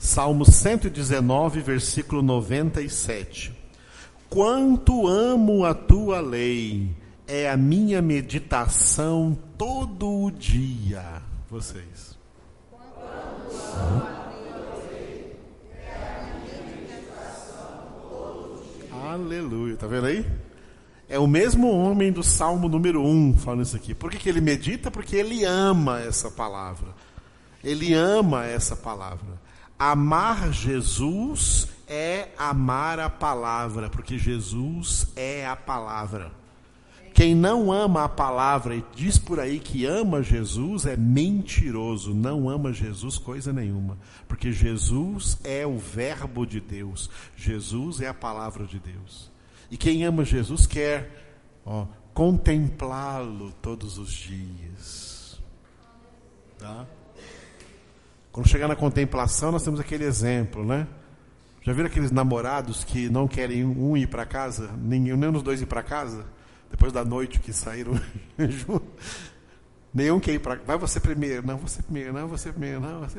Salmo 0.00 0.46
119, 0.46 1.60
versículo 1.60 2.22
97. 2.22 3.54
Quanto 4.30 5.06
amo 5.06 5.66
a 5.66 5.74
tua 5.74 6.20
lei, 6.20 6.96
é 7.28 7.50
a 7.50 7.56
minha 7.56 8.00
meditação 8.00 9.36
todo 9.58 10.24
o 10.24 10.30
dia. 10.30 11.04
Vocês. 11.50 12.18
Aleluia, 18.90 19.76
tá 19.76 19.86
vendo 19.86 20.06
aí? 20.06 20.26
É 21.10 21.18
o 21.18 21.26
mesmo 21.26 21.70
homem 21.70 22.10
do 22.10 22.22
Salmo 22.22 22.70
número 22.70 23.04
1 23.04 23.36
falando 23.36 23.64
isso 23.64 23.76
aqui. 23.76 23.94
Por 23.94 24.10
que, 24.10 24.16
que 24.16 24.30
ele 24.30 24.40
medita? 24.40 24.90
Porque 24.90 25.14
ele 25.14 25.44
ama 25.44 26.00
essa 26.00 26.30
palavra. 26.30 26.88
Ele 27.62 27.92
ama 27.92 28.46
essa 28.46 28.74
palavra. 28.74 29.49
Amar 29.80 30.52
Jesus 30.52 31.66
é 31.88 32.28
amar 32.36 33.00
a 33.00 33.08
palavra, 33.08 33.88
porque 33.88 34.18
Jesus 34.18 35.10
é 35.16 35.46
a 35.46 35.56
palavra. 35.56 36.30
Quem 37.14 37.34
não 37.34 37.72
ama 37.72 38.04
a 38.04 38.08
palavra 38.08 38.76
e 38.76 38.84
diz 38.94 39.18
por 39.18 39.40
aí 39.40 39.58
que 39.58 39.86
ama 39.86 40.22
Jesus 40.22 40.84
é 40.84 40.98
mentiroso, 40.98 42.12
não 42.12 42.46
ama 42.46 42.74
Jesus 42.74 43.16
coisa 43.16 43.54
nenhuma, 43.54 43.96
porque 44.28 44.52
Jesus 44.52 45.38
é 45.42 45.66
o 45.66 45.78
Verbo 45.78 46.44
de 46.44 46.60
Deus, 46.60 47.08
Jesus 47.34 48.02
é 48.02 48.08
a 48.08 48.14
palavra 48.14 48.66
de 48.66 48.78
Deus. 48.78 49.30
E 49.70 49.78
quem 49.78 50.04
ama 50.04 50.26
Jesus 50.26 50.66
quer 50.66 51.40
contemplá-lo 52.12 53.50
todos 53.62 53.96
os 53.96 54.12
dias. 54.12 55.40
Tá? 56.58 56.86
Quando 58.32 58.48
chegar 58.48 58.68
na 58.68 58.76
contemplação, 58.76 59.50
nós 59.50 59.62
temos 59.62 59.80
aquele 59.80 60.04
exemplo, 60.04 60.64
né? 60.64 60.86
Já 61.62 61.72
viram 61.72 61.88
aqueles 61.88 62.10
namorados 62.10 62.84
que 62.84 63.10
não 63.10 63.28
querem 63.28 63.64
um 63.64 63.96
ir 63.96 64.06
para 64.06 64.24
casa, 64.24 64.70
nenhum, 64.78 65.16
nenhum 65.16 65.32
dos 65.32 65.42
dois 65.42 65.60
ir 65.60 65.66
para 65.66 65.82
casa, 65.82 66.24
depois 66.70 66.92
da 66.92 67.04
noite 67.04 67.38
que 67.40 67.52
saíram 67.52 68.00
juntos? 68.38 68.88
Nenhum 69.92 70.20
quer 70.20 70.34
ir 70.34 70.38
para 70.38 70.54
Vai 70.64 70.78
você 70.78 71.00
primeiro, 71.00 71.44
não, 71.44 71.58
você 71.58 71.82
primeiro, 71.82 72.12
não, 72.12 72.28
você 72.28 72.52
primeiro, 72.52 72.80
não, 72.80 73.00
você 73.00 73.18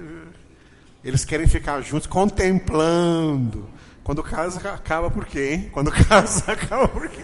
Eles 1.04 1.26
querem 1.26 1.48
ficar 1.48 1.82
juntos 1.82 2.08
contemplando. 2.08 3.70
Quando 4.04 4.20
o 4.20 4.24
caso 4.24 4.58
acaba 4.66 5.12
por 5.12 5.26
quê, 5.26 5.52
hein? 5.54 5.70
Quando 5.72 5.90
o 5.90 5.92
caso 6.08 6.44
acaba 6.48 6.88
por 6.88 7.08
quê? 7.10 7.24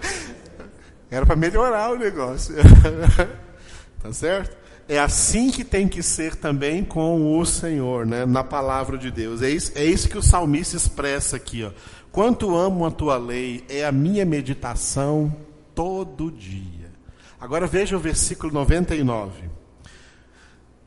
Era 1.10 1.26
para 1.26 1.36
melhorar 1.36 1.92
o 1.92 1.98
negócio. 1.98 2.54
tá 4.02 4.12
certo? 4.12 4.59
É 4.90 4.98
assim 4.98 5.52
que 5.52 5.62
tem 5.62 5.86
que 5.86 6.02
ser 6.02 6.34
também 6.34 6.82
com 6.82 7.38
o 7.38 7.46
Senhor, 7.46 8.04
né? 8.04 8.26
na 8.26 8.42
palavra 8.42 8.98
de 8.98 9.08
Deus. 9.08 9.40
É 9.40 9.48
isso, 9.48 9.70
é 9.76 9.84
isso 9.84 10.08
que 10.08 10.18
o 10.18 10.22
salmista 10.22 10.76
expressa 10.76 11.36
aqui. 11.36 11.62
Ó. 11.62 11.70
Quanto 12.10 12.56
amo 12.56 12.84
a 12.84 12.90
tua 12.90 13.16
lei, 13.16 13.62
é 13.68 13.84
a 13.84 13.92
minha 13.92 14.26
meditação 14.26 15.32
todo 15.76 16.28
dia. 16.28 16.90
Agora 17.38 17.68
veja 17.68 17.96
o 17.96 18.00
versículo 18.00 18.52
99. 18.52 19.44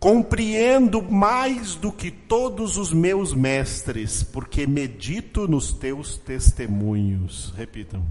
Compreendo 0.01 1.01
mais 1.01 1.75
do 1.75 1.89
que 1.89 2.11
todos 2.11 2.75
os 2.75 2.91
meus 2.91 3.33
mestres, 3.33 4.21
porque 4.21 4.67
medito 4.67 5.47
nos 5.47 5.71
teus 5.71 6.17
testemunhos. 6.17 7.53
Repitam. 7.55 8.05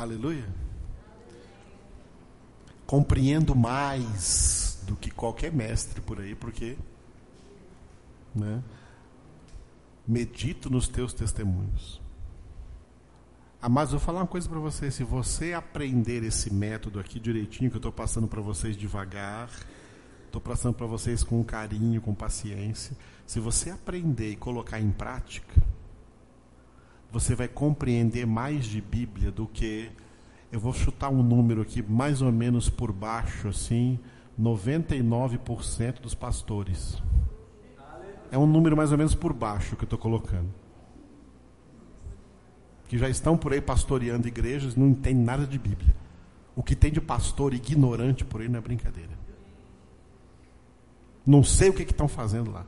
Aleluia. 0.00 0.48
Compreendo 2.86 3.54
mais 3.54 4.82
do 4.86 4.96
que 4.96 5.10
qualquer 5.10 5.52
mestre 5.52 6.00
por 6.00 6.18
aí, 6.18 6.34
porque 6.34 6.78
né, 8.34 8.64
medito 10.08 10.70
nos 10.70 10.88
teus 10.88 11.12
testemunhos. 11.12 12.00
Ah, 13.60 13.68
mas 13.68 13.90
vou 13.90 14.00
falar 14.00 14.20
uma 14.20 14.26
coisa 14.26 14.48
para 14.48 14.58
você: 14.58 14.90
se 14.90 15.04
você 15.04 15.52
aprender 15.52 16.22
esse 16.22 16.50
método 16.50 16.98
aqui 16.98 17.20
direitinho, 17.20 17.68
que 17.68 17.76
eu 17.76 17.80
estou 17.80 17.92
passando 17.92 18.26
para 18.26 18.40
vocês 18.40 18.78
devagar, 18.78 19.50
estou 20.24 20.40
passando 20.40 20.72
para 20.72 20.86
vocês 20.86 21.22
com 21.22 21.44
carinho, 21.44 22.00
com 22.00 22.14
paciência, 22.14 22.96
se 23.26 23.38
você 23.38 23.68
aprender 23.68 24.30
e 24.30 24.36
colocar 24.36 24.80
em 24.80 24.90
prática, 24.90 25.62
você 27.12 27.34
vai 27.34 27.48
compreender 27.48 28.26
mais 28.26 28.64
de 28.64 28.80
Bíblia 28.80 29.30
do 29.30 29.46
que 29.46 29.90
eu 30.52 30.58
vou 30.58 30.72
chutar 30.72 31.10
um 31.10 31.22
número 31.22 31.62
aqui 31.62 31.82
mais 31.82 32.22
ou 32.22 32.32
menos 32.32 32.68
por 32.68 32.92
baixo 32.92 33.48
assim, 33.48 33.98
99% 34.40 36.00
dos 36.00 36.14
pastores. 36.14 37.00
É 38.30 38.38
um 38.38 38.46
número 38.46 38.76
mais 38.76 38.92
ou 38.92 38.98
menos 38.98 39.14
por 39.14 39.32
baixo 39.32 39.76
que 39.76 39.82
eu 39.82 39.86
estou 39.86 39.98
colocando. 39.98 40.48
Que 42.88 42.96
já 42.96 43.08
estão 43.08 43.36
por 43.36 43.52
aí 43.52 43.60
pastoreando 43.60 44.26
igrejas, 44.26 44.76
não 44.76 44.88
entendem 44.88 45.24
nada 45.24 45.46
de 45.46 45.58
Bíblia. 45.58 45.94
O 46.56 46.62
que 46.62 46.74
tem 46.74 46.92
de 46.92 47.00
pastor 47.00 47.54
ignorante 47.54 48.24
por 48.24 48.40
aí 48.40 48.48
não 48.48 48.58
é 48.58 48.62
brincadeira. 48.62 49.18
Não 51.26 51.44
sei 51.44 51.70
o 51.70 51.72
que 51.72 51.82
estão 51.82 52.08
fazendo 52.08 52.50
lá. 52.50 52.64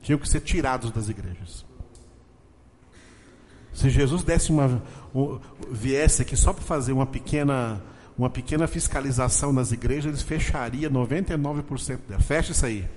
Tinham 0.00 0.18
que 0.18 0.28
ser 0.28 0.40
tirados 0.40 0.90
das 0.90 1.08
igrejas. 1.08 1.67
Se 3.78 3.90
Jesus 3.90 4.24
desse 4.24 4.50
uma, 4.50 4.82
viesse 5.70 6.22
aqui 6.22 6.36
só 6.36 6.52
para 6.52 6.64
fazer 6.64 6.90
uma 6.90 7.06
pequena, 7.06 7.80
uma 8.18 8.28
pequena 8.28 8.66
fiscalização 8.66 9.52
nas 9.52 9.70
igrejas, 9.70 10.06
eles 10.06 10.22
fecharia 10.22 10.90
99% 10.90 12.00
dela. 12.08 12.20
Fecha 12.20 12.50
isso 12.50 12.66
aí. 12.66 12.88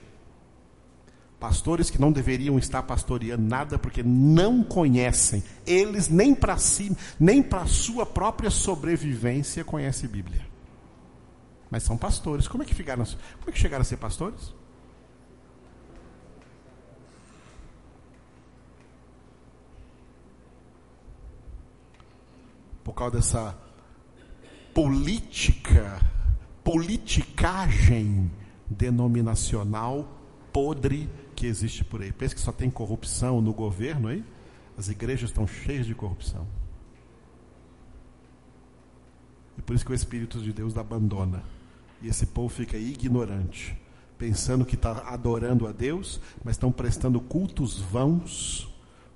Pastores 1.40 1.91
que 1.91 2.02
não 2.02 2.12
deveriam 2.12 2.58
estar 2.58 2.82
pastoreando 2.82 3.44
nada 3.44 3.78
porque 3.78 4.02
não 4.02 4.64
conhecem, 4.64 5.44
eles 5.68 6.10
nem 6.10 6.34
para 6.34 6.58
si, 6.58 6.98
nem 7.20 7.44
para 7.44 7.62
a 7.62 7.68
sua 7.68 8.03
própria 8.03 8.49
sobrevivência 8.49 9.64
conhecem 9.64 10.10
Bíblia. 10.10 10.41
Mas 11.70 11.84
são 11.84 11.95
pastores. 11.95 12.48
Como 12.48 12.64
é 12.64 12.66
que 12.66 12.74
ficaram? 12.74 13.06
Como 13.06 13.49
é 13.49 13.52
que 13.52 13.60
chegaram 13.60 13.84
a 13.84 13.86
ser 13.86 13.98
pastores? 13.98 14.52
Por 22.91 22.95
causa 22.95 23.15
dessa 23.15 23.57
política, 24.73 26.01
politicagem 26.61 28.30
denominacional 28.69 30.05
podre 30.51 31.09
que 31.34 31.47
existe 31.47 31.85
por 31.85 32.01
aí. 32.01 32.11
Pensa 32.11 32.35
que 32.35 32.41
só 32.41 32.51
tem 32.51 32.69
corrupção 32.69 33.39
no 33.39 33.53
governo 33.53 34.09
aí? 34.09 34.26
As 34.77 34.89
igrejas 34.89 35.30
estão 35.30 35.47
cheias 35.47 35.85
de 35.85 35.95
corrupção. 35.95 36.45
E 39.57 39.61
por 39.61 39.73
isso 39.73 39.85
que 39.85 39.93
o 39.93 39.95
Espírito 39.95 40.41
de 40.41 40.51
Deus 40.51 40.76
abandona. 40.77 41.43
E 42.01 42.09
esse 42.09 42.26
povo 42.26 42.49
fica 42.49 42.76
ignorante, 42.76 43.73
pensando 44.18 44.65
que 44.65 44.76
está 44.76 45.07
adorando 45.07 45.65
a 45.65 45.72
Deus, 45.72 46.19
mas 46.43 46.55
estão 46.55 46.73
prestando 46.73 47.22
cultos 47.22 47.80
vãos 47.80 48.70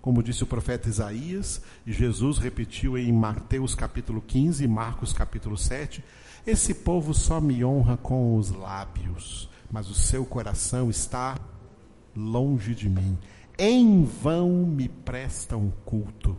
como 0.05 0.21
disse 0.21 0.43
o 0.43 0.47
profeta 0.47 0.87
Isaías, 0.87 1.59
e 1.83 1.91
Jesus 1.91 2.37
repetiu 2.37 2.95
em 2.95 3.11
Mateus 3.11 3.73
capítulo 3.73 4.21
15 4.21 4.63
e 4.63 4.67
Marcos 4.67 5.11
capítulo 5.11 5.57
7, 5.57 6.05
esse 6.45 6.75
povo 6.75 7.11
só 7.11 7.41
me 7.41 7.65
honra 7.65 7.97
com 7.97 8.37
os 8.37 8.51
lábios, 8.51 9.49
mas 9.71 9.89
o 9.89 9.95
seu 9.95 10.23
coração 10.23 10.91
está 10.91 11.39
longe 12.15 12.75
de 12.75 12.87
mim. 12.87 13.17
Em 13.57 14.03
vão 14.03 14.67
me 14.67 14.87
prestam 14.87 15.73
culto, 15.83 16.37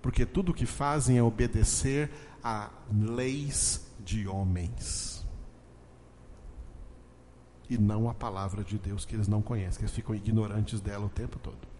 porque 0.00 0.24
tudo 0.24 0.52
o 0.52 0.54
que 0.54 0.64
fazem 0.64 1.18
é 1.18 1.22
obedecer 1.22 2.10
a 2.42 2.70
leis 2.90 3.86
de 4.02 4.26
homens. 4.26 5.22
E 7.68 7.76
não 7.76 8.08
a 8.08 8.14
palavra 8.14 8.64
de 8.64 8.78
Deus 8.78 9.04
que 9.04 9.14
eles 9.14 9.28
não 9.28 9.42
conhecem, 9.42 9.80
que 9.80 9.84
eles 9.84 9.94
ficam 9.94 10.14
ignorantes 10.14 10.80
dela 10.80 11.04
o 11.04 11.10
tempo 11.10 11.38
todo. 11.38 11.75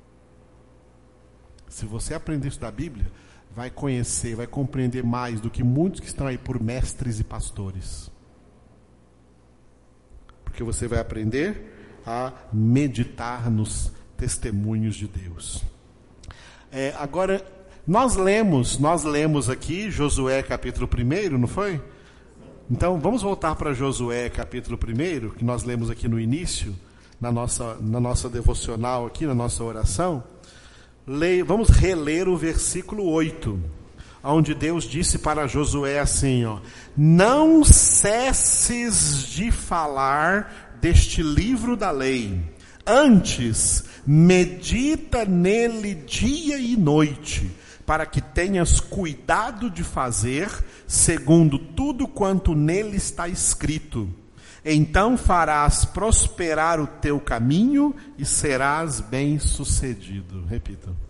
Se 1.68 1.86
você 1.86 2.14
aprender 2.14 2.48
isso 2.48 2.60
da 2.60 2.70
Bíblia, 2.70 3.06
vai 3.54 3.70
conhecer, 3.70 4.36
vai 4.36 4.46
compreender 4.46 5.02
mais 5.02 5.40
do 5.40 5.50
que 5.50 5.62
muitos 5.62 6.00
que 6.00 6.06
estão 6.06 6.26
aí 6.26 6.36
por 6.36 6.62
mestres 6.62 7.18
e 7.18 7.24
pastores. 7.24 8.10
Porque 10.44 10.62
você 10.62 10.86
vai 10.86 11.00
aprender 11.00 12.00
a 12.06 12.32
meditar 12.52 13.50
nos 13.50 13.92
testemunhos 14.16 14.94
de 14.94 15.08
Deus. 15.08 15.62
É, 16.70 16.94
agora, 16.98 17.44
nós 17.86 18.16
lemos, 18.16 18.78
nós 18.78 19.04
lemos 19.04 19.48
aqui 19.48 19.90
Josué 19.90 20.42
capítulo 20.42 20.88
1, 20.88 21.38
não 21.38 21.48
foi? 21.48 21.80
Então, 22.70 22.98
vamos 22.98 23.22
voltar 23.22 23.54
para 23.54 23.72
Josué 23.72 24.28
capítulo 24.28 24.76
1, 24.76 25.30
que 25.30 25.44
nós 25.44 25.62
lemos 25.62 25.88
aqui 25.88 26.08
no 26.08 26.18
início, 26.18 26.74
na 27.20 27.30
nossa, 27.30 27.76
na 27.80 28.00
nossa 28.00 28.28
devocional 28.28 29.06
aqui, 29.06 29.24
na 29.24 29.34
nossa 29.34 29.62
oração. 29.62 30.22
Leia, 31.08 31.44
vamos 31.44 31.68
reler 31.68 32.28
o 32.28 32.36
versículo 32.36 33.08
8, 33.08 33.62
onde 34.24 34.52
Deus 34.52 34.82
disse 34.82 35.20
para 35.20 35.46
Josué 35.46 36.00
assim: 36.00 36.44
ó, 36.44 36.58
Não 36.96 37.62
cesses 37.62 39.22
de 39.28 39.52
falar 39.52 40.76
deste 40.80 41.22
livro 41.22 41.76
da 41.76 41.92
lei, 41.92 42.40
antes 42.84 43.84
medita 44.04 45.24
nele 45.24 45.94
dia 45.94 46.58
e 46.58 46.76
noite, 46.76 47.52
para 47.86 48.04
que 48.04 48.20
tenhas 48.20 48.80
cuidado 48.80 49.70
de 49.70 49.84
fazer 49.84 50.50
segundo 50.88 51.56
tudo 51.56 52.08
quanto 52.08 52.52
nele 52.52 52.96
está 52.96 53.28
escrito. 53.28 54.12
Então 54.68 55.16
farás 55.16 55.84
prosperar 55.84 56.80
o 56.80 56.88
teu 56.88 57.20
caminho 57.20 57.94
e 58.18 58.24
serás 58.24 59.00
bem-sucedido. 59.00 60.44
Repita. 60.44 61.05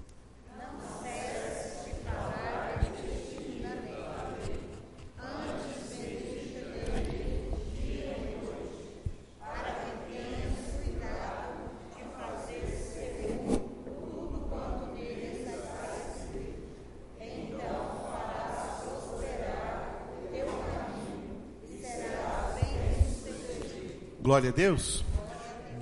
Glória 24.26 24.50
a 24.50 24.52
Deus. 24.52 25.04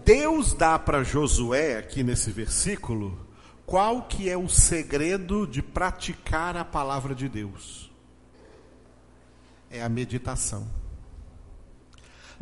Deus 0.04 0.52
dá 0.52 0.78
para 0.78 1.02
Josué 1.02 1.78
aqui 1.78 2.02
nesse 2.02 2.30
versículo 2.30 3.18
qual 3.64 4.02
que 4.02 4.28
é 4.28 4.36
o 4.36 4.50
segredo 4.50 5.46
de 5.46 5.62
praticar 5.62 6.54
a 6.54 6.62
palavra 6.62 7.14
de 7.14 7.26
Deus? 7.26 7.90
É 9.70 9.82
a 9.82 9.88
meditação. 9.88 10.68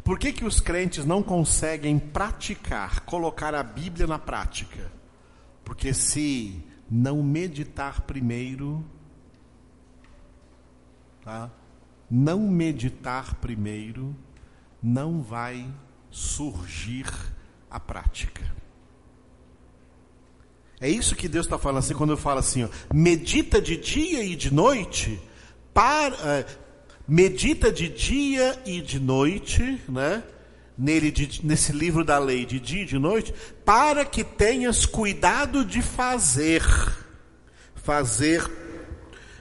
Por 0.02 0.18
que, 0.18 0.32
que 0.32 0.44
os 0.44 0.58
crentes 0.58 1.04
não 1.04 1.22
conseguem 1.22 2.00
praticar, 2.00 3.02
colocar 3.02 3.54
a 3.54 3.62
Bíblia 3.62 4.08
na 4.08 4.18
prática? 4.18 4.90
Porque 5.64 5.94
se 5.94 6.66
não 6.90 7.22
meditar 7.22 8.00
primeiro, 8.00 8.84
tá? 11.24 11.48
não 12.10 12.40
meditar 12.40 13.36
primeiro, 13.36 14.16
não 14.82 15.22
vai 15.22 15.72
surgir 16.12 17.06
a 17.68 17.80
prática. 17.80 18.42
É 20.80 20.88
isso 20.88 21.16
que 21.16 21.28
Deus 21.28 21.46
está 21.46 21.58
falando 21.58 21.78
assim 21.78 21.94
quando 21.94 22.10
eu 22.10 22.16
falo 22.16 22.40
assim, 22.40 22.64
ó, 22.64 22.68
medita 22.92 23.60
de 23.60 23.76
dia 23.76 24.22
e 24.22 24.36
de 24.36 24.52
noite, 24.52 25.18
para, 25.72 26.14
uh, 26.14 26.58
medita 27.08 27.72
de 27.72 27.88
dia 27.88 28.60
e 28.66 28.80
de 28.80 29.00
noite, 29.00 29.80
né? 29.88 30.22
nele 30.76 31.10
de, 31.10 31.46
nesse 31.46 31.72
livro 31.72 32.04
da 32.04 32.18
lei 32.18 32.44
de 32.44 32.58
dia 32.58 32.82
e 32.82 32.86
de 32.86 32.98
noite, 32.98 33.32
para 33.64 34.04
que 34.04 34.24
tenhas 34.24 34.84
cuidado 34.84 35.64
de 35.64 35.80
fazer, 35.80 36.62
fazer, 37.76 38.42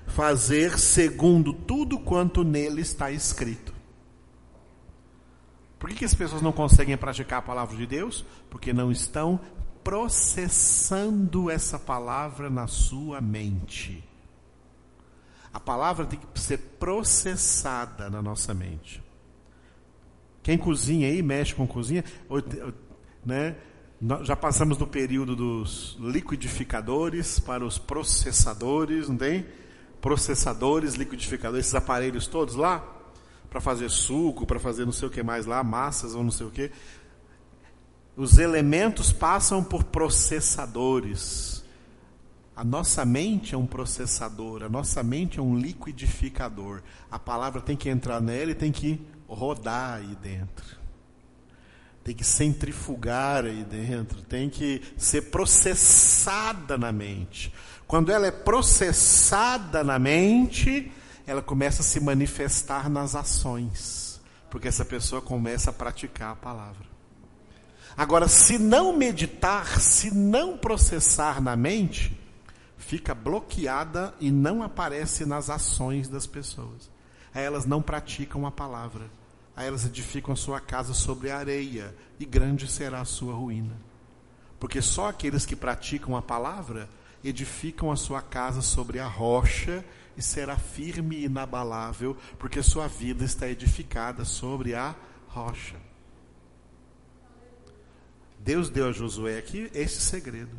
fazer 0.08 0.78
segundo 0.78 1.54
tudo 1.54 2.00
quanto 2.00 2.44
nele 2.44 2.82
está 2.82 3.12
escrito. 3.12 3.71
Por 5.82 5.90
que, 5.90 5.96
que 5.96 6.06
as 6.06 6.14
pessoas 6.14 6.44
não 6.44 6.52
conseguem 6.52 6.96
praticar 6.96 7.40
a 7.40 7.42
palavra 7.42 7.76
de 7.76 7.88
Deus? 7.88 8.24
Porque 8.52 8.72
não 8.72 8.92
estão 8.92 9.40
processando 9.84 11.50
essa 11.50 11.80
palavra 11.80 12.52
na 12.52 12.68
sua 12.68 13.20
mente. 13.20 14.08
A 15.52 15.60
palavra 15.60 16.06
tem 16.06 16.20
que 16.20 16.40
ser 16.40 16.60
processada 16.80 18.12
na 18.12 18.22
nossa 18.22 18.54
mente. 18.54 19.04
Quem 20.44 20.56
cozinha 20.56 21.08
aí, 21.08 21.24
mexe 21.24 21.56
com 21.56 21.66
cozinha, 21.66 22.04
né? 23.26 23.56
Já 24.22 24.36
passamos 24.36 24.78
do 24.78 24.86
período 24.86 25.36
dos 25.36 25.98
liquidificadores 26.00 27.40
para 27.40 27.66
os 27.66 27.80
processadores, 27.80 29.10
não 29.10 29.18
tem? 29.18 29.48
Processadores, 30.00 30.94
liquidificadores, 30.94 31.66
esses 31.66 31.76
aparelhos 31.76 32.28
todos 32.28 32.54
lá, 32.54 33.01
para 33.52 33.60
fazer 33.60 33.90
suco, 33.90 34.46
para 34.46 34.62
fazer 34.62 34.86
não 34.86 34.94
sei 34.94 35.10
o 35.10 35.12
que 35.12 35.22
mais 35.22 35.46
lá, 35.46 35.62
massas 35.62 36.16
ou 36.16 36.24
não 36.24 36.32
sei 36.32 36.48
o 36.48 36.50
que. 36.50 36.72
Os 38.16 38.38
elementos 38.38 39.12
passam 39.12 39.62
por 39.62 39.84
processadores. 39.84 41.62
A 42.56 42.64
nossa 42.64 43.04
mente 43.04 43.54
é 43.54 43.58
um 43.58 43.66
processador, 43.66 44.64
a 44.64 44.70
nossa 44.70 45.04
mente 45.04 45.38
é 45.38 45.42
um 45.42 45.58
liquidificador. 45.58 46.82
A 47.12 47.20
palavra 47.20 47.60
tem 47.60 47.76
que 47.76 47.90
entrar 47.90 48.22
nela 48.22 48.52
e 48.52 48.56
tem 48.56 48.72
que 48.72 49.02
rodar 49.28 49.96
aí 49.96 50.16
dentro. 50.24 50.80
Tem 52.06 52.16
que 52.16 52.24
centrifugar 52.24 53.44
aí 53.44 53.66
dentro, 53.66 54.22
tem 54.22 54.50
que 54.50 54.82
ser 54.96 55.24
processada 55.24 56.78
na 56.78 56.92
mente. 56.94 57.54
Quando 57.86 58.14
ela 58.14 58.28
é 58.28 58.32
processada 58.32 59.84
na 59.84 60.00
mente, 60.00 60.90
ela 61.32 61.42
começa 61.42 61.82
a 61.82 61.86
se 61.86 61.98
manifestar 62.02 62.90
nas 62.90 63.16
ações, 63.16 64.20
porque 64.50 64.68
essa 64.68 64.84
pessoa 64.84 65.22
começa 65.22 65.70
a 65.70 65.74
praticar 65.74 66.34
a 66.34 66.36
palavra. 66.36 66.86
Agora, 67.96 68.28
se 68.28 68.60
não 68.60 68.92
meditar, 68.92 69.80
se 69.80 70.14
não 70.14 70.58
processar 70.58 71.42
na 71.42 71.56
mente, 71.56 72.20
fica 72.78 73.16
bloqueada 73.16 74.14
e 74.20 74.30
não 74.30 74.62
aparece 74.62 75.26
nas 75.26 75.50
ações 75.50 76.10
das 76.10 76.28
pessoas. 76.28 76.92
Aí 77.34 77.46
elas 77.46 77.66
não 77.66 77.82
praticam 77.82 78.46
a 78.46 78.52
palavra. 78.52 79.10
Aí 79.56 79.70
elas 79.70 79.86
edificam 79.86 80.34
a 80.34 80.38
sua 80.38 80.60
casa 80.60 80.94
sobre 80.94 81.32
a 81.32 81.38
areia, 81.38 81.96
e 82.20 82.26
grande 82.26 82.70
será 82.70 83.00
a 83.00 83.06
sua 83.06 83.34
ruína. 83.34 83.78
Porque 84.60 84.82
só 84.82 85.08
aqueles 85.08 85.46
que 85.46 85.56
praticam 85.56 86.18
a 86.18 86.22
palavra 86.22 86.90
edificam 87.24 87.90
a 87.90 87.96
sua 87.96 88.22
casa 88.22 88.62
sobre 88.62 89.00
a 89.00 89.08
rocha 89.08 89.82
e 90.18 90.22
será 90.22 90.58
firme 90.58 91.18
e 91.18 91.26
inabalável, 91.26 92.16
porque 92.38 92.62
sua 92.62 92.88
vida 92.88 93.24
está 93.24 93.48
edificada 93.50 94.26
sobre 94.26 94.74
a 94.76 94.96
rocha. 95.28 95.76
Deus 98.40 98.70
deu 98.70 98.90
a 98.90 98.92
Josué 98.92 99.38
aqui 99.38 99.70
esse 99.74 100.02
segredo. 100.02 100.56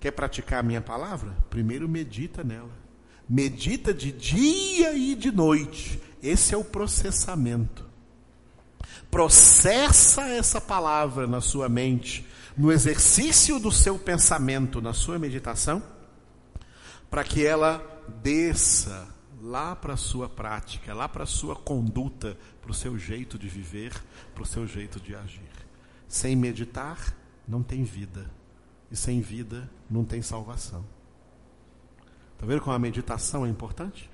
Quer 0.00 0.10
praticar 0.12 0.60
a 0.60 0.62
minha 0.62 0.80
palavra? 0.80 1.36
Primeiro 1.48 1.88
medita 1.88 2.42
nela. 2.42 2.76
Medita 3.28 3.92
de 3.92 4.10
dia 4.10 4.92
e 4.94 5.14
de 5.14 5.30
noite. 5.30 6.00
Esse 6.22 6.54
é 6.54 6.56
o 6.56 6.64
processamento 6.64 7.88
processa 9.10 10.28
essa 10.28 10.60
palavra 10.60 11.26
na 11.26 11.40
sua 11.40 11.68
mente, 11.68 12.26
no 12.56 12.72
exercício 12.72 13.58
do 13.58 13.70
seu 13.70 13.98
pensamento, 13.98 14.80
na 14.80 14.92
sua 14.92 15.18
meditação, 15.18 15.82
para 17.10 17.24
que 17.24 17.44
ela 17.44 17.82
desça 18.22 19.08
lá 19.40 19.76
para 19.76 19.94
a 19.94 19.96
sua 19.96 20.28
prática, 20.28 20.92
lá 20.94 21.08
para 21.08 21.24
a 21.24 21.26
sua 21.26 21.54
conduta, 21.54 22.36
para 22.60 22.70
o 22.70 22.74
seu 22.74 22.98
jeito 22.98 23.38
de 23.38 23.48
viver, 23.48 23.92
para 24.34 24.42
o 24.42 24.46
seu 24.46 24.66
jeito 24.66 25.00
de 25.00 25.14
agir. 25.14 25.50
Sem 26.08 26.34
meditar, 26.34 27.14
não 27.46 27.62
tem 27.62 27.84
vida. 27.84 28.30
E 28.90 28.96
sem 28.96 29.20
vida, 29.20 29.70
não 29.88 30.04
tem 30.04 30.22
salvação. 30.22 30.84
Está 32.34 32.46
vendo 32.46 32.60
como 32.62 32.74
a 32.74 32.78
meditação 32.78 33.44
é 33.44 33.48
importante? 33.48 34.10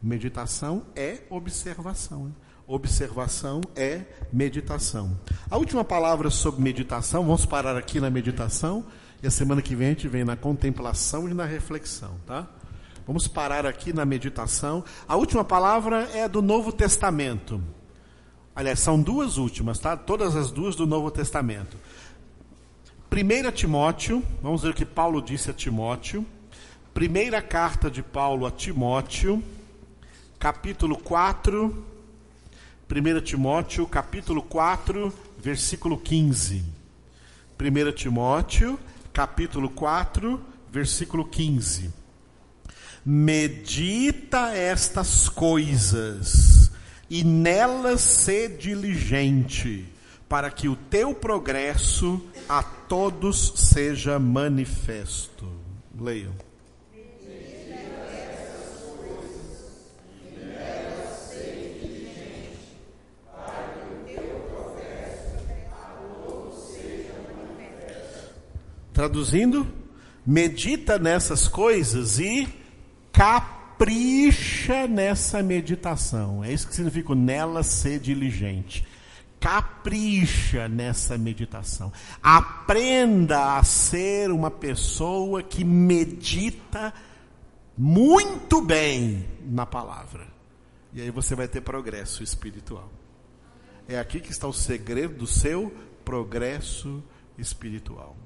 Meditação 0.00 0.86
é 0.94 1.24
observação. 1.28 2.28
Hein? 2.28 2.34
observação 2.74 3.60
é 3.74 4.04
meditação. 4.32 5.18
A 5.50 5.56
última 5.56 5.84
palavra 5.84 6.30
sobre 6.30 6.62
meditação, 6.62 7.24
vamos 7.24 7.44
parar 7.44 7.76
aqui 7.76 7.98
na 7.98 8.08
meditação 8.08 8.84
e 9.22 9.26
a 9.26 9.30
semana 9.30 9.60
que 9.60 9.74
vem 9.74 9.88
a 9.88 9.90
gente 9.90 10.08
vem 10.08 10.24
na 10.24 10.36
contemplação 10.36 11.28
e 11.28 11.34
na 11.34 11.44
reflexão, 11.44 12.16
tá? 12.26 12.48
Vamos 13.06 13.26
parar 13.26 13.66
aqui 13.66 13.92
na 13.92 14.04
meditação. 14.04 14.84
A 15.06 15.16
última 15.16 15.44
palavra 15.44 16.08
é 16.14 16.28
do 16.28 16.40
Novo 16.40 16.72
Testamento. 16.72 17.60
Aliás, 18.54 18.78
são 18.78 19.00
duas 19.00 19.36
últimas, 19.36 19.78
tá? 19.78 19.96
Todas 19.96 20.36
as 20.36 20.50
duas 20.50 20.76
do 20.76 20.86
Novo 20.86 21.10
Testamento. 21.10 21.76
1 23.10 23.50
Timóteo, 23.50 24.22
vamos 24.40 24.62
ver 24.62 24.70
o 24.70 24.74
que 24.74 24.86
Paulo 24.86 25.20
disse 25.20 25.50
a 25.50 25.52
Timóteo. 25.52 26.24
Primeira 26.94 27.42
carta 27.42 27.90
de 27.90 28.02
Paulo 28.02 28.46
a 28.46 28.50
Timóteo, 28.50 29.42
capítulo 30.38 30.96
4, 30.96 31.84
1 32.88 33.20
Timóteo, 33.22 33.86
capítulo 33.86 34.42
4, 34.42 35.12
versículo 35.38 35.98
15. 35.98 36.64
1 37.58 37.92
Timóteo, 37.92 38.78
capítulo 39.20 39.68
4, 39.68 40.40
versículo 40.72 41.26
15. 41.26 41.92
Medita 43.04 44.56
estas 44.56 45.28
coisas 45.28 46.72
e 47.10 47.22
nelas 47.22 48.00
sê 48.00 48.48
diligente, 48.48 49.86
para 50.26 50.50
que 50.50 50.70
o 50.70 50.74
teu 50.74 51.14
progresso 51.14 52.26
a 52.48 52.62
todos 52.62 53.52
seja 53.56 54.18
manifesto. 54.18 55.46
Leiam. 56.00 56.32
Traduzindo, 68.92 69.66
medita 70.26 70.98
nessas 70.98 71.46
coisas 71.48 72.18
e 72.18 72.48
capricha 73.12 74.86
nessa 74.86 75.42
meditação. 75.42 76.44
É 76.44 76.52
isso 76.52 76.68
que 76.68 76.74
significa 76.74 77.14
nela 77.14 77.62
ser 77.62 77.98
diligente. 78.00 78.86
Capricha 79.38 80.68
nessa 80.68 81.16
meditação. 81.16 81.92
Aprenda 82.22 83.56
a 83.56 83.64
ser 83.64 84.30
uma 84.30 84.50
pessoa 84.50 85.42
que 85.42 85.64
medita 85.64 86.92
muito 87.76 88.60
bem 88.60 89.26
na 89.42 89.64
palavra. 89.64 90.26
E 90.92 91.00
aí 91.00 91.10
você 91.10 91.34
vai 91.34 91.48
ter 91.48 91.62
progresso 91.62 92.22
espiritual. 92.22 92.90
É 93.88 93.98
aqui 93.98 94.20
que 94.20 94.30
está 94.30 94.46
o 94.46 94.52
segredo 94.52 95.14
do 95.14 95.26
seu 95.26 95.74
progresso 96.04 97.02
espiritual. 97.38 98.16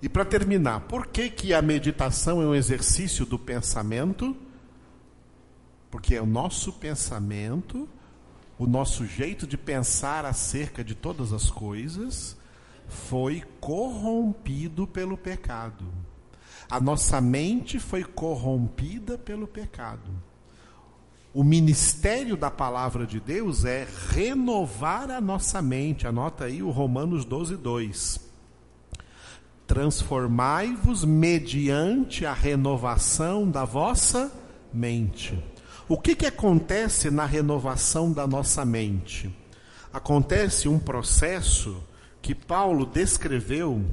E 0.00 0.08
para 0.08 0.24
terminar, 0.24 0.80
por 0.80 1.06
que, 1.06 1.30
que 1.30 1.54
a 1.54 1.62
meditação 1.62 2.42
é 2.42 2.46
um 2.46 2.54
exercício 2.54 3.24
do 3.24 3.38
pensamento? 3.38 4.36
Porque 5.90 6.14
é 6.14 6.20
o 6.20 6.26
nosso 6.26 6.72
pensamento, 6.72 7.88
o 8.58 8.66
nosso 8.66 9.06
jeito 9.06 9.46
de 9.46 9.56
pensar 9.56 10.24
acerca 10.26 10.84
de 10.84 10.94
todas 10.94 11.32
as 11.32 11.50
coisas, 11.50 12.36
foi 12.86 13.42
corrompido 13.58 14.86
pelo 14.86 15.16
pecado. 15.16 15.86
A 16.68 16.78
nossa 16.78 17.20
mente 17.20 17.78
foi 17.78 18.04
corrompida 18.04 19.16
pelo 19.16 19.46
pecado. 19.46 20.10
O 21.32 21.44
ministério 21.44 22.36
da 22.36 22.50
palavra 22.50 23.06
de 23.06 23.20
Deus 23.20 23.64
é 23.64 23.86
renovar 24.10 25.10
a 25.10 25.20
nossa 25.20 25.62
mente. 25.62 26.06
Anota 26.06 26.44
aí 26.44 26.62
o 26.62 26.70
Romanos 26.70 27.24
12, 27.24 27.56
2 27.56 28.25
transformai-vos 29.66 31.04
mediante 31.04 32.24
a 32.24 32.32
renovação 32.32 33.50
da 33.50 33.64
vossa 33.64 34.32
mente. 34.72 35.42
O 35.88 35.98
que, 35.98 36.14
que 36.14 36.26
acontece 36.26 37.10
na 37.10 37.24
renovação 37.24 38.12
da 38.12 38.26
nossa 38.26 38.64
mente? 38.64 39.34
Acontece 39.92 40.68
um 40.68 40.78
processo 40.78 41.82
que 42.20 42.34
Paulo 42.34 42.86
descreveu 42.86 43.84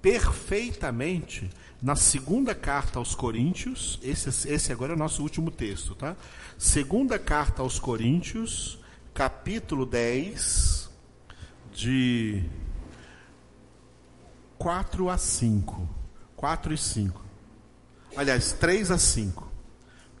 perfeitamente 0.00 1.50
na 1.80 1.96
segunda 1.96 2.54
carta 2.54 3.00
aos 3.00 3.14
Coríntios, 3.14 3.98
esse, 4.02 4.48
esse 4.48 4.72
agora 4.72 4.92
é 4.92 4.96
o 4.96 4.98
nosso 4.98 5.22
último 5.22 5.50
texto, 5.50 5.96
tá? 5.96 6.16
Segunda 6.56 7.18
carta 7.18 7.62
aos 7.62 7.80
Coríntios, 7.80 8.78
capítulo 9.12 9.84
10, 9.84 10.88
de 11.72 12.44
4 14.62 15.10
a 15.10 15.18
5. 15.18 15.88
4 16.36 16.72
e 16.72 16.78
5. 16.78 17.20
Aliás, 18.16 18.52
3 18.52 18.92
a 18.92 18.98
5. 18.98 19.50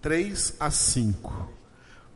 3 0.00 0.56
a 0.58 0.68
5. 0.68 1.48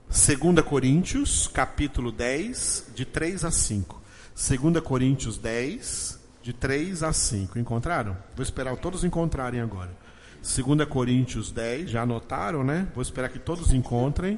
2 0.09 0.61
Coríntios, 0.65 1.47
capítulo 1.47 2.11
10, 2.11 2.87
de 2.97 3.05
3 3.05 3.45
a 3.45 3.53
5. 3.53 4.03
2 4.35 4.81
Coríntios 4.83 5.39
10, 5.39 6.19
de 6.43 6.53
3 6.53 7.05
a 7.05 7.13
5. 7.13 7.61
Encontraram? 7.61 8.17
Vou 8.35 8.43
esperar 8.43 8.77
todos 8.77 9.05
encontrarem 9.05 9.61
agora. 9.61 9.97
2 10.43 10.89
Coríntios 10.89 11.53
10, 11.53 11.91
já 11.91 12.03
anotaram, 12.03 12.65
né? 12.65 12.89
Vou 12.93 13.03
esperar 13.03 13.29
que 13.29 13.39
todos 13.39 13.73
encontrem, 13.73 14.37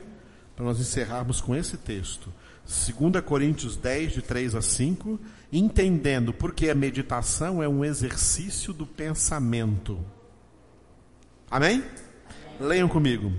para 0.54 0.66
nós 0.66 0.78
encerrarmos 0.78 1.40
com 1.40 1.56
esse 1.56 1.78
texto. 1.78 2.30
2 2.66 3.24
Coríntios 3.24 3.78
10, 3.78 4.12
de 4.12 4.20
3 4.20 4.56
a 4.56 4.60
5, 4.60 5.18
entendendo 5.52 6.32
porque 6.32 6.68
a 6.68 6.74
meditação 6.74 7.62
é 7.62 7.68
um 7.68 7.84
exercício 7.84 8.72
do 8.72 8.86
pensamento. 8.86 9.98
Amém? 11.50 11.82
Leiam 12.60 12.88
comigo. 12.88 13.32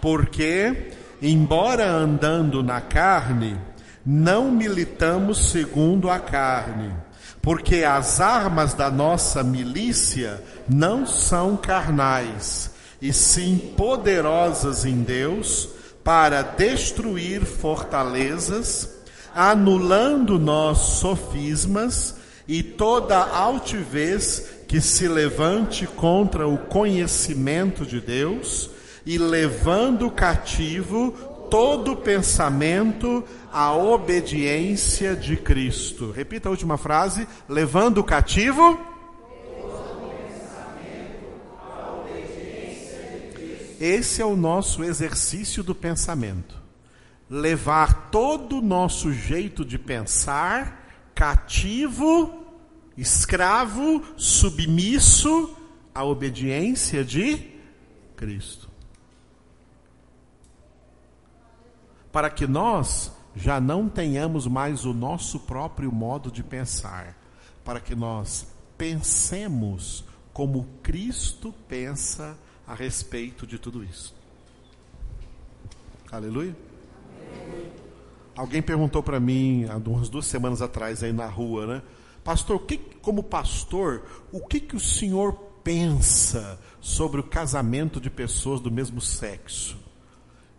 Porque, 0.00 0.92
embora 1.22 1.90
andando 1.90 2.62
na 2.62 2.80
carne, 2.80 3.58
não 4.04 4.50
militamos 4.50 5.50
segundo 5.50 6.10
a 6.10 6.18
carne, 6.18 6.92
porque 7.40 7.84
as 7.84 8.20
armas 8.20 8.74
da 8.74 8.90
nossa 8.90 9.42
milícia 9.42 10.42
não 10.68 11.06
são 11.06 11.56
carnais, 11.56 12.70
e 13.00 13.12
sim 13.12 13.56
poderosas 13.76 14.84
em 14.84 15.02
Deus 15.02 15.70
para 16.02 16.42
destruir 16.42 17.46
fortalezas, 17.46 18.93
anulando 19.34 20.38
nossos 20.38 21.00
sofismas 21.00 22.16
e 22.46 22.62
toda 22.62 23.18
altivez 23.18 24.50
que 24.68 24.80
se 24.80 25.08
levante 25.08 25.86
contra 25.86 26.46
o 26.46 26.58
conhecimento 26.58 27.84
de 27.84 28.00
Deus 28.00 28.70
e 29.04 29.18
levando 29.18 30.10
cativo 30.10 31.12
todo 31.50 31.96
pensamento 31.96 33.24
à 33.52 33.74
obediência 33.74 35.14
de 35.14 35.36
Cristo. 35.36 36.10
Repita 36.10 36.48
a 36.48 36.50
última 36.50 36.76
frase: 36.76 37.26
levando 37.48 38.02
cativo. 38.02 38.78
Esse 43.80 44.22
é 44.22 44.24
o 44.24 44.36
nosso 44.36 44.82
exercício 44.82 45.62
do 45.62 45.74
pensamento. 45.74 46.63
Levar 47.34 48.10
todo 48.10 48.58
o 48.58 48.62
nosso 48.62 49.12
jeito 49.12 49.64
de 49.64 49.78
pensar 49.78 51.10
cativo 51.14 52.44
escravo, 52.96 54.02
submisso 54.16 55.56
à 55.94 56.04
obediência 56.04 57.04
de 57.04 57.52
Cristo. 58.16 58.68
Para 62.12 62.30
que 62.30 62.46
nós 62.46 63.12
já 63.34 63.60
não 63.60 63.88
tenhamos 63.88 64.46
mais 64.46 64.84
o 64.84 64.94
nosso 64.94 65.40
próprio 65.40 65.90
modo 65.90 66.30
de 66.30 66.42
pensar, 66.42 67.16
para 67.64 67.80
que 67.80 67.94
nós 67.94 68.46
pensemos 68.78 70.04
como 70.32 70.68
Cristo 70.82 71.52
pensa 71.66 72.38
a 72.66 72.74
respeito 72.74 73.46
de 73.46 73.58
tudo 73.58 73.82
isso. 73.82 74.14
Aleluia. 76.10 76.54
Alguém 78.36 78.60
perguntou 78.60 79.02
para 79.02 79.20
mim, 79.20 79.66
há 79.68 79.76
umas 79.76 80.08
duas 80.08 80.26
semanas 80.26 80.60
atrás, 80.60 81.02
aí 81.02 81.12
na 81.12 81.26
rua, 81.26 81.66
né? 81.66 81.82
Pastor, 82.24 82.60
que, 82.62 82.78
como 82.78 83.22
pastor, 83.22 84.02
o 84.32 84.40
que, 84.40 84.58
que 84.58 84.74
o 84.74 84.80
senhor 84.80 85.34
pensa 85.62 86.58
sobre 86.80 87.20
o 87.20 87.24
casamento 87.24 88.00
de 88.00 88.10
pessoas 88.10 88.60
do 88.60 88.70
mesmo 88.70 89.00
sexo? 89.00 89.76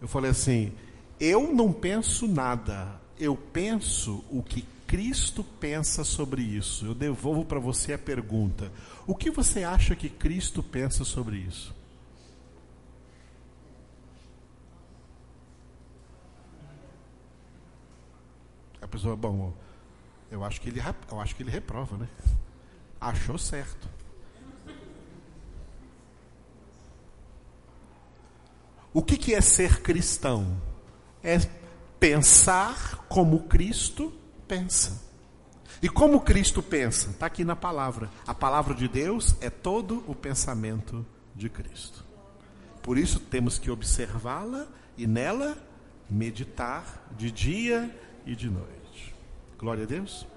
Eu 0.02 0.08
falei 0.08 0.32
assim: 0.32 0.72
eu 1.20 1.54
não 1.54 1.74
penso 1.74 2.28
nada, 2.28 3.00
eu 3.20 3.36
penso 3.36 4.24
o 4.30 4.42
que 4.42 4.66
Cristo 4.88 5.44
pensa 5.44 6.04
sobre 6.04 6.42
isso. 6.42 6.86
Eu 6.86 6.96
devolvo 6.96 7.44
para 7.44 7.60
você 7.60 7.94
a 7.94 7.98
pergunta: 7.98 8.72
o 9.06 9.14
que 9.14 9.30
você 9.30 9.64
acha 9.64 9.96
que 9.96 10.08
Cristo 10.08 10.64
pensa 10.64 11.04
sobre 11.04 11.38
isso? 11.38 11.75
A 18.86 18.88
pessoa, 18.88 19.16
bom, 19.16 19.52
eu 20.30 20.44
acho 20.44 20.62
que 20.62 20.70
ele, 20.70 20.80
eu 21.12 21.20
acho 21.20 21.36
que 21.36 21.42
ele 21.42 21.50
reprova, 21.50 21.98
né? 21.98 22.08
Achou 23.02 23.36
certo. 23.36 23.90
O 28.94 29.02
que, 29.02 29.18
que 29.18 29.34
é 29.34 29.42
ser 29.42 29.82
cristão? 29.82 30.62
É 31.24 31.40
pensar 32.00 33.08
como 33.10 33.48
Cristo 33.48 34.14
pensa. 34.48 35.02
E 35.82 35.90
como 35.90 36.22
Cristo 36.22 36.62
pensa? 36.62 37.10
Está 37.10 37.26
aqui 37.26 37.44
na 37.44 37.56
palavra. 37.56 38.08
A 38.28 38.36
palavra 38.36 38.76
de 38.76 38.88
Deus 38.88 39.36
é 39.42 39.50
todo 39.50 40.04
o 40.08 40.14
pensamento 40.14 41.04
de 41.36 41.50
Cristo. 41.50 42.06
Por 42.84 43.00
isso 43.00 43.20
temos 43.20 43.58
que 43.58 43.72
observá-la 43.72 44.68
e 44.96 45.08
nela 45.08 45.58
meditar 46.08 47.04
de 47.18 47.32
dia 47.32 47.92
e 48.28 48.36
de 48.36 48.48
noite. 48.48 48.75
Glória 49.66 49.84
a 49.84 49.88
Deus. 49.88 50.28